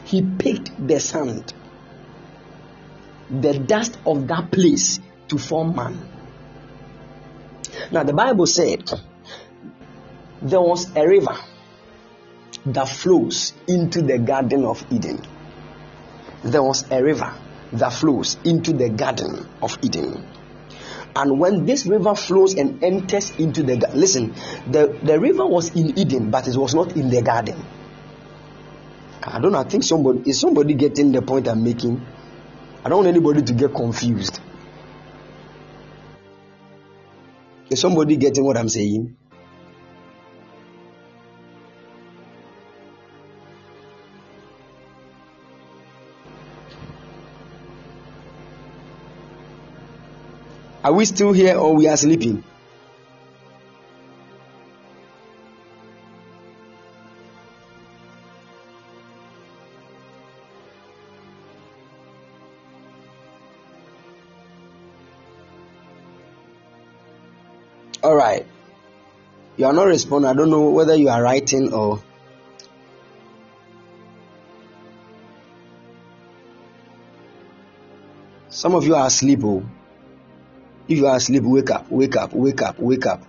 He 0.04 0.22
picked 0.22 0.70
the 0.86 1.00
sand, 1.00 1.52
the 3.28 3.58
dust 3.58 3.98
of 4.06 4.28
that 4.28 4.50
place 4.50 5.00
to 5.28 5.38
form 5.38 5.74
man. 5.74 5.98
Now, 7.90 8.04
the 8.04 8.12
Bible 8.12 8.46
said 8.46 8.88
there 10.42 10.60
was 10.60 10.94
a 10.96 11.06
river 11.06 11.36
that 12.66 12.88
flows 12.88 13.52
into 13.66 14.02
the 14.02 14.18
Garden 14.18 14.64
of 14.64 14.84
Eden. 14.90 15.20
There 16.44 16.62
was 16.62 16.84
a 16.90 17.02
river 17.02 17.32
that 17.72 17.92
flows 17.92 18.36
into 18.44 18.72
the 18.72 18.90
Garden 18.90 19.48
of 19.62 19.78
Eden. 19.82 20.24
And 21.16 21.40
when 21.40 21.64
this 21.64 21.86
river 21.86 22.14
flows 22.14 22.54
and 22.54 22.84
enters 22.84 23.30
into 23.38 23.62
the 23.62 23.78
garden, 23.78 23.98
listen, 23.98 24.34
the, 24.70 24.98
the 25.02 25.18
river 25.18 25.46
was 25.46 25.74
in 25.74 25.98
Eden, 25.98 26.30
but 26.30 26.46
it 26.46 26.56
was 26.56 26.74
not 26.74 26.94
in 26.94 27.08
the 27.08 27.22
garden. 27.22 27.56
I 29.22 29.40
don't 29.40 29.52
know. 29.52 29.58
I 29.58 29.64
think 29.64 29.82
somebody 29.82 30.28
is 30.28 30.38
somebody 30.38 30.74
getting 30.74 31.12
the 31.12 31.22
point 31.22 31.48
I'm 31.48 31.64
making. 31.64 32.04
I 32.84 32.90
don't 32.90 32.98
want 32.98 33.08
anybody 33.08 33.40
to 33.42 33.52
get 33.54 33.74
confused. 33.74 34.40
Is 37.70 37.80
somebody 37.80 38.16
getting 38.16 38.44
what 38.44 38.58
I'm 38.58 38.68
saying? 38.68 39.16
Are 50.86 50.92
we 50.92 51.04
still 51.04 51.32
here 51.32 51.56
or 51.58 51.74
we 51.74 51.88
are 51.88 51.96
sleeping? 51.96 52.44
All 68.04 68.14
right. 68.14 68.46
You 69.56 69.66
are 69.66 69.72
not 69.72 69.88
responding. 69.88 70.30
I 70.30 70.34
don't 70.34 70.50
know 70.50 70.70
whether 70.70 70.94
you 70.94 71.08
are 71.08 71.20
writing 71.20 71.72
or. 71.72 72.00
Some 78.48 78.76
of 78.76 78.86
you 78.86 78.94
are 78.94 79.08
asleep. 79.08 79.40
Oh. 79.42 79.64
If 80.88 80.98
you 80.98 81.06
are 81.08 81.16
asleep, 81.16 81.42
wake 81.42 81.70
up, 81.70 81.90
wake 81.90 82.14
up, 82.16 82.32
wake 82.32 82.62
up, 82.62 82.78
wake 82.78 83.06
up. 83.06 83.22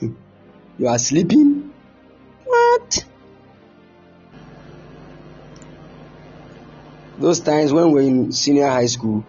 you 0.00 0.88
are 0.88 0.98
sleeping? 0.98 1.70
What? 2.46 3.04
Those 7.18 7.40
times 7.40 7.74
when 7.74 7.92
we're 7.92 8.00
in 8.00 8.32
senior 8.32 8.68
high 8.68 8.86
school, 8.86 9.26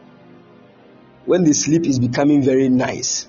when 1.25 1.43
the 1.43 1.53
sleep 1.53 1.85
is 1.85 1.99
becoming 1.99 2.41
very 2.41 2.69
nice, 2.69 3.27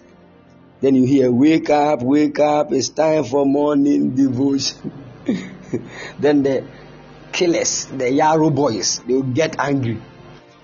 then 0.81 0.95
you 0.95 1.05
hear, 1.05 1.33
Wake 1.33 1.71
up, 1.71 2.03
wake 2.03 2.39
up, 2.39 2.73
it's 2.73 2.91
time 2.91 3.25
for 3.25 3.45
morning 3.45 4.15
devotion. 4.15 4.93
then 6.21 6.45
the 6.45 6.65
killers, 7.33 7.87
the 7.87 8.13
Yarrow 8.13 8.51
boys, 8.51 9.01
they 9.01 9.15
will 9.15 9.23
get 9.23 9.59
angry 9.59 10.01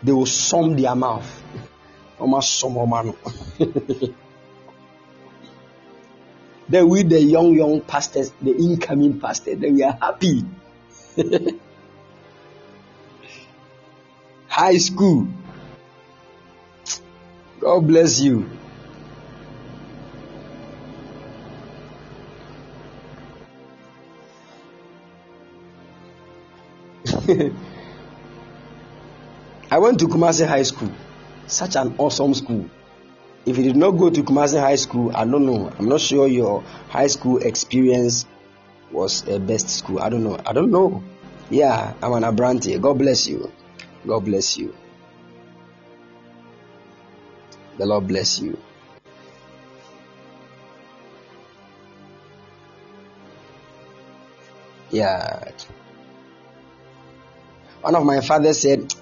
they 0.02 0.12
will 0.12 0.26
sum 0.26 0.76
their 0.76 0.94
mouth. 0.94 1.42
Almost 2.18 2.58
sum 2.58 2.76
Then 6.68 6.88
we 6.90 7.02
the 7.02 7.20
young 7.20 7.54
young 7.54 7.80
pastors, 7.80 8.30
the 8.42 8.54
incoming 8.54 9.18
pastors, 9.20 9.58
then 9.58 9.74
we 9.76 9.82
are 9.82 9.96
happy. 9.98 10.44
High 14.48 14.76
school. 14.76 15.28
God 17.60 17.86
bless 17.86 18.20
you. 18.20 18.50
I 29.70 29.78
went 29.78 29.98
to 30.00 30.06
Kumasi 30.08 30.46
High 30.46 30.62
School. 30.62 30.90
Such 31.46 31.76
an 31.76 31.94
awesome 31.98 32.32
school. 32.32 32.70
If 33.44 33.58
you 33.58 33.64
did 33.64 33.76
not 33.76 33.92
go 33.92 34.08
to 34.08 34.22
Kumasi 34.22 34.58
High 34.58 34.76
School, 34.76 35.14
I 35.14 35.24
don't 35.26 35.44
know. 35.44 35.70
I'm 35.78 35.88
not 35.88 36.00
sure 36.00 36.26
your 36.26 36.62
high 36.88 37.06
school 37.08 37.38
experience 37.38 38.24
was 38.90 39.28
a 39.28 39.38
best 39.38 39.68
school. 39.68 40.00
I 40.00 40.08
don't 40.08 40.24
know. 40.24 40.38
I 40.46 40.54
don't 40.54 40.70
know. 40.70 41.02
Yeah, 41.50 41.92
I'm 42.02 42.12
an 42.14 42.22
Abrante. 42.22 42.80
God 42.80 42.98
bless 42.98 43.26
you. 43.26 43.52
God 44.06 44.24
bless 44.24 44.56
you. 44.56 44.74
The 47.76 47.84
Lord 47.84 48.08
bless 48.08 48.38
you. 48.38 48.56
Yeah. 54.90 55.50
One 57.82 57.94
of 57.94 58.04
my 58.04 58.20
fathers 58.20 58.60
said, 58.60 58.94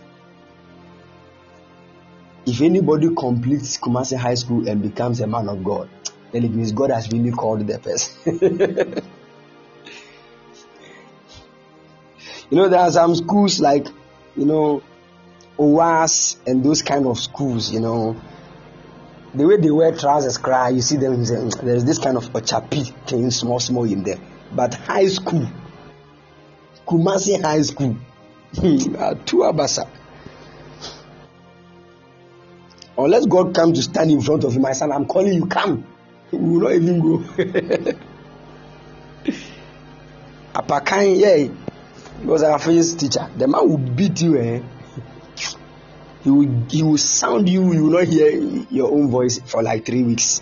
if 2.47 2.61
anybody 2.61 3.13
completes 3.15 3.77
Kumasi 3.77 4.17
High 4.17 4.35
School 4.35 4.69
and 4.69 4.81
becomes 4.81 5.21
a 5.21 5.27
man 5.27 5.49
of 5.49 5.65
God, 5.65 5.91
then 6.31 6.45
it 6.45 6.53
means 6.53 6.71
God 6.73 6.91
has 6.91 7.11
really 7.11 7.33
called 7.33 7.67
the 7.67 7.79
person. 7.79 8.13
you 12.51 12.57
know, 12.57 12.69
there 12.69 12.81
are 12.81 12.93
some 12.93 13.17
schools 13.17 13.59
like, 13.61 13.89
you 14.37 14.47
know, 14.47 14.83
OAS 15.59 16.37
and 16.47 16.65
those 16.65 16.83
kind 16.83 17.07
of 17.07 17.19
schools, 17.19 17.73
you 17.73 17.81
know. 17.81 18.17
The 19.35 19.47
way 19.47 19.57
they 19.57 19.71
wear 19.71 19.95
trousers, 19.95 20.39
cry, 20.39 20.69
you 20.71 20.81
see 20.83 20.97
them, 20.97 21.17
mm, 21.17 21.61
there's 21.63 21.85
this 21.85 21.99
kind 21.99 22.17
of 22.17 22.25
chapi 22.33 22.95
thing, 23.07 23.31
small, 23.31 23.59
small 23.59 23.85
in 23.85 24.05
there. 24.05 24.21
But 24.55 24.75
high 24.75 25.09
school, 25.09 25.49
Kumasi 26.87 27.43
High 27.43 27.63
School, 27.63 27.97
two 28.55 29.39
abasa. 29.39 29.89
Unless 32.99 33.27
God 33.27 33.55
comes 33.55 33.79
to 33.79 33.83
stand 33.83 34.11
in 34.11 34.23
front 34.23 34.45
of 34.45 34.55
you, 34.55 34.61
my 34.61 34.73
son, 34.73 34.91
I'm 34.91 35.07
calling 35.07 35.35
you, 35.35 35.47
come. 35.47 35.87
You 36.33 36.39
will 36.39 36.61
not 36.61 36.73
even 36.73 37.01
go. 37.01 37.19
Apakan, 40.55 41.19
yeah, 41.21 41.37
he 41.37 41.51
was 42.25 42.43
our 42.43 42.59
first 42.59 42.99
teacher. 42.99 43.29
The 43.37 43.47
man 43.47 43.69
will 43.69 43.77
beat 43.77 44.23
you, 44.23 44.39
eh? 44.39 44.63
He 46.25 46.31
will, 46.31 46.67
he 46.71 46.83
will 46.83 46.97
sound 46.99 47.49
you, 47.49 47.73
you 47.73 47.85
will 47.85 47.99
not 48.01 48.09
hear 48.09 48.31
your 48.71 48.91
own 48.91 49.11
voice 49.11 49.39
for 49.39 49.63
like 49.63 49.85
three 49.85 50.03
weeks. 50.03 50.41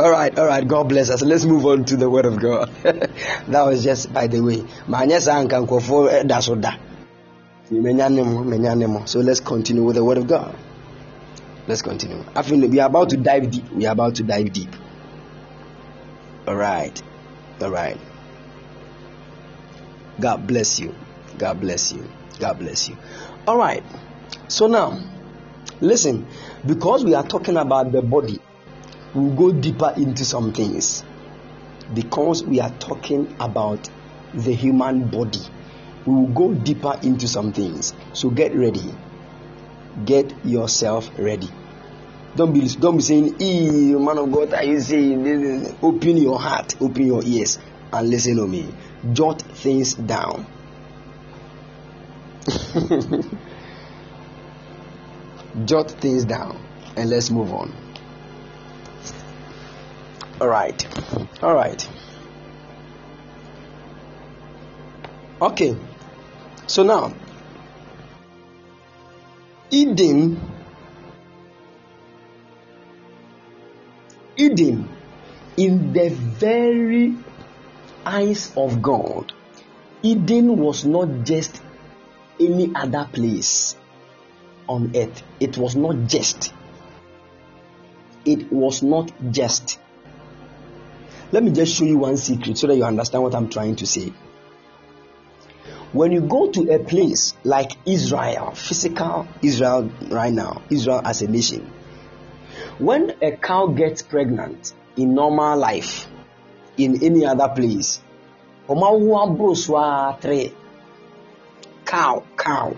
all 0.01 0.11
right, 0.11 0.39
all 0.39 0.47
right. 0.47 0.67
God 0.67 0.89
bless 0.89 1.11
us. 1.11 1.21
Let's 1.21 1.45
move 1.45 1.67
on 1.67 1.85
to 1.85 1.97
the 1.97 2.09
Word 2.09 2.25
of 2.25 2.41
God. 2.41 2.73
that 2.83 3.63
was 3.67 3.85
just 3.85 4.11
by 4.15 4.29
the 4.29 4.41
way. 4.41 4.65
Eh, 4.89 5.19
so 9.05 9.21
let's 9.21 9.41
continue 9.41 9.83
with 9.83 9.97
the 9.97 10.05
Word 10.05 10.17
of 10.17 10.27
God. 10.27 10.57
Let's 11.67 11.83
continue. 11.83 12.25
I 12.35 12.41
feel 12.41 12.67
we 12.67 12.81
are 12.81 12.87
about 12.87 13.11
to 13.11 13.19
dive 13.19 13.51
deep. 13.51 13.71
We 13.73 13.85
are 13.85 13.93
about 13.93 14.15
to 14.15 14.23
dive 14.23 14.51
deep. 14.55 14.75
All 16.49 16.57
right, 16.57 17.03
all 17.61 17.71
right. 17.71 17.99
God 20.19 20.47
bless 20.47 20.81
you. 20.81 20.95
God 21.37 21.61
bless 21.61 21.93
you. 21.93 22.09
God 22.39 22.59
bless 22.59 22.89
you. 22.89 22.97
All 23.47 23.59
right. 23.59 23.85
So 24.49 24.67
now, 24.67 24.99
listen, 25.83 26.27
because 26.67 27.05
we 27.05 27.13
are 27.13 27.27
talking 27.27 27.59
about 27.59 27.93
the 27.93 28.01
body 28.01 28.41
we'll 29.15 29.35
go 29.35 29.53
deeper 29.53 29.93
into 29.97 30.25
some 30.25 30.53
things 30.53 31.05
because 31.95 32.45
we 32.45 32.61
are 32.61 32.71
talking 32.79 33.35
about 33.41 33.89
the 34.35 34.53
human 34.53 35.09
body. 35.09 35.41
We 36.07 36.15
will 36.15 36.29
go 36.29 36.55
deeper 36.55 36.99
into 37.03 37.27
some 37.29 37.53
things. 37.53 37.93
So 38.13 38.31
get 38.31 38.55
ready. 38.55 38.95
Get 40.05 40.33
yourself 40.45 41.11
ready. 41.19 41.49
Don't 42.37 42.53
be 42.53 42.69
don't 42.69 42.99
be 42.99 43.03
saying, 43.03 43.35
"Ee, 43.41 43.95
man 43.95 44.19
of 44.19 44.31
God, 44.31 44.55
are 44.55 44.63
you 44.63 44.79
saying?" 44.81 45.75
Open 45.83 46.17
your 46.17 46.39
heart, 46.39 46.81
open 46.81 47.05
your 47.07 47.25
ears, 47.25 47.59
and 47.93 48.09
listen 48.09 48.37
to 48.37 48.47
me. 48.47 48.73
Jot 49.13 49.43
things 49.43 49.95
down. 49.95 50.47
Jot 55.65 55.91
things 55.91 56.25
down, 56.25 56.57
and 56.97 57.11
let's 57.11 57.31
move 57.31 57.53
on. 57.53 57.73
All 60.41 60.49
right. 60.49 61.43
All 61.43 61.55
right. 61.55 61.87
Okay. 65.43 65.77
So 66.67 66.83
now, 66.83 67.13
Eden, 69.71 70.41
Eden, 74.37 74.89
in 75.59 75.93
the 75.93 76.09
very 76.09 77.15
eyes 78.07 78.51
of 78.57 78.81
God, 78.81 79.35
Eden 80.03 80.57
was 80.57 80.87
not 80.87 81.25
just 81.25 81.61
any 82.41 82.73
other 82.75 83.07
place 83.13 83.77
on 84.69 84.97
earth. 84.97 85.23
It 85.39 85.59
was 85.59 85.77
not 85.77 86.07
just. 86.07 86.55
It 88.25 88.51
was 88.51 88.83
not 88.83 89.13
just. 89.31 89.79
Let 91.33 91.45
me 91.45 91.53
just 91.53 91.77
show 91.77 91.85
you 91.85 91.99
one 91.99 92.17
secret 92.17 92.59
so 92.59 92.67
that 92.67 92.77
you 92.77 92.85
understand 92.85 93.23
what 93.23 93.35
I'm 93.35 93.49
trying 93.49 93.77
to 93.77 93.87
say. 93.87 94.13
When 95.93 96.11
you 96.13 96.21
go 96.21 96.51
to 96.51 96.73
a 96.73 96.79
place 96.79 97.35
like 97.45 97.73
Israel, 97.87 98.53
physical 98.53 99.29
Israel 99.43 99.91
right 100.09 100.33
now, 100.33 100.63
Israel 100.71 101.03
as 101.05 101.23
a 101.23 101.29
nation, 101.29 101.73
when 102.79 103.13
a 103.23 103.33
cow 103.37 103.67
gets 103.67 104.03
pregnant 104.03 104.73
in 104.97 105.15
normal 105.15 105.57
life, 105.59 106.09
in 106.77 107.03
any 107.03 107.27
other 107.27 107.49
place, 107.49 108.01
cow, 111.85 112.25
cow. 112.37 112.77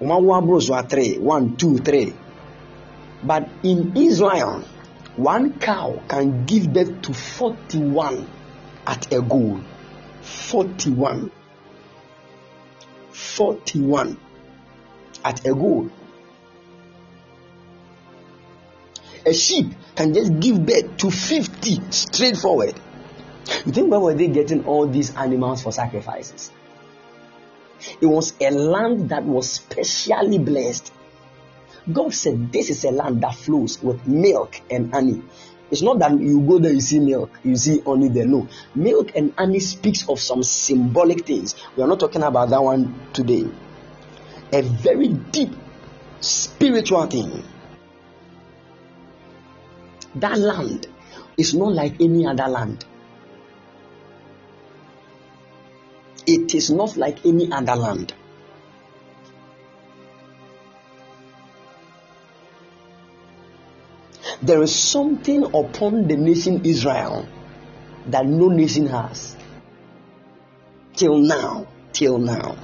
One, 0.00 1.56
two, 1.56 1.78
three. 1.78 2.14
But 3.22 3.48
in 3.62 3.96
Israel, 3.96 4.64
one 5.18 5.58
cow 5.58 6.00
can 6.08 6.46
give 6.46 6.72
birth 6.72 7.02
to 7.02 7.12
41 7.12 8.28
at 8.86 9.12
a 9.12 9.20
go. 9.20 9.60
41. 10.22 11.30
41 13.10 14.16
at 15.24 15.44
a 15.44 15.54
go. 15.54 15.90
A 19.26 19.34
sheep 19.34 19.74
can 19.96 20.14
just 20.14 20.38
give 20.38 20.64
birth 20.64 20.96
to 20.98 21.10
50 21.10 21.90
straightforward. 21.90 22.74
You 23.66 23.72
think 23.72 23.90
where 23.90 23.98
were 23.98 24.14
they 24.14 24.28
getting 24.28 24.66
all 24.66 24.86
these 24.86 25.16
animals 25.16 25.62
for 25.64 25.72
sacrifices? 25.72 26.52
It 28.00 28.06
was 28.06 28.34
a 28.40 28.50
land 28.50 29.08
that 29.08 29.24
was 29.24 29.50
specially 29.50 30.38
blessed 30.38 30.92
God 31.90 32.12
said, 32.14 32.52
This 32.52 32.70
is 32.70 32.84
a 32.84 32.90
land 32.90 33.22
that 33.22 33.34
flows 33.34 33.82
with 33.82 34.06
milk 34.06 34.60
and 34.70 34.92
honey. 34.92 35.22
It's 35.70 35.82
not 35.82 35.98
that 35.98 36.18
you 36.18 36.40
go 36.40 36.58
there, 36.58 36.72
you 36.72 36.80
see 36.80 36.98
milk, 36.98 37.30
you 37.44 37.56
see 37.56 37.80
honey 37.80 38.08
there. 38.08 38.26
No. 38.26 38.48
Milk 38.74 39.12
and 39.14 39.34
honey 39.36 39.60
speaks 39.60 40.08
of 40.08 40.18
some 40.18 40.42
symbolic 40.42 41.26
things. 41.26 41.54
We 41.76 41.82
are 41.82 41.86
not 41.86 42.00
talking 42.00 42.22
about 42.22 42.50
that 42.50 42.62
one 42.62 42.98
today. 43.12 43.46
A 44.52 44.62
very 44.62 45.08
deep 45.08 45.50
spiritual 46.20 47.06
thing. 47.06 47.44
That 50.14 50.38
land 50.38 50.86
is 51.36 51.54
not 51.54 51.72
like 51.72 52.00
any 52.00 52.26
other 52.26 52.48
land. 52.48 52.84
It 56.26 56.54
is 56.54 56.70
not 56.70 56.96
like 56.96 57.24
any 57.24 57.52
other 57.52 57.76
land. 57.76 58.14
There 64.40 64.62
is 64.62 64.74
something 64.74 65.42
upon 65.42 66.06
the 66.06 66.16
nation 66.16 66.64
Israel 66.64 67.26
that 68.06 68.24
no 68.24 68.48
nation 68.48 68.86
has. 68.86 69.36
Till 70.94 71.18
now, 71.18 71.66
till 71.92 72.18
now. 72.18 72.56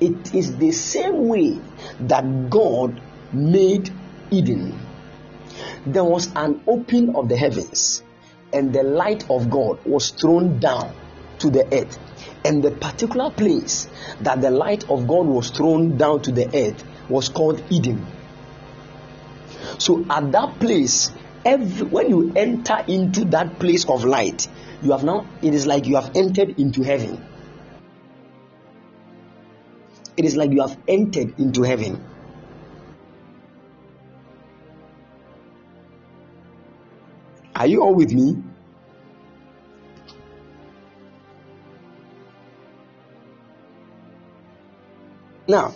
It 0.00 0.34
is 0.34 0.56
the 0.56 0.70
same 0.72 1.28
way 1.28 1.58
that 2.00 2.50
God 2.50 3.00
made 3.32 3.90
Eden. 4.30 4.78
There 5.86 6.04
was 6.04 6.30
an 6.36 6.60
opening 6.66 7.16
of 7.16 7.30
the 7.30 7.36
heavens, 7.38 8.02
and 8.52 8.70
the 8.70 8.82
light 8.82 9.30
of 9.30 9.48
God 9.48 9.78
was 9.86 10.10
thrown 10.10 10.58
down 10.58 10.94
to 11.38 11.48
the 11.48 11.64
earth. 11.72 11.98
And 12.44 12.62
the 12.62 12.70
particular 12.70 13.30
place 13.30 13.88
that 14.20 14.42
the 14.42 14.50
light 14.50 14.90
of 14.90 15.08
God 15.08 15.26
was 15.26 15.50
thrown 15.50 15.96
down 15.96 16.20
to 16.22 16.32
the 16.32 16.46
earth 16.54 16.84
was 17.08 17.30
called 17.30 17.62
Eden. 17.70 18.06
So 19.78 20.04
at 20.10 20.32
that 20.32 20.58
place, 20.60 21.10
every, 21.44 21.86
when 21.86 22.10
you 22.10 22.32
enter 22.34 22.84
into 22.86 23.24
that 23.26 23.58
place 23.58 23.84
of 23.88 24.04
light, 24.04 24.48
you 24.82 24.92
have 24.92 25.04
now, 25.04 25.26
it 25.42 25.54
is 25.54 25.66
like 25.66 25.86
you 25.86 25.96
have 25.96 26.12
entered 26.14 26.58
into 26.58 26.82
heaven. 26.82 27.24
It 30.16 30.24
is 30.24 30.36
like 30.36 30.52
you 30.52 30.60
have 30.60 30.78
entered 30.86 31.38
into 31.40 31.62
heaven. 31.62 32.02
Are 37.56 37.66
you 37.66 37.82
all 37.82 37.94
with 37.94 38.12
me? 38.12 38.36
Now, 45.46 45.74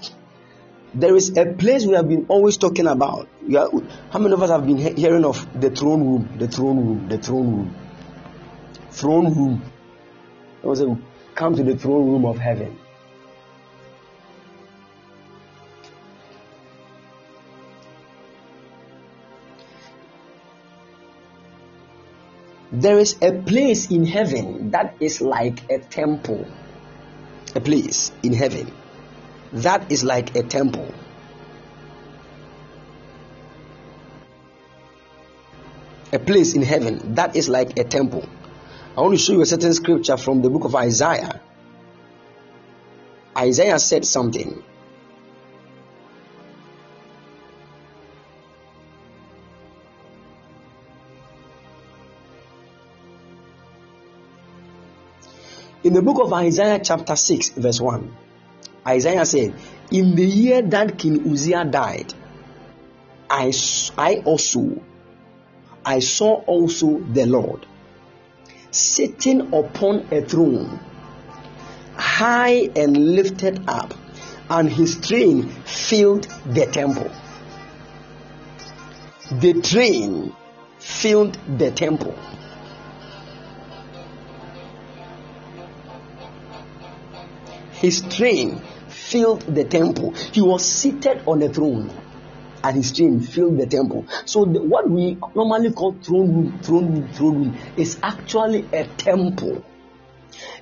there 0.95 1.15
is 1.15 1.37
a 1.37 1.47
place 1.47 1.85
we 1.85 1.95
have 1.95 2.09
been 2.09 2.27
always 2.29 2.57
talking 2.57 2.87
about. 2.87 3.29
Are, 3.57 3.71
how 4.11 4.19
many 4.19 4.35
of 4.35 4.43
us 4.43 4.51
have 4.51 4.67
been 4.67 4.77
he- 4.79 4.95
hearing 4.95 5.25
of 5.25 5.61
the 5.61 5.71
throne 5.71 6.03
room? 6.05 6.39
The 6.39 6.49
throne 6.49 6.77
room, 6.77 7.09
the 7.09 7.19
throne 7.19 7.47
room, 7.47 7.75
throne 8.91 9.35
room. 9.35 9.63
was 10.63 10.81
a, 10.81 10.99
come 11.35 11.57
to 11.57 11.63
the 11.63 11.77
throne 11.77 12.07
room 12.07 12.27
of 12.27 12.39
heaven. 12.39 12.79
There 22.71 22.99
is 22.99 23.17
a 23.23 23.33
place 23.33 23.91
in 23.91 24.05
heaven 24.05 24.73
that 24.73 24.97
is 25.01 25.23
like 25.23 25.71
a 25.71 25.79
temple. 25.79 26.47
A 27.55 27.61
place 27.61 28.13
in 28.23 28.35
heaven 28.35 28.71
that 29.53 29.91
is 29.91 30.05
like 30.05 30.37
a 30.37 30.43
temple. 30.43 30.93
A 36.13 36.19
place 36.19 36.55
in 36.55 36.63
heaven 36.63 37.15
that 37.15 37.37
is 37.37 37.49
like 37.49 37.79
a 37.79 37.85
temple. 37.85 38.27
I 38.97 39.03
want 39.03 39.19
to 39.19 39.23
show 39.23 39.35
you 39.35 39.43
a 39.43 39.47
certain 39.47 39.75
scripture 39.75 40.17
from 40.17 40.43
the 40.43 40.51
book 40.51 40.65
of 40.65 40.75
Isaiah. 40.75 41.41
Isaiah 43.37 43.79
said 43.79 44.05
something. 44.05 44.63
In 55.85 55.93
the 55.93 56.03
book 56.03 56.19
of 56.21 56.33
Isaiah, 56.33 56.81
chapter 56.83 57.15
6, 57.15 57.51
verse 57.51 57.81
1. 57.81 58.17
Isaiah 58.87 59.25
said, 59.25 59.55
In 59.93 60.17
the 60.17 60.27
year 60.27 60.61
that 60.63 60.99
King 60.99 61.31
Uzziah 61.31 61.65
died, 61.65 62.13
I, 63.31 63.53
I 63.97 64.17
also, 64.25 64.83
I 65.85 66.01
saw 66.01 66.43
also 66.45 66.99
the 66.99 67.27
Lord 67.27 67.67
sitting 68.71 69.53
upon 69.53 70.07
a 70.13 70.23
throne, 70.23 70.79
high 71.95 72.71
and 72.77 73.15
lifted 73.17 73.63
up, 73.69 73.95
and 74.51 74.71
his 74.71 74.97
train 75.01 75.49
filled 75.49 76.25
the 76.47 76.67
temple. 76.67 77.11
The 79.31 79.61
train 79.61 80.35
filled 80.79 81.39
the 81.59 81.71
temple. 81.71 82.15
His 87.73 88.01
train 88.01 88.61
filled 88.89 89.43
the 89.43 89.65
temple. 89.65 90.13
He 90.33 90.41
was 90.41 90.65
seated 90.65 91.23
on 91.27 91.43
a 91.43 91.49
throne 91.49 91.91
and 92.63 92.77
his 92.77 92.93
train 92.93 93.21
filled 93.21 93.59
the 93.59 93.67
temple. 93.67 94.07
So 94.25 94.45
the, 94.45 94.63
what 94.63 94.89
we 94.89 95.19
normally 95.35 95.73
call 95.73 95.93
throne 95.93 96.35
room, 96.35 96.61
throne 96.63 96.93
room, 96.93 97.13
throne 97.13 97.35
room 97.45 97.59
is 97.77 97.99
actually 98.03 98.67
a 98.73 98.85
temple. 98.85 99.65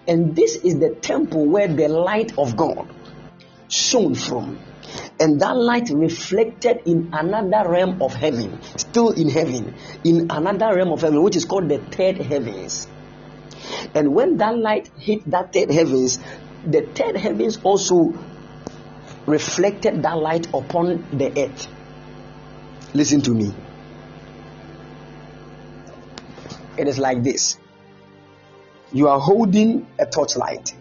And 0.06 0.36
this 0.36 0.56
is 0.56 0.78
the 0.78 0.90
temple 0.94 1.47
where 1.47 1.68
the 1.68 1.89
light 1.89 2.39
of 2.39 2.56
God 2.56 2.89
shone 3.68 4.14
from. 4.14 4.59
And 5.18 5.40
that 5.40 5.56
light 5.56 5.90
reflected 5.90 6.82
in 6.86 7.10
another 7.12 7.68
realm 7.68 8.01
of 8.01 8.14
heaven, 8.14 8.60
still 8.77 9.10
in 9.10 9.28
heaven, 9.28 9.74
in 10.05 10.31
another 10.31 10.74
realm 10.77 10.93
of 10.93 11.01
heaven, 11.01 11.23
which 11.23 11.36
is 11.36 11.44
called 11.44 11.68
the 11.68 11.78
third 11.78 12.18
heavens. 12.18 12.86
And 13.94 14.14
when 14.14 14.36
that 14.39 14.56
light 14.56 14.90
hit 14.97 15.28
that 15.31 15.52
third 15.52 15.70
heavens, 15.70 16.18
the 16.64 16.82
third 16.82 17.16
heavens 17.16 17.59
also 17.62 18.14
reflected 19.27 20.02
that 20.02 20.16
light 20.16 20.47
upon 20.55 21.05
the 21.16 21.32
earth. 21.36 21.68
Listen 22.95 23.21
to 23.23 23.31
me. 23.33 23.53
It 26.79 26.89
is 26.89 26.99
like 26.99 27.23
this 27.23 27.59
you 28.93 29.09
are 29.09 29.19
holding 29.19 29.87
a 29.99 30.07
torchlight 30.07 30.75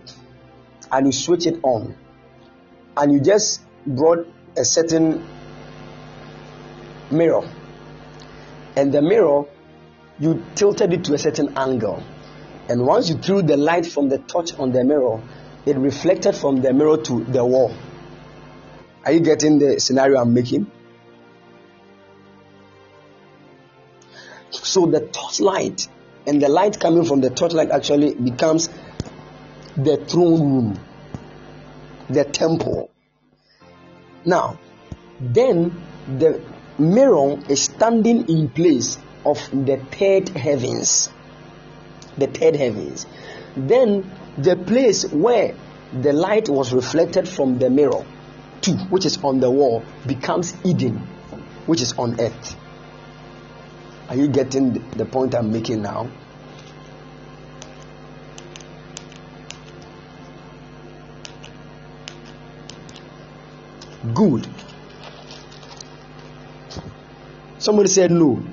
and 0.91 1.07
you 1.07 1.11
switch 1.11 1.48
it 1.48 1.60
on, 1.64 1.95
and 2.95 3.11
you 3.11 3.19
just 3.19 3.61
brought 3.86 4.27
a 4.56 4.64
certain 4.64 5.27
mirror, 7.11 7.49
and 8.76 8.94
the 8.94 9.02
mirror 9.02 9.45
you 10.19 10.44
tilted 10.56 10.94
it 10.94 11.03
to 11.06 11.14
a 11.14 11.18
certain 11.18 11.57
angle. 11.57 12.02
And 12.69 12.86
once 12.86 13.10
you 13.10 13.18
threw 13.18 13.41
the 13.41 13.57
light 13.57 13.86
from 13.86 14.10
the 14.10 14.18
torch 14.18 14.53
on 14.57 14.72
the 14.72 14.84
mirror, 14.84 15.22
it 15.65 15.77
reflected 15.77 16.36
from 16.36 16.61
the 16.61 16.73
mirror 16.73 16.98
to 16.98 17.23
the 17.26 17.44
wall. 17.44 17.76
Are 19.03 19.11
you 19.11 19.19
getting 19.19 19.60
the 19.60 19.80
scenario 19.80 20.19
I'm 20.19 20.34
making? 20.34 20.72
So 24.76 24.85
the 24.85 24.99
torchlight 24.99 25.88
and 26.27 26.41
the 26.41 26.49
light 26.49 26.81
coming 26.81 27.06
from 27.06 27.22
the 27.22 27.30
torchlight 27.30 27.72
actually 27.72 28.14
becomes 28.14 28.68
the 29.77 29.95
throne 29.95 30.41
room, 30.41 30.80
the 32.10 32.26
temple. 32.26 32.91
Now, 34.26 34.60
then 35.22 35.81
the 36.19 36.41
mirror 36.77 37.38
is 37.47 37.64
standing 37.64 38.27
in 38.27 38.49
place 38.49 38.97
of 39.26 39.38
the 39.53 39.77
third 39.77 40.27
heavens. 40.35 41.10
The 42.18 42.27
third 42.27 42.57
heavens. 42.57 43.06
Then 43.56 44.11
the 44.38 44.57
place 44.57 45.10
where 45.10 45.56
the 45.93 46.11
light 46.11 46.49
was 46.49 46.73
reflected 46.73 47.30
from 47.30 47.60
the 47.60 47.69
mirror 47.69 48.06
to 48.64 48.72
which 48.89 49.06
is 49.06 49.23
on 49.23 49.39
the 49.39 49.49
wall 49.49 49.85
becomes 50.06 50.53
Eden, 50.65 50.97
which 51.65 51.81
is 51.81 51.93
on 51.93 52.19
earth. 52.19 52.57
Are 54.07 54.15
you 54.15 54.27
getting 54.27 54.73
the 54.91 55.06
point 55.06 55.34
I'm 55.34 55.52
making 55.52 55.82
now? 55.82 56.10
Good. 64.14 64.48
Somebody 67.57 67.90
said 67.90 68.11
no. 68.11 68.45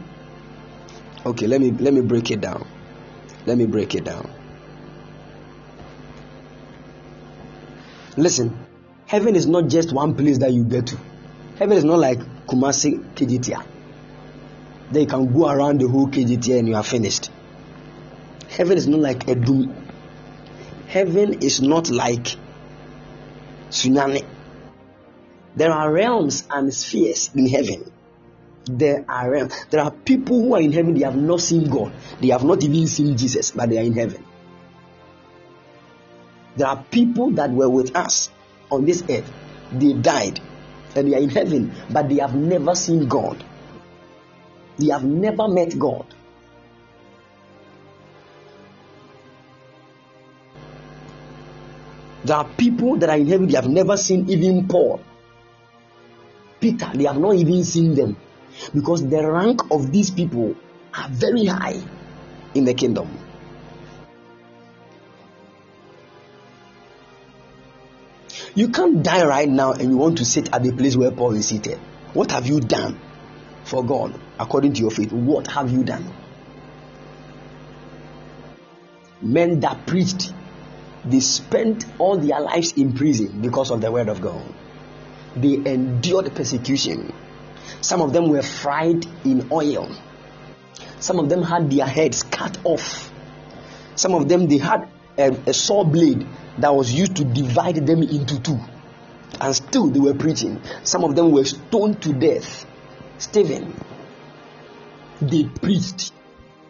Okay, 1.26 1.46
let 1.46 1.60
me 1.60 1.70
let 1.70 1.92
me 1.92 2.00
break 2.00 2.30
it 2.30 2.40
down. 2.40 2.66
Let 3.44 3.58
me 3.58 3.66
break 3.66 3.94
it 3.94 4.04
down. 4.04 4.30
Listen, 8.16 8.58
heaven 9.06 9.36
is 9.36 9.46
not 9.46 9.68
just 9.68 9.92
one 9.92 10.14
place 10.14 10.38
that 10.38 10.52
you 10.52 10.64
get 10.64 10.86
to. 10.88 10.98
Heaven 11.58 11.76
is 11.76 11.84
not 11.84 11.98
like 11.98 12.18
Kumasi 12.46 12.98
KJTIA. 13.14 13.71
Then 14.92 15.02
you 15.02 15.08
can 15.08 15.32
go 15.32 15.48
around 15.48 15.80
the 15.80 15.88
whole 15.88 16.06
KGT 16.06 16.58
and 16.58 16.68
you 16.68 16.76
are 16.76 16.82
finished. 16.82 17.30
Heaven 18.50 18.76
is 18.76 18.86
not 18.86 19.00
like 19.00 19.26
a 19.28 19.34
doom. 19.34 19.74
Heaven 20.86 21.42
is 21.42 21.62
not 21.62 21.88
like 21.88 22.36
tsunami. 23.70 24.26
There 25.56 25.72
are 25.72 25.90
realms 25.90 26.46
and 26.50 26.72
spheres 26.72 27.30
in 27.34 27.48
heaven. 27.48 27.90
There 28.66 29.04
are 29.08 29.30
realms. 29.30 29.54
There 29.70 29.82
are 29.82 29.90
people 29.90 30.42
who 30.42 30.54
are 30.54 30.60
in 30.60 30.72
heaven, 30.72 30.94
they 30.94 31.04
have 31.04 31.16
not 31.16 31.40
seen 31.40 31.70
God. 31.70 31.92
They 32.20 32.28
have 32.28 32.44
not 32.44 32.62
even 32.62 32.86
seen 32.86 33.16
Jesus, 33.16 33.50
but 33.50 33.70
they 33.70 33.78
are 33.78 33.84
in 33.84 33.94
heaven. 33.94 34.22
There 36.56 36.68
are 36.68 36.84
people 36.90 37.30
that 37.32 37.50
were 37.50 37.68
with 37.68 37.96
us 37.96 38.28
on 38.70 38.84
this 38.84 39.02
earth. 39.08 39.30
They 39.72 39.94
died 39.94 40.38
and 40.94 41.10
they 41.10 41.16
are 41.16 41.22
in 41.22 41.30
heaven, 41.30 41.72
but 41.90 42.10
they 42.10 42.16
have 42.16 42.34
never 42.34 42.74
seen 42.74 43.08
God. 43.08 43.42
They 44.78 44.88
have 44.88 45.04
never 45.04 45.48
met 45.48 45.78
God. 45.78 46.06
There 52.24 52.36
are 52.36 52.48
people 52.56 52.96
that 52.98 53.10
are 53.10 53.16
in 53.16 53.26
heaven, 53.26 53.48
they 53.48 53.56
have 53.56 53.68
never 53.68 53.96
seen 53.96 54.28
even 54.30 54.68
Paul. 54.68 55.00
Peter, 56.60 56.90
they 56.94 57.04
have 57.04 57.18
not 57.18 57.34
even 57.34 57.64
seen 57.64 57.94
them 57.94 58.16
because 58.72 59.06
the 59.08 59.28
rank 59.28 59.70
of 59.72 59.90
these 59.90 60.10
people 60.10 60.54
are 60.94 61.08
very 61.08 61.46
high. 61.46 61.82
in 62.54 62.64
the 62.64 62.74
kingdom. 62.74 63.08
You 68.54 68.68
can't 68.68 69.02
die 69.02 69.24
right 69.24 69.48
now 69.48 69.72
and 69.72 69.82
you 69.82 69.96
want 69.96 70.18
to 70.18 70.24
sit 70.24 70.52
at 70.52 70.62
the 70.62 70.72
place 70.72 70.96
where 70.96 71.10
Paul 71.10 71.34
is 71.36 71.48
seated. 71.48 71.78
What 72.12 72.30
have 72.32 72.46
you 72.46 72.60
done 72.60 73.00
for 73.64 73.84
God 73.84 74.18
according 74.38 74.74
to 74.74 74.80
your 74.80 74.90
faith? 74.90 75.12
What 75.12 75.46
have 75.48 75.70
you 75.70 75.84
done? 75.84 76.12
Men 79.20 79.60
that 79.60 79.86
preached, 79.86 80.32
they 81.04 81.20
spent 81.20 81.86
all 81.98 82.18
their 82.18 82.40
lives 82.40 82.72
in 82.72 82.92
prison 82.92 83.40
because 83.40 83.70
of 83.70 83.80
the 83.80 83.90
word 83.90 84.08
of 84.08 84.20
God. 84.20 84.42
They 85.36 85.54
endured 85.54 86.34
persecution. 86.34 87.12
Some 87.80 88.00
of 88.00 88.12
them 88.12 88.28
were 88.28 88.42
fried 88.42 89.06
in 89.24 89.48
oil. 89.52 89.90
Some 90.98 91.18
of 91.18 91.28
them 91.28 91.42
had 91.42 91.70
their 91.70 91.86
heads 91.86 92.22
cut 92.22 92.58
off. 92.64 93.10
Some 93.94 94.14
of 94.14 94.28
them 94.28 94.46
they 94.48 94.58
had 94.58 94.88
a, 95.18 95.30
a 95.46 95.52
saw 95.52 95.84
blade 95.84 96.26
that 96.58 96.74
was 96.74 96.92
used 96.92 97.16
to 97.16 97.24
divide 97.24 97.86
them 97.86 98.02
into 98.02 98.40
two. 98.40 98.60
And 99.40 99.54
still 99.54 99.88
they 99.88 100.00
were 100.00 100.14
preaching. 100.14 100.60
Some 100.84 101.04
of 101.04 101.16
them 101.16 101.32
were 101.32 101.44
stoned 101.44 102.02
to 102.02 102.12
death. 102.12 102.66
Stephen, 103.22 103.72
they 105.20 105.44
preached 105.44 106.10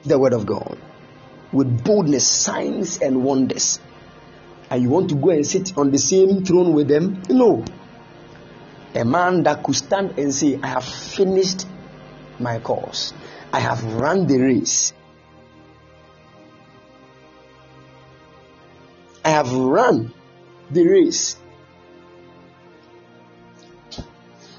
the 0.05 0.19
word 0.19 0.35
of 0.35 0.45
God 0.45 0.77
with 1.51 1.83
boldness, 1.83 2.29
signs, 2.29 3.01
and 3.01 3.25
wonders. 3.25 3.81
And 4.69 4.83
you 4.83 4.91
want 4.91 5.09
to 5.09 5.15
go 5.15 5.31
and 5.31 5.47
sit 5.47 5.79
on 5.79 5.91
the 5.91 5.97
same 5.97 6.45
throne 6.45 6.75
with 6.75 6.89
them? 6.89 7.23
No. 7.31 7.65
A 8.95 9.03
man 9.03 9.45
that 9.45 9.63
could 9.63 9.77
stand 9.77 10.19
and 10.19 10.35
say, 10.35 10.61
I 10.63 10.67
have 10.67 10.85
finished 10.85 11.67
my 12.39 12.59
course, 12.59 13.15
I 13.51 13.61
have 13.61 13.83
run 13.95 14.27
the 14.27 14.39
race. 14.39 14.93
I 19.25 19.31
have 19.31 19.51
run 19.55 20.13
the 20.71 20.87
race. 20.87 21.37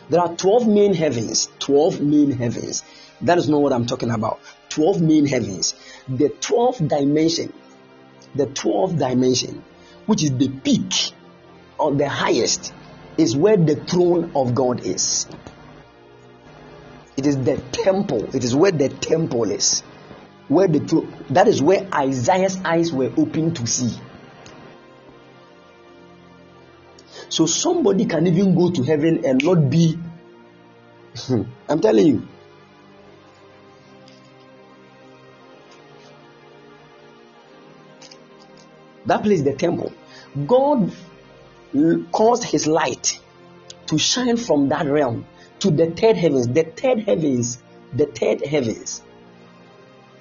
There 0.10 0.20
are 0.20 0.36
12 0.36 0.68
main 0.68 0.94
heavens. 0.94 1.50
12 1.60 2.02
main 2.02 2.32
heavens. 2.32 2.84
That 3.22 3.38
is 3.38 3.48
not 3.48 3.62
what 3.62 3.74
I'm 3.74 3.86
talking 3.86 4.12
about. 4.12 4.40
12 4.70 5.02
main 5.02 5.26
heavens. 5.26 5.76
The 6.08 6.30
12th 6.30 6.88
dimension, 6.88 7.54
the 8.36 8.48
12th 8.48 9.00
dimension, 9.00 9.64
which 10.06 10.24
is 10.24 10.36
the 10.38 10.50
peak 10.50 11.14
or 11.78 11.94
the 11.94 12.10
highest, 12.10 12.74
is 13.18 13.36
where 13.36 13.58
the 13.58 13.76
throne 13.76 14.32
of 14.36 14.56
God 14.56 14.86
is. 14.86 15.28
It 17.16 17.28
is 17.28 17.38
the 17.38 17.58
temple. 17.72 18.36
It 18.36 18.44
is 18.44 18.56
where 18.56 18.72
the 18.72 18.90
temple 18.90 19.52
is. 19.52 19.82
Where 20.48 20.68
the 20.68 20.80
throne, 20.80 21.14
that 21.30 21.48
is 21.48 21.62
where 21.62 21.88
Isaiah's 21.94 22.60
eyes 22.66 22.92
were 22.92 23.12
open 23.16 23.54
to 23.54 23.68
see. 23.68 23.98
So 27.34 27.47
somebody 27.47 28.05
can 28.05 28.27
even 28.27 28.53
go 28.53 28.69
to 28.69 28.84
heaven 28.84 29.26
and 29.26 29.43
not 29.43 29.68
be. 29.68 29.97
I'm 31.68 31.81
telling 31.81 32.05
you. 32.05 32.27
That 39.07 39.23
place 39.23 39.41
the 39.41 39.53
temple. 39.53 39.91
God 40.45 40.93
caused 42.11 42.43
his 42.43 42.68
light 42.68 43.19
to 43.88 43.97
shine 43.97 44.38
from 44.38 44.69
that 44.69 44.85
realm 44.85 45.26
to 45.61 45.72
the 45.72 45.89
third 45.89 46.18
heavens. 46.18 46.47
The 46.47 46.65
third 46.65 46.99
heavens, 46.99 47.57
the 47.93 48.05
third 48.05 48.45
heavens. 48.45 49.01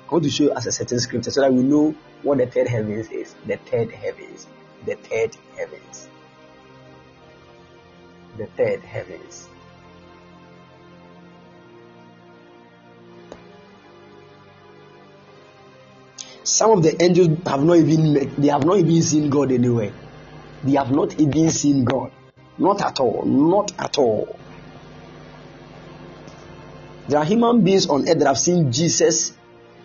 I 0.09 0.13
want 0.13 0.25
to 0.25 0.31
show 0.31 0.45
you 0.45 0.53
as 0.53 0.67
a 0.67 0.73
certain 0.73 0.99
scripture 0.99 1.31
so 1.31 1.43
that 1.43 1.53
we 1.53 1.63
know 1.63 1.95
what 2.23 2.39
the 2.39 2.47
third 2.47 2.69
heavens 2.69 3.11
is. 3.11 3.35
The 3.47 3.59
third 3.59 3.91
heavens. 3.91 4.47
The 4.87 4.95
third 4.95 5.37
heavens. 5.59 6.09
The 8.39 8.47
third 8.47 8.81
heavens. 8.81 9.49
Some 16.45 16.71
of 16.73 16.83
the 16.83 17.01
angels 17.01 17.29
have 17.47 17.63
not 17.63 17.77
even 17.77 18.15
met, 18.15 18.37
they 18.37 18.49
have 18.49 18.65
not 18.65 18.79
even 18.79 19.03
seen 19.03 19.31
God 19.31 19.53
anywhere. 19.53 19.93
They 20.65 20.73
have 20.73 20.91
not 20.91 21.21
even 21.21 21.51
seen 21.51 21.85
God. 21.85 22.11
Not 22.59 22.83
at 22.83 23.01
all. 23.01 23.25
Not 23.25 23.73
at 23.79 23.99
all. 23.99 24.37
There 27.09 27.19
are 27.19 27.25
human 27.25 27.63
beings 27.63 27.87
on 27.89 28.09
earth 28.09 28.19
that 28.19 28.27
have 28.27 28.39
seen 28.39 28.73
Jesus 28.73 29.37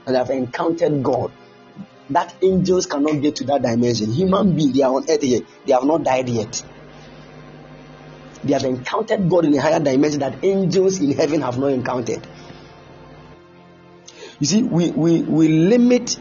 and 0.06 0.16
have 0.16 0.30
encountered 0.30 1.04
God. 1.04 1.32
That 2.10 2.34
angels 2.42 2.86
cannot 2.86 3.22
get 3.22 3.36
to 3.38 3.44
that 3.46 3.62
dimension. 3.62 4.12
Human 4.14 4.56
beings, 4.56 4.76
they 4.78 4.84
are 4.84 4.94
on 4.94 5.10
earth 5.10 5.22
here. 5.22 5.42
They 5.66 5.74
have 5.74 5.84
not 5.84 6.04
died 6.04 6.30
yet. 6.30 6.64
They 8.44 8.54
have 8.54 8.64
encountered 8.64 9.30
God 9.30 9.46
in 9.46 9.54
a 9.54 9.62
higher 9.62 9.80
dimension 9.80 10.20
that 10.20 10.44
angels 10.44 11.00
in 11.00 11.12
heaven 11.12 11.42
have 11.42 11.58
not 11.58 11.72
encountered. 11.72 12.26
You 14.40 14.48
see, 14.48 14.64
we, 14.64 14.92
we, 14.92 15.22
we 15.22 15.48
limit 15.48 16.18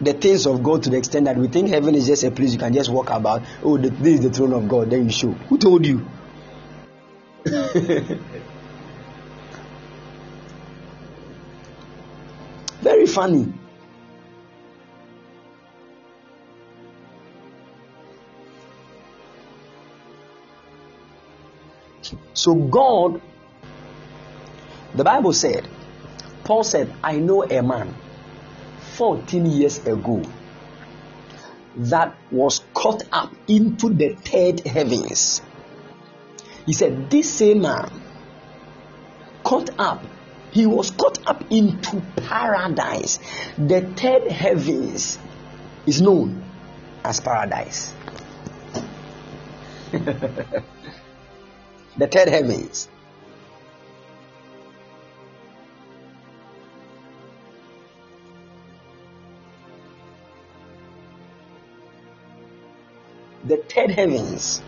the 0.00 0.12
things 0.12 0.46
of 0.46 0.62
God 0.62 0.84
to 0.84 0.90
the 0.90 0.96
extent 0.96 1.26
that 1.26 1.36
we 1.36 1.48
think 1.48 1.68
heaven 1.68 1.94
is 1.94 2.06
just 2.06 2.24
a 2.24 2.30
place 2.30 2.52
you 2.52 2.58
can 2.58 2.72
just 2.72 2.90
walk 2.90 3.10
about. 3.10 3.42
Oh, 3.62 3.76
the, 3.76 3.90
this 3.90 4.14
is 4.14 4.20
the 4.20 4.30
throne 4.30 4.52
of 4.52 4.68
God. 4.68 4.90
Then 4.90 5.04
you 5.04 5.10
show. 5.10 5.32
Who 5.32 5.58
told 5.58 5.84
you? 5.86 6.06
Very 12.80 13.06
funny. 13.06 13.52
So, 22.34 22.54
God, 22.54 23.20
the 24.94 25.04
Bible 25.04 25.32
said, 25.32 25.68
Paul 26.44 26.64
said, 26.64 26.92
I 27.02 27.16
know 27.16 27.44
a 27.44 27.62
man 27.62 27.94
14 28.96 29.46
years 29.46 29.78
ago 29.86 30.22
that 31.76 32.16
was 32.30 32.62
caught 32.74 33.04
up 33.12 33.32
into 33.46 33.90
the 33.90 34.14
third 34.14 34.66
heavens. 34.66 35.42
He 36.66 36.72
said, 36.72 37.10
This 37.10 37.32
same 37.32 37.62
man 37.62 37.90
caught 39.44 39.70
up, 39.78 40.04
he 40.50 40.66
was 40.66 40.90
caught 40.90 41.26
up 41.26 41.44
into 41.50 42.02
paradise. 42.16 43.18
The 43.56 43.82
third 43.82 44.30
heavens 44.30 45.18
is 45.86 46.02
known 46.02 46.42
as 47.04 47.20
paradise. 47.20 47.94
the 51.98 52.06
third 52.06 52.28
heavens. 52.28 52.88
the 63.48 63.56
third 63.56 63.90
heavens 63.90 64.62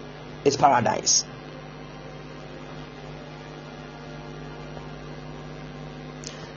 is 0.44 0.56
paradise. 0.56 1.24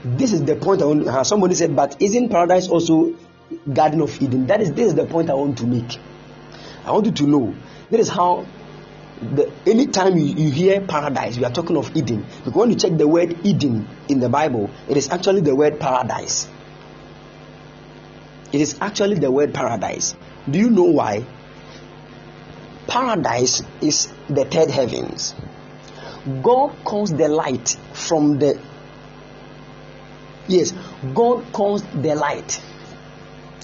This 0.04 0.32
is 0.32 0.44
the 0.44 0.56
point 0.56 0.82
I 0.82 0.86
want. 0.86 1.06
Uh, 1.06 1.24
somebody 1.24 1.54
said, 1.54 1.74
but 1.74 1.96
isn't 2.00 2.28
paradise 2.28 2.68
also 2.68 3.14
Garden 3.72 4.00
of 4.00 4.20
Eden? 4.20 4.46
That 4.46 4.60
is 4.60 4.72
this 4.72 4.88
is 4.88 4.94
the 4.94 5.06
point 5.06 5.30
I 5.30 5.34
want 5.34 5.58
to 5.58 5.66
make. 5.66 5.98
I 6.84 6.92
want 6.92 7.06
you 7.06 7.12
to 7.12 7.26
know 7.26 7.54
this 7.90 8.02
is 8.02 8.08
how 8.08 8.46
the 9.20 9.52
anytime 9.66 10.16
you, 10.16 10.24
you 10.24 10.50
hear 10.50 10.80
paradise, 10.80 11.38
we 11.38 11.44
are 11.44 11.52
talking 11.52 11.76
of 11.76 11.96
Eden. 11.96 12.26
Because 12.44 12.54
when 12.54 12.70
you 12.70 12.76
check 12.76 12.96
the 12.96 13.08
word 13.08 13.36
Eden 13.44 13.88
in 14.08 14.20
the 14.20 14.28
Bible, 14.28 14.70
it 14.88 14.96
is 14.96 15.10
actually 15.10 15.40
the 15.40 15.54
word 15.54 15.80
paradise. 15.80 16.48
It 18.52 18.60
is 18.60 18.78
actually 18.80 19.18
the 19.18 19.30
word 19.30 19.52
paradise. 19.54 20.14
Do 20.48 20.58
you 20.58 20.70
know 20.70 20.84
why? 20.84 21.26
paradise 22.86 23.62
is 23.80 24.12
the 24.28 24.44
third 24.44 24.70
heavens. 24.70 25.34
God 26.42 26.76
calls 26.84 27.10
the 27.10 27.28
light 27.28 27.76
from 27.92 28.38
the 28.38 28.60
yes, 30.46 30.72
God 31.14 31.52
calls 31.52 31.82
the 31.82 32.14
light. 32.14 32.62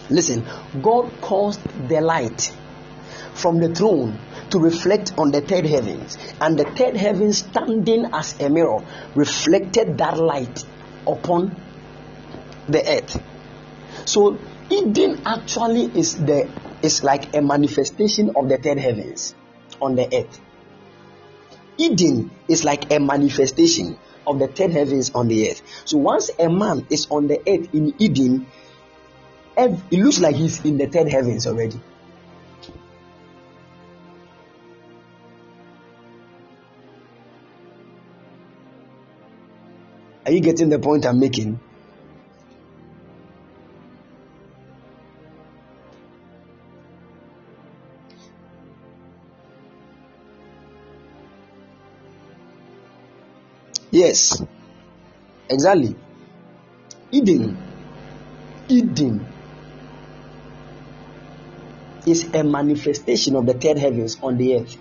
Listen, 0.09 0.45
God 0.83 1.13
caused 1.21 1.61
the 1.89 2.01
light 2.01 2.53
from 3.35 3.61
the 3.61 3.73
throne 3.75 4.19
to 4.51 4.59
reflect 4.59 5.13
on 5.19 5.31
the 5.31 5.41
third 5.41 5.67
heavens, 5.67 6.19
and 6.41 6.59
the 6.59 6.65
third 6.65 6.97
heavens 6.97 7.39
standing 7.39 8.07
as 8.13 8.39
a 8.41 8.49
mirror 8.49 8.85
reflected 9.15 9.99
that 9.99 10.19
light 10.19 10.65
upon 11.07 11.55
the 12.69 12.87
earth. 12.87 13.23
So 14.05 14.39
Eden 14.71 15.23
actually 15.27 15.85
is 15.99 16.17
the 16.17 16.49
is 16.83 17.03
like 17.03 17.35
a 17.35 17.43
manifestation 17.43 18.31
of 18.37 18.49
the 18.49 18.57
third 18.57 18.79
heavens 18.79 19.35
on 19.81 19.97
the 19.97 20.07
earth. 20.07 20.41
Eden 21.77 22.31
is 22.49 22.65
like 22.65 22.93
a 22.93 23.01
manifestation 23.01 23.99
of 24.27 24.39
the 24.39 24.47
third 24.47 24.71
heavens 24.71 25.11
on 25.11 25.29
the 25.29 25.51
earth. 25.51 25.63
So 25.85 25.99
once 25.99 26.31
a 26.39 26.49
man 26.49 26.87
is 26.91 27.07
on 27.11 27.27
the 27.27 27.39
earth 27.39 27.75
in 27.75 27.95
Eden, 27.99 28.47
it 29.57 29.93
looks 29.93 30.21
like 30.21 30.37
he's 30.37 30.65
in 30.65 30.79
the 30.79 30.87
third 30.87 31.09
heavens 31.09 31.47
already. 31.47 31.81
Are 40.27 40.33
you 40.33 40.41
getting 40.41 40.69
the 40.69 40.79
point 40.79 41.07
I'm 41.07 41.19
making? 41.19 41.59
Yes, 53.91 54.41
exactly. 55.49 55.97
Eden, 57.11 57.57
Eden 58.69 59.27
is 62.07 62.25
a 62.35 62.45
manifestation 62.45 63.35
of 63.35 63.47
the 63.47 63.55
third 63.55 63.79
heavens 63.79 64.17
on 64.23 64.37
the 64.37 64.57
earth. 64.57 64.77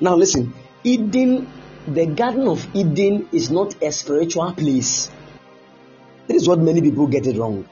Now, 0.00 0.14
listen 0.14 0.52
Eden, 0.86 1.48
the 1.88 2.06
Garden 2.06 2.46
of 2.46 2.64
Eden, 2.72 3.28
is 3.32 3.50
not 3.50 3.82
a 3.82 3.90
spiritual 3.90 4.52
place. 4.52 5.10
This 6.28 6.42
is 6.42 6.48
what 6.48 6.60
many 6.60 6.80
people 6.80 7.08
get 7.08 7.26
it 7.26 7.36
wrong. 7.36 7.68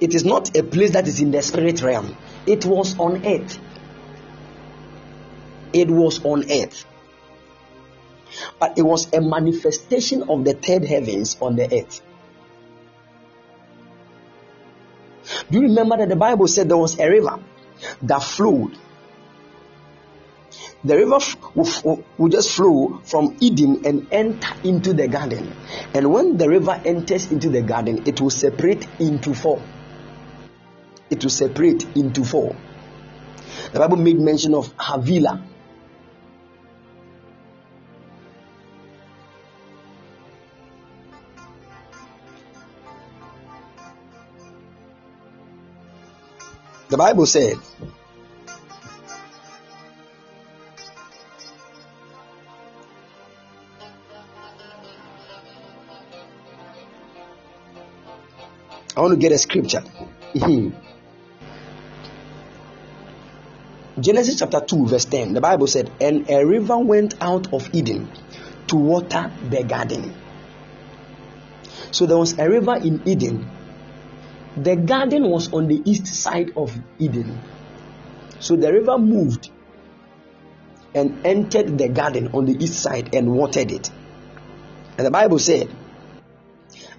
It 0.00 0.12
is 0.12 0.24
not 0.24 0.56
a 0.56 0.64
place 0.64 0.90
that 0.92 1.06
is 1.06 1.20
in 1.20 1.30
the 1.30 1.40
spirit 1.40 1.82
realm. 1.82 2.16
It 2.46 2.64
was 2.64 2.98
on 2.98 3.24
earth. 3.24 3.60
It 5.72 5.88
was 5.88 6.24
on 6.24 6.50
earth. 6.50 6.84
But 8.58 8.76
it 8.76 8.82
was 8.82 9.12
a 9.12 9.20
manifestation 9.20 10.24
of 10.24 10.44
the 10.44 10.54
third 10.54 10.84
heavens 10.84 11.36
on 11.40 11.54
the 11.54 11.72
earth. 11.72 12.00
Do 15.50 15.58
you 15.58 15.62
remember 15.62 15.96
that 15.96 16.08
the 16.08 16.16
Bible 16.16 16.46
said 16.46 16.68
there 16.68 16.76
was 16.76 16.98
a 16.98 17.08
river 17.08 17.38
that 18.02 18.22
flowed? 18.22 18.76
The 20.82 20.96
river 20.96 21.18
will 22.16 22.28
just 22.28 22.52
flow 22.52 23.00
from 23.04 23.36
Eden 23.40 23.82
and 23.84 24.06
enter 24.10 24.48
into 24.64 24.94
the 24.94 25.08
garden. 25.08 25.52
And 25.94 26.10
when 26.12 26.36
the 26.36 26.48
river 26.48 26.80
enters 26.84 27.30
into 27.30 27.50
the 27.50 27.60
garden, 27.60 28.06
it 28.06 28.20
will 28.20 28.30
separate 28.30 28.86
into 28.98 29.34
four 29.34 29.60
it 31.10 31.22
will 31.22 31.30
separate 31.30 31.84
into 31.96 32.24
four. 32.24 32.56
The 33.72 33.80
Bible 33.80 33.96
made 33.96 34.18
mention 34.18 34.54
of 34.54 34.72
Havilah. 34.78 35.44
Bible 47.00 47.24
said, 47.24 47.56
I 58.94 59.00
want 59.00 59.14
to 59.14 59.16
get 59.16 59.32
a 59.32 59.38
scripture. 59.38 59.82
Mhm. 60.34 60.74
Genesis 63.98 64.38
chapter 64.38 64.60
2, 64.60 64.86
verse 64.86 65.06
10, 65.06 65.32
the 65.32 65.40
Bible 65.40 65.68
said, 65.68 65.90
And 66.02 66.28
a 66.28 66.44
river 66.44 66.76
went 66.76 67.14
out 67.22 67.50
of 67.54 67.74
Eden 67.74 68.10
to 68.66 68.76
water 68.76 69.32
the 69.48 69.64
garden. 69.64 70.12
So 71.92 72.04
there 72.04 72.18
was 72.18 72.38
a 72.38 72.46
river 72.46 72.76
in 72.76 73.00
Eden. 73.06 73.48
The 74.56 74.76
garden 74.76 75.28
was 75.30 75.52
on 75.52 75.68
the 75.68 75.80
east 75.84 76.06
side 76.06 76.52
of 76.56 76.76
Eden. 76.98 77.40
So 78.40 78.56
the 78.56 78.72
river 78.72 78.98
moved 78.98 79.50
and 80.94 81.24
entered 81.24 81.78
the 81.78 81.88
garden 81.88 82.30
on 82.32 82.46
the 82.46 82.56
east 82.62 82.74
side 82.74 83.14
and 83.14 83.32
watered 83.32 83.70
it. 83.70 83.90
And 84.98 85.06
the 85.06 85.10
Bible 85.10 85.38
said, 85.38 85.70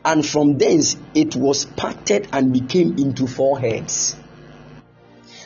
And 0.05 0.25
from 0.25 0.57
thence 0.57 0.95
it 1.13 1.35
was 1.35 1.65
parted 1.65 2.27
and 2.31 2.53
became 2.53 2.97
into 2.97 3.27
four 3.27 3.59
heads. 3.59 4.15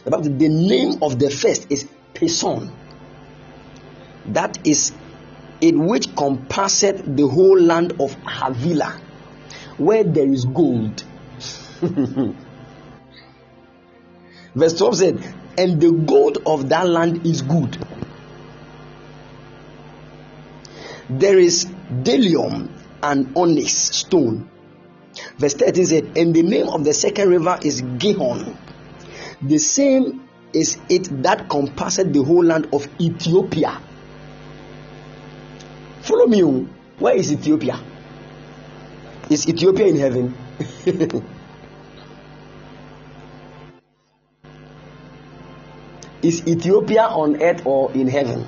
The, 0.04 0.12
the 0.12 0.50
name 0.50 1.02
of 1.02 1.18
the 1.18 1.32
first 1.32 1.72
is 1.72 1.88
Pison. 2.14 2.72
That 4.28 4.68
is 4.68 4.94
in 5.62 5.86
which 5.88 6.08
compasseth 6.16 7.16
the 7.16 7.28
whole 7.28 7.60
land 7.60 7.94
of 8.00 8.16
Havilah, 8.24 9.02
where 9.78 10.04
there 10.04 10.28
is 10.32 10.46
gold. 10.46 11.04
Verse 14.56 14.78
12 14.78 14.96
said, 14.96 15.36
And 15.58 15.82
the 15.82 15.92
gold 15.92 16.38
of 16.46 16.70
that 16.70 16.88
land 16.88 17.26
is 17.26 17.42
good. 17.42 17.78
There 21.10 21.38
is 21.38 21.66
bdellium 21.66 22.70
and 23.04 23.38
onyx 23.38 23.74
stone. 23.74 24.50
Verse 25.38 25.54
13 25.54 25.86
said, 25.86 26.18
And 26.18 26.34
the 26.34 26.44
name 26.44 26.70
of 26.70 26.84
the 26.84 26.94
second 26.94 27.30
river 27.30 27.60
is 27.62 27.82
Gihon. 27.82 28.58
The 29.42 29.58
same 29.58 30.28
is 30.54 30.78
it 30.90 31.24
that 31.24 31.50
compassed 31.50 32.14
the 32.14 32.24
whole 32.24 32.44
land 32.44 32.70
of 32.74 32.88
Ethiopia. 33.00 33.82
Follow 36.02 36.28
me. 36.28 36.44
Oh. 36.44 36.68
Where 36.98 37.16
is 37.16 37.32
Ethiopia? 37.32 37.78
Is 39.30 39.48
Ethiopia 39.50 39.88
in 39.88 39.98
heaven? 39.98 40.34
is 46.26 46.42
Ethiopia 46.48 47.04
on 47.06 47.42
earth 47.42 47.62
or 47.66 47.92
in 47.94 48.08
heaven? 48.08 48.48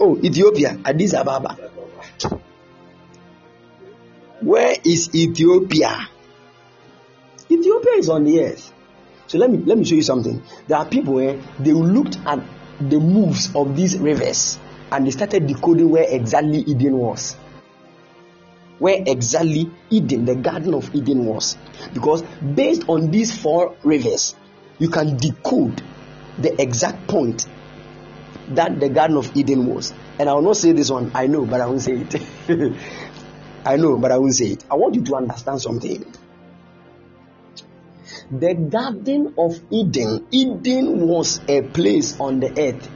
Oh, 0.00 0.18
Ethiopia, 0.18 0.80
Addis 0.84 1.14
Ababa. 1.14 1.56
Where 4.40 4.74
is 4.84 5.14
Ethiopia? 5.14 6.08
Ethiopia 7.50 7.92
is 7.98 8.08
on 8.08 8.24
the 8.24 8.42
earth. 8.42 8.72
So 9.28 9.38
let 9.38 9.50
me 9.50 9.58
let 9.58 9.78
me 9.78 9.84
show 9.84 9.94
you 9.94 10.02
something. 10.02 10.42
There 10.66 10.78
are 10.78 10.86
people 10.86 11.14
where 11.14 11.38
they 11.60 11.72
looked 11.72 12.18
at 12.26 12.40
the 12.80 12.98
moves 12.98 13.54
of 13.54 13.76
these 13.76 13.96
rivers 13.98 14.58
and 14.90 15.06
they 15.06 15.12
started 15.12 15.46
decoding 15.46 15.90
where 15.90 16.06
exactly 16.08 16.64
Eden 16.66 16.96
was. 16.98 17.36
Where 18.80 18.96
exactly 19.06 19.70
Eden, 19.90 20.24
the 20.24 20.34
Garden 20.34 20.74
of 20.74 20.92
Eden 20.94 21.26
was. 21.26 21.56
Because 21.92 22.22
based 22.40 22.88
on 22.88 23.10
these 23.12 23.36
four 23.36 23.76
rivers, 23.84 24.34
you 24.80 24.88
can 24.88 25.16
decode 25.16 25.82
the 26.38 26.60
exact 26.60 27.06
point 27.06 27.46
that 28.48 28.80
the 28.80 28.88
Garden 28.88 29.16
of 29.16 29.36
Eden 29.36 29.66
was. 29.66 29.92
And 30.18 30.28
I 30.28 30.34
will 30.34 30.42
not 30.42 30.56
say 30.56 30.72
this 30.72 30.90
one, 30.90 31.12
I 31.14 31.28
know, 31.28 31.46
but 31.46 31.60
I 31.60 31.66
won't 31.66 31.82
say 31.82 31.92
it. 31.92 32.16
I 33.64 33.76
know, 33.76 33.98
but 33.98 34.10
I 34.10 34.18
won't 34.18 34.34
say 34.34 34.46
it. 34.46 34.64
I 34.70 34.74
want 34.74 34.94
you 34.96 35.02
to 35.02 35.14
understand 35.16 35.60
something. 35.60 36.04
The 38.30 38.54
Garden 38.54 39.34
of 39.38 39.60
Eden, 39.70 40.26
Eden 40.30 41.06
was 41.06 41.40
a 41.46 41.62
place 41.62 42.18
on 42.18 42.40
the 42.40 42.50
earth. 42.58 42.90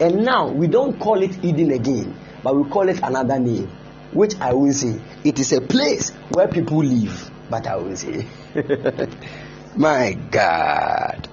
And 0.00 0.24
now 0.24 0.48
we 0.48 0.66
don't 0.66 0.98
call 0.98 1.22
it 1.22 1.44
Eden 1.44 1.70
again, 1.70 2.16
but 2.42 2.54
we 2.56 2.68
call 2.68 2.88
it 2.88 3.00
another 3.02 3.38
name, 3.38 3.70
which 4.12 4.34
I 4.40 4.52
will 4.52 4.72
say 4.72 5.00
it 5.24 5.38
is 5.38 5.52
a 5.52 5.60
place 5.60 6.10
where 6.30 6.48
people 6.48 6.78
live, 6.78 7.30
but 7.48 7.66
I 7.66 7.76
will 7.76 7.96
say, 7.96 8.26
my 9.76 10.12
God. 10.12 11.28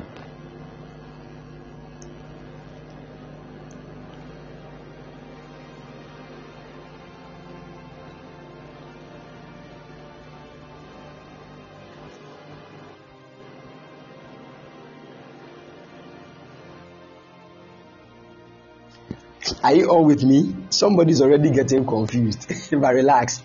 Are 19.64 19.76
you 19.76 19.90
all 19.90 20.06
with 20.06 20.24
me? 20.24 20.56
Somebody's 20.70 21.22
already 21.22 21.52
getting 21.52 21.86
confused. 21.86 22.52
but 22.72 22.96
relax. 22.96 23.42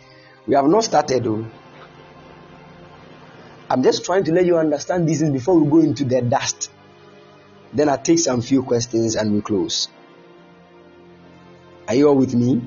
We 0.47 0.55
have 0.55 0.67
not 0.67 0.85
started 0.85 1.25
though. 1.25 1.47
I'm 3.69 3.83
just 3.83 4.05
trying 4.05 4.25
to 4.25 4.33
let 4.33 4.47
you 4.47 4.59
understand 4.59 5.09
these 5.09 5.21
things 5.21 5.33
before 5.33 5.59
we 5.59 5.69
go 5.71 5.79
into 5.81 6.05
the 6.05 6.23
dust. 6.23 6.71
Then 7.73 7.89
I 7.89 7.97
take 7.97 8.19
some 8.21 8.41
few 8.43 8.63
questions 8.63 9.17
and 9.17 9.33
we 9.35 9.43
close. 9.43 9.89
Are 11.89 11.95
you 11.95 12.09
all 12.09 12.17
with 12.17 12.35
me? 12.35 12.63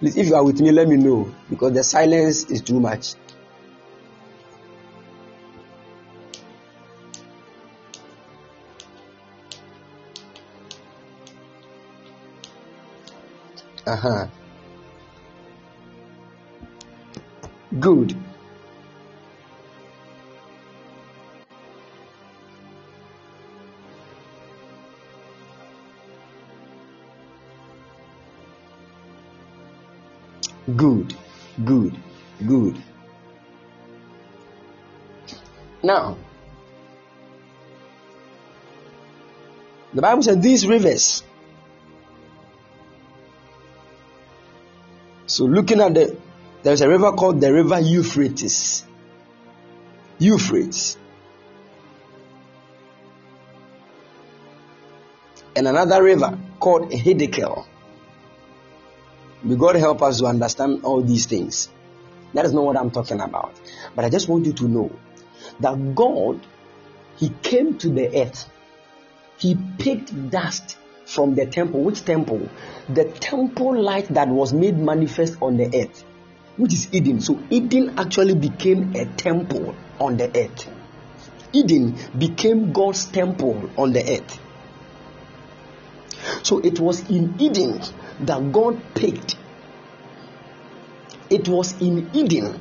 Please, 0.00 0.16
if 0.16 0.26
you 0.26 0.34
are 0.34 0.44
with 0.44 0.60
me, 0.60 0.70
let 0.70 0.86
me 0.86 0.96
know 0.96 1.32
because 1.48 1.72
the 1.72 1.82
silence 1.82 2.44
is 2.50 2.60
too 2.60 2.78
much. 2.78 3.14
Uh 13.86 13.96
huh. 13.96 14.26
Good. 17.80 18.16
Good. 30.66 31.14
Good. 31.62 31.96
Good. 32.46 32.82
Now, 35.82 36.16
the 39.92 40.00
Bible 40.00 40.22
says 40.22 40.38
these 40.38 40.66
rivers. 40.66 41.22
So, 45.26 45.44
looking 45.44 45.80
at 45.80 45.94
the, 45.94 46.16
there's 46.62 46.80
a 46.80 46.88
river 46.88 47.12
called 47.12 47.40
the 47.40 47.52
River 47.52 47.80
Euphrates. 47.80 48.84
Euphrates. 50.18 50.96
And 55.54 55.68
another 55.68 56.02
river 56.02 56.38
called 56.58 56.90
Hiddekel. 56.90 57.66
May 59.44 59.56
God 59.56 59.76
help 59.76 60.00
us 60.02 60.20
to 60.20 60.26
understand 60.26 60.84
all 60.84 61.02
these 61.02 61.26
things. 61.26 61.68
That 62.32 62.46
is 62.46 62.52
not 62.54 62.64
what 62.64 62.78
I'm 62.78 62.90
talking 62.90 63.20
about. 63.20 63.54
But 63.94 64.06
I 64.06 64.08
just 64.08 64.26
want 64.26 64.46
you 64.46 64.54
to 64.54 64.68
know 64.68 64.90
that 65.60 65.94
God, 65.94 66.40
He 67.16 67.28
came 67.42 67.76
to 67.78 67.90
the 67.90 68.22
earth. 68.22 68.48
He 69.36 69.54
picked 69.78 70.30
dust 70.30 70.78
from 71.04 71.34
the 71.34 71.44
temple. 71.44 71.82
Which 71.82 72.04
temple? 72.04 72.48
The 72.88 73.04
temple 73.04 73.78
light 73.80 74.08
that 74.08 74.28
was 74.28 74.54
made 74.54 74.78
manifest 74.78 75.36
on 75.42 75.58
the 75.58 75.66
earth, 75.66 76.04
which 76.56 76.72
is 76.72 76.88
Eden. 76.92 77.20
So 77.20 77.38
Eden 77.50 77.98
actually 77.98 78.34
became 78.34 78.96
a 78.96 79.04
temple 79.04 79.76
on 80.00 80.16
the 80.16 80.28
earth. 80.28 80.70
Eden 81.52 81.96
became 82.16 82.72
God's 82.72 83.04
temple 83.04 83.70
on 83.76 83.92
the 83.92 84.00
earth. 84.00 84.40
So 86.42 86.60
it 86.60 86.80
was 86.80 87.08
in 87.10 87.34
Eden 87.38 87.80
that 88.20 88.52
God 88.52 88.80
picked. 88.94 89.36
It 91.30 91.48
was 91.48 91.80
in 91.80 92.10
Eden, 92.14 92.60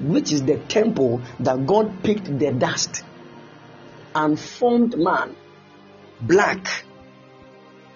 which 0.00 0.32
is 0.32 0.44
the 0.44 0.58
temple, 0.58 1.20
that 1.40 1.66
God 1.66 2.02
picked 2.02 2.38
the 2.38 2.52
dust 2.52 3.02
and 4.14 4.38
formed 4.38 4.96
man 4.98 5.34
black, 6.22 6.84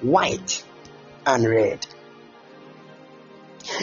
white, 0.01 0.65
and 1.25 1.47
red. 1.47 1.87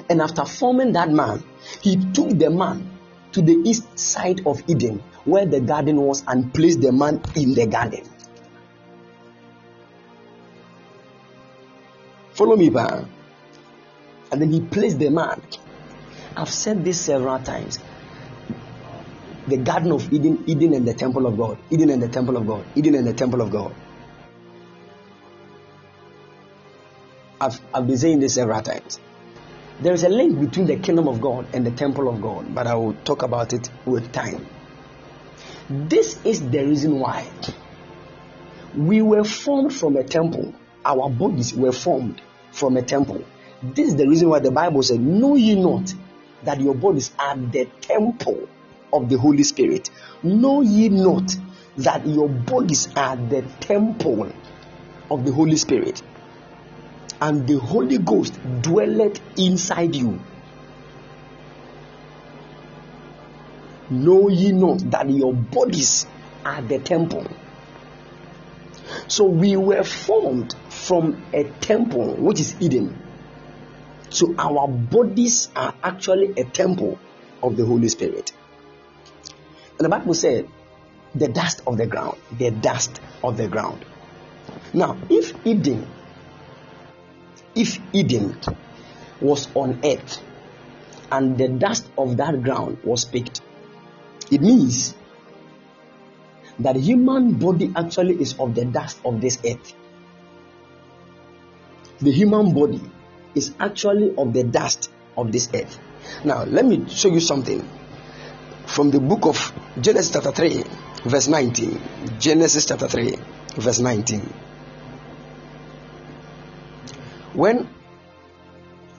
And 0.09 0.21
after 0.21 0.45
forming 0.45 0.93
that 0.93 1.09
man, 1.09 1.43
he 1.81 1.97
took 2.13 2.29
the 2.37 2.49
man 2.49 2.89
to 3.33 3.41
the 3.41 3.53
east 3.65 3.97
side 3.97 4.45
of 4.45 4.61
Eden, 4.67 5.03
where 5.25 5.45
the 5.45 5.59
garden 5.59 6.01
was, 6.01 6.23
and 6.27 6.53
placed 6.53 6.81
the 6.81 6.91
man 6.91 7.21
in 7.35 7.53
the 7.53 7.65
garden. 7.67 8.07
Follow 12.33 12.55
me, 12.55 12.69
ba. 12.69 13.07
And 14.31 14.41
then 14.41 14.51
he 14.51 14.61
placed 14.61 14.99
the 14.99 15.09
man. 15.09 15.41
I've 16.35 16.49
said 16.49 16.83
this 16.83 16.99
several 16.99 17.39
times. 17.39 17.79
The 19.47 19.57
Garden 19.57 19.91
of 19.91 20.11
Eden, 20.11 20.43
Eden 20.47 20.73
and 20.73 20.87
the 20.87 20.93
Temple 20.93 21.27
of 21.27 21.37
God, 21.37 21.57
Eden 21.69 21.89
and 21.89 22.01
the 22.01 22.07
Temple 22.07 22.37
of 22.37 22.47
God, 22.47 22.65
Eden 22.75 22.95
and 22.95 23.05
the 23.05 23.13
Temple 23.13 23.41
of 23.41 23.51
God. 23.51 23.75
I've, 27.39 27.59
I've 27.73 27.85
been 27.85 27.97
saying 27.97 28.21
this 28.21 28.35
several 28.35 28.61
times. 28.61 28.99
There 29.81 29.93
is 29.93 30.03
a 30.03 30.09
link 30.09 30.39
between 30.39 30.65
the 30.65 30.77
kingdom 30.77 31.09
of 31.09 31.19
God 31.19 31.45
and 31.53 31.65
the 31.65 31.71
temple 31.71 32.07
of 32.07 32.21
God, 32.21 32.55
but 32.55 32.67
I 32.67 32.75
will 32.75 32.93
talk 33.03 33.21
about 33.21 33.51
it 33.51 33.69
with 33.85 34.11
time. 34.13 34.45
This 35.69 36.23
is 36.23 36.49
the 36.49 36.65
reason 36.65 36.99
why 36.99 37.27
we 38.77 39.01
were 39.01 39.25
formed 39.25 39.73
from 39.73 39.97
a 39.97 40.03
temple 40.03 40.53
our 40.85 41.09
bodies 41.09 41.53
were 41.53 41.71
formed 41.71 42.21
from 42.51 42.77
a 42.77 42.81
temple. 42.81 43.23
This 43.61 43.89
is 43.89 43.95
the 43.95 44.07
reason 44.07 44.29
why 44.29 44.39
the 44.39 44.51
Bible 44.51 44.83
said, 44.83 44.99
Know 44.99 45.35
ye 45.35 45.55
not 45.55 45.93
that 46.43 46.59
your 46.59 46.75
bodies 46.75 47.11
are 47.17 47.37
the 47.37 47.65
temple 47.81 48.47
of 48.91 49.09
the 49.09 49.17
Holy 49.17 49.43
Spirit? 49.43 49.89
Know 50.21 50.61
ye 50.61 50.89
not 50.89 51.35
that 51.77 52.05
your 52.05 52.29
bodies 52.29 52.89
are 52.95 53.15
the 53.15 53.41
temple 53.59 54.31
of 55.09 55.25
the 55.25 55.31
Holy 55.31 55.57
Spirit? 55.57 56.01
And 57.21 57.47
the 57.47 57.57
Holy 57.57 57.97
Ghost 57.97 58.37
dwelleth 58.61 59.21
inside 59.37 59.95
you. 59.95 60.19
Know 63.89 64.27
ye 64.27 64.51
not 64.51 64.79
that 64.91 65.09
your 65.09 65.33
bodies 65.33 66.05
are 66.45 66.61
the 66.61 66.79
temple? 66.79 67.25
So 69.07 69.25
we 69.25 69.55
were 69.55 69.83
formed 69.83 70.55
from 70.69 71.23
a 71.33 71.43
temple, 71.43 72.15
which 72.15 72.39
is 72.39 72.55
Eden. 72.59 72.99
So 74.09 74.35
our 74.37 74.67
bodies 74.67 75.49
are 75.55 75.73
actually 75.83 76.33
a 76.39 76.43
temple 76.43 76.99
of 77.41 77.57
the 77.57 77.65
Holy 77.65 77.89
Spirit. 77.89 78.31
And 79.77 79.85
the 79.85 79.89
Bible 79.89 80.13
said, 80.13 80.47
the 81.15 81.27
dust 81.27 81.61
of 81.67 81.77
the 81.77 81.85
ground, 81.85 82.17
the 82.37 82.51
dust 82.51 82.99
of 83.23 83.37
the 83.37 83.47
ground. 83.47 83.85
Now, 84.73 84.97
if 85.09 85.33
Eden, 85.45 85.87
if 87.55 87.79
Eden 87.93 88.39
was 89.21 89.47
on 89.55 89.79
earth 89.83 90.21
and 91.11 91.37
the 91.37 91.47
dust 91.47 91.87
of 91.97 92.17
that 92.17 92.41
ground 92.41 92.79
was 92.83 93.05
picked, 93.05 93.41
it 94.31 94.41
means 94.41 94.95
that 96.59 96.75
human 96.75 97.33
body 97.33 97.71
actually 97.75 98.15
is 98.21 98.37
of 98.39 98.55
the 98.55 98.65
dust 98.65 98.99
of 99.05 99.21
this 99.21 99.39
earth 99.45 99.73
the 102.03 102.11
human 102.11 102.53
body 102.53 102.81
is 103.35 103.53
actually 103.59 104.15
of 104.17 104.33
the 104.33 104.43
dust 104.43 104.91
of 105.17 105.31
this 105.31 105.49
earth. 105.53 105.79
Now, 106.23 106.43
let 106.43 106.65
me 106.65 106.87
show 106.89 107.09
you 107.09 107.19
something 107.19 107.67
from 108.65 108.91
the 108.91 108.99
book 108.99 109.25
of 109.25 109.53
Genesis, 109.79 110.11
chapter 110.11 110.31
3, 110.31 110.63
verse 111.05 111.27
19. 111.27 111.79
Genesis, 112.19 112.65
chapter 112.65 112.87
3, 112.87 113.15
verse 113.55 113.79
19. 113.79 114.21
When 117.33 117.69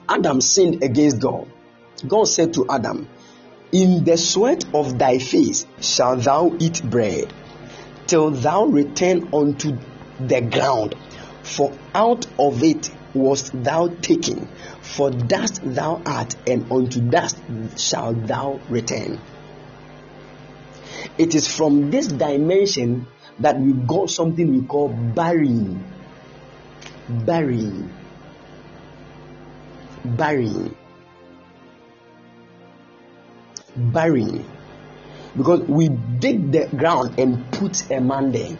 Adam 0.09 0.41
sinned 0.41 0.83
against 0.83 1.19
God, 1.21 1.47
God 2.07 2.25
said 2.25 2.53
to 2.55 2.65
Adam, 2.69 3.07
In 3.71 4.03
the 4.03 4.17
sweat 4.17 4.65
of 4.73 4.97
thy 4.97 5.19
face 5.19 5.65
shalt 5.79 6.21
thou 6.23 6.55
eat 6.59 6.83
bread, 6.83 7.31
till 8.07 8.31
thou 8.31 8.65
return 8.65 9.33
unto 9.33 9.77
the 10.19 10.41
ground, 10.41 10.95
for 11.43 11.71
out 11.93 12.25
of 12.39 12.63
it 12.63 12.91
wast 13.13 13.51
thou 13.63 13.87
taken, 13.87 14.47
for 14.81 15.09
dust 15.09 15.61
thou 15.63 16.01
art, 16.05 16.35
and 16.47 16.71
unto 16.71 16.99
dust 17.01 17.37
shalt 17.77 18.27
thou 18.27 18.59
return. 18.69 19.19
It 21.17 21.33
is 21.35 21.47
from 21.47 21.91
this 21.91 22.07
dimension 22.07 23.07
that 23.39 23.59
we 23.59 23.73
got 23.73 24.09
something 24.09 24.51
we 24.51 24.67
call 24.67 24.89
burying. 24.89 25.83
Burying. 27.07 27.89
Burying. 30.03 30.75
Burying. 33.75 34.45
Because 35.37 35.61
we 35.61 35.89
dig 35.89 36.51
the 36.51 36.67
ground 36.67 37.19
and 37.19 37.51
put 37.51 37.91
a 37.91 37.99
man 37.99 38.31
there. 38.31 38.57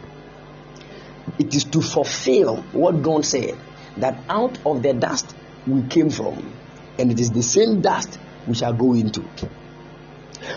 It 1.39 1.55
is 1.55 1.63
to 1.65 1.81
fulfill 1.81 2.57
what 2.73 3.01
God 3.01 3.25
said 3.25 3.57
that 3.97 4.17
out 4.29 4.57
of 4.65 4.83
the 4.83 4.93
dust 4.93 5.35
we 5.65 5.81
came 5.83 6.09
from, 6.09 6.53
and 6.99 7.11
it 7.11 7.19
is 7.19 7.31
the 7.31 7.41
same 7.41 7.81
dust 7.81 8.19
we 8.47 8.55
shall 8.55 8.73
go 8.73 8.93
into. 8.93 9.23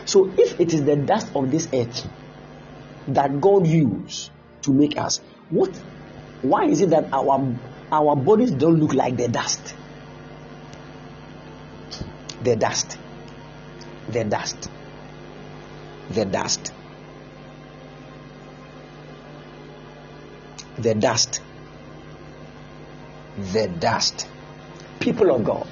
So, 0.05 0.32
if 0.36 0.61
it 0.61 0.74
is 0.74 0.85
the 0.85 0.97
dust 0.97 1.28
of 1.35 1.51
this 1.51 1.69
earth 1.73 2.07
that 3.09 3.40
God 3.40 3.66
used 3.66 4.31
to 4.62 4.73
make 4.73 4.99
us, 4.99 5.20
what? 5.51 5.74
Why 6.43 6.65
is 6.66 6.81
it 6.81 6.90
that 6.90 7.12
our 7.12 7.57
our 7.90 8.16
bodies 8.16 8.51
don't 8.51 8.78
look 8.78 8.95
like 8.95 9.16
the 9.16 9.28
dust? 9.28 9.74
The 12.43 12.55
dust, 12.57 12.99
the 14.09 14.24
dust, 14.24 14.69
the 16.10 16.24
dust, 16.24 16.72
the 20.78 20.94
dust 20.94 21.40
the 23.39 23.68
dust. 23.68 24.28
People 25.01 25.35
of 25.35 25.44
God. 25.44 25.66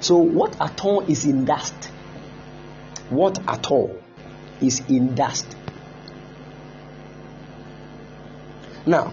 So, 0.00 0.16
what 0.16 0.60
at 0.60 0.84
all 0.84 1.02
is 1.02 1.24
in 1.24 1.44
dust? 1.44 1.74
What 3.10 3.38
at 3.48 3.70
all 3.70 3.96
is 4.60 4.80
in 4.88 5.14
dust? 5.14 5.46
Now, 8.84 9.12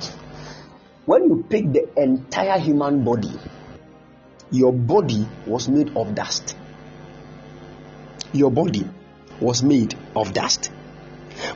when 1.05 1.26
you 1.26 1.45
pick 1.47 1.71
the 1.71 1.88
entire 2.01 2.57
human 2.59 3.03
body, 3.03 3.34
your 4.51 4.73
body 4.73 5.27
was 5.45 5.69
made 5.69 5.95
of 5.95 6.15
dust. 6.15 6.55
Your 8.34 8.51
body 8.51 8.88
was 9.41 9.64
made 9.64 9.95
of 10.16 10.34
dust. 10.34 10.72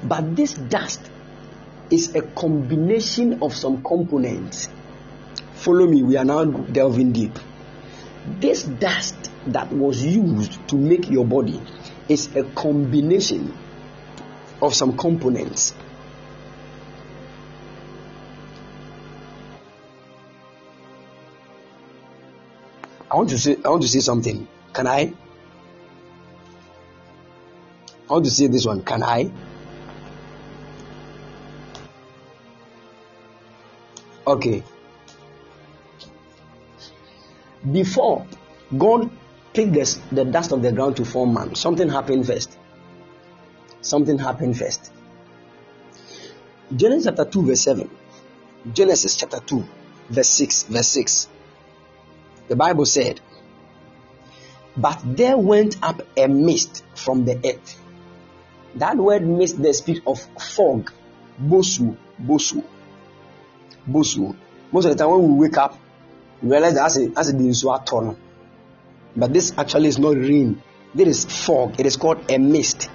But 0.04 0.36
this 0.36 0.54
dust 0.54 1.02
is 1.90 2.16
a 2.16 2.22
combination 2.22 3.42
of 3.42 3.54
some 3.54 3.84
components. 3.84 4.70
Follow 5.56 5.88
me, 5.88 6.04
we 6.04 6.18
are 6.18 6.26
now 6.26 6.46
delving 6.46 7.12
deep. 7.12 7.38
This 8.40 8.64
dust 8.64 9.16
that 9.48 9.72
was 9.72 10.04
used 10.04 10.68
to 10.70 10.76
make 10.76 11.10
your 11.10 11.26
body 11.26 11.62
is 12.08 12.34
a 12.36 12.44
combination 12.44 13.54
of 14.62 14.74
some 14.74 14.98
components. 14.98 15.74
I 23.12 23.16
want 23.16 23.30
to 23.30 23.38
say 23.38 23.58
I 23.64 23.70
want 23.70 23.84
to 23.84 23.88
say 23.88 24.00
something. 24.00 24.48
Can 24.74 24.88
I? 24.88 25.14
I 28.14 28.18
want 28.18 28.26
to 28.26 28.32
say 28.32 28.46
this 28.46 28.64
one. 28.64 28.84
Can 28.84 29.02
I? 29.02 29.32
Okay. 34.28 34.62
Before 37.72 38.28
God 38.78 39.10
picked 39.52 39.74
this, 39.74 39.96
the 40.12 40.26
dust 40.26 40.52
of 40.52 40.62
the 40.62 40.72
ground 40.72 40.98
to 40.98 41.06
form 41.06 41.34
man, 41.34 41.56
something 41.56 41.90
happened 41.90 42.28
first. 42.28 42.56
Something 43.82 44.20
happened 44.20 44.60
first. 44.60 44.92
Genesis 46.76 47.06
chapter 47.06 47.26
2, 47.26 47.48
verse 47.48 47.62
7. 47.62 47.90
Genesis 48.74 49.16
chapter 49.16 49.40
2, 49.40 49.66
verse 50.10 50.30
6. 50.30 50.64
Verse 50.66 50.88
6. 50.88 51.30
The 52.48 52.56
Bible 52.56 52.86
said, 52.86 53.22
But 54.78 55.02
there 55.04 55.36
went 55.36 55.78
up 55.82 56.04
a 56.16 56.28
mist 56.28 56.84
from 56.94 57.26
the 57.26 57.38
earth. 57.44 57.80
That 58.76 58.98
word 58.98 59.26
mist, 59.26 59.62
the 59.62 59.74
spirit 59.74 60.02
of 60.08 60.20
fog, 60.40 60.92
bosu, 61.40 61.96
bosu, 62.20 62.64
bosu. 63.88 64.36
Most 64.72 64.86
of 64.86 64.92
the 64.92 64.98
time 64.98 65.12
when 65.12 65.36
we 65.38 65.48
wake 65.48 65.58
up, 65.58 65.78
we 66.42 66.50
realize 66.50 66.74
that 66.74 66.86
as 66.86 66.98
a, 66.98 67.12
as 67.16 67.30
a 67.30 67.34
nsuo 67.34 68.18
But 69.16 69.32
this 69.32 69.54
actually 69.58 69.90
is 69.90 70.00
not 70.00 70.16
rain. 70.16 70.62
This 70.96 71.08
is 71.08 71.46
fog. 71.46 71.80
It 71.80 71.86
is 71.86 71.98
called 71.98 72.32
a 72.32 72.40
mist. 72.40 72.90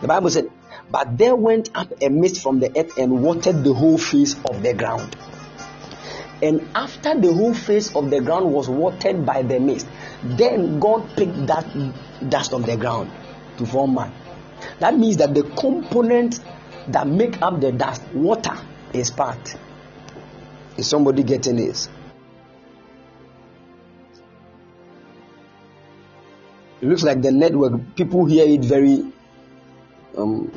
The 0.00 0.08
Bible 0.08 0.30
said, 0.30 0.50
But 0.90 1.16
there 1.16 1.36
went 1.36 1.70
up 1.76 1.92
a 2.02 2.08
mist 2.08 2.42
from 2.42 2.58
the 2.58 2.76
earth 2.76 2.98
and 2.98 3.22
watered 3.22 3.62
the 3.62 3.72
whole 3.72 3.98
face 3.98 4.34
of 4.50 4.62
the 4.62 4.74
ground. 4.74 5.16
And 6.42 6.68
after 6.74 7.14
the 7.20 7.32
whole 7.32 7.54
face 7.54 7.94
of 7.94 8.10
the 8.10 8.20
ground 8.20 8.50
was 8.52 8.68
watered 8.68 9.24
by 9.24 9.42
the 9.42 9.60
mist, 9.60 9.86
then 10.24 10.80
God 10.80 11.08
picked 11.16 11.46
that 11.46 11.66
dust 12.28 12.52
of 12.54 12.66
the 12.66 12.76
ground 12.76 13.10
to 13.60 13.66
form 13.66 13.94
man. 13.94 14.12
That 14.80 14.96
means 14.98 15.18
that 15.18 15.34
the 15.34 15.42
components 15.42 16.40
that 16.88 17.06
make 17.06 17.40
up 17.42 17.60
the 17.60 17.72
dust, 17.72 18.02
water, 18.14 18.56
is 18.92 19.10
part. 19.10 19.56
Is 20.76 20.88
somebody 20.88 21.22
getting 21.22 21.56
this? 21.56 21.88
It 26.80 26.88
looks 26.88 27.02
like 27.02 27.20
the 27.20 27.30
network, 27.30 27.94
people 27.94 28.24
hear 28.24 28.46
it 28.48 28.64
very 28.64 29.12
um, 30.16 30.50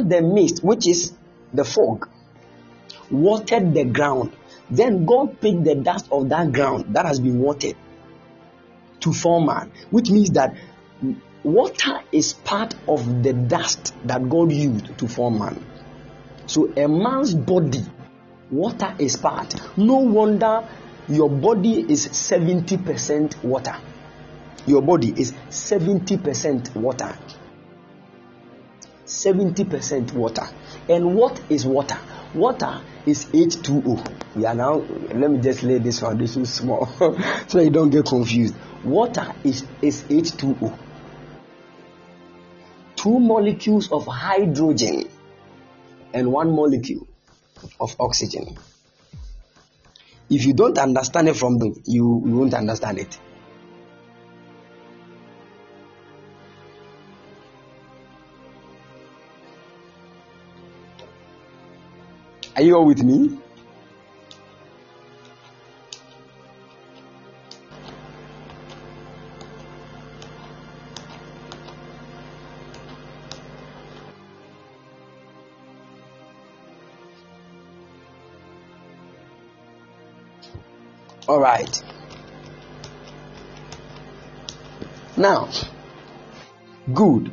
the 0.00 0.22
mist, 0.22 0.62
which 0.62 0.86
is 0.86 1.12
the 1.52 1.64
fog, 1.64 2.08
watered 3.10 3.74
the 3.74 3.84
ground, 3.84 4.32
then 4.70 5.04
God 5.04 5.40
picked 5.40 5.64
the 5.64 5.74
dust 5.74 6.08
of 6.10 6.28
that 6.30 6.52
ground 6.52 6.94
that 6.94 7.04
has 7.04 7.20
been 7.20 7.40
watered 7.40 7.76
to 9.00 9.12
form 9.12 9.46
man, 9.46 9.70
which 9.90 10.10
means 10.10 10.30
that 10.30 10.54
water 11.42 12.00
is 12.12 12.32
part 12.32 12.74
of 12.88 13.22
the 13.22 13.32
dust 13.32 13.94
that 14.04 14.28
God 14.28 14.52
used 14.52 14.96
to 14.98 15.08
form 15.08 15.38
man. 15.38 15.64
So 16.46 16.72
a 16.76 16.88
man's 16.88 17.34
body, 17.34 17.84
water 18.50 18.94
is 18.98 19.16
part. 19.16 19.54
No 19.76 19.96
wonder 19.96 20.66
your 21.08 21.28
body 21.28 21.80
is 21.92 22.08
70% 22.08 23.42
water. 23.44 23.76
Your 24.66 24.82
body 24.82 25.12
is 25.16 25.32
70% 25.50 26.76
water. 26.76 27.18
70% 29.06 30.12
water. 30.12 30.46
And 30.88 31.14
what 31.14 31.40
is 31.50 31.66
water? 31.66 31.98
Water 32.34 32.80
is 33.06 33.26
H2O. 33.26 34.36
We 34.36 34.46
are 34.46 34.54
now, 34.54 34.74
let 34.74 35.30
me 35.30 35.38
just 35.40 35.62
lay 35.62 35.78
this 35.78 36.00
foundation 36.00 36.46
small 36.46 36.86
so 37.46 37.60
you 37.60 37.70
don't 37.70 37.90
get 37.90 38.06
confused. 38.06 38.54
Water 38.84 39.34
is, 39.44 39.64
is 39.80 40.02
H2O. 40.02 40.78
Two 42.96 43.18
molecules 43.18 43.90
of 43.90 44.06
hydrogen 44.06 45.08
and 46.14 46.30
one 46.32 46.54
molecule 46.54 47.06
of 47.80 47.94
oxygen. 47.98 48.56
If 50.30 50.46
you 50.46 50.54
don't 50.54 50.78
understand 50.78 51.28
it 51.28 51.36
from 51.36 51.58
the, 51.58 51.66
you, 51.84 52.22
you 52.26 52.36
won't 52.36 52.54
understand 52.54 52.98
it. 52.98 53.18
Are 62.54 62.62
you 62.62 62.76
all 62.76 62.84
with 62.84 63.02
me? 63.02 63.38
All 81.26 81.40
right. 81.40 81.82
Now, 85.16 85.48
good 86.92 87.32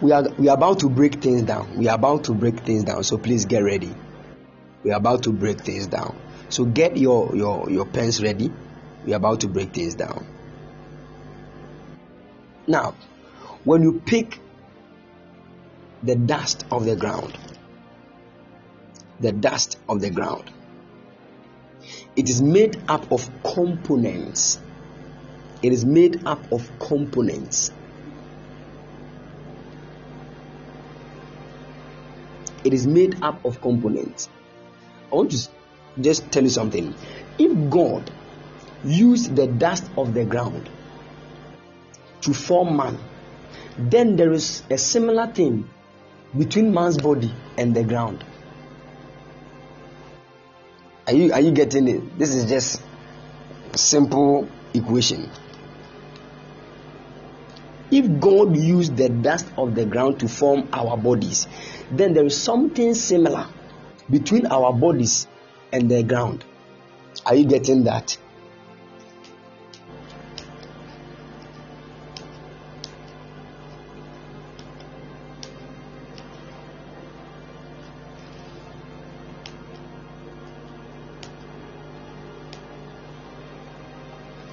we 0.00 0.12
are 0.12 0.28
we 0.38 0.48
are 0.48 0.56
about 0.56 0.80
to 0.80 0.88
break 0.88 1.22
things 1.22 1.42
down. 1.42 1.76
We 1.76 1.88
are 1.88 1.94
about 1.94 2.24
to 2.24 2.34
break 2.34 2.60
things 2.60 2.84
down. 2.84 3.02
So 3.04 3.18
please 3.18 3.46
get 3.46 3.60
ready. 3.60 3.94
We 4.82 4.92
are 4.92 4.98
about 4.98 5.22
to 5.24 5.32
break 5.32 5.60
things 5.60 5.86
down. 5.86 6.18
So 6.48 6.64
get 6.64 6.96
your 6.96 7.34
your 7.34 7.70
your 7.70 7.86
pens 7.86 8.22
ready. 8.22 8.52
We 9.04 9.12
are 9.12 9.16
about 9.16 9.40
to 9.40 9.48
break 9.48 9.72
things 9.72 9.94
down. 9.94 10.26
Now, 12.66 12.94
when 13.64 13.82
you 13.82 14.00
pick 14.04 14.40
the 16.02 16.16
dust 16.16 16.66
of 16.70 16.84
the 16.84 16.96
ground, 16.96 17.36
the 19.20 19.32
dust 19.32 19.78
of 19.88 20.00
the 20.00 20.10
ground, 20.10 20.50
it 22.16 22.28
is 22.28 22.42
made 22.42 22.76
up 22.88 23.10
of 23.12 23.30
components. 23.42 24.58
It 25.62 25.72
is 25.72 25.84
made 25.84 26.26
up 26.26 26.52
of 26.52 26.70
components. 26.78 27.72
It 32.66 32.74
is 32.74 32.86
made 32.86 33.22
up 33.22 33.44
of 33.44 33.60
components. 33.60 34.28
I 35.12 35.14
want 35.14 35.30
to 35.30 35.48
just 36.00 36.30
tell 36.32 36.42
you 36.42 36.48
something. 36.48 36.94
If 37.38 37.70
God 37.70 38.10
used 38.84 39.36
the 39.36 39.46
dust 39.46 39.84
of 39.96 40.14
the 40.14 40.24
ground 40.24 40.68
to 42.22 42.34
form 42.34 42.76
man, 42.76 42.98
then 43.78 44.16
there 44.16 44.32
is 44.32 44.64
a 44.68 44.78
similar 44.78 45.28
thing 45.28 45.70
between 46.36 46.74
man's 46.74 46.98
body 46.98 47.32
and 47.56 47.74
the 47.74 47.84
ground. 47.84 48.24
Are 51.06 51.12
you 51.12 51.32
are 51.32 51.40
you 51.40 51.52
getting 51.52 51.86
it? 51.86 52.18
This 52.18 52.34
is 52.34 52.50
just 52.50 52.82
simple 53.76 54.48
equation. 54.74 55.30
If 57.90 58.20
God 58.20 58.56
used 58.56 58.96
the 58.96 59.08
dust 59.08 59.46
of 59.56 59.74
the 59.74 59.86
ground 59.86 60.18
to 60.20 60.28
form 60.28 60.68
our 60.72 60.96
bodies, 60.96 61.46
then 61.90 62.14
there 62.14 62.24
is 62.26 62.36
something 62.36 62.94
similar 62.94 63.46
between 64.10 64.46
our 64.46 64.72
bodies 64.72 65.26
and 65.72 65.88
the 65.90 66.02
ground. 66.02 66.44
Are 67.24 67.34
you 67.34 67.44
getting 67.44 67.84
that? 67.84 68.18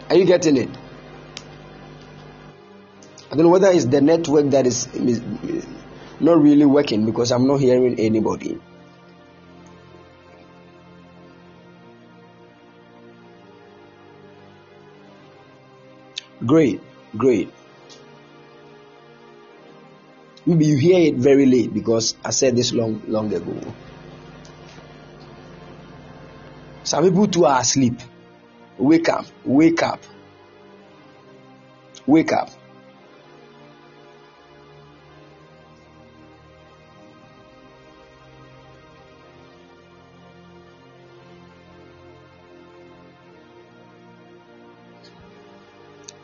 Are 0.09 0.15
you 0.15 0.25
getting 0.25 0.57
it? 0.57 0.82
I 3.33 3.35
don't 3.35 3.45
know 3.45 3.49
whether 3.49 3.71
it's 3.71 3.85
the 3.85 3.99
network 3.99 4.51
that 4.51 4.67
is, 4.67 4.87
not 6.19 6.39
really 6.39 6.65
working 6.65 7.03
because 7.03 7.31
I'm 7.31 7.47
not 7.47 7.61
hearing 7.61 7.99
anybody. 7.99 8.61
Great, 16.45 16.79
great. 17.17 17.51
Maybe 20.45 20.67
you 20.67 20.77
hear 20.77 20.99
it 20.99 21.15
very 21.15 21.47
late 21.47 21.73
because 21.73 22.13
I 22.23 22.29
said 22.29 22.55
this 22.55 22.71
long 22.71 23.01
long 23.07 23.33
ago. 23.33 23.73
Some 26.83 27.03
people 27.05 27.25
too 27.25 27.45
are 27.45 27.61
asleep. 27.61 27.99
Wake 28.77 29.09
up, 29.09 29.25
wake 29.43 29.81
up, 29.81 30.03
wake 32.05 32.31
up. 32.31 32.51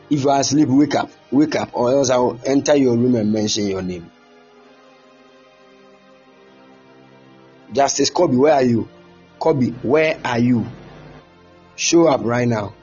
If 0.09 0.23
you 0.23 0.29
are 0.29 0.39
asleep, 0.39 0.67
wake 0.69 0.95
up, 0.95 1.11
wake 1.31 1.55
up, 1.55 1.69
or 1.73 1.91
else 1.91 2.09
I 2.09 2.17
will 2.17 2.39
enter 2.43 2.75
your 2.75 2.97
room 2.97 3.15
and 3.15 3.31
mention 3.31 3.67
your 3.67 3.83
name. 3.83 4.09
Justice 7.71 8.09
Kobe, 8.09 8.35
where 8.35 8.53
are 8.55 8.63
you? 8.63 8.87
Kobe, 9.39 9.69
where 9.83 10.19
are 10.25 10.39
you? 10.39 10.65
Show 11.75 12.07
up 12.07 12.21
right 12.23 12.47
now. 12.47 12.73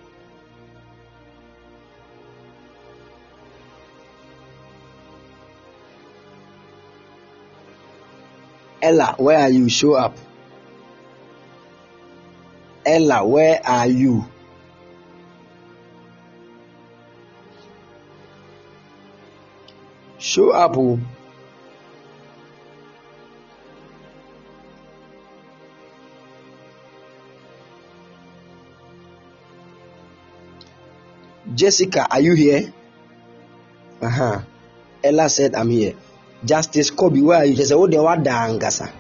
Ella, 8.81 9.17
where 9.19 9.39
are 9.39 9.51
you? 9.51 9.69
Show 9.69 9.95
up. 9.95 10.17
Ella, 12.85 13.27
where 13.27 13.61
are 13.67 13.89
you? 13.89 14.25
Up. 20.37 20.77
Oh. 20.77 21.01
Jessica, 31.55 32.07
are 32.11 32.21
you 32.21 32.35
here? 32.35 32.73
Uh 34.03 34.11
huh. 34.11 34.41
Ella 35.03 35.29
said, 35.31 35.55
I'm 35.55 35.71
here. 35.71 35.95
Justice 36.45 36.91
Kobe, 36.91 37.21
where 37.21 37.39
are 37.39 37.45
you? 37.47 37.57
She 37.57 37.65
said, 37.65 37.77
Oh, 37.77 37.87
they 37.87 37.99
were 37.99 38.17
dangasa. 38.17 38.93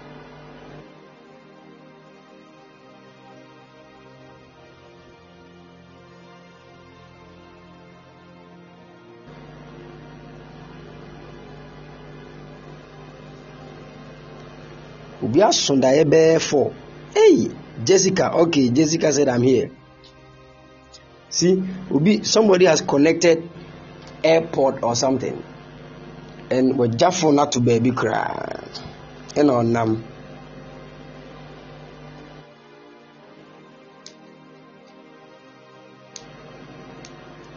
Obi 15.36 15.42
aso 15.42 15.76
daeɛ 15.76 16.04
bɛyɛ 16.04 16.40
four. 16.40 16.72
Hey 17.14 17.50
jessica. 17.84 18.32
Okay 18.32 18.70
jessica 18.70 19.12
said 19.12 19.28
i'm 19.28 19.42
here. 19.42 19.70
See 21.28 21.62
obi 21.90 22.24
somebody 22.24 22.64
has 22.66 22.80
connected 22.80 23.48
airport 24.24 24.82
or 24.82 24.96
something. 24.96 25.42
And 26.50 26.74
wɔgya 26.74 27.12
phone 27.12 27.38
ato 27.38 27.60
baabi 27.60 27.92
koraa 27.92 28.64
ɛna 29.34 29.52
ɔnam 29.62 30.02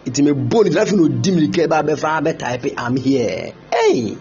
nti 0.05 0.21
mebɔ 0.23 0.63
ne 0.65 0.69
trafi 0.69 0.95
na 0.95 1.03
odi 1.03 1.31
mirika 1.31 1.69
ba 1.69 1.83
bɛfa 1.83 2.23
bɛtype 2.25 2.73
i'm 2.77 2.95
here. 2.97 3.53
Hey 3.71 4.17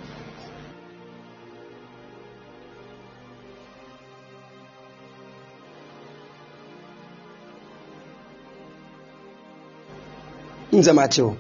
nsɛm 10.80 10.98
akyew 11.04 11.30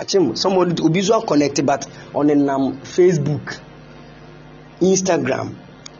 akyem 0.00 0.24
somebody 0.36 0.82
obi 0.86 1.00
nso 1.00 1.16
connect 1.28 1.58
but 1.68 1.82
ɔnenam 2.14 2.62
facebook 2.94 3.46
instagram 4.80 5.48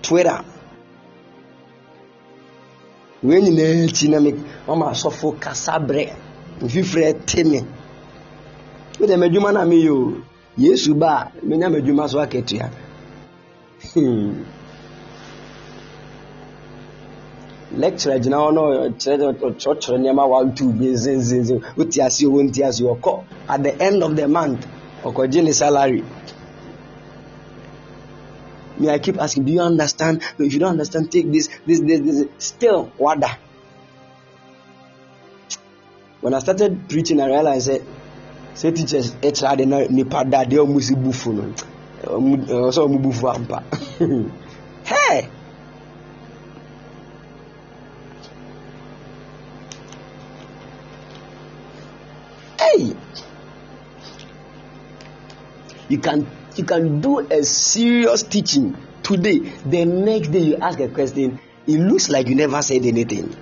twitter. 0.02 0.44
Wei 3.22 3.42
nyinaa 3.42 3.84
akyi 3.86 4.08
na 4.10 4.20
me 4.20 4.30
mama 4.66 4.86
asɔfo 4.92 5.28
kasa 5.40 5.72
brɛ 5.88 6.04
mfifirɛ 6.62 7.08
te 7.26 7.42
me. 7.44 7.60
Me 9.00 9.06
dɛ 9.06 9.16
m'adwuma 9.20 9.52
na 9.52 9.64
meyɛ 9.64 9.90
o 9.90 10.22
yesu 10.56 10.94
ba 10.94 11.10
a 11.32 11.46
menya 11.46 11.68
m'adwuma 11.68 12.08
so 12.08 12.18
akatua 12.20 12.70
hmm. 13.94 14.44
Lecturer 17.78 18.18
gyina 18.22 18.36
hɔ 18.36 18.48
no 18.54 18.62
ɔkyerɛkyerɛ 18.88 19.98
nneɛma 19.98 20.28
one 20.28 20.54
two 20.54 20.72
bi 20.72 20.86
nzenzenzen 20.86 21.62
wote 21.76 21.98
ase 21.98 22.24
o 22.26 22.30
wonte 22.30 22.60
ase 22.62 22.80
ɔkɔ 22.82 23.22
at 23.48 23.62
the 23.62 23.80
end 23.80 24.02
of 24.02 24.16
the 24.16 24.26
month 24.26 24.66
ɔkɔgye 25.04 25.44
ne 25.44 25.52
salary. 25.52 26.04
Me 28.78 28.88
i 28.90 28.98
keep 28.98 29.18
asking 29.20 29.44
do 29.44 29.52
you 29.52 29.60
understand? 29.60 30.22
No 30.38 30.44
if 30.44 30.52
you 30.52 30.58
don't 30.58 30.70
understand 30.70 31.10
take 31.10 31.30
this 31.32 31.48
this 31.66 31.80
this 31.80 32.00
this. 32.00 32.26
Still 32.38 32.90
wada. 32.98 33.38
When 36.20 36.34
i 36.34 36.38
started 36.40 36.88
preaching 36.88 37.20
i 37.20 37.26
realized 37.26 37.66
say 37.66 37.82
say 38.54 38.70
teachers 38.72 39.12
ɛkyerɛ 39.12 39.66
na 39.66 39.78
nipa 39.88 40.24
bufu 40.24 41.54
eh, 42.00 42.14
hey. 44.84 45.20
Hey, 45.20 45.28
you 55.88 55.98
can 55.98 56.26
you 56.56 56.64
can 56.64 57.00
do 57.00 57.20
a 57.20 57.42
serious 57.42 58.22
teaching 58.22 58.76
today. 59.02 59.38
The 59.38 59.84
next 59.84 60.28
day 60.28 60.40
you 60.40 60.56
ask 60.56 60.80
a 60.80 60.88
question, 60.88 61.40
it 61.66 61.78
looks 61.78 62.08
like 62.08 62.28
you 62.28 62.34
never 62.34 62.60
said 62.62 62.84
anything. 62.84 63.34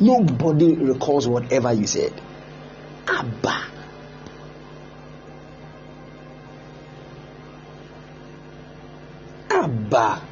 Nobody 0.00 0.74
recalls 0.74 1.26
whatever 1.26 1.72
you 1.72 1.86
said. 1.86 2.12
Abba. 3.08 3.64
Abba. 9.50 10.22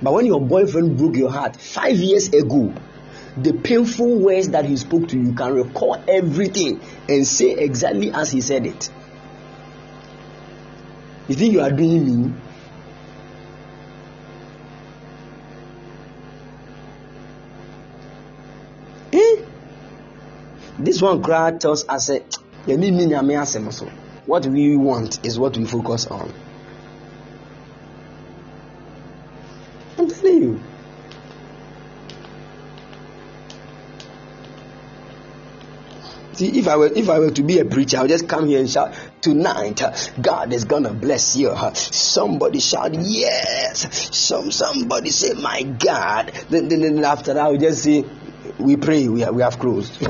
But 0.00 0.14
when 0.14 0.26
your 0.26 0.40
boyfriend 0.40 0.96
broke 0.96 1.16
your 1.16 1.30
heart 1.30 1.56
five 1.56 1.96
years 1.96 2.28
ago, 2.28 2.72
the 3.36 3.52
painful 3.52 4.18
words 4.18 4.50
that 4.50 4.64
he 4.64 4.76
spoke 4.76 5.08
to 5.08 5.16
you, 5.16 5.28
you 5.28 5.34
can 5.34 5.54
recall 5.54 6.02
everything 6.06 6.80
and 7.08 7.26
say 7.26 7.52
exactly 7.52 8.10
as 8.12 8.30
he 8.30 8.40
said 8.40 8.66
it. 8.66 8.90
You 11.28 11.34
think 11.34 11.52
you 11.52 11.60
are 11.60 11.70
doing 11.70 12.24
me? 12.24 12.34
Eh? 19.12 19.42
This 20.78 21.00
one 21.00 21.22
crowd 21.22 21.60
tells 21.60 21.88
us, 21.88 22.10
what 24.26 24.46
we 24.46 24.76
want 24.76 25.24
is 25.24 25.38
what 25.38 25.56
we 25.56 25.64
focus 25.64 26.06
on. 26.06 26.32
See, 36.34 36.58
if 36.58 36.66
I 36.66 36.76
were 36.76 36.86
if 36.86 37.10
I 37.10 37.18
were 37.18 37.30
to 37.30 37.42
be 37.42 37.58
a 37.58 37.64
preacher, 37.64 37.98
I 37.98 38.02
would 38.02 38.10
just 38.10 38.28
come 38.28 38.46
here 38.46 38.58
and 38.58 38.68
shout, 38.70 38.94
Tonight, 39.20 39.82
uh, 39.82 39.94
God 40.20 40.52
is 40.52 40.64
gonna 40.64 40.92
bless 40.92 41.36
you. 41.36 41.50
Uh, 41.50 41.74
somebody 41.74 42.60
shout, 42.60 42.94
Yes. 42.94 44.16
Some 44.16 44.50
somebody 44.50 45.10
say, 45.10 45.34
My 45.34 45.62
God. 45.62 46.32
Then, 46.48 46.68
then, 46.68 46.80
then 46.80 47.04
after 47.04 47.34
that, 47.34 47.46
I 47.46 47.50
would 47.50 47.60
just 47.60 47.82
say, 47.82 48.04
We 48.58 48.76
pray, 48.76 49.08
we 49.08 49.20
have, 49.20 49.34
we 49.34 49.42
have 49.42 49.58
closed. 49.58 50.00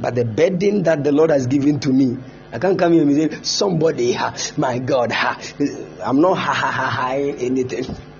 but 0.00 0.14
the 0.14 0.24
burden 0.24 0.84
that 0.84 1.02
the 1.02 1.10
Lord 1.10 1.30
has 1.30 1.48
given 1.48 1.80
to 1.80 1.92
me, 1.92 2.18
I 2.52 2.60
can't 2.60 2.78
come 2.78 2.92
here 2.92 3.02
and 3.02 3.32
say, 3.32 3.42
Somebody, 3.42 4.12
ha, 4.12 4.36
my 4.56 4.78
God, 4.78 5.10
ha. 5.10 5.40
I'm 6.04 6.20
not 6.20 6.38
ha 6.38 6.52
ha 6.52 6.70
ha 6.70 6.88
ha 6.88 7.10
anything. 7.14 8.11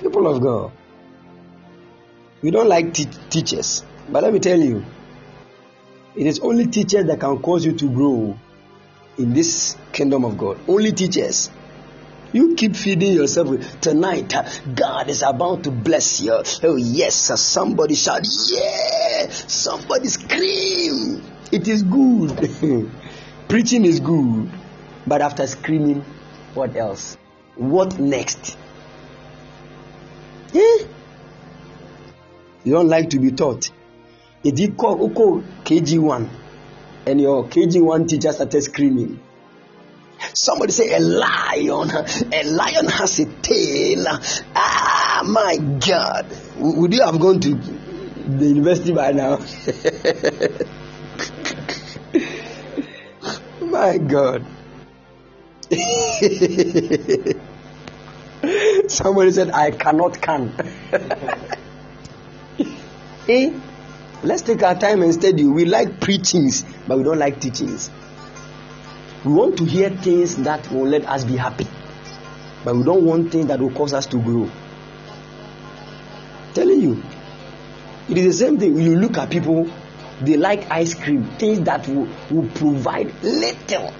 People 0.00 0.26
of 0.26 0.40
God, 0.42 0.72
we 2.42 2.50
don't 2.50 2.68
like 2.68 2.92
te- 2.92 3.08
teachers, 3.30 3.84
but 4.08 4.22
let 4.22 4.32
me 4.32 4.38
tell 4.40 4.60
you, 4.60 4.84
it 6.16 6.26
is 6.26 6.40
only 6.40 6.66
teachers 6.66 7.04
that 7.06 7.20
can 7.20 7.38
cause 7.38 7.64
you 7.64 7.72
to 7.72 7.88
grow 7.90 8.38
in 9.18 9.32
this 9.32 9.76
kingdom 9.92 10.24
of 10.24 10.36
God. 10.38 10.58
Only 10.68 10.92
teachers. 10.92 11.50
You 12.36 12.54
keep 12.54 12.76
feeding 12.76 13.14
yourself 13.14 13.80
tonight. 13.80 14.34
uh, 14.36 14.46
God 14.74 15.08
is 15.08 15.22
about 15.22 15.64
to 15.64 15.70
bless 15.70 16.20
you. 16.20 16.42
Oh, 16.64 16.76
yes. 16.76 17.30
uh, 17.30 17.36
Somebody 17.36 17.94
shout, 17.94 18.26
Yeah. 18.52 19.30
Somebody 19.30 20.08
scream. 20.08 21.22
It 21.50 21.66
is 21.66 21.82
good. 21.82 22.90
Preaching 23.48 23.86
is 23.86 24.00
good. 24.00 24.50
But 25.06 25.22
after 25.22 25.46
screaming, 25.46 26.04
what 26.52 26.76
else? 26.76 27.16
What 27.54 27.98
next? 27.98 28.58
Eh? 30.54 30.84
You 32.64 32.72
don't 32.74 32.88
like 32.88 33.08
to 33.10 33.18
be 33.18 33.30
taught. 33.30 33.70
If 34.44 34.60
you 34.60 34.72
call 34.72 34.98
Uko 35.08 35.42
KG1 35.64 36.28
and 37.06 37.18
your 37.18 37.44
KG1 37.46 38.06
teacher 38.10 38.32
started 38.32 38.62
screaming, 38.62 39.20
Somebody 40.32 40.72
say 40.72 40.94
a 40.94 41.00
lion, 41.00 41.90
a 41.90 42.42
lion 42.44 42.86
has 42.86 43.18
a 43.18 43.26
tail. 43.26 44.06
Ah, 44.54 45.22
my 45.26 45.56
God. 45.56 46.26
Would 46.56 46.94
you 46.94 47.04
have 47.04 47.20
gone 47.20 47.40
to 47.40 47.54
the 47.54 48.46
university 48.46 48.92
by 48.92 49.12
now? 49.12 49.36
my 53.60 53.98
God. 53.98 54.46
Somebody 58.88 59.32
said, 59.32 59.50
I 59.50 59.72
cannot 59.72 60.20
can. 60.20 60.52
eh? 63.28 63.52
Let's 64.22 64.42
take 64.42 64.62
our 64.62 64.74
time 64.74 65.02
and 65.02 65.12
study. 65.12 65.44
We 65.44 65.66
like 65.66 66.00
preachings, 66.00 66.64
but 66.86 66.98
we 66.98 67.04
don't 67.04 67.18
like 67.18 67.40
teachings. 67.40 67.90
We 69.26 69.32
want 69.32 69.58
to 69.58 69.64
hear 69.64 69.90
things 69.90 70.36
that 70.36 70.70
will 70.70 70.86
let 70.86 71.04
us 71.08 71.24
be 71.24 71.36
happy, 71.36 71.66
but 72.64 72.76
we 72.76 72.84
don't 72.84 73.04
want 73.04 73.32
things 73.32 73.46
that 73.46 73.58
will 73.58 73.72
cause 73.72 73.92
us 73.92 74.06
to 74.06 74.18
grow. 74.18 74.48
Telling 76.54 76.80
you, 76.80 77.02
it 78.08 78.18
is 78.18 78.38
the 78.38 78.44
same 78.44 78.56
thing. 78.56 78.74
When 78.74 78.84
you 78.84 78.94
look 78.94 79.18
at 79.18 79.28
people, 79.28 79.68
they 80.20 80.36
like 80.36 80.70
ice 80.70 80.94
cream, 80.94 81.24
things 81.38 81.62
that 81.62 81.88
will, 81.88 82.08
will 82.30 82.48
provide 82.50 83.12
little 83.24 83.92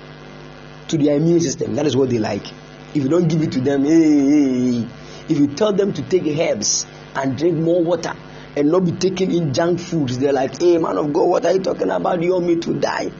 to 0.86 0.96
their 0.96 1.16
immune 1.16 1.40
system. 1.40 1.74
That 1.74 1.86
is 1.86 1.96
what 1.96 2.08
they 2.10 2.20
like. 2.20 2.46
If 2.94 3.02
you 3.02 3.08
don't 3.08 3.26
give 3.26 3.42
it 3.42 3.50
to 3.50 3.60
them, 3.60 3.82
hey, 3.82 3.98
hey, 3.98 4.80
hey. 4.80 4.88
if 5.28 5.38
you 5.40 5.48
tell 5.48 5.72
them 5.72 5.92
to 5.92 6.02
take 6.02 6.24
herbs 6.38 6.86
and 7.16 7.36
drink 7.36 7.56
more 7.56 7.82
water 7.82 8.14
and 8.54 8.70
not 8.70 8.84
be 8.84 8.92
taking 8.92 9.32
in 9.32 9.52
junk 9.52 9.80
foods, 9.80 10.20
they're 10.20 10.32
like, 10.32 10.60
hey, 10.62 10.78
man 10.78 10.96
of 10.96 11.12
God, 11.12 11.28
what 11.28 11.46
are 11.46 11.52
you 11.52 11.58
talking 11.58 11.90
about? 11.90 12.22
You 12.22 12.34
want 12.34 12.46
me 12.46 12.56
to 12.60 12.74
die? 12.74 13.10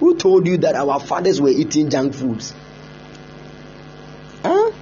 Who 0.00 0.16
told 0.16 0.46
you 0.46 0.58
that 0.58 0.74
our 0.74 1.00
fathers 1.00 1.40
were 1.40 1.48
eating 1.48 1.88
junk 1.88 2.14
foods? 2.14 2.54
Huh? 4.42 4.72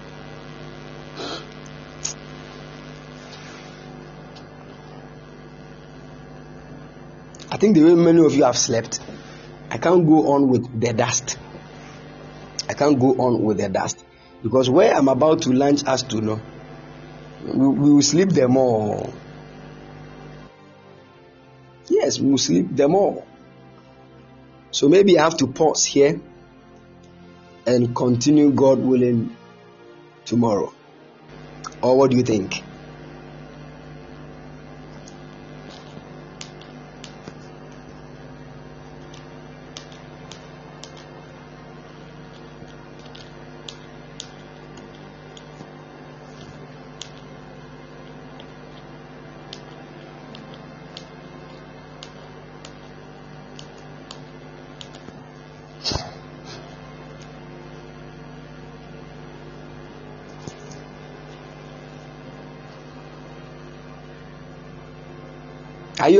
I 7.50 7.56
think 7.56 7.76
the 7.76 7.84
way 7.84 7.94
many 7.94 8.24
of 8.24 8.34
you 8.34 8.44
have 8.44 8.58
slept, 8.58 9.00
I 9.70 9.78
can't 9.78 10.04
go 10.06 10.32
on 10.32 10.48
with 10.48 10.80
the 10.80 10.92
dust. 10.92 11.38
I 12.68 12.74
can't 12.74 12.98
go 12.98 13.12
on 13.12 13.44
with 13.44 13.58
the 13.58 13.68
dust 13.68 14.04
because 14.42 14.68
where 14.68 14.92
I'm 14.92 15.08
about 15.08 15.42
to 15.42 15.52
launch 15.52 15.84
us 15.86 16.02
to 16.02 16.20
know, 16.20 16.40
we, 17.44 17.68
we 17.68 17.92
will 17.94 18.02
sleep 18.02 18.30
them 18.30 18.56
all. 18.56 19.14
Yes, 21.88 22.18
we 22.18 22.30
will 22.30 22.38
sleep 22.38 22.74
them 22.74 22.94
all. 22.94 23.24
So 24.74 24.88
maybe 24.88 25.20
I 25.20 25.22
have 25.22 25.36
to 25.36 25.46
pause 25.46 25.84
here 25.84 26.20
and 27.64 27.94
continue, 27.94 28.50
God 28.50 28.80
willing, 28.80 29.36
tomorrow. 30.24 30.74
Or 31.80 31.96
what 31.96 32.10
do 32.10 32.16
you 32.16 32.24
think? 32.24 32.64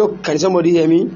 You? 0.05 0.18
Can 0.23 0.39
somebody 0.39 0.73
hear 0.73 0.89
me? 0.89 1.10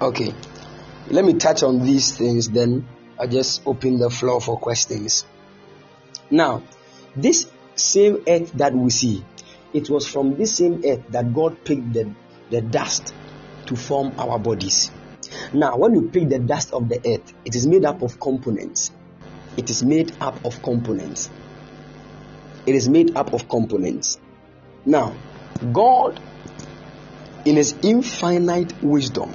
Okay. 0.00 0.34
Let 1.10 1.24
me 1.24 1.34
touch 1.34 1.62
on 1.62 1.84
these 1.84 2.16
things, 2.16 2.48
then 2.48 2.86
I 3.18 3.26
just 3.26 3.62
open 3.66 3.98
the 3.98 4.08
floor 4.08 4.40
for 4.40 4.58
questions. 4.58 5.26
Now, 6.30 6.62
this 7.14 7.46
same 7.74 8.22
earth 8.26 8.52
that 8.54 8.74
we 8.74 8.90
see, 8.90 9.24
it 9.74 9.90
was 9.90 10.06
from 10.06 10.36
this 10.36 10.56
same 10.56 10.82
earth 10.84 11.02
that 11.10 11.34
God 11.34 11.62
picked 11.64 11.92
the, 11.92 12.10
the 12.50 12.62
dust 12.62 13.12
to 13.66 13.76
form 13.76 14.12
our 14.18 14.38
bodies. 14.38 14.90
Now, 15.52 15.76
when 15.76 15.94
you 15.94 16.08
pick 16.10 16.28
the 16.28 16.38
dust 16.38 16.72
of 16.72 16.88
the 16.88 16.98
earth, 16.98 17.32
it 17.44 17.54
is 17.54 17.66
made 17.66 17.84
up 17.84 18.02
of 18.02 18.20
components. 18.20 18.90
It 19.56 19.70
is 19.70 19.82
made 19.82 20.12
up 20.20 20.44
of 20.44 20.62
components. 20.62 21.30
It 22.66 22.74
is 22.74 22.88
made 22.88 23.16
up 23.16 23.32
of 23.32 23.48
components. 23.48 24.18
Now, 24.84 25.14
God, 25.72 26.20
in 27.44 27.56
His 27.56 27.74
infinite 27.82 28.82
wisdom, 28.82 29.32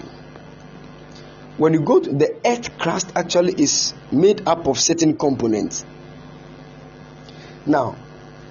when 1.58 1.74
you 1.74 1.82
go 1.82 2.00
to 2.00 2.10
the 2.10 2.40
earth 2.46 2.78
crust, 2.78 3.12
actually 3.16 3.54
is 3.54 3.94
made 4.12 4.48
up 4.48 4.68
of 4.68 4.80
certain 4.80 5.18
components. 5.18 5.86
Now, 7.66 7.98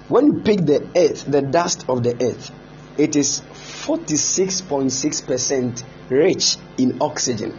when 0.07 0.27
you 0.27 0.33
pick 0.41 0.65
the 0.65 0.87
earth, 0.95 1.25
the 1.25 1.41
dust 1.41 1.85
of 1.89 2.03
the 2.03 2.15
earth, 2.23 2.51
it 2.99 3.15
is 3.15 3.39
46.6% 3.39 5.83
rich 6.09 6.57
in 6.77 7.01
oxygen. 7.01 7.57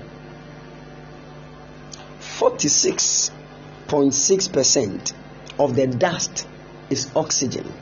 46.6% 2.21 5.13
of 5.59 5.75
the 5.75 5.87
dust 5.87 6.47
is 6.91 7.11
oxygen. 7.17 7.73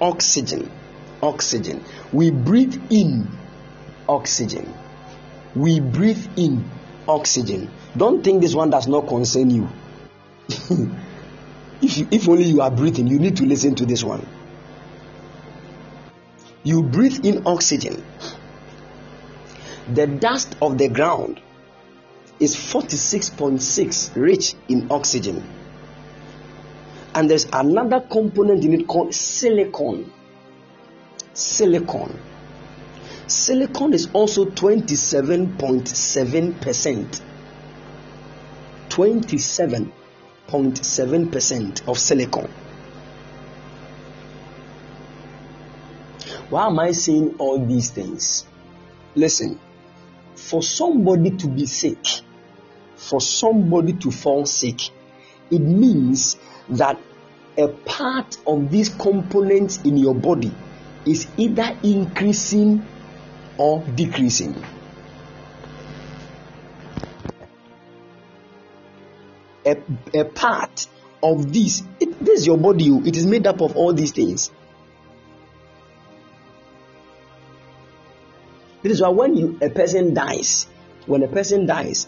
Oxygen. 0.00 0.70
Oxygen. 1.22 1.82
We 2.12 2.30
breathe 2.30 2.80
in 2.90 3.26
oxygen. 4.08 4.72
We 5.56 5.80
breathe 5.80 6.24
in 6.36 6.70
oxygen. 7.08 7.68
Don't 7.96 8.22
think 8.22 8.42
this 8.42 8.54
one 8.54 8.70
does 8.70 8.86
not 8.86 9.08
concern 9.08 9.50
you. 9.50 9.68
if, 11.82 11.98
you, 11.98 12.06
if 12.12 12.28
only 12.28 12.44
you 12.44 12.60
are 12.60 12.70
breathing, 12.70 13.08
you 13.08 13.18
need 13.18 13.38
to 13.38 13.44
listen 13.44 13.74
to 13.76 13.86
this 13.86 14.04
one. 14.04 14.35
You 16.66 16.82
breathe 16.82 17.24
in 17.24 17.46
oxygen. 17.46 18.04
The 19.94 20.08
dust 20.08 20.56
of 20.60 20.78
the 20.78 20.88
ground 20.88 21.40
is 22.40 22.56
46.6 22.56 24.16
rich 24.16 24.56
in 24.68 24.90
oxygen. 24.90 25.48
And 27.14 27.30
there's 27.30 27.46
another 27.52 28.00
component 28.00 28.64
in 28.64 28.74
it 28.74 28.88
called 28.88 29.14
silicon. 29.14 30.12
Silicon. 31.34 32.18
Silicon 33.28 33.94
is 33.94 34.08
also 34.12 34.46
27.7%. 34.46 37.20
27.7% 38.88 41.88
of 41.88 41.96
silicon. 41.96 42.50
Why 46.48 46.66
am 46.66 46.78
I 46.78 46.92
saying 46.92 47.36
all 47.38 47.64
these 47.64 47.90
things? 47.90 48.46
Listen, 49.14 49.58
for 50.36 50.62
somebody 50.62 51.30
to 51.30 51.48
be 51.48 51.66
sick, 51.66 52.04
for 52.94 53.20
somebody 53.20 53.94
to 53.94 54.10
fall 54.10 54.46
sick, 54.46 54.80
it 55.50 55.58
means 55.58 56.36
that 56.68 56.98
a 57.58 57.68
part 57.68 58.36
of 58.46 58.70
these 58.70 58.90
components 58.90 59.80
in 59.82 59.96
your 59.96 60.14
body 60.14 60.54
is 61.04 61.26
either 61.36 61.76
increasing 61.82 62.86
or 63.58 63.82
decreasing. 63.94 64.54
A, 69.64 69.76
a 70.14 70.24
part 70.24 70.86
of 71.22 71.52
this, 71.52 71.82
it, 71.98 72.24
this 72.24 72.40
is 72.40 72.46
your 72.46 72.58
body, 72.58 72.90
oh. 72.90 73.02
it 73.04 73.16
is 73.16 73.26
made 73.26 73.46
up 73.48 73.60
of 73.60 73.76
all 73.76 73.92
these 73.92 74.12
things. 74.12 74.50
This 78.86 78.98
is 78.98 79.02
why 79.02 79.08
when 79.08 79.34
you, 79.34 79.58
a 79.60 79.68
person 79.68 80.14
dies, 80.14 80.68
when 81.06 81.24
a 81.24 81.26
person 81.26 81.66
dies, 81.66 82.06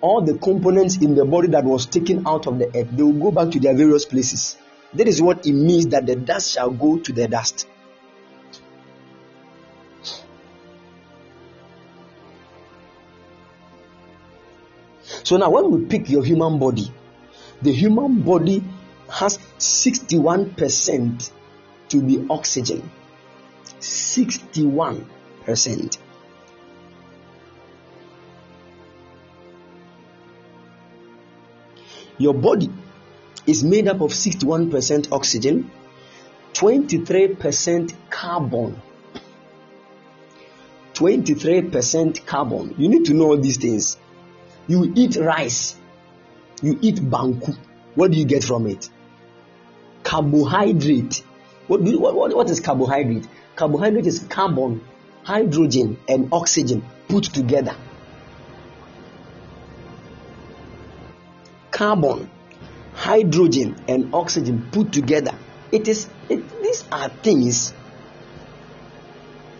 all 0.00 0.22
the 0.22 0.38
components 0.38 0.96
in 0.96 1.14
the 1.14 1.26
body 1.26 1.48
that 1.48 1.64
was 1.64 1.84
taken 1.84 2.26
out 2.26 2.46
of 2.46 2.58
the 2.58 2.68
earth, 2.74 2.88
they 2.92 3.02
will 3.02 3.12
go 3.12 3.30
back 3.30 3.50
to 3.52 3.60
their 3.60 3.74
various 3.74 4.06
places. 4.06 4.56
That 4.94 5.06
is 5.06 5.20
what 5.20 5.46
it 5.46 5.52
means 5.52 5.88
that 5.88 6.06
the 6.06 6.16
dust 6.16 6.54
shall 6.54 6.70
go 6.70 6.98
to 7.00 7.12
the 7.12 7.28
dust. 7.28 7.68
So 15.24 15.36
now, 15.36 15.50
when 15.50 15.70
we 15.70 15.84
pick 15.84 16.08
your 16.08 16.24
human 16.24 16.58
body, 16.58 16.90
the 17.60 17.74
human 17.74 18.22
body 18.22 18.64
has 19.10 19.36
61% 19.58 21.30
to 21.90 22.02
be 22.02 22.26
oxygen. 22.30 22.90
61%. 23.78 25.04
Your 32.18 32.34
body 32.34 32.70
is 33.46 33.62
made 33.62 33.88
up 33.88 34.00
of 34.00 34.10
61% 34.10 35.12
oxygen, 35.12 35.70
23% 36.52 37.94
carbon. 38.10 38.82
23% 40.94 42.26
carbon. 42.26 42.74
You 42.76 42.88
need 42.88 43.04
to 43.04 43.14
know 43.14 43.26
all 43.26 43.38
these 43.38 43.56
things. 43.56 43.96
You 44.66 44.92
eat 44.96 45.16
rice, 45.16 45.76
you 46.60 46.76
eat 46.82 46.96
banku. 46.96 47.56
What 47.94 48.10
do 48.10 48.18
you 48.18 48.24
get 48.24 48.42
from 48.42 48.66
it? 48.66 48.90
Carbohydrate. 50.02 51.22
What, 51.68 51.86
you, 51.86 52.00
what, 52.00 52.34
what 52.34 52.50
is 52.50 52.60
carbohydrate? 52.60 53.28
Carbohydrate 53.54 54.06
is 54.06 54.18
carbon, 54.28 54.80
hydrogen, 55.28 55.98
and 56.08 56.32
oxygen 56.32 56.82
put 57.08 57.24
together. 57.24 57.76
carbon, 61.78 62.28
hydrogen, 62.92 63.76
and 63.86 64.12
oxygen 64.12 64.68
put 64.72 64.92
together. 64.92 65.32
It 65.70 65.86
is 65.86 66.08
it, 66.28 66.42
these 66.60 66.84
are 66.90 67.08
things 67.08 67.72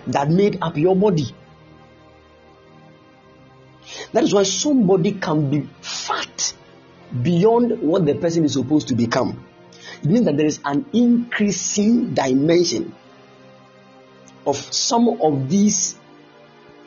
that 0.08 0.28
made 0.28 0.58
up 0.60 0.76
your 0.76 0.96
body. 0.96 1.32
That 4.12 4.24
is 4.24 4.34
why 4.34 4.42
somebody 4.42 5.12
can 5.12 5.48
be 5.48 5.68
fat 5.80 6.54
beyond 7.22 7.80
what 7.80 8.04
the 8.04 8.16
person 8.16 8.44
is 8.44 8.54
supposed 8.54 8.88
to 8.88 8.96
become. 8.96 9.44
It 10.02 10.06
means 10.06 10.24
that 10.24 10.36
there 10.36 10.46
is 10.46 10.58
an 10.64 10.86
increasing 10.92 12.14
dimension 12.14 12.96
of 14.48 14.56
some 14.56 15.20
of 15.20 15.50
these 15.50 15.94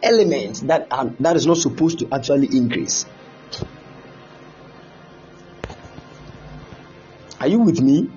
elements 0.02 0.62
that 0.62 0.88
are 0.90 1.06
that 1.20 1.36
is 1.36 1.46
not 1.46 1.58
supposed 1.58 2.00
to 2.00 2.08
actually 2.12 2.48
increase. 2.58 3.06
Are 7.40 7.48
you 7.48 7.60
with 7.60 7.80
me? 7.80 8.10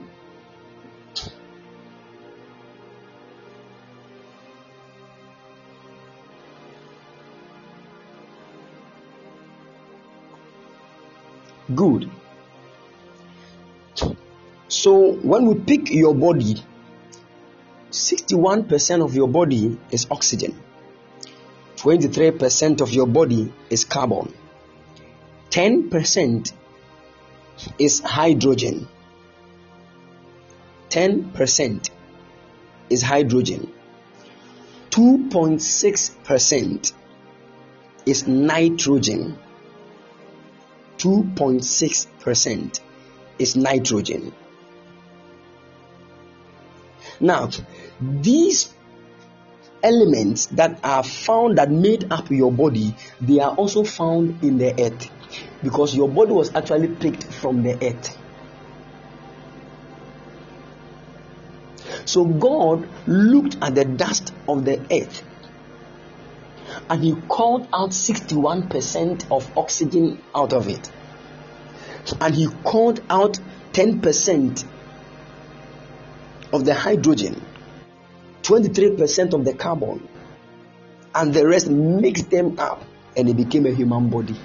Good. 11.75 12.11
So 14.69 15.13
when 15.13 15.47
we 15.47 15.55
pick 15.55 15.91
your 15.91 16.15
body, 16.15 16.63
61% 17.95 19.05
of 19.05 19.15
your 19.15 19.29
body 19.29 19.79
is 19.93 20.09
oxygen, 20.11 20.61
23% 21.77 22.81
of 22.81 22.91
your 22.91 23.07
body 23.07 23.53
is 23.71 23.85
carbon, 23.85 24.35
10% 25.51 26.53
is 27.79 28.01
hydrogen, 28.01 28.89
10% 30.89 31.91
is 32.91 33.01
hydrogen, 33.01 33.73
2.6% 34.91 36.93
is 38.07 38.27
nitrogen, 38.27 39.39
2.6% 40.99 42.81
is 43.39 43.55
nitrogen. 43.55 44.33
Now, 47.21 47.51
these 48.01 48.73
elements 49.83 50.47
that 50.47 50.81
are 50.83 51.03
found 51.03 51.59
that 51.59 51.71
made 51.71 52.11
up 52.11 52.31
your 52.31 52.51
body, 52.51 52.95
they 53.21 53.41
are 53.41 53.55
also 53.55 53.85
found 53.85 54.43
in 54.43 54.59
the 54.59 54.73
earth 54.83 55.11
because 55.63 55.95
your 55.95 56.09
body 56.09 56.33
was 56.33 56.55
actually 56.55 56.89
picked 56.89 57.25
from 57.25 57.63
the 57.63 57.75
earth. 57.85 58.19
So 62.07 62.25
God 62.25 62.89
looked 63.07 63.57
at 63.63 63.75
the 63.75 63.85
dust 63.85 64.33
of 64.49 64.65
the 64.65 64.81
earth 64.91 65.23
and 66.89 67.03
he 67.03 67.15
called 67.29 67.69
out 67.73 67.91
61% 67.91 69.31
of 69.31 69.57
oxygen 69.57 70.23
out 70.35 70.53
of 70.53 70.69
it. 70.69 70.91
And 72.21 72.35
he 72.35 72.47
called 72.47 73.03
out 73.09 73.39
10% 73.73 74.65
of 76.53 76.65
the 76.65 76.75
hydrogen, 76.75 77.43
23% 78.45 79.33
of 79.33 79.45
the 79.45 79.55
carbon, 79.55 80.07
and 81.15 81.33
the 81.33 81.47
rest 81.47 81.69
mixed 81.69 82.31
them 82.31 82.59
up 82.59 82.85
and 83.17 83.29
it 83.29 83.37
became 83.37 83.65
a 83.67 83.75
human 83.75 84.11
body. 84.11 84.37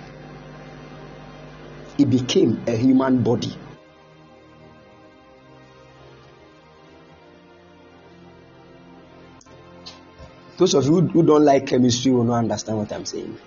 It 1.98 2.10
became 2.10 2.64
a 2.66 2.76
human 2.76 3.24
body. 3.24 3.54
Those 10.58 10.74
of 10.76 10.86
you 10.86 11.02
who 11.02 11.24
don't 11.24 11.44
like 11.44 11.68
chemistry 11.68 12.12
will 12.12 12.24
not 12.24 12.40
understand 12.40 12.78
what 12.78 12.92
I'm 12.94 13.06
saying. 13.06 13.38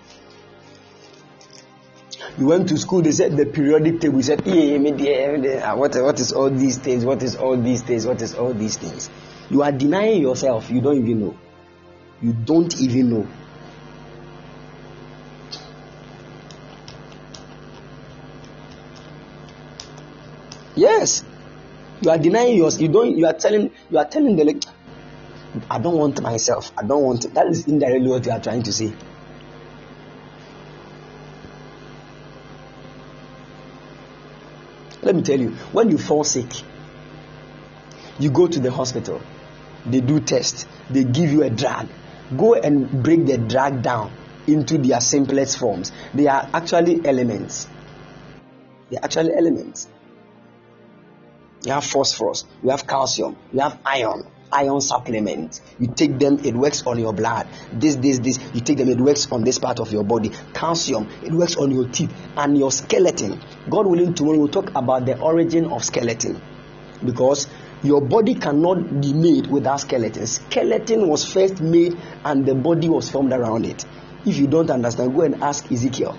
You 2.39 2.47
went 2.47 2.69
to 2.71 2.79
school, 2.79 3.03
they 3.03 3.13
said 3.13 3.37
the 3.37 3.47
periodic 3.47 4.01
table. 4.01 4.17
You 4.17 4.23
said, 4.23 4.41
what, 4.47 5.95
what 5.95 6.21
is 6.21 6.33
all 6.33 6.51
these 6.51 6.79
things? 6.79 7.05
What 7.05 7.23
is 7.23 7.37
all 7.37 7.57
these 7.57 7.83
things? 7.83 8.07
What 8.07 8.23
is 8.23 8.35
all 8.35 8.55
these 8.55 8.77
things? 8.77 9.11
You 9.53 9.63
are 9.63 9.71
denying 9.71 10.23
yourself. 10.23 10.71
You 10.71 10.81
don't 10.81 10.97
even 10.97 11.21
know. 11.21 11.39
You 12.23 12.33
don't 12.33 12.81
even 12.81 13.11
know. 13.11 13.29
Yes, 20.75 21.23
you 22.01 22.09
are 22.09 22.17
denying 22.17 22.57
yourself. 22.57 22.81
You 22.81 22.89
don't. 22.89 23.19
You 23.19 23.27
are 23.27 23.35
telling. 23.35 23.71
You 23.91 23.99
are 23.99 24.07
telling 24.07 24.37
the 24.37 24.67
I 25.71 25.79
don't 25.79 25.99
want 25.99 26.23
myself. 26.23 26.73
I 26.79 26.83
don't 26.87 27.03
want. 27.03 27.35
That 27.35 27.47
is 27.49 27.67
indirectly 27.67 28.09
what 28.09 28.25
you 28.25 28.33
are 28.33 28.41
trying 28.41 28.63
to 28.63 28.73
say. 28.73 28.95
Let 35.03 35.15
me 35.15 35.21
tell 35.21 35.39
you, 35.39 35.51
when 35.73 35.91
you 35.91 35.99
fall 35.99 36.25
sick, 36.25 36.51
you 38.19 38.31
go 38.31 38.47
to 38.47 38.61
the 38.61 38.71
hospital, 38.71 39.21
they 39.86 40.01
do 40.01 40.20
tests, 40.20 40.67
they 40.91 41.05
give 41.05 41.31
you 41.33 41.43
a 41.43 41.51
drug. 41.51 41.89
Go 42.36 42.55
and 42.55 43.02
break 43.02 43.27
the 43.27 43.39
drug 43.39 43.83
down 43.83 44.12
into 44.47 44.78
their 44.78 45.01
simplest 45.01 45.59
forms. 45.59 45.93
They 46.15 46.27
are 46.27 46.49
actually 46.52 47.05
elements. 47.07 47.69
They 48.91 48.97
are 48.97 49.05
actually 49.05 49.35
elements. 49.35 49.89
You 51.65 51.73
have 51.73 51.85
phosphorus, 51.85 52.44
you 52.62 52.70
have 52.70 52.86
calcium, 52.86 53.36
you 53.52 53.61
have 53.61 53.78
iron, 53.85 54.27
iron 54.51 54.81
supplement. 54.81 55.61
You 55.78 55.89
take 55.94 56.19
them, 56.19 56.41
it 56.44 56.55
works 56.55 56.85
on 56.86 56.99
your 56.99 57.12
blood. 57.12 57.47
This, 57.73 57.97
this, 57.97 58.19
this, 58.19 58.41
you 58.52 58.61
take 58.61 58.78
them, 58.78 58.89
it 58.89 58.99
works 58.99 59.31
on 59.31 59.44
this 59.44 59.59
part 59.59 59.78
of 59.78 59.93
your 59.93 60.02
body. 60.02 60.33
Calcium, 60.55 61.09
it 61.23 61.33
works 61.33 61.57
on 61.57 61.70
your 61.70 61.89
teeth 61.89 62.12
and 62.36 62.59
your 62.59 62.73
skeleton. 62.73 63.41
God 63.70 63.86
willing, 63.86 64.15
tomorrow 64.15 64.39
we'll 64.39 64.49
talk 64.49 64.70
about 64.75 65.07
the 65.07 65.19
origin 65.20 65.67
of 65.67 65.85
skeleton 65.85 66.41
because 67.05 67.47
your 67.83 68.01
body 68.01 68.35
cannot 68.35 69.01
be 69.01 69.12
made 69.12 69.49
without 69.49 69.81
skeleton. 69.81 70.27
Skeleton 70.27 71.09
was 71.09 71.25
first 71.25 71.61
made 71.61 71.97
and 72.25 72.47
the 72.47 72.55
body 72.55 72.89
was 72.89 73.11
formed 73.11 73.33
around 73.33 73.67
it. 73.67 73.85
If 74.25 74.36
you 74.36 74.47
don't 74.47 74.70
understand, 74.70 75.15
go 75.15 75.23
and 75.23 75.43
ask 75.43 75.70
Ezekiel. 75.70 76.17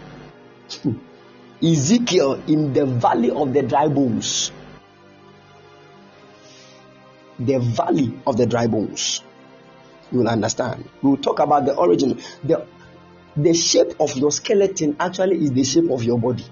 Ezekiel 1.64 2.44
in 2.48 2.74
the 2.74 2.86
valley 2.86 3.32
of 3.32 3.54
the 3.54 3.62
dry 3.62 3.88
bones. 3.88 4.52
The 7.40 7.60
valley 7.60 8.14
of 8.28 8.36
the 8.36 8.46
dry 8.46 8.68
bones. 8.68 9.22
You 10.12 10.20
will 10.20 10.28
understand. 10.28 10.90
We 11.02 11.12
will 11.12 11.18
talk 11.18 11.40
about 11.40 11.66
the 11.66 11.76
origin. 11.76 12.22
The, 12.44 12.68
the 13.38 13.54
shape 13.54 13.96
of 14.02 14.16
your 14.18 14.32
skeleton 14.32 14.98
actually 15.00 15.38
is 15.38 15.52
the 15.54 15.64
shape 15.64 15.90
of 15.90 16.04
your 16.04 16.20
body. 16.20 16.46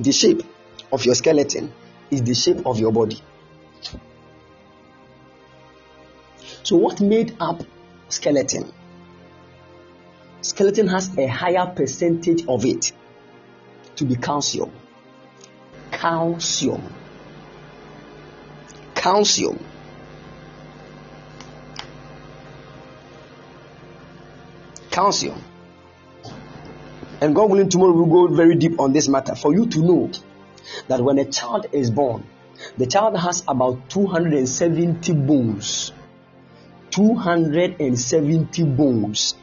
The 0.00 0.12
shape 0.12 0.42
of 0.92 1.04
your 1.06 1.14
skeleton 1.14 1.72
is 2.10 2.22
the 2.22 2.34
shape 2.34 2.66
of 2.66 2.78
your 2.78 2.92
body. 2.92 3.20
So, 6.62 6.76
what 6.76 7.00
made 7.00 7.36
up 7.40 7.62
skeleton? 8.08 8.72
Skeleton 10.42 10.88
has 10.88 11.16
a 11.16 11.26
higher 11.26 11.66
percentage 11.66 12.46
of 12.46 12.64
it 12.64 12.92
to 13.96 14.04
be 14.04 14.16
calcium. 14.16 14.70
Calcium. 15.90 16.82
Calcium. 18.94 19.58
Calcium. 24.90 25.42
And 27.20 27.34
God 27.34 27.50
willing, 27.50 27.68
tomorrow 27.68 27.92
we'll 27.92 28.28
go 28.28 28.34
very 28.34 28.54
deep 28.54 28.80
on 28.80 28.92
this 28.92 29.08
matter 29.08 29.34
for 29.34 29.52
you 29.54 29.66
to 29.66 29.78
know 29.80 30.10
that 30.88 31.00
when 31.00 31.18
a 31.18 31.24
child 31.24 31.66
is 31.72 31.90
born, 31.90 32.26
the 32.76 32.86
child 32.86 33.16
has 33.16 33.42
about 33.48 33.88
270 33.90 35.12
bones. 35.14 35.92
270 36.90 38.64
bones 38.64 39.34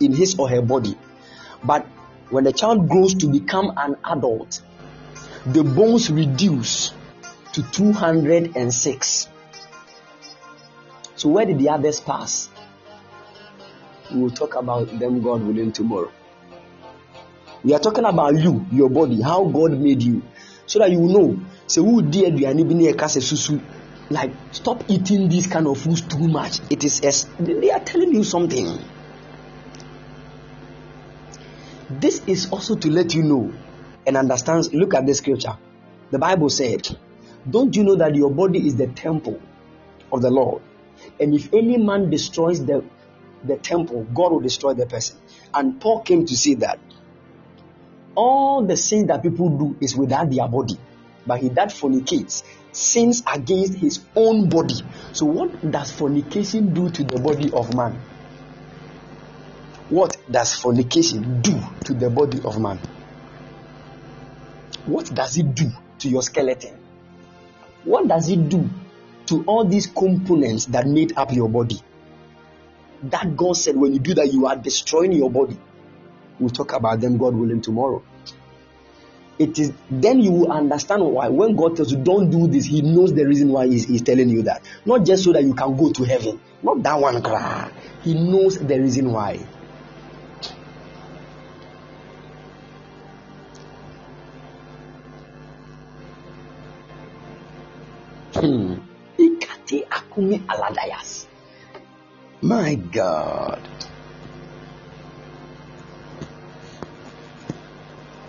in 0.00 0.12
his 0.12 0.38
or 0.38 0.48
her 0.48 0.62
body. 0.62 0.96
But 1.62 1.86
when 2.30 2.44
the 2.44 2.52
child 2.52 2.88
grows 2.88 3.14
to 3.16 3.28
become 3.28 3.72
an 3.76 3.96
adult, 4.04 4.62
the 5.46 5.62
bones 5.62 6.10
reduce 6.10 6.92
to 7.52 7.62
206. 7.62 9.28
So, 11.16 11.28
where 11.28 11.46
did 11.46 11.58
the 11.58 11.68
others 11.68 12.00
pass? 12.00 12.48
We 14.12 14.20
will 14.20 14.30
talk 14.30 14.56
about 14.56 14.98
them, 14.98 15.22
God 15.22 15.42
willing, 15.42 15.72
tomorrow. 15.72 16.10
We 17.62 17.72
are 17.72 17.78
talking 17.78 18.04
about 18.04 18.34
you, 18.38 18.66
your 18.72 18.90
body, 18.90 19.22
how 19.22 19.44
God 19.44 19.78
made 19.78 20.02
you, 20.02 20.22
so 20.66 20.78
that 20.78 20.90
you 20.90 21.00
know. 21.00 21.38
So, 21.66 21.82
who 21.84 22.02
did 22.02 22.38
you 22.38 22.46
susu? 22.46 23.62
Like, 24.10 24.32
stop 24.52 24.84
eating 24.88 25.28
these 25.28 25.46
kind 25.46 25.66
of 25.66 25.78
foods 25.78 26.02
too 26.02 26.28
much. 26.28 26.60
It 26.70 26.84
is, 26.84 27.00
as 27.00 27.26
they 27.38 27.70
are 27.70 27.80
telling 27.80 28.14
you 28.14 28.22
something. 28.22 28.78
This 31.88 32.22
is 32.26 32.50
also 32.50 32.76
to 32.76 32.90
let 32.90 33.14
you 33.14 33.22
know 33.22 33.52
and 34.06 34.16
understand. 34.16 34.72
Look 34.72 34.94
at 34.94 35.06
this 35.06 35.18
scripture. 35.18 35.56
The 36.10 36.18
Bible 36.18 36.50
said, 36.50 36.86
Don't 37.48 37.74
you 37.74 37.84
know 37.84 37.96
that 37.96 38.14
your 38.14 38.30
body 38.30 38.66
is 38.66 38.76
the 38.76 38.88
temple 38.88 39.40
of 40.12 40.22
the 40.22 40.30
Lord? 40.30 40.62
And 41.20 41.34
if 41.34 41.52
any 41.52 41.76
man 41.76 42.10
destroys 42.10 42.64
the, 42.64 42.84
the 43.44 43.56
temple, 43.56 44.06
God 44.14 44.32
will 44.32 44.40
destroy 44.40 44.74
the 44.74 44.86
person. 44.86 45.18
And 45.52 45.80
Paul 45.80 46.00
came 46.02 46.26
to 46.26 46.36
say 46.36 46.54
that 46.54 46.78
all 48.14 48.64
the 48.64 48.76
sins 48.76 49.08
that 49.08 49.22
people 49.22 49.48
do 49.50 49.76
is 49.80 49.96
without 49.96 50.30
their 50.30 50.48
body, 50.48 50.78
but 51.26 51.40
he 51.40 51.48
that 51.50 51.72
fornicates 51.72 52.42
sins 52.72 53.22
against 53.32 53.74
his 53.74 54.04
own 54.14 54.48
body. 54.48 54.82
So, 55.12 55.26
what 55.26 55.70
does 55.70 55.90
fornication 55.90 56.74
do 56.74 56.90
to 56.90 57.04
the 57.04 57.20
body 57.20 57.50
of 57.52 57.74
man? 57.74 58.00
What 59.88 60.16
does 60.30 60.54
fornication 60.54 61.40
do 61.40 61.60
to 61.84 61.94
the 61.94 62.10
body 62.10 62.40
of 62.44 62.60
man? 62.60 62.80
What 64.86 65.14
does 65.14 65.36
it 65.38 65.54
do 65.54 65.70
to 66.00 66.08
your 66.08 66.22
skeleton? 66.22 66.78
What 67.84 68.08
does 68.08 68.28
it 68.30 68.48
do 68.48 68.68
to 69.26 69.44
all 69.46 69.64
these 69.64 69.86
components 69.86 70.66
that 70.66 70.86
made 70.86 71.16
up 71.16 71.32
your 71.32 71.48
body? 71.48 71.80
That 73.04 73.36
God 73.36 73.56
said 73.56 73.76
when 73.76 73.92
you 73.92 73.98
do 73.98 74.14
that, 74.14 74.32
you 74.32 74.46
are 74.46 74.56
destroying 74.56 75.12
your 75.12 75.30
body. 75.30 75.58
We'll 76.40 76.50
talk 76.50 76.72
about 76.72 77.00
them, 77.00 77.16
God 77.16 77.34
willing, 77.34 77.60
tomorrow. 77.60 78.02
It 79.38 79.58
is 79.58 79.72
then 79.90 80.20
you 80.20 80.30
will 80.30 80.52
understand 80.52 81.04
why 81.04 81.28
when 81.28 81.56
God 81.56 81.76
tells 81.76 81.90
you 81.90 81.98
don't 81.98 82.30
do 82.30 82.46
this, 82.46 82.64
He 82.64 82.82
knows 82.82 83.12
the 83.12 83.24
reason 83.24 83.48
why 83.48 83.66
He's, 83.66 83.84
he's 83.84 84.02
telling 84.02 84.28
you 84.28 84.42
that. 84.42 84.64
Not 84.84 85.04
just 85.04 85.24
so 85.24 85.32
that 85.32 85.42
you 85.42 85.54
can 85.54 85.76
go 85.76 85.90
to 85.92 86.04
heaven. 86.04 86.40
Not 86.62 86.82
that 86.82 87.00
one 87.00 87.20
cry. 87.22 87.70
He 88.02 88.14
knows 88.14 88.58
the 88.58 88.80
reason 88.80 89.12
why. 89.12 89.44
Hmm. 98.34 98.74
My 102.42 102.74
God. 102.74 103.60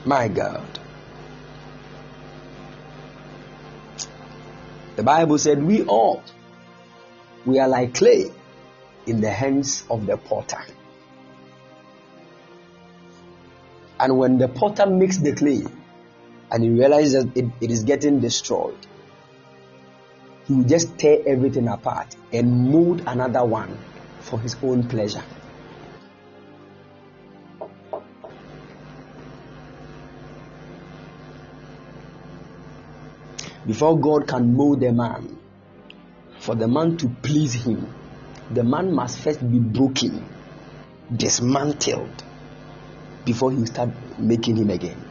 My 0.05 0.27
God. 0.27 0.79
The 4.95 5.03
Bible 5.03 5.37
said, 5.39 5.63
We 5.63 5.83
all, 5.83 6.23
we 7.45 7.59
are 7.59 7.67
like 7.67 7.95
clay 7.95 8.31
in 9.07 9.19
the 9.19 9.31
hands 9.31 9.83
of 9.89 10.05
the 10.05 10.17
potter. 10.17 10.61
And 13.99 14.17
when 14.17 14.37
the 14.37 14.47
potter 14.47 14.85
makes 14.85 15.17
the 15.17 15.33
clay 15.33 15.65
and 16.51 16.63
he 16.63 16.69
realizes 16.69 17.25
that 17.25 17.37
it, 17.37 17.45
it 17.59 17.71
is 17.71 17.83
getting 17.83 18.19
destroyed, 18.19 18.77
he 20.45 20.53
will 20.53 20.63
just 20.65 20.97
tear 20.99 21.19
everything 21.25 21.67
apart 21.67 22.15
and 22.31 22.69
mold 22.71 23.01
another 23.07 23.43
one 23.43 23.75
for 24.19 24.39
his 24.39 24.55
own 24.61 24.87
pleasure. 24.87 25.23
Before 33.65 33.99
God 33.99 34.27
can 34.27 34.55
mold 34.55 34.83
a 34.83 34.91
man, 34.91 35.37
for 36.39 36.53
the 36.53 36.67
man 36.67 36.97
to 36.97 37.09
please 37.23 37.53
him, 37.53 37.91
the 38.51 38.63
man 38.63 38.93
must 38.93 39.17
first 39.17 39.39
be 39.51 39.57
broken, 39.59 40.23
dismantled, 41.15 42.23
before 43.25 43.51
he 43.51 43.65
start 43.65 43.89
making 44.19 44.57
him 44.57 44.69
again. 44.69 45.03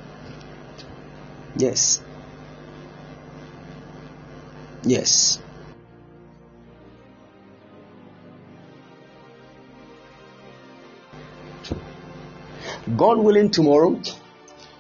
Yes. 1.56 2.00
Yes. 4.84 5.40
God 12.96 13.18
willing, 13.18 13.50
tomorrow 13.50 14.00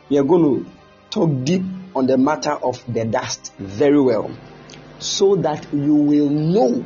we 0.08 0.18
are 0.18 0.22
going 0.22 0.64
to 0.64 0.70
talk 1.10 1.30
deep 1.44 1.62
on 1.94 2.06
the 2.06 2.18
matter 2.18 2.52
of 2.52 2.82
the 2.92 3.04
dust 3.04 3.52
very 3.58 4.00
well 4.00 4.30
so 4.98 5.36
that 5.36 5.66
you 5.72 5.94
will 5.94 6.30
know 6.30 6.84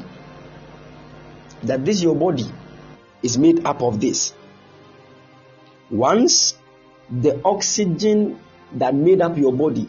that 1.62 1.85
this 1.85 2.03
your 2.03 2.15
body 2.15 2.45
is 3.23 3.39
made 3.39 3.65
up 3.67 3.83
of 3.83 4.01
this. 4.01 4.33
Once 5.91 6.57
the 7.11 7.41
oxygen 7.45 8.39
that 8.75 8.95
made 8.95 9.20
up 9.20 9.37
your 9.39 9.53
body 9.53 9.89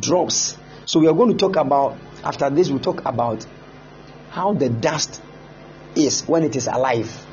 drops, 0.00 0.56
so 0.84 1.00
we 1.00 1.08
are 1.08 1.14
going 1.14 1.30
to 1.30 1.36
talk 1.36 1.56
about 1.56 1.96
after 2.22 2.50
this, 2.50 2.70
we'll 2.70 2.80
talk 2.80 3.04
about 3.04 3.46
how 4.30 4.52
the 4.52 4.68
dust 4.68 5.22
is 5.94 6.22
when 6.22 6.42
it 6.42 6.56
is 6.56 6.66
alive 6.66 7.26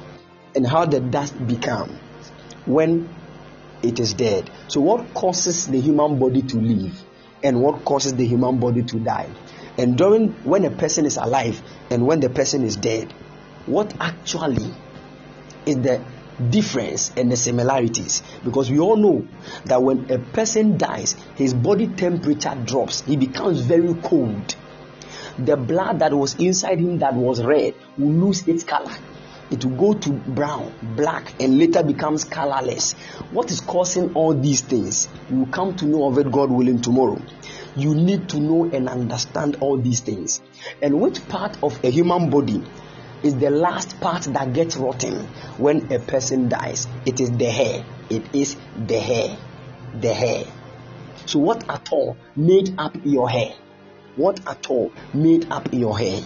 and 0.56 0.65
how 0.67 0.85
the 0.85 0.99
dust 0.99 1.35
becomes 1.48 1.98
when 2.65 3.09
it 3.84 4.00
is 4.00 4.14
dead. 4.14 4.50
So, 4.68 4.82
what 4.82 5.14
causes 5.14 5.68
the 5.68 5.80
human 5.80 6.19
body 6.19 6.42
to 6.42 6.58
live 6.58 7.03
and 7.43 7.61
what 7.61 7.85
causes 7.85 8.14
the 8.14 8.26
human 8.26 8.60
body 8.60 8.84
to 8.84 9.00
die? 9.00 9.30
And 9.77 9.98
during 9.98 10.30
when 10.43 10.66
a 10.66 10.72
person 10.72 11.06
is 11.06 11.18
alive 11.18 11.61
and 11.90 12.06
when 12.06 12.19
the 12.19 12.30
person 12.30 12.64
is 12.64 12.76
dead, 12.76 13.11
what 13.66 13.93
actually 14.00 14.74
is 15.66 15.77
the 15.77 16.03
difference 16.50 17.11
and 17.16 17.32
the 17.32 17.38
similarities? 17.38 18.22
Because 18.43 18.69
we 18.69 18.80
all 18.80 18.98
know 18.98 19.27
that 19.66 19.82
when 19.82 20.11
a 20.11 20.19
person 20.19 20.77
dies, 20.77 21.16
his 21.35 21.53
body 21.53 21.88
temperature 21.88 22.56
drops, 22.66 23.01
he 23.01 23.16
becomes 23.16 23.61
very 23.61 23.93
cold 24.01 24.56
the 25.38 25.56
blood 25.58 26.00
that 26.00 26.14
was 26.14 26.35
inside 26.35 26.80
him 26.80 27.00
that 27.00 27.14
was 27.14 27.43
red 27.43 27.74
will 27.98 28.11
lose 28.11 28.48
its 28.48 28.64
color. 28.64 28.92
It 29.51 29.65
will 29.65 29.75
go 29.75 29.93
to 29.93 30.09
brown, 30.11 30.73
black, 30.95 31.33
and 31.41 31.59
later 31.59 31.83
becomes 31.83 32.23
colorless. 32.23 32.93
What 33.31 33.51
is 33.51 33.59
causing 33.59 34.13
all 34.13 34.33
these 34.33 34.61
things? 34.61 35.09
You 35.30 35.39
will 35.39 35.47
come 35.47 35.75
to 35.75 35.85
know 35.85 36.07
of 36.07 36.17
it, 36.17 36.31
God 36.31 36.49
willing, 36.49 36.81
tomorrow. 36.81 37.21
You 37.75 37.93
need 37.93 38.30
to 38.30 38.39
know 38.39 38.63
and 38.71 38.88
understand 38.88 39.57
all 39.59 39.77
these 39.77 39.99
things. 39.99 40.41
And 40.81 41.01
which 41.01 41.27
part 41.27 41.61
of 41.61 41.83
a 41.83 41.89
human 41.89 42.30
body 42.30 42.63
is 43.23 43.35
the 43.35 43.49
last 43.49 43.99
part 43.99 44.23
that 44.23 44.53
gets 44.53 44.77
rotten 44.77 45.25
when 45.57 45.91
a 45.91 45.99
person 45.99 46.47
dies. 46.47 46.88
It 47.05 47.19
is 47.19 47.31
the 47.31 47.49
hair. 47.49 47.85
It 48.09 48.33
is 48.33 48.55
the 48.88 48.99
hair. 48.99 49.38
The 49.99 50.13
hair. 50.13 50.45
So, 51.25 51.39
what 51.39 51.69
at 51.69 51.91
all 51.91 52.15
made 52.35 52.75
up 52.77 52.97
your 53.03 53.30
hair? 53.30 53.53
What 54.15 54.39
at 54.47 54.69
all 54.69 54.91
made 55.13 55.51
up 55.51 55.73
your 55.73 55.97
hair 55.97 56.21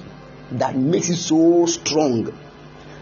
that 0.51 0.75
makes 0.75 1.09
it 1.09 1.17
so 1.17 1.65
strong 1.65 2.31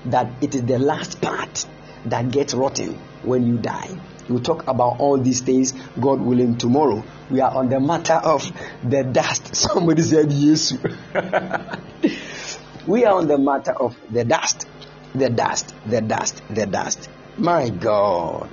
that 0.06 0.32
it 0.42 0.56
is 0.56 0.64
the 0.64 0.80
last 0.80 1.22
part 1.22 1.66
that 2.06 2.32
gets 2.32 2.54
rotten 2.54 2.94
when 3.24 3.46
you 3.48 3.58
die? 3.58 3.90
We'll 4.30 4.42
talk 4.42 4.68
about 4.68 5.00
all 5.00 5.18
these 5.18 5.42
things, 5.42 5.74
God 6.00 6.22
willing, 6.22 6.58
tomorrow. 6.58 7.04
We 7.30 7.42
are 7.42 7.54
on 7.54 7.70
the 7.70 7.80
matter 7.80 8.14
of 8.14 8.50
the 8.84 9.04
dust. 9.04 9.56
Somebody 9.56 10.02
said 10.02 10.32
yes. 10.32 10.74
we 12.88 13.06
are 13.06 13.16
on 13.18 13.28
the 13.28 13.38
matter 13.38 13.74
of 13.74 13.98
the 14.10 14.24
dust. 14.24 14.68
The 15.14 15.30
dust, 15.30 15.76
the 15.86 16.02
dust, 16.02 16.42
the 16.50 16.66
dust. 16.66 17.10
My 17.38 17.70
God. 17.70 18.50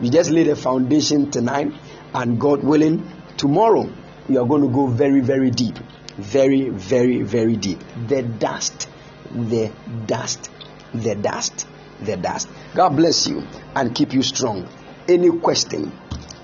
We 0.00 0.10
just 0.10 0.30
laid 0.30 0.48
a 0.48 0.56
foundation 0.56 1.30
tonight, 1.30 1.72
and 2.12 2.38
God 2.38 2.62
willing, 2.62 3.08
tomorrow 3.36 3.88
we 4.28 4.36
are 4.36 4.46
going 4.46 4.62
to 4.62 4.68
go 4.68 4.86
very, 4.86 5.20
very 5.20 5.50
deep. 5.50 5.78
Very, 6.16 6.68
very, 6.68 7.22
very 7.22 7.56
deep. 7.56 7.80
The 8.06 8.22
dust, 8.22 8.88
the 9.32 9.72
dust, 10.06 10.50
the 10.94 11.14
dust, 11.14 11.66
the 12.00 12.16
dust. 12.16 12.48
God 12.74 12.90
bless 12.96 13.26
you 13.26 13.42
and 13.74 13.94
keep 13.94 14.12
you 14.12 14.22
strong. 14.22 14.68
Any 15.08 15.30
question? 15.40 15.92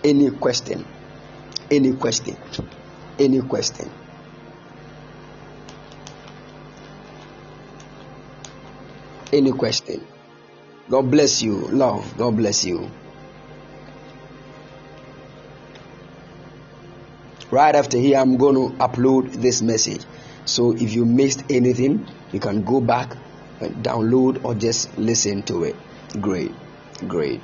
Any 0.05 0.31
question? 0.31 0.87
Any 1.70 1.95
question? 1.95 2.37
Any 3.19 3.41
question? 3.43 3.91
Any 9.33 9.53
question? 9.53 10.05
God 10.89 11.11
bless 11.11 11.43
you. 11.43 11.69
Love. 11.69 12.17
God 12.19 12.37
bless 12.37 12.65
you. 12.65 12.91
Right 17.51 17.75
after 17.75 17.99
here, 17.99 18.19
I'm 18.19 18.37
going 18.37 18.55
to 18.55 18.77
upload 18.79 19.33
this 19.35 19.62
message. 19.62 20.03
So 20.45 20.73
if 20.73 20.93
you 20.93 21.05
missed 21.05 21.45
anything, 21.51 22.07
you 22.33 22.41
can 22.41 22.62
go 22.62 22.81
back 22.81 23.17
download 23.69 24.45
or 24.45 24.55
just 24.55 24.97
listen 24.99 25.43
to 25.45 25.65
it. 25.65 25.77
Great. 26.21 26.53
Great. 27.07 27.41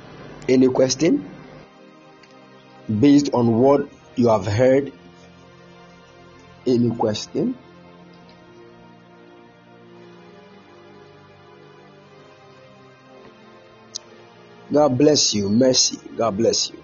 Any 0.49 0.67
question? 0.67 1.29
Based 2.99 3.33
on 3.33 3.59
what 3.59 3.87
you 4.15 4.29
have 4.29 4.45
heard? 4.45 4.91
Any 6.65 6.89
question? 6.95 7.57
God 14.71 14.97
bless 14.97 15.33
you. 15.33 15.49
Mercy. 15.49 15.99
God 16.17 16.37
bless 16.37 16.69
you. 16.69 16.83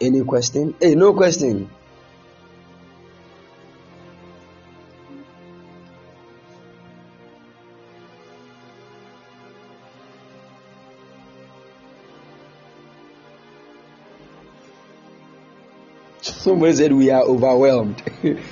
Any 0.00 0.24
question? 0.24 0.74
Hey, 0.80 0.96
no 0.96 1.12
question. 1.14 1.70
Somebody 16.42 16.72
said 16.72 16.92
we 16.92 17.08
are 17.08 17.22
overwhelmed. 17.22 18.02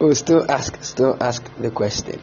oh, 0.00 0.12
still 0.12 0.48
ask, 0.48 0.80
still 0.84 1.16
ask 1.20 1.42
the 1.56 1.72
question. 1.72 2.22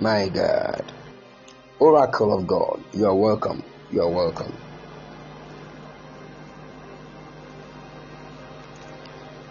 My 0.00 0.26
God. 0.28 0.92
Oracle 1.78 2.36
of 2.36 2.48
God, 2.48 2.82
you 2.92 3.06
are 3.06 3.14
welcome. 3.14 3.62
You 3.92 4.02
are 4.02 4.08
welcome. 4.08 4.52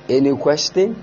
Any 0.10 0.36
question? 0.36 1.02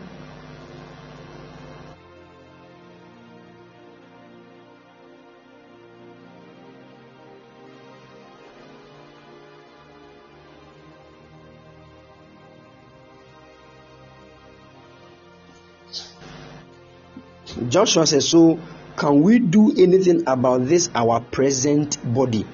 Joshua 17.73 18.07
says, 18.07 18.28
So 18.28 18.60
can 18.97 19.23
we 19.23 19.39
do 19.39 19.73
anything 19.78 20.25
about 20.26 20.67
this 20.67 20.91
our 20.94 21.20
present 21.20 21.97
body? 22.12 22.47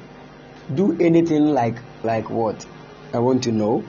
Do 0.72 0.96
anything 1.00 1.46
like 1.46 1.78
like 2.04 2.30
what? 2.30 2.64
I 3.12 3.18
want 3.18 3.42
to 3.42 3.52
know. 3.52 3.82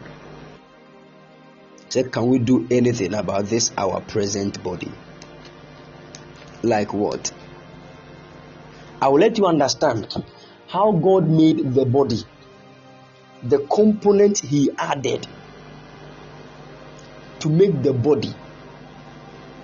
Said, 1.89 2.11
can 2.11 2.29
we 2.29 2.39
do 2.39 2.67
anything 2.71 3.13
about 3.13 3.45
this 3.45 3.71
our 3.77 4.01
present 4.01 4.63
body? 4.63 4.91
Like 6.63 6.95
what? 6.95 7.31
I 8.99 9.09
will 9.09 9.19
let 9.19 9.37
you 9.37 9.45
understand 9.45 10.11
how 10.67 10.93
God 10.93 11.29
made 11.29 11.73
the 11.75 11.85
body, 11.85 12.23
the 13.43 13.59
component 13.59 14.39
He 14.39 14.71
added 14.79 15.27
to 17.41 17.49
make 17.49 17.83
the 17.83 17.93
body 17.93 18.33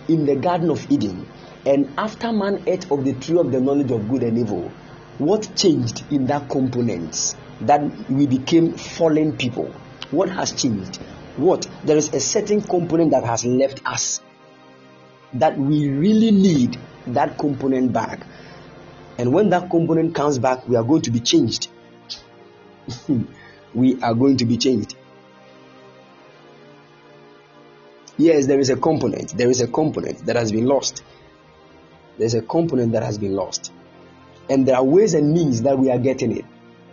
in 0.08 0.28
the 0.28 0.36
Garden 0.36 0.70
of 0.70 0.92
Eden. 0.92 1.28
And 1.66 1.92
after 1.98 2.32
man 2.32 2.64
ate 2.68 2.92
of 2.92 3.04
the 3.04 3.14
tree 3.14 3.38
of 3.38 3.52
the 3.52 3.60
knowledge 3.60 3.92
of 3.92 4.08
good 4.08 4.24
and 4.24 4.38
evil, 4.38 4.72
what 5.18 5.50
changed 5.56 6.04
in 6.12 6.28
that 6.28 6.50
component 6.50 7.36
that 7.62 7.82
we 8.10 8.28
became 8.28 8.74
fallen 8.74 9.36
people? 9.38 9.74
What 10.12 10.30
has 10.30 10.52
changed? 10.52 10.98
What? 11.38 11.68
There 11.84 11.98
is 11.98 12.14
a 12.14 12.20
certain 12.20 12.62
component 12.62 13.12
that 13.12 13.24
has 13.24 13.46
left 13.46 13.82
us 13.86 14.22
that 15.34 15.58
we 15.58 15.90
really 15.90 16.32
need 16.32 16.78
that 17.08 17.38
component 17.38 17.92
back. 17.92 18.26
And 19.18 19.34
when 19.34 19.50
that 19.50 19.70
component 19.70 20.14
comes 20.14 20.40
back, 20.40 20.68
we 20.68 20.76
are 20.76 20.84
going 20.84 21.02
to 21.04 21.12
be 21.12 21.20
changed. 21.20 21.70
we 23.74 24.02
are 24.02 24.14
going 24.14 24.38
to 24.38 24.46
be 24.46 24.58
changed. 24.58 24.96
Yes, 28.18 28.46
there 28.46 28.60
is 28.60 28.70
a 28.70 28.78
component. 28.78 29.38
There 29.38 29.50
is 29.50 29.62
a 29.62 29.68
component 29.68 30.26
that 30.26 30.36
has 30.36 30.52
been 30.52 30.66
lost. 30.66 31.04
There's 32.18 32.34
a 32.34 32.42
component 32.42 32.94
that 32.94 33.04
has 33.04 33.18
been 33.18 33.34
lost. 33.34 33.72
And 34.50 34.68
there 34.68 34.76
are 34.76 34.84
ways 34.84 35.14
and 35.14 35.34
means 35.34 35.64
that 35.64 35.78
we 35.78 35.90
are 35.90 35.98
getting 35.98 36.38
it. 36.38 36.46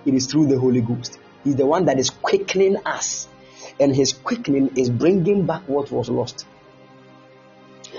It 0.04 0.14
is 0.14 0.26
through 0.26 0.46
the 0.46 0.58
Holy 0.58 0.80
Ghost. 0.80 1.18
He's 1.44 1.56
the 1.56 1.66
one 1.66 1.84
that 1.86 1.98
is 1.98 2.10
quickening 2.10 2.76
us. 2.84 3.28
And 3.78 3.94
his 3.94 4.12
quickening 4.12 4.76
is 4.76 4.90
bringing 4.90 5.46
back 5.46 5.68
what 5.68 5.90
was 5.90 6.08
lost. 6.08 6.46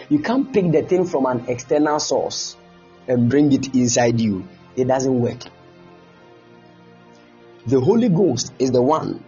You 0.09 0.19
can't 0.19 0.51
pick 0.53 0.71
the 0.71 0.83
thing 0.83 1.05
from 1.05 1.25
an 1.25 1.45
external 1.47 1.99
source 1.99 2.55
and 3.07 3.29
bring 3.29 3.51
it 3.51 3.75
inside 3.75 4.19
you. 4.19 4.47
It 4.75 4.85
doesn't 4.85 5.19
work. 5.19 5.39
The 7.65 7.79
Holy 7.79 8.09
Ghost 8.09 8.53
is 8.59 8.71
the 8.71 8.81
one 8.81 9.23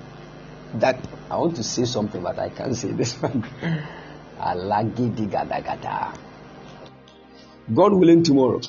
that 0.75 0.97
I 1.29 1.37
want 1.37 1.55
to 1.55 1.63
say 1.63 1.85
something, 1.85 2.21
but 2.21 2.37
I 2.37 2.49
can't 2.49 2.75
say 2.75 2.91
this 2.91 3.13
one. 3.21 3.45
God 7.73 7.93
willing, 7.93 8.23
tomorrow, 8.23 8.61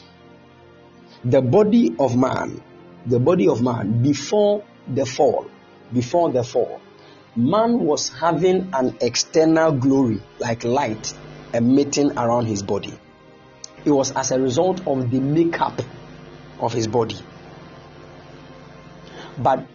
the 1.24 1.42
body 1.42 1.94
of 1.98 2.16
man, 2.16 2.62
the 3.04 3.18
body 3.18 3.48
of 3.48 3.60
man 3.62 4.02
before 4.02 4.64
the 4.88 5.04
fall, 5.04 5.46
before 5.92 6.32
the 6.32 6.42
fall, 6.42 6.80
man 7.36 7.80
was 7.80 8.08
having 8.08 8.70
an 8.72 8.96
external 9.00 9.72
glory 9.72 10.22
like 10.38 10.64
light 10.64 11.12
emitting 11.52 12.12
around 12.18 12.46
his 12.46 12.62
body. 12.62 12.98
It 13.84 13.90
was 13.90 14.12
as 14.12 14.30
a 14.30 14.40
result 14.40 14.86
of 14.86 15.10
the 15.10 15.20
makeup 15.20 15.80
of 16.58 16.72
his 16.72 16.88
body. 16.88 17.18
But 19.38 19.66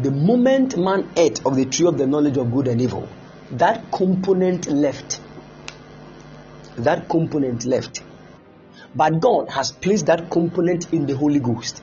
the 0.00 0.10
moment 0.10 0.78
man 0.78 1.10
ate 1.16 1.44
of 1.44 1.56
the 1.56 1.66
tree 1.66 1.86
of 1.86 1.98
the 1.98 2.06
knowledge 2.06 2.38
of 2.38 2.50
good 2.50 2.68
and 2.68 2.80
evil, 2.80 3.08
that 3.50 3.92
component 3.92 4.66
left. 4.68 5.20
That 6.78 7.10
component 7.10 7.66
left. 7.66 8.02
But 8.94 9.20
God 9.20 9.50
has 9.50 9.72
placed 9.72 10.06
that 10.06 10.30
component 10.30 10.92
in 10.92 11.06
the 11.06 11.16
Holy 11.16 11.40
Ghost. 11.40 11.82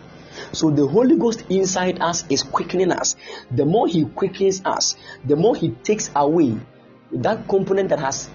So 0.51 0.69
the 0.69 0.87
Holy 0.87 1.17
Ghost 1.17 1.43
inside 1.49 2.01
us 2.01 2.23
is 2.29 2.43
quickening 2.43 2.91
us. 2.91 3.15
The 3.51 3.65
more 3.65 3.87
He 3.87 4.05
quickens 4.05 4.61
us, 4.65 4.95
the 5.25 5.35
more 5.35 5.55
He 5.55 5.69
takes 5.69 6.09
away 6.15 6.57
that 7.11 7.47
component 7.47 7.89
that 7.89 7.99
has 7.99 8.29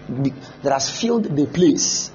that 0.62 0.72
has 0.72 0.90
filled 0.90 1.36
the 1.36 1.46
place 1.46 2.10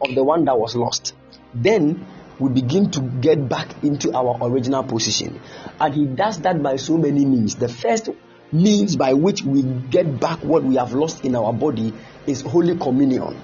of 0.00 0.14
the 0.14 0.22
one 0.22 0.44
that 0.44 0.58
was 0.58 0.76
lost. 0.76 1.14
Then 1.54 2.06
we 2.38 2.50
begin 2.50 2.90
to 2.90 3.00
get 3.00 3.48
back 3.48 3.82
into 3.82 4.14
our 4.14 4.36
original 4.42 4.82
position. 4.82 5.40
And 5.80 5.94
He 5.94 6.06
does 6.06 6.40
that 6.40 6.62
by 6.62 6.76
so 6.76 6.96
many 6.98 7.24
means. 7.24 7.54
The 7.54 7.68
first 7.68 8.10
means 8.52 8.96
by 8.96 9.14
which 9.14 9.42
we 9.42 9.62
get 9.62 10.20
back 10.20 10.40
what 10.44 10.62
we 10.62 10.76
have 10.76 10.92
lost 10.92 11.24
in 11.24 11.34
our 11.34 11.52
body 11.52 11.94
is 12.26 12.42
Holy 12.42 12.76
Communion. 12.76 13.40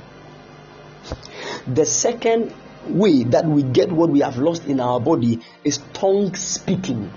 The 1.66 1.84
second 1.84 2.52
way 2.88 3.24
that 3.24 3.44
we 3.44 3.62
get 3.62 3.90
what 3.92 4.10
we 4.10 4.20
have 4.20 4.38
lost 4.38 4.66
in 4.66 4.80
our 4.80 5.00
body 5.00 5.40
is 5.64 5.78
tongue 5.92 6.34
speaking. 6.34 7.10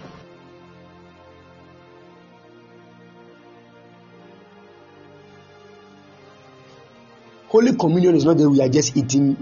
Holy 7.47 7.75
Communion 7.75 8.15
is 8.15 8.23
not 8.23 8.37
that 8.37 8.49
we 8.49 8.61
are 8.61 8.69
just 8.69 8.95
eating 8.95 9.35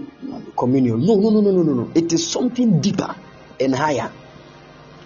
communion. 0.56 1.06
No, 1.06 1.14
no, 1.14 1.30
no, 1.30 1.40
no, 1.40 1.52
no, 1.52 1.62
no, 1.62 1.72
no. 1.74 1.92
It 1.94 2.12
is 2.12 2.28
something 2.28 2.80
deeper 2.80 3.14
and 3.60 3.72
higher. 3.72 4.10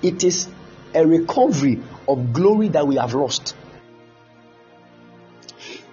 It 0.03 0.25
is 0.25 0.49
a 0.95 1.07
recovery 1.07 1.83
of 2.09 2.33
glory 2.33 2.69
that 2.69 2.87
we 2.87 2.97
have 2.97 3.13
lost. 3.13 3.55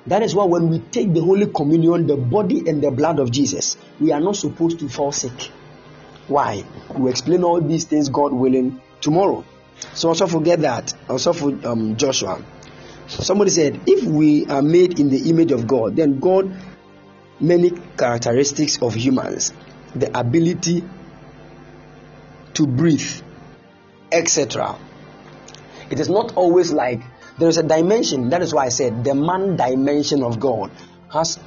That 0.07 0.23
is 0.23 0.33
why 0.33 0.45
when 0.45 0.69
we 0.69 0.79
take 0.79 1.13
the 1.13 1.21
Holy 1.21 1.47
Communion, 1.47 2.07
the 2.07 2.17
body 2.17 2.67
and 2.67 2.81
the 2.81 2.91
blood 2.91 3.19
of 3.19 3.31
Jesus, 3.31 3.77
we 3.99 4.11
are 4.11 4.19
not 4.19 4.35
supposed 4.35 4.79
to 4.79 4.89
fall 4.89 5.11
sick. 5.11 5.51
Why? 6.27 6.63
We'll 6.95 7.11
explain 7.11 7.43
all 7.43 7.61
these 7.61 7.85
things, 7.85 8.09
God 8.09 8.33
willing, 8.33 8.81
tomorrow. 8.99 9.45
So 9.93 10.09
also 10.09 10.27
forget 10.27 10.61
that. 10.61 10.93
Also 11.09 11.33
for 11.33 11.67
um, 11.67 11.97
Joshua. 11.97 12.43
Somebody 13.07 13.51
said, 13.51 13.81
if 13.87 14.03
we 14.03 14.45
are 14.45 14.61
made 14.61 14.99
in 14.99 15.09
the 15.09 15.29
image 15.29 15.51
of 15.51 15.67
God, 15.67 15.95
then 15.95 16.19
God 16.19 16.55
many 17.39 17.71
characteristics 17.97 18.81
of 18.81 18.93
humans 18.95 19.51
the 19.95 20.17
ability 20.17 20.83
to 22.53 22.67
breathe, 22.67 23.21
etc. 24.11 24.77
It 25.89 25.99
is 25.99 26.09
not 26.09 26.35
always 26.35 26.71
like 26.71 27.01
there 27.41 27.49
is 27.49 27.57
a 27.57 27.63
dimension. 27.63 28.29
That 28.29 28.43
is 28.43 28.53
why 28.53 28.65
I 28.65 28.69
said 28.69 29.03
the 29.03 29.15
man 29.15 29.55
dimension 29.55 30.21
of 30.21 30.39
God 30.39 30.69
has 31.11 31.39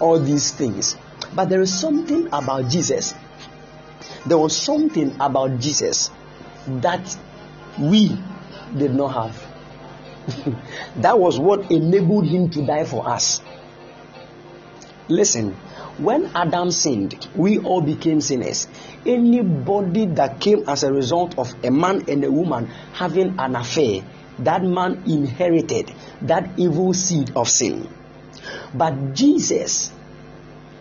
all 0.00 0.18
these 0.18 0.50
things. 0.50 0.96
But 1.34 1.50
there 1.50 1.60
is 1.60 1.78
something 1.78 2.28
about 2.32 2.70
Jesus. 2.70 3.12
There 4.24 4.38
was 4.38 4.56
something 4.56 5.14
about 5.20 5.60
Jesus 5.60 6.10
that 6.66 7.14
we 7.78 8.18
did 8.74 8.94
not 8.94 9.08
have. 9.08 10.56
that 10.96 11.18
was 11.18 11.38
what 11.38 11.70
enabled 11.70 12.26
him 12.26 12.48
to 12.50 12.64
die 12.64 12.84
for 12.84 13.06
us. 13.06 13.42
Listen, 15.08 15.52
when 15.98 16.30
Adam 16.34 16.70
sinned, 16.70 17.28
we 17.34 17.58
all 17.58 17.82
became 17.82 18.22
sinners. 18.22 18.68
Anybody 19.04 20.06
that 20.06 20.40
came 20.40 20.66
as 20.66 20.82
a 20.82 20.90
result 20.90 21.38
of 21.38 21.54
a 21.62 21.70
man 21.70 22.08
and 22.08 22.24
a 22.24 22.32
woman 22.32 22.68
having 22.94 23.38
an 23.38 23.54
affair, 23.54 24.02
that 24.38 24.62
man 24.62 25.02
inherited 25.06 25.92
that 26.22 26.58
evil 26.58 26.92
seed 26.94 27.32
of 27.36 27.48
sin. 27.48 27.88
But 28.74 29.14
Jesus 29.14 29.92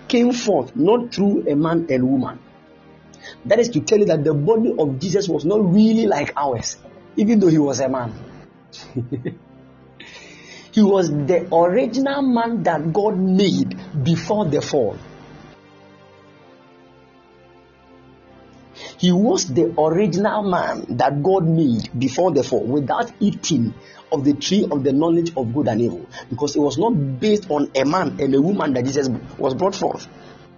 came 0.08 0.32
forth 0.32 0.76
not 0.76 1.14
through 1.14 1.48
a 1.48 1.56
man 1.56 1.88
and 1.90 2.10
woman. 2.10 2.40
That 3.46 3.60
is 3.60 3.70
to 3.70 3.82
tell 3.82 4.00
you 4.00 4.06
that 4.06 4.24
the 4.24 4.34
body 4.34 4.76
of 4.78 5.00
Jesus 5.00 5.28
was 5.28 5.46
not 5.46 5.74
really 5.74 6.06
like 6.06 6.34
ours, 6.36 6.78
even 7.16 7.40
though 7.40 7.48
he 7.48 7.58
was 7.58 7.80
a 7.80 7.90
man. 7.90 8.14
He 10.76 10.82
was 10.82 11.10
the 11.10 11.48
original 11.56 12.22
man 12.22 12.64
that 12.64 12.92
God 12.92 13.18
made 13.18 13.80
before 14.04 14.44
the 14.44 14.62
fall. 14.62 14.98
He 19.06 19.12
was 19.12 19.46
the 19.46 19.72
original 19.80 20.42
man 20.42 20.98
that 20.98 21.22
God 21.22 21.48
made 21.48 21.92
before 21.96 22.32
the 22.32 22.44
fall 22.44 22.64
without 22.64 23.12
eating 23.20 23.76
of 24.12 24.24
the 24.26 24.34
tree 24.34 24.68
of 24.72 24.84
the 24.84 24.94
knowledge 24.94 25.32
of 25.38 25.54
good 25.54 25.68
and 25.68 25.80
evil 25.80 26.08
because 26.28 26.56
it 26.56 26.60
was 26.60 26.80
not 26.80 27.20
based 27.20 27.52
on 27.52 27.70
a 27.76 27.86
man 27.86 28.20
and 28.20 28.34
a 28.34 28.42
woman 28.42 28.74
that 28.74 28.84
Jesus 28.84 29.08
was 29.38 29.54
brought 29.54 29.76
forth. 29.76 30.08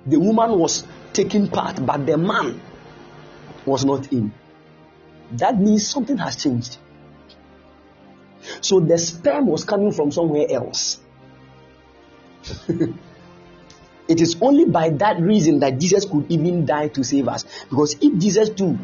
The 0.05 0.17
woman 0.17 0.57
was 0.57 0.85
taking 1.11 1.49
part, 1.49 1.85
but 1.85 2.05
the 2.05 2.17
man 2.17 2.61
was 3.65 3.83
not 3.83 4.13
in. 4.13 4.31
That 5.33 5.59
means 5.59 5.85
something 5.85 6.17
has 6.17 6.41
changed. 6.41 6.77
So 8.61 8.79
the 8.79 8.97
sperm 8.97 9.47
was 9.47 9.65
coming 9.65 9.91
from 9.91 10.09
somewhere 10.09 10.47
else. 10.49 11.01
it 14.07 14.21
is 14.21 14.37
only 14.41 14.65
by 14.65 14.89
that 14.89 15.19
reason 15.19 15.59
that 15.59 15.79
Jesus 15.79 16.05
could 16.05 16.31
even 16.31 16.65
die 16.65 16.87
to 16.89 17.03
save 17.03 17.27
us. 17.27 17.45
Because 17.69 17.95
if 18.01 18.17
Jesus 18.19 18.49
too 18.49 18.77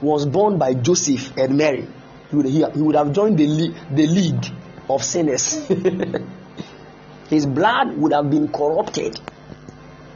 was 0.00 0.26
born 0.26 0.58
by 0.58 0.74
Joseph 0.74 1.36
and 1.36 1.56
Mary, 1.56 1.86
he 2.30 2.36
would, 2.36 2.46
he, 2.46 2.64
he 2.64 2.82
would 2.82 2.94
have 2.94 3.12
joined 3.12 3.38
the, 3.38 3.74
the 3.90 4.06
league 4.06 4.46
of 4.88 5.02
sinners. 5.02 5.66
His 7.28 7.46
blood 7.46 7.96
would 7.96 8.12
have 8.12 8.30
been 8.30 8.48
corrupted. 8.48 9.20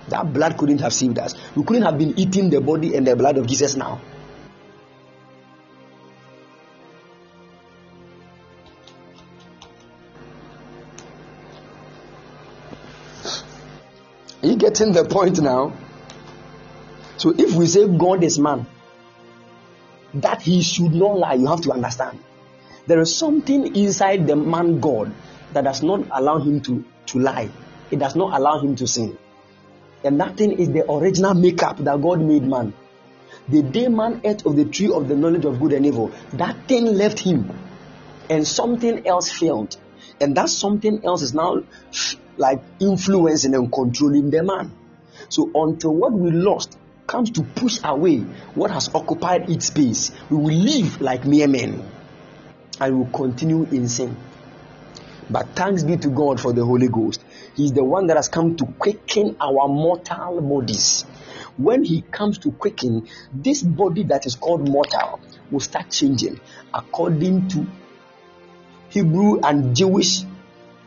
That 0.09 0.33
blood 0.33 0.57
couldn't 0.57 0.81
have 0.81 0.93
saved 0.93 1.19
us. 1.19 1.35
We 1.55 1.65
couldn't 1.65 1.83
have 1.83 1.99
been 1.99 2.19
eating 2.19 2.51
the 2.51 2.61
body 2.61 2.95
and 2.97 3.07
the 3.07 3.17
blood 3.17 3.37
of 3.37 3.47
Jesus 3.47 3.77
now. 3.77 4.01
Are 14.43 14.49
you 14.49 14.57
getting 14.57 14.93
the 14.93 15.05
point 15.05 15.41
now? 15.41 15.73
So 17.17 17.31
if 17.31 17.55
we 17.55 17.67
say 17.67 17.87
God 17.87 18.25
is 18.25 18.39
man, 18.39 18.67
that 20.15 20.43
he 20.43 20.63
should 20.63 20.93
not 20.93 21.17
lie, 21.17 21.35
you 21.35 21.47
have 21.47 21.61
to 21.63 21.73
understand. 21.73 22.19
There 22.87 23.01
is 23.01 23.15
something 23.15 23.77
inside 23.77 24.27
the 24.27 24.35
man 24.35 24.81
God 24.81 25.13
that 25.53 25.63
does 25.63 25.83
not 25.83 26.09
allow 26.11 26.39
him 26.39 26.61
to, 26.63 26.85
to 27.07 27.19
lie. 27.21 27.51
It 27.91 28.01
does 28.01 28.17
not 28.17 28.37
allow 28.37 28.61
him 28.61 28.75
to 28.77 28.87
sin. 28.87 29.17
And 30.03 30.19
that 30.21 30.37
thing 30.37 30.59
is 30.59 30.71
the 30.71 30.91
original 30.91 31.35
makeup 31.35 31.79
that 31.79 32.03
God 32.03 32.21
made 32.21 32.43
man. 32.43 32.75
The 33.49 33.63
day 33.63 33.87
man 33.87 34.23
ate 34.25 34.45
of 34.45 34.57
the 34.57 34.65
tree 34.65 34.91
of 34.91 35.09
the 35.09 35.15
knowledge 35.15 35.45
of 35.45 35.61
good 35.61 35.73
and 35.73 35.87
evil, 35.87 36.11
that 36.33 36.67
thing 36.67 36.87
left 36.87 37.21
him. 37.21 37.57
And 38.29 38.47
something 38.47 39.07
else 39.07 39.31
failed. 39.31 39.77
And 40.21 40.37
that 40.37 40.49
something 40.49 41.05
else 41.05 41.23
is 41.23 41.35
now 41.35 41.63
like 42.43 42.61
influencing 42.81 43.55
and 43.55 43.73
controlling 43.73 44.29
the 44.31 44.43
man. 44.43 44.73
So 45.29 45.49
until 45.55 45.95
what 45.95 46.13
we 46.13 46.33
lost 46.33 46.77
comes 47.07 47.31
to 47.33 47.43
push 47.43 47.79
away 47.85 48.19
what 48.55 48.73
has 48.73 48.93
occupied 48.95 49.49
its 49.49 49.67
space, 49.67 50.11
we 50.29 50.37
will 50.37 50.55
live 50.55 51.01
like 51.01 51.25
mere 51.25 51.47
men 51.47 51.89
and 52.81 52.99
will 52.99 53.07
continue 53.07 53.63
in 53.71 53.89
sin. 53.89 54.17
But 55.31 55.51
thanks 55.55 55.85
be 55.85 55.97
to 55.99 56.09
God 56.09 56.41
for 56.41 56.53
the 56.53 56.65
Holy 56.65 56.89
Ghost. 56.89 57.25
He's 57.55 57.73
the 57.73 57.85
one 57.85 58.09
that 58.09 58.17
has 58.17 58.29
come 58.29 58.57
to 58.57 58.67
quicken 58.67 59.37
our 59.41 59.69
mortal 59.69 60.41
bodies. 60.41 61.03
When 61.57 61.85
He 61.85 62.03
comes 62.03 62.39
to 62.39 62.51
quicken, 62.51 63.09
this 63.33 63.63
body 63.63 64.03
that 64.05 64.27
is 64.27 64.35
called 64.35 64.69
mortal 64.69 65.21
will 65.51 65.61
start 65.61 65.91
changing 65.91 66.41
according 66.75 67.49
to 67.51 67.67
Hebrew 68.89 69.41
and 69.41 69.77
Jewish 69.77 70.25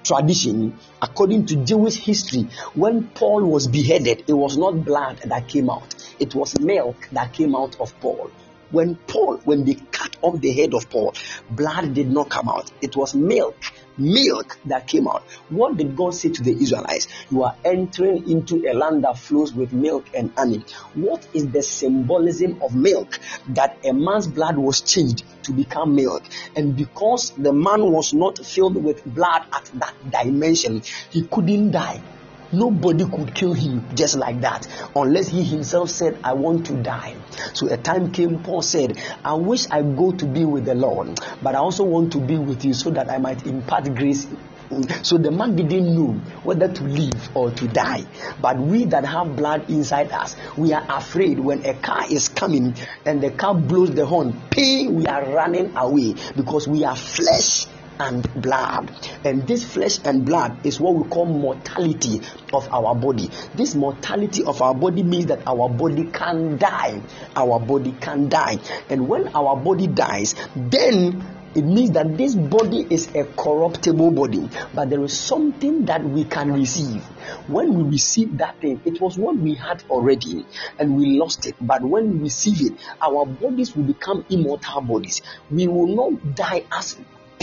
tradition, 0.05 0.77
according 1.01 1.45
to 1.47 1.55
Jewish 1.57 1.95
history, 1.95 2.47
when 2.73 3.07
Paul 3.09 3.43
was 3.43 3.67
beheaded, 3.67 4.23
it 4.27 4.33
was 4.33 4.57
not 4.57 4.85
blood 4.85 5.17
that 5.25 5.47
came 5.47 5.69
out, 5.69 5.95
it 6.19 6.35
was 6.35 6.59
milk 6.59 7.09
that 7.11 7.33
came 7.33 7.55
out 7.55 7.79
of 7.79 7.99
Paul. 7.99 8.29
When 8.71 8.95
Paul, 8.95 9.37
when 9.45 9.63
they 9.65 9.75
cut 9.75 10.17
off 10.21 10.41
the 10.41 10.51
head 10.51 10.73
of 10.73 10.89
Paul, 10.89 11.13
blood 11.49 11.93
did 11.93 12.11
not 12.11 12.29
come 12.29 12.49
out, 12.49 12.71
it 12.81 12.95
was 12.95 13.13
milk 13.13 13.55
milk 13.97 14.57
that 14.65 14.87
came 14.87 15.07
out. 15.07 15.23
What 15.49 15.77
did 15.77 15.95
God 15.95 16.13
say 16.13 16.29
to 16.29 16.43
the 16.43 16.51
Israelites? 16.51 17.07
You 17.29 17.43
are 17.43 17.55
entering 17.63 18.29
into 18.29 18.69
a 18.69 18.73
land 18.73 19.03
that 19.03 19.17
flows 19.17 19.53
with 19.53 19.73
milk 19.73 20.05
and 20.13 20.31
honey. 20.37 20.63
What 20.93 21.27
is 21.33 21.47
the 21.49 21.61
symbolism 21.61 22.61
of 22.61 22.75
milk? 22.75 23.19
That 23.49 23.77
a 23.85 23.93
man's 23.93 24.27
blood 24.27 24.57
was 24.57 24.81
changed 24.81 25.23
to 25.43 25.53
become 25.53 25.95
milk. 25.95 26.23
And 26.55 26.75
because 26.75 27.31
the 27.31 27.53
man 27.53 27.91
was 27.91 28.13
not 28.13 28.45
filled 28.45 28.81
with 28.83 29.03
blood 29.05 29.43
at 29.53 29.71
that 29.75 29.95
dimension, 30.11 30.81
he 31.09 31.23
couldn't 31.23 31.71
die. 31.71 32.01
Nobody 32.51 33.05
could 33.05 33.33
kill 33.33 33.53
him 33.53 33.95
just 33.95 34.15
like 34.15 34.41
that 34.41 34.67
unless 34.95 35.27
he 35.27 35.43
himself 35.43 35.89
said, 35.89 36.19
I 36.23 36.33
want 36.33 36.65
to 36.67 36.81
die. 36.81 37.15
So 37.53 37.71
a 37.71 37.77
time 37.77 38.11
came, 38.11 38.41
Paul 38.43 38.61
said, 38.61 38.97
I 39.23 39.33
wish 39.33 39.69
I 39.71 39.81
go 39.81 40.11
to 40.11 40.25
be 40.25 40.45
with 40.45 40.65
the 40.65 40.75
Lord, 40.75 41.19
but 41.41 41.55
I 41.55 41.59
also 41.59 41.83
want 41.83 42.13
to 42.13 42.19
be 42.19 42.37
with 42.37 42.65
you 42.65 42.73
so 42.73 42.89
that 42.91 43.09
I 43.09 43.17
might 43.17 43.45
impart 43.45 43.93
grace 43.95 44.27
so 45.03 45.17
the 45.17 45.31
man 45.31 45.55
didn't 45.55 45.95
know 45.95 46.13
whether 46.43 46.67
to 46.67 46.83
live 46.83 47.35
or 47.35 47.51
to 47.51 47.67
die. 47.67 48.03
But 48.41 48.57
we 48.57 48.85
that 48.85 49.05
have 49.05 49.35
blood 49.35 49.69
inside 49.69 50.11
us, 50.11 50.35
we 50.57 50.73
are 50.73 50.85
afraid 50.89 51.39
when 51.39 51.63
a 51.65 51.73
car 51.75 52.05
is 52.09 52.29
coming 52.29 52.75
and 53.05 53.21
the 53.21 53.31
car 53.31 53.53
blows 53.53 53.91
the 53.93 54.05
horn, 54.05 54.41
pain, 54.49 54.95
we 54.95 55.05
are 55.05 55.23
running 55.23 55.75
away 55.75 56.15
because 56.35 56.67
we 56.67 56.83
are 56.83 56.95
flesh 56.95 57.67
and 57.99 58.23
blood. 58.41 58.91
And 59.23 59.47
this 59.47 59.63
flesh 59.63 59.99
and 60.03 60.25
blood 60.25 60.65
is 60.65 60.79
what 60.79 60.95
we 60.95 61.09
call 61.09 61.25
mortality 61.25 62.21
of 62.53 62.71
our 62.73 62.95
body. 62.95 63.29
This 63.55 63.75
mortality 63.75 64.43
of 64.43 64.61
our 64.61 64.73
body 64.73 65.03
means 65.03 65.27
that 65.27 65.47
our 65.47 65.69
body 65.69 66.05
can 66.05 66.57
die. 66.57 67.01
Our 67.35 67.59
body 67.59 67.95
can 67.99 68.29
die. 68.29 68.59
And 68.89 69.07
when 69.07 69.29
our 69.29 69.55
body 69.55 69.87
dies, 69.87 70.35
then 70.55 71.23
it 71.55 71.63
means 71.63 71.91
that 71.91 72.17
this 72.17 72.35
body 72.35 72.85
is 72.89 73.07
a 73.15 73.23
corruptible 73.23 74.11
body, 74.11 74.49
but 74.73 74.89
there 74.89 75.01
is 75.05 75.17
something 75.17 75.85
that 75.85 76.03
we 76.03 76.25
can 76.25 76.51
receive. 76.51 77.01
When 77.47 77.75
we 77.75 77.83
receive 77.83 78.39
that 78.39 78.59
thing, 78.59 78.81
it 78.83 78.99
was 78.99 79.17
what 79.17 79.37
we 79.37 79.55
had 79.55 79.81
already 79.89 80.45
and 80.77 80.97
we 80.97 81.17
lost 81.17 81.45
it. 81.45 81.55
But 81.61 81.81
when 81.81 82.11
we 82.11 82.23
receive 82.23 82.59
it, 82.59 82.73
our 83.01 83.25
bodies 83.25 83.73
will 83.73 83.85
become 83.85 84.25
immortal 84.29 84.81
bodies. 84.81 85.21
We 85.49 85.67
will 85.67 85.87
not 85.87 86.35
die 86.35 86.65
as 86.73 86.97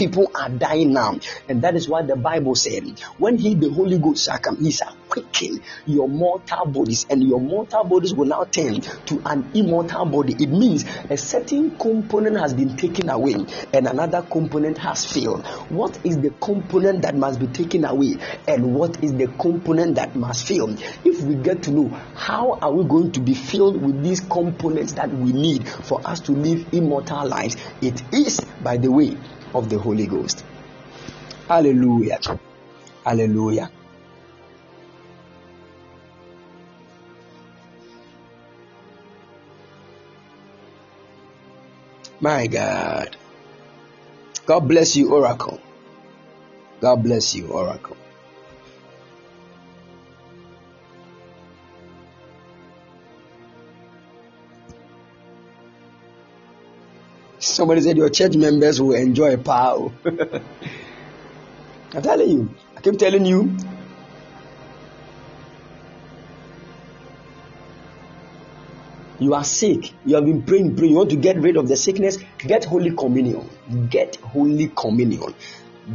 people 0.07 0.29
are 0.35 0.49
dying 0.49 0.91
now. 0.91 1.17
And 1.47 1.61
that 1.61 1.75
is 1.75 1.87
why 1.87 2.01
the 2.01 2.17
Bible 2.17 2.55
said, 2.55 2.99
when 3.17 3.37
He, 3.37 3.55
the 3.55 3.69
Holy 3.69 3.97
Ghost, 3.97 4.25
shall 4.25 4.37
come, 4.37 4.57
He 4.57 4.71
shall 4.71 4.95
quicken 5.07 5.61
your 5.85 6.09
mortal 6.09 6.65
bodies, 6.65 7.05
and 7.09 7.23
your 7.23 7.39
mortal 7.39 7.83
bodies 7.83 8.13
will 8.13 8.25
now 8.25 8.43
turn 8.43 8.81
to 8.81 9.21
an 9.25 9.49
immortal 9.53 10.05
body. 10.05 10.33
It 10.33 10.49
means 10.49 10.83
a 11.09 11.15
certain 11.17 11.77
component 11.77 12.37
has 12.37 12.53
been 12.53 12.75
taken 12.75 13.09
away, 13.09 13.35
and 13.73 13.87
another 13.87 14.23
component 14.23 14.77
has 14.79 15.05
failed. 15.05 15.45
What 15.69 16.03
is 16.03 16.19
the 16.19 16.31
component 16.41 17.03
that 17.03 17.15
must 17.15 17.39
be 17.39 17.47
taken 17.47 17.85
away, 17.85 18.15
and 18.47 18.75
what 18.75 19.01
is 19.03 19.13
the 19.13 19.27
component 19.39 19.95
that 19.95 20.15
must 20.15 20.47
fail? 20.47 20.75
If 21.05 21.21
we 21.21 21.35
get 21.35 21.63
to 21.63 21.71
know 21.71 21.87
how 22.15 22.59
are 22.59 22.73
we 22.73 22.83
going 22.83 23.11
to 23.13 23.19
be 23.21 23.35
filled 23.35 23.81
with 23.81 24.03
these 24.03 24.19
components 24.19 24.93
that 24.93 25.13
we 25.13 25.31
need 25.31 25.67
for 25.67 26.05
us 26.05 26.19
to 26.21 26.31
live 26.33 26.73
immortal 26.73 27.27
lives, 27.27 27.55
it 27.81 28.01
is 28.11 28.39
by 28.61 28.77
the 28.77 28.91
way 28.91 29.15
of 29.53 29.69
the 29.69 29.77
Holy 29.77 30.07
Ghost. 30.07 30.43
Hallelujah. 31.47 32.19
Hallelujah. 33.05 33.69
My 42.19 42.47
God. 42.47 43.17
God 44.45 44.61
bless 44.61 44.95
you, 44.95 45.13
Oracle. 45.13 45.59
God 46.79 47.03
bless 47.03 47.35
you, 47.35 47.47
Oracle. 47.47 47.97
Somebody 57.43 57.81
said 57.81 57.97
your 57.97 58.09
church 58.09 58.37
members 58.37 58.81
will 58.81 58.95
enjoy 58.95 59.35
power. 59.35 59.91
I'm 61.93 62.01
telling 62.01 62.29
you. 62.29 62.55
I 62.77 62.81
keep 62.81 62.97
telling 62.97 63.25
you. 63.25 63.57
You 69.19 69.33
are 69.33 69.43
sick. 69.43 69.91
You 70.05 70.15
have 70.15 70.25
been 70.25 70.43
praying, 70.43 70.77
praying. 70.77 70.91
You 70.91 70.97
want 70.97 71.09
to 71.09 71.17
get 71.17 71.37
rid 71.37 71.57
of 71.57 71.67
the 71.67 71.75
sickness. 71.75 72.17
Get 72.37 72.63
Holy 72.63 72.95
Communion. 72.95 73.49
Get 73.89 74.15
Holy 74.15 74.71
Communion. 74.75 75.35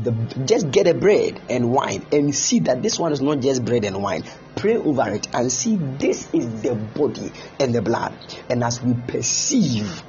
The, 0.03 0.13
just 0.45 0.71
get 0.71 0.87
a 0.87 0.93
bread 0.93 1.41
and 1.49 1.71
wine 1.73 2.05
and 2.13 2.35
see 2.35 2.61
that 2.61 2.83
this 2.83 2.99
one 2.99 3.13
is 3.13 3.23
not 3.23 3.41
just 3.41 3.65
bread 3.65 3.87
and 3.87 4.03
wine. 4.03 4.23
Pray 4.55 4.77
over 4.77 5.09
it 5.15 5.29
and 5.33 5.51
see 5.51 5.77
this 5.77 6.29
is 6.35 6.61
the 6.61 6.75
body 6.75 7.33
and 7.59 7.75
the 7.75 7.81
blood. 7.81 8.13
And 8.51 8.63
as 8.63 8.83
we 8.83 8.93
perceive 9.07 10.03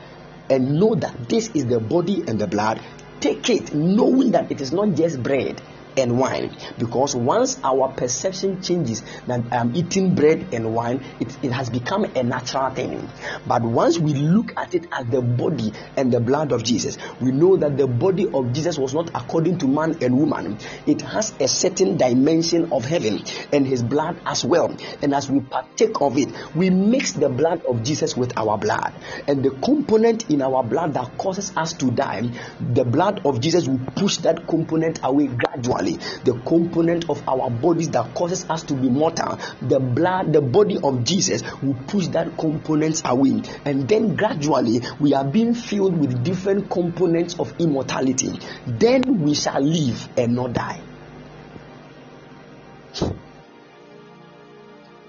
and 0.49 0.79
know 0.79 0.95
that 0.95 1.29
this 1.29 1.49
is 1.53 1.65
the 1.65 1.79
body 1.79 2.23
and 2.27 2.39
the 2.39 2.47
blood, 2.47 2.81
take 3.19 3.49
it 3.49 3.73
knowing 3.73 4.31
that 4.31 4.51
it 4.51 4.61
is 4.61 4.71
not 4.71 4.95
just 4.95 5.21
bread 5.21 5.61
and 5.99 6.17
wine 6.17 6.55
because 6.77 7.15
once 7.15 7.59
our 7.63 7.91
perception 7.91 8.61
changes 8.61 9.01
that 9.27 9.41
I'm 9.51 9.69
um, 9.69 9.75
eating 9.75 10.15
bread 10.15 10.53
and 10.53 10.73
wine, 10.73 11.03
it, 11.19 11.37
it 11.43 11.51
has 11.51 11.69
become 11.69 12.05
a 12.05 12.23
natural 12.23 12.69
thing. 12.71 13.09
But 13.47 13.61
once 13.63 13.97
we 13.97 14.13
look 14.13 14.53
at 14.57 14.75
it 14.75 14.87
as 14.91 15.07
the 15.07 15.21
body 15.21 15.73
and 15.97 16.11
the 16.11 16.19
blood 16.19 16.51
of 16.51 16.63
Jesus, 16.63 16.97
we 17.19 17.31
know 17.31 17.57
that 17.57 17.77
the 17.77 17.87
body 17.87 18.27
of 18.33 18.53
Jesus 18.53 18.77
was 18.77 18.93
not 18.93 19.09
according 19.15 19.57
to 19.59 19.67
man 19.67 19.97
and 20.01 20.17
woman, 20.17 20.57
it 20.85 21.01
has 21.01 21.33
a 21.39 21.47
certain 21.47 21.97
dimension 21.97 22.71
of 22.71 22.85
heaven 22.85 23.23
and 23.51 23.67
his 23.67 23.83
blood 23.83 24.19
as 24.25 24.45
well. 24.45 24.75
And 25.01 25.13
as 25.13 25.29
we 25.29 25.41
partake 25.41 26.01
of 26.01 26.17
it, 26.17 26.29
we 26.55 26.69
mix 26.69 27.13
the 27.13 27.29
blood 27.29 27.63
of 27.65 27.83
Jesus 27.83 28.15
with 28.15 28.37
our 28.37 28.57
blood, 28.57 28.93
and 29.27 29.43
the 29.43 29.51
component 29.51 30.29
in 30.29 30.41
our 30.41 30.63
blood 30.63 30.93
that 30.93 31.17
causes 31.17 31.51
us 31.55 31.73
to 31.73 31.91
die, 31.91 32.29
the 32.59 32.83
blood 32.83 33.25
of 33.25 33.41
Jesus 33.41 33.67
will 33.67 33.79
push 33.95 34.17
that 34.17 34.47
component 34.47 34.99
away 35.03 35.27
gradually 35.27 35.88
the 36.23 36.33
component 36.45 37.09
of 37.09 37.21
our 37.27 37.49
bodies 37.49 37.89
that 37.89 38.13
causes 38.15 38.45
us 38.49 38.63
to 38.63 38.73
be 38.73 38.89
mortal 38.89 39.39
the 39.61 39.79
blood 39.79 40.33
the 40.33 40.41
body 40.41 40.77
of 40.83 41.03
jesus 41.03 41.43
will 41.61 41.75
push 41.87 42.07
that 42.07 42.37
component 42.37 43.01
away. 43.05 43.41
And 43.65 43.87
then 43.87 44.15
gradually 44.15 44.81
we 44.99 45.13
are 45.13 45.25
being 45.25 45.53
filled 45.53 45.97
with 45.97 46.23
different 46.23 46.69
components 46.69 47.39
of 47.39 47.53
immortality. 47.59 48.39
Then 48.65 49.21
we 49.23 49.33
shall 49.33 49.61
live 49.61 50.09
and 50.17 50.35
not 50.35 50.53
die. 50.53 50.81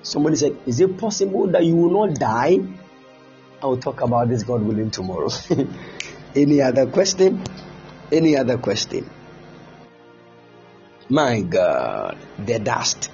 Somebody 0.03 0.37
said 0.37 0.57
is 0.67 0.81
it 0.81 0.99
possible 0.99 1.47
that 1.49 1.65
you 1.65 1.77
will 1.77 2.07
not 2.07 2.19
die? 2.19 2.59
I 3.63 3.67
will 3.67 3.79
talk 3.79 4.01
about 4.01 4.29
this 4.29 4.43
god 4.43 4.63
willing 4.63 4.91
tomorrow. 4.91 5.29
Any 6.35 6.63
other 6.63 6.87
question? 6.87 7.43
Any 8.11 8.37
other 8.37 8.59
question 8.59 9.09
my 11.11 11.41
God, 11.41 12.17
the 12.39 12.59
dust, 12.59 13.11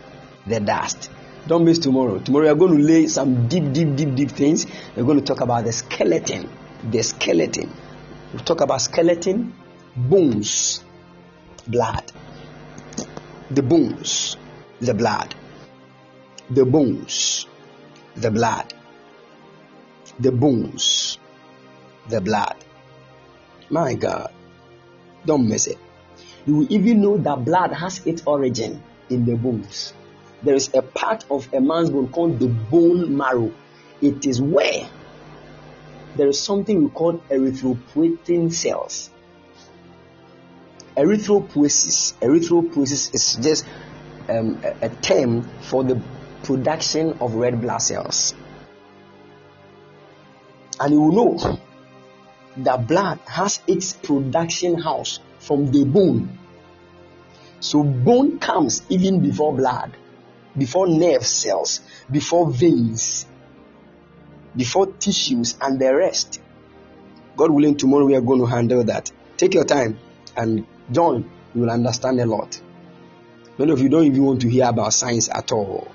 the 0.47 0.61
dust. 0.61 1.11
Don't 1.47 1.65
miss 1.65 1.79
tomorrow. 1.79 2.19
Tomorrow 2.19 2.45
we 2.45 2.51
are 2.51 2.55
going 2.55 2.77
to 2.77 2.83
lay 2.83 3.07
some 3.07 3.49
deep, 3.49 3.73
deep, 3.73 3.97
deep, 3.97 4.15
deep 4.15 4.31
things. 4.31 4.67
We're 4.95 5.05
going 5.05 5.19
to 5.19 5.25
talk 5.25 5.41
about 5.41 5.65
the 5.65 5.73
skeleton. 5.73 6.49
The 6.91 7.03
skeleton. 7.03 7.73
We'll 8.33 8.45
talk 8.45 8.61
about 8.61 8.83
skeleton, 8.83 9.55
bones, 9.97 10.85
blood. 11.67 12.13
The 13.51 13.63
bones, 13.63 14.37
the 14.81 14.93
blood. 14.93 15.35
The 16.51 16.65
bones, 16.67 17.47
the 18.15 18.31
blood. 18.31 18.75
The 20.19 20.33
bones, 20.33 21.19
the 22.09 22.21
blood. 22.21 22.57
My 23.71 23.95
God. 23.95 24.33
Don't 25.25 25.49
miss 25.49 25.67
it. 25.67 25.79
You 26.47 26.59
will 26.59 26.73
even 26.73 27.01
know 27.01 27.17
that 27.19 27.45
blood 27.45 27.73
has 27.73 28.07
its 28.07 28.23
origin 28.25 28.83
in 29.11 29.25
the 29.25 29.37
bones. 29.37 29.93
There 30.43 30.55
is 30.55 30.71
a 30.75 30.83
part 30.83 31.25
of 31.31 31.53
a 31.53 31.61
man's 31.61 31.91
bone 31.91 32.09
called 32.09 32.39
the 32.39 32.49
bone 32.49 33.17
marrow. 33.17 33.53
It 34.01 34.27
is 34.27 34.41
where 34.41 34.89
there 36.17 36.29
is 36.29 36.41
something 36.41 36.85
we 36.85 36.91
call 36.91 37.19
erythropoietin 37.31 38.53
cells. 38.53 39.11
Erythropoiesis. 40.97 42.15
Erythropoiesis 42.21 43.15
is 43.15 43.37
just 43.37 43.67
um, 44.29 44.61
a, 44.63 44.87
a 44.87 44.89
term 44.89 45.43
for 45.63 45.83
the 45.83 46.01
production 46.43 47.19
of 47.21 47.35
red 47.35 47.61
blood 47.61 47.79
cells. 47.79 48.35
And 50.79 50.93
you 50.93 51.01
will 51.01 51.13
know 51.13 51.59
that 52.59 52.87
blood 52.87 53.19
has 53.27 53.61
its 53.67 53.93
production 53.95 54.79
house 54.79 55.21
from 55.47 55.71
the 55.71 55.85
bone. 55.85 56.39
So 57.61 57.83
bone 57.83 58.39
comes 58.39 58.83
even 58.89 59.21
before 59.21 59.55
blood, 59.55 59.97
before 60.57 60.89
nerve 60.89 61.25
cells, 61.25 61.81
before 62.11 62.51
veins, 62.51 63.27
before 64.57 64.87
tissues 64.87 65.57
and 65.61 65.81
the 65.81 65.95
rest. 65.95 66.41
God 67.37 67.51
willing, 67.51 67.77
tomorrow 67.77 68.05
we 68.07 68.17
are 68.17 68.21
going 68.21 68.41
to 68.41 68.47
handle 68.47 68.83
that. 68.85 69.13
Take 69.37 69.55
your 69.55 69.65
time 69.65 69.99
and 70.37 70.67
John, 70.91 71.31
you 71.55 71.61
will 71.61 71.71
understand 71.71 72.21
a 72.21 72.27
lot. 72.27 72.61
Many 73.59 73.73
of 73.73 73.81
you 73.81 73.89
don't 73.89 74.05
even 74.05 74.25
want 74.25 74.41
to 74.43 74.49
hear 74.49 74.69
about 74.69 74.93
science 74.93 75.29
at 75.29 75.53
all. 75.53 75.89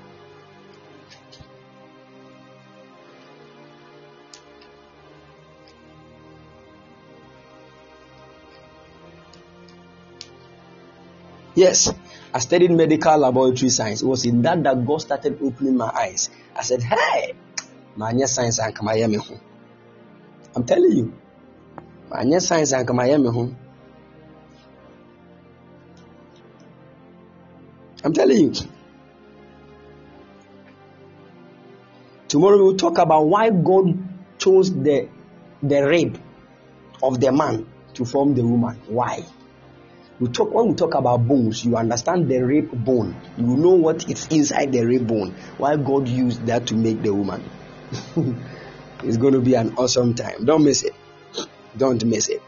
Yes, 11.54 11.92
I 12.32 12.38
studied 12.38 12.70
medical 12.70 13.16
laboratory 13.18 13.68
science. 13.68 14.02
It 14.02 14.06
was 14.06 14.24
in 14.24 14.40
that 14.42 14.62
that 14.62 14.86
God 14.86 15.02
started 15.02 15.38
opening 15.42 15.76
my 15.76 15.90
eyes. 15.94 16.30
I 16.56 16.62
said, 16.62 16.82
Hey, 16.82 17.34
my 17.94 18.12
science 18.24 18.58
and 18.58 18.74
come 18.74 18.86
me 18.86 19.16
home. 19.16 19.40
I'm 20.56 20.64
telling 20.64 20.92
you, 20.92 21.12
my 22.10 22.38
science 22.38 22.72
and 22.72 22.86
come 22.86 22.96
me 22.96 23.28
home. 23.28 23.56
I'm 28.04 28.12
telling 28.12 28.36
you. 28.38 28.52
Tomorrow 32.28 32.56
we 32.56 32.62
will 32.62 32.76
talk 32.76 32.96
about 32.96 33.24
why 33.26 33.50
God 33.50 33.98
chose 34.38 34.72
the 34.72 35.08
the 35.62 35.86
rib 35.86 36.18
of 37.02 37.20
the 37.20 37.30
man 37.30 37.66
to 37.92 38.06
form 38.06 38.34
the 38.34 38.42
woman. 38.42 38.80
Why? 38.86 39.22
We 40.22 40.28
talk 40.28 40.54
when 40.54 40.68
we 40.68 40.74
talk 40.74 40.94
about 40.94 41.26
bones, 41.26 41.64
you 41.64 41.76
understand 41.76 42.28
the 42.28 42.38
rib 42.38 42.70
bone. 42.84 43.16
You 43.36 43.56
know 43.56 43.70
what 43.70 44.08
is 44.08 44.28
inside 44.28 44.70
the 44.70 44.84
rib 44.84 45.08
bone. 45.08 45.34
Why 45.58 45.74
God 45.76 46.06
used 46.06 46.46
that 46.46 46.68
to 46.68 46.76
make 46.76 47.02
the 47.02 47.12
woman. 47.12 47.42
it's 49.02 49.16
going 49.16 49.34
to 49.34 49.40
be 49.40 49.54
an 49.54 49.74
awesome 49.76 50.14
time. 50.14 50.44
Don't 50.44 50.62
miss 50.62 50.84
it. 50.84 50.94
Don't 51.76 52.04
miss 52.04 52.28
it. 52.28 52.40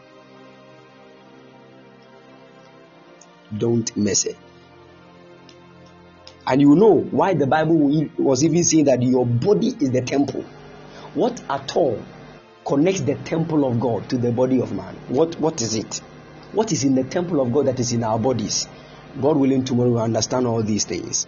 Don't 3.57 3.97
miss 3.97 4.23
it. 4.23 4.37
And 6.47 6.61
you 6.61 6.75
know 6.75 6.93
why 6.93 7.33
the 7.33 7.45
Bible 7.45 8.07
was 8.17 8.45
even 8.45 8.63
saying 8.63 8.85
that 8.85 9.03
your 9.03 9.25
body 9.25 9.75
is 9.81 9.91
the 9.91 10.01
temple. 10.01 10.45
What 11.13 11.43
at 11.49 11.75
all 11.75 12.01
connects 12.63 13.01
the 13.01 13.15
temple 13.15 13.67
of 13.67 13.81
God 13.81 14.09
to 14.11 14.17
the 14.17 14.31
body 14.31 14.61
of 14.61 14.71
man? 14.71 14.95
What 15.09 15.37
what 15.41 15.61
is 15.61 15.75
it? 15.75 16.01
What 16.55 16.71
is 16.71 16.85
in 16.85 16.95
the 16.95 17.03
temple 17.03 17.41
of 17.41 17.51
God 17.51 17.67
that 17.67 17.79
is 17.81 17.91
in 17.91 18.03
our 18.03 18.17
bodies? 18.17 18.67
God 19.21 19.35
willing, 19.35 19.65
tomorrow 19.65 19.91
we 19.91 19.99
understand 19.99 20.47
all 20.47 20.63
these 20.63 20.85
things. 20.85 21.27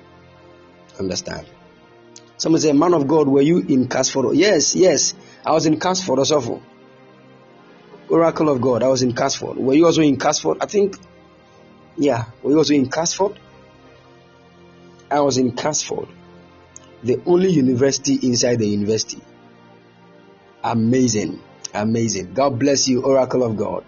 Understand? 0.97 1.45
Someone 2.37 2.61
say, 2.61 2.71
Man 2.71 2.93
of 2.93 3.07
God, 3.07 3.27
were 3.27 3.41
you 3.41 3.59
in 3.59 3.89
Casford? 3.89 4.35
Yes, 4.35 4.73
yes. 4.73 5.13
I 5.45 5.51
was 5.51 5.65
in 5.65 5.79
Casford, 5.79 6.19
also. 6.19 6.61
Oracle 8.09 8.47
of 8.47 8.61
God, 8.61 8.83
I 8.83 8.87
was 8.87 9.01
in 9.01 9.13
Casford. 9.13 9.57
Were 9.57 9.73
you 9.73 9.85
also 9.85 10.01
in 10.01 10.17
Casford? 10.17 10.59
I 10.61 10.65
think, 10.65 10.95
yeah. 11.97 12.25
Were 12.41 12.51
you 12.51 12.57
also 12.57 12.73
in 12.73 12.89
Casford? 12.89 13.37
I 15.11 15.19
was 15.19 15.37
in 15.37 15.55
Casford, 15.57 16.07
the 17.03 17.21
only 17.25 17.49
university 17.49 18.15
inside 18.23 18.59
the 18.59 18.67
university. 18.67 19.21
Amazing, 20.63 21.41
amazing. 21.73 22.33
God 22.33 22.57
bless 22.59 22.87
you, 22.87 23.03
Oracle 23.03 23.43
of 23.43 23.57
God. 23.57 23.83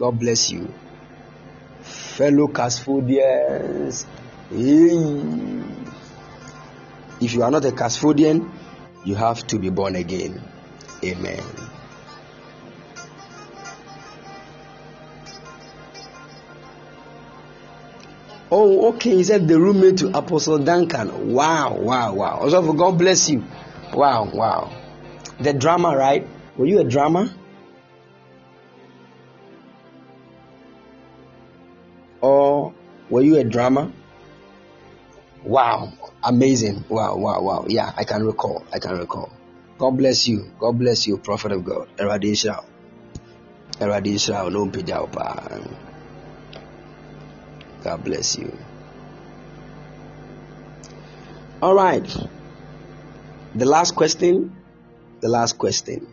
God 0.00 0.18
bless 0.18 0.50
you, 0.50 0.72
fellow 1.82 2.48
Casfordians. 2.48 4.06
If 7.20 7.34
you 7.34 7.42
are 7.42 7.50
not 7.50 7.66
a 7.66 7.70
Casfordian, 7.70 8.50
you 9.04 9.14
have 9.14 9.46
to 9.48 9.58
be 9.58 9.68
born 9.68 9.96
again. 9.96 10.40
Amen. 11.04 11.44
Oh, 18.50 18.94
okay. 18.94 19.16
He 19.16 19.24
said 19.24 19.46
the 19.46 19.60
roommate 19.60 19.98
to 19.98 20.16
Apostle 20.16 20.60
Duncan. 20.60 21.34
Wow, 21.34 21.76
wow, 21.78 22.14
wow. 22.14 22.38
Also, 22.40 22.72
God 22.72 22.96
bless 22.96 23.28
you. 23.28 23.44
Wow, 23.92 24.30
wow. 24.32 24.72
The 25.38 25.52
drama, 25.52 25.94
right? 25.94 26.26
Were 26.56 26.64
you 26.64 26.78
a 26.78 26.84
drama? 26.84 27.34
Were 33.10 33.22
you 33.22 33.36
a 33.38 33.44
drama? 33.44 33.92
Wow, 35.44 35.92
amazing. 36.22 36.84
Wow, 36.88 37.16
wow, 37.16 37.40
wow. 37.42 37.64
Yeah, 37.68 37.92
I 37.96 38.04
can 38.04 38.24
recall. 38.24 38.64
I 38.72 38.78
can 38.78 38.98
recall. 38.98 39.32
God 39.78 39.96
bless 39.96 40.28
you. 40.28 40.50
God 40.58 40.78
bless 40.78 41.06
you, 41.06 41.16
prophet 41.18 41.52
of 41.52 41.64
God. 41.64 41.88
God 47.82 48.04
bless 48.04 48.36
you. 48.38 48.56
All 51.62 51.74
right. 51.74 52.04
The 53.54 53.64
last 53.64 53.94
question. 53.94 54.54
The 55.20 55.28
last 55.28 55.58
question. 55.58 56.06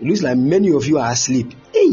It 0.00 0.06
looks 0.06 0.22
like 0.22 0.36
many 0.38 0.72
of 0.72 0.86
you 0.86 0.98
are 0.98 1.10
asleep. 1.12 1.52
Hey. 1.72 1.92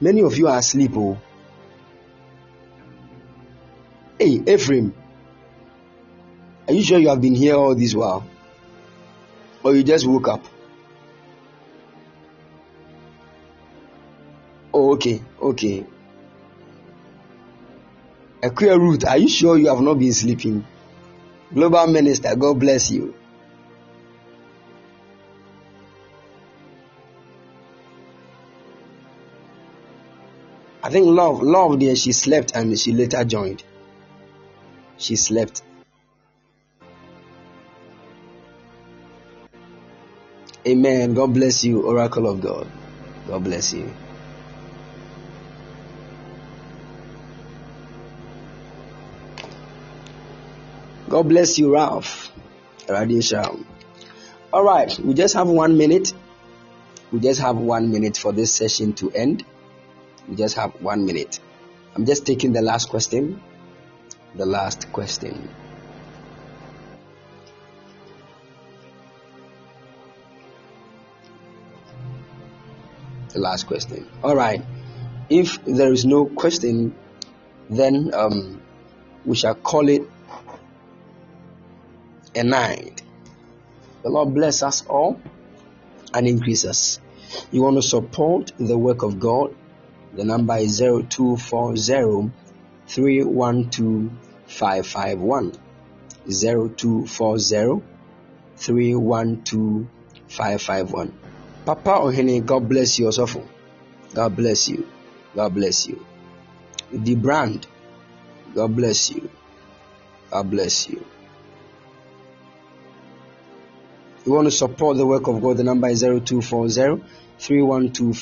Many 0.00 0.22
of 0.22 0.36
you 0.36 0.48
are 0.48 0.58
asleep. 0.58 0.92
Oh. 0.96 1.18
Hey, 4.18 4.40
Ephraim. 4.46 4.94
Are 6.66 6.72
you 6.72 6.82
sure 6.82 6.98
you 6.98 7.08
have 7.08 7.20
been 7.20 7.34
here 7.34 7.54
all 7.54 7.74
this 7.74 7.94
while? 7.94 8.26
Or 9.62 9.74
you 9.74 9.82
just 9.82 10.06
woke 10.06 10.28
up? 10.28 10.44
Oh, 14.72 14.94
okay, 14.94 15.20
okay. 15.42 15.84
Aquia 18.42 18.78
Root, 18.78 19.04
are 19.04 19.18
you 19.18 19.28
sure 19.28 19.58
you 19.58 19.68
have 19.68 19.80
not 19.80 19.98
been 19.98 20.12
sleeping? 20.12 20.64
Global 21.52 21.88
Minister, 21.88 22.34
God 22.36 22.58
bless 22.58 22.90
you. 22.90 23.14
I 30.90 30.92
think 30.92 31.06
love, 31.06 31.40
love 31.40 31.78
there, 31.78 31.94
she 31.94 32.10
slept 32.10 32.56
and 32.56 32.76
she 32.76 32.90
later 32.90 33.22
joined. 33.22 33.62
She 34.98 35.14
slept. 35.14 35.62
Amen. 40.66 41.14
God 41.14 41.32
bless 41.32 41.62
you, 41.62 41.86
Oracle 41.86 42.26
of 42.26 42.40
God. 42.40 42.68
God 43.28 43.44
bless 43.44 43.72
you. 43.72 43.94
God 51.08 51.28
bless 51.28 51.56
you, 51.56 51.72
Ralph. 51.72 52.32
Radiation. 52.88 53.64
All 54.52 54.64
right, 54.64 54.98
we 54.98 55.14
just 55.14 55.34
have 55.34 55.46
one 55.46 55.78
minute. 55.78 56.12
We 57.12 57.20
just 57.20 57.40
have 57.40 57.58
one 57.58 57.92
minute 57.92 58.16
for 58.16 58.32
this 58.32 58.52
session 58.52 58.92
to 58.94 59.12
end. 59.12 59.44
We 60.30 60.36
just 60.36 60.54
have 60.54 60.80
one 60.80 61.06
minute. 61.06 61.40
I'm 61.96 62.06
just 62.06 62.24
taking 62.24 62.52
the 62.52 62.62
last 62.62 62.88
question. 62.88 63.42
The 64.36 64.46
last 64.46 64.92
question. 64.92 65.50
The 73.30 73.40
last 73.40 73.66
question. 73.66 74.08
All 74.22 74.36
right. 74.36 74.62
If 75.28 75.64
there 75.64 75.92
is 75.92 76.04
no 76.04 76.26
question, 76.26 76.94
then 77.68 78.14
um, 78.14 78.62
we 79.24 79.34
shall 79.34 79.56
call 79.56 79.88
it 79.88 80.02
a 82.36 82.44
night. 82.44 83.02
The 84.04 84.10
Lord 84.10 84.32
bless 84.32 84.62
us 84.62 84.86
all 84.86 85.20
and 86.14 86.28
increase 86.28 86.64
us. 86.64 87.00
You 87.50 87.62
want 87.62 87.76
to 87.76 87.82
support 87.82 88.52
the 88.58 88.78
work 88.78 89.02
of 89.02 89.18
God? 89.18 89.56
The 90.14 90.24
number 90.24 90.56
is 90.56 90.78
0240 90.78 92.32
312 92.88 94.10
551. 94.46 95.52
0240 96.26 97.82
312 98.56 99.86
551. 100.28 101.12
Papa 101.64 101.90
Ohene, 101.90 102.44
God 102.44 102.68
bless 102.68 102.98
you, 102.98 103.06
Osofo. 103.06 103.46
God 104.14 104.34
bless 104.34 104.68
you. 104.68 104.88
God 105.34 105.54
bless 105.54 105.86
you. 105.86 106.04
The 106.92 107.14
brand, 107.14 107.66
God 108.54 108.74
bless 108.74 109.10
you. 109.10 109.30
God 110.30 110.50
bless 110.50 110.88
you. 110.88 111.04
You 114.26 114.32
want 114.32 114.46
to 114.46 114.50
support 114.50 114.96
the 114.96 115.06
work 115.06 115.28
of 115.28 115.40
God, 115.40 115.56
the 115.56 115.64
number 115.64 115.88
is 115.88 116.00
0240 116.02 117.02
312 117.38 118.16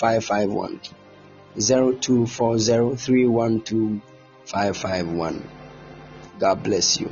551. 1.60 2.00
0240 2.00 2.96
312 2.96 4.00
551. 4.46 5.48
God 6.38 6.62
bless 6.62 7.00
you. 7.00 7.10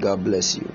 God 0.00 0.22
bless 0.24 0.56
you. 0.56 0.70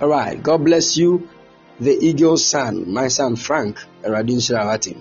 All 0.00 0.08
right. 0.08 0.40
God 0.42 0.64
bless 0.64 0.96
you. 0.96 1.28
The 1.80 1.90
eagle's 1.90 2.46
son, 2.46 2.92
my 2.92 3.08
son 3.08 3.34
Frank 3.34 3.78
Radin 4.04 4.38
Sharawati. 4.38 4.96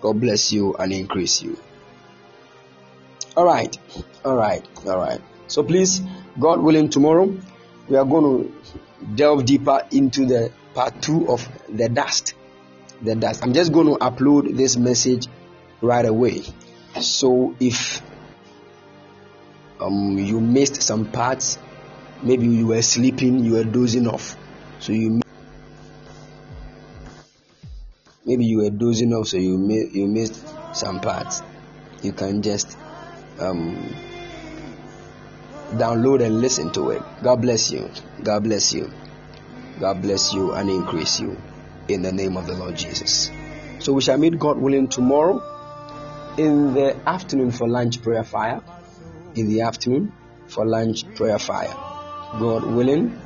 God 0.00 0.20
bless 0.20 0.52
you 0.52 0.74
and 0.76 0.92
increase 0.92 1.42
you. 1.42 1.58
All 3.36 3.44
right. 3.44 3.76
All 4.24 4.36
right. 4.36 4.64
All 4.86 4.98
right. 4.98 5.20
So 5.48 5.64
please, 5.64 6.00
God 6.38 6.60
willing, 6.60 6.90
tomorrow 6.90 7.36
we 7.88 7.96
are 7.96 8.04
going 8.04 8.44
to 8.44 8.52
delve 9.16 9.44
deeper 9.44 9.82
into 9.90 10.26
the 10.26 10.52
part 10.74 11.02
two 11.02 11.28
of 11.28 11.48
the 11.68 11.88
dust. 11.88 12.34
The 13.02 13.14
dust. 13.14 13.42
I'm 13.42 13.54
just 13.54 13.72
going 13.72 13.86
to 13.86 13.94
upload 13.94 14.56
this 14.56 14.76
message 14.76 15.26
right 15.80 16.04
away. 16.04 16.42
So 17.00 17.56
if 17.58 18.02
um, 19.80 20.18
you 20.18 20.40
missed 20.40 20.82
some 20.82 21.10
parts, 21.10 21.58
maybe 22.22 22.46
you 22.46 22.66
were 22.66 22.82
sleeping, 22.82 23.44
you 23.44 23.52
were 23.52 23.64
dozing 23.64 24.06
off, 24.06 24.36
so 24.80 24.92
you 24.92 25.22
maybe 28.26 28.44
you 28.44 28.58
were 28.58 28.70
dozing 28.70 29.14
off, 29.14 29.28
so 29.28 29.38
you 29.38 29.56
you 29.92 30.06
missed 30.06 30.44
some 30.74 31.00
parts. 31.00 31.42
You 32.02 32.12
can 32.12 32.42
just 32.42 32.76
um, 33.38 33.94
download 35.72 36.22
and 36.22 36.40
listen 36.40 36.70
to 36.72 36.90
it. 36.90 37.02
God 37.22 37.40
bless 37.40 37.70
you. 37.70 37.90
God 38.22 38.42
bless 38.42 38.74
you. 38.74 38.90
God 39.78 40.02
bless 40.02 40.34
you 40.34 40.52
and 40.52 40.68
increase 40.68 41.20
you 41.20 41.38
in 41.94 42.02
the 42.02 42.12
name 42.12 42.36
of 42.36 42.46
the 42.46 42.54
Lord 42.54 42.76
Jesus. 42.76 43.30
So 43.80 43.92
we 43.92 44.02
shall 44.02 44.18
meet 44.18 44.38
God 44.38 44.58
willing 44.58 44.88
tomorrow 44.88 45.42
in 46.36 46.74
the 46.74 46.96
afternoon 47.08 47.50
for 47.50 47.66
lunch 47.68 48.02
prayer 48.02 48.24
fire. 48.24 48.60
In 49.34 49.48
the 49.48 49.62
afternoon 49.62 50.12
for 50.48 50.66
lunch 50.66 51.04
prayer 51.14 51.38
fire. 51.38 51.74
God 52.38 52.64
willing, 52.64 53.18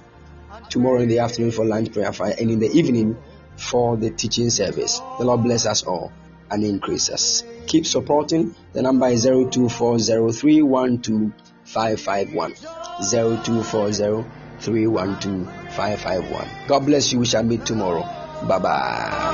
tomorrow 0.68 1.00
in 1.00 1.08
the 1.08 1.18
afternoon 1.20 1.50
for 1.50 1.64
lunch 1.64 1.92
prayer 1.92 2.12
fire, 2.12 2.34
and 2.38 2.50
in 2.50 2.58
the 2.58 2.70
evening 2.70 3.16
for 3.56 3.96
the 3.96 4.10
teaching 4.10 4.50
service. 4.50 5.00
The 5.18 5.24
Lord 5.24 5.42
bless 5.42 5.64
us 5.66 5.82
all 5.82 6.12
and 6.50 6.62
increase 6.64 7.08
us. 7.10 7.42
Keep 7.66 7.86
supporting. 7.86 8.54
The 8.72 8.82
number 8.82 9.08
is 9.08 9.26
0240312551. 9.26 11.32
0240312551. 14.60 16.68
God 16.68 16.86
bless 16.86 17.12
you. 17.12 17.18
We 17.18 17.26
shall 17.26 17.42
meet 17.42 17.66
tomorrow. 17.66 18.23
Bye 18.46 18.58
bye. 18.58 19.24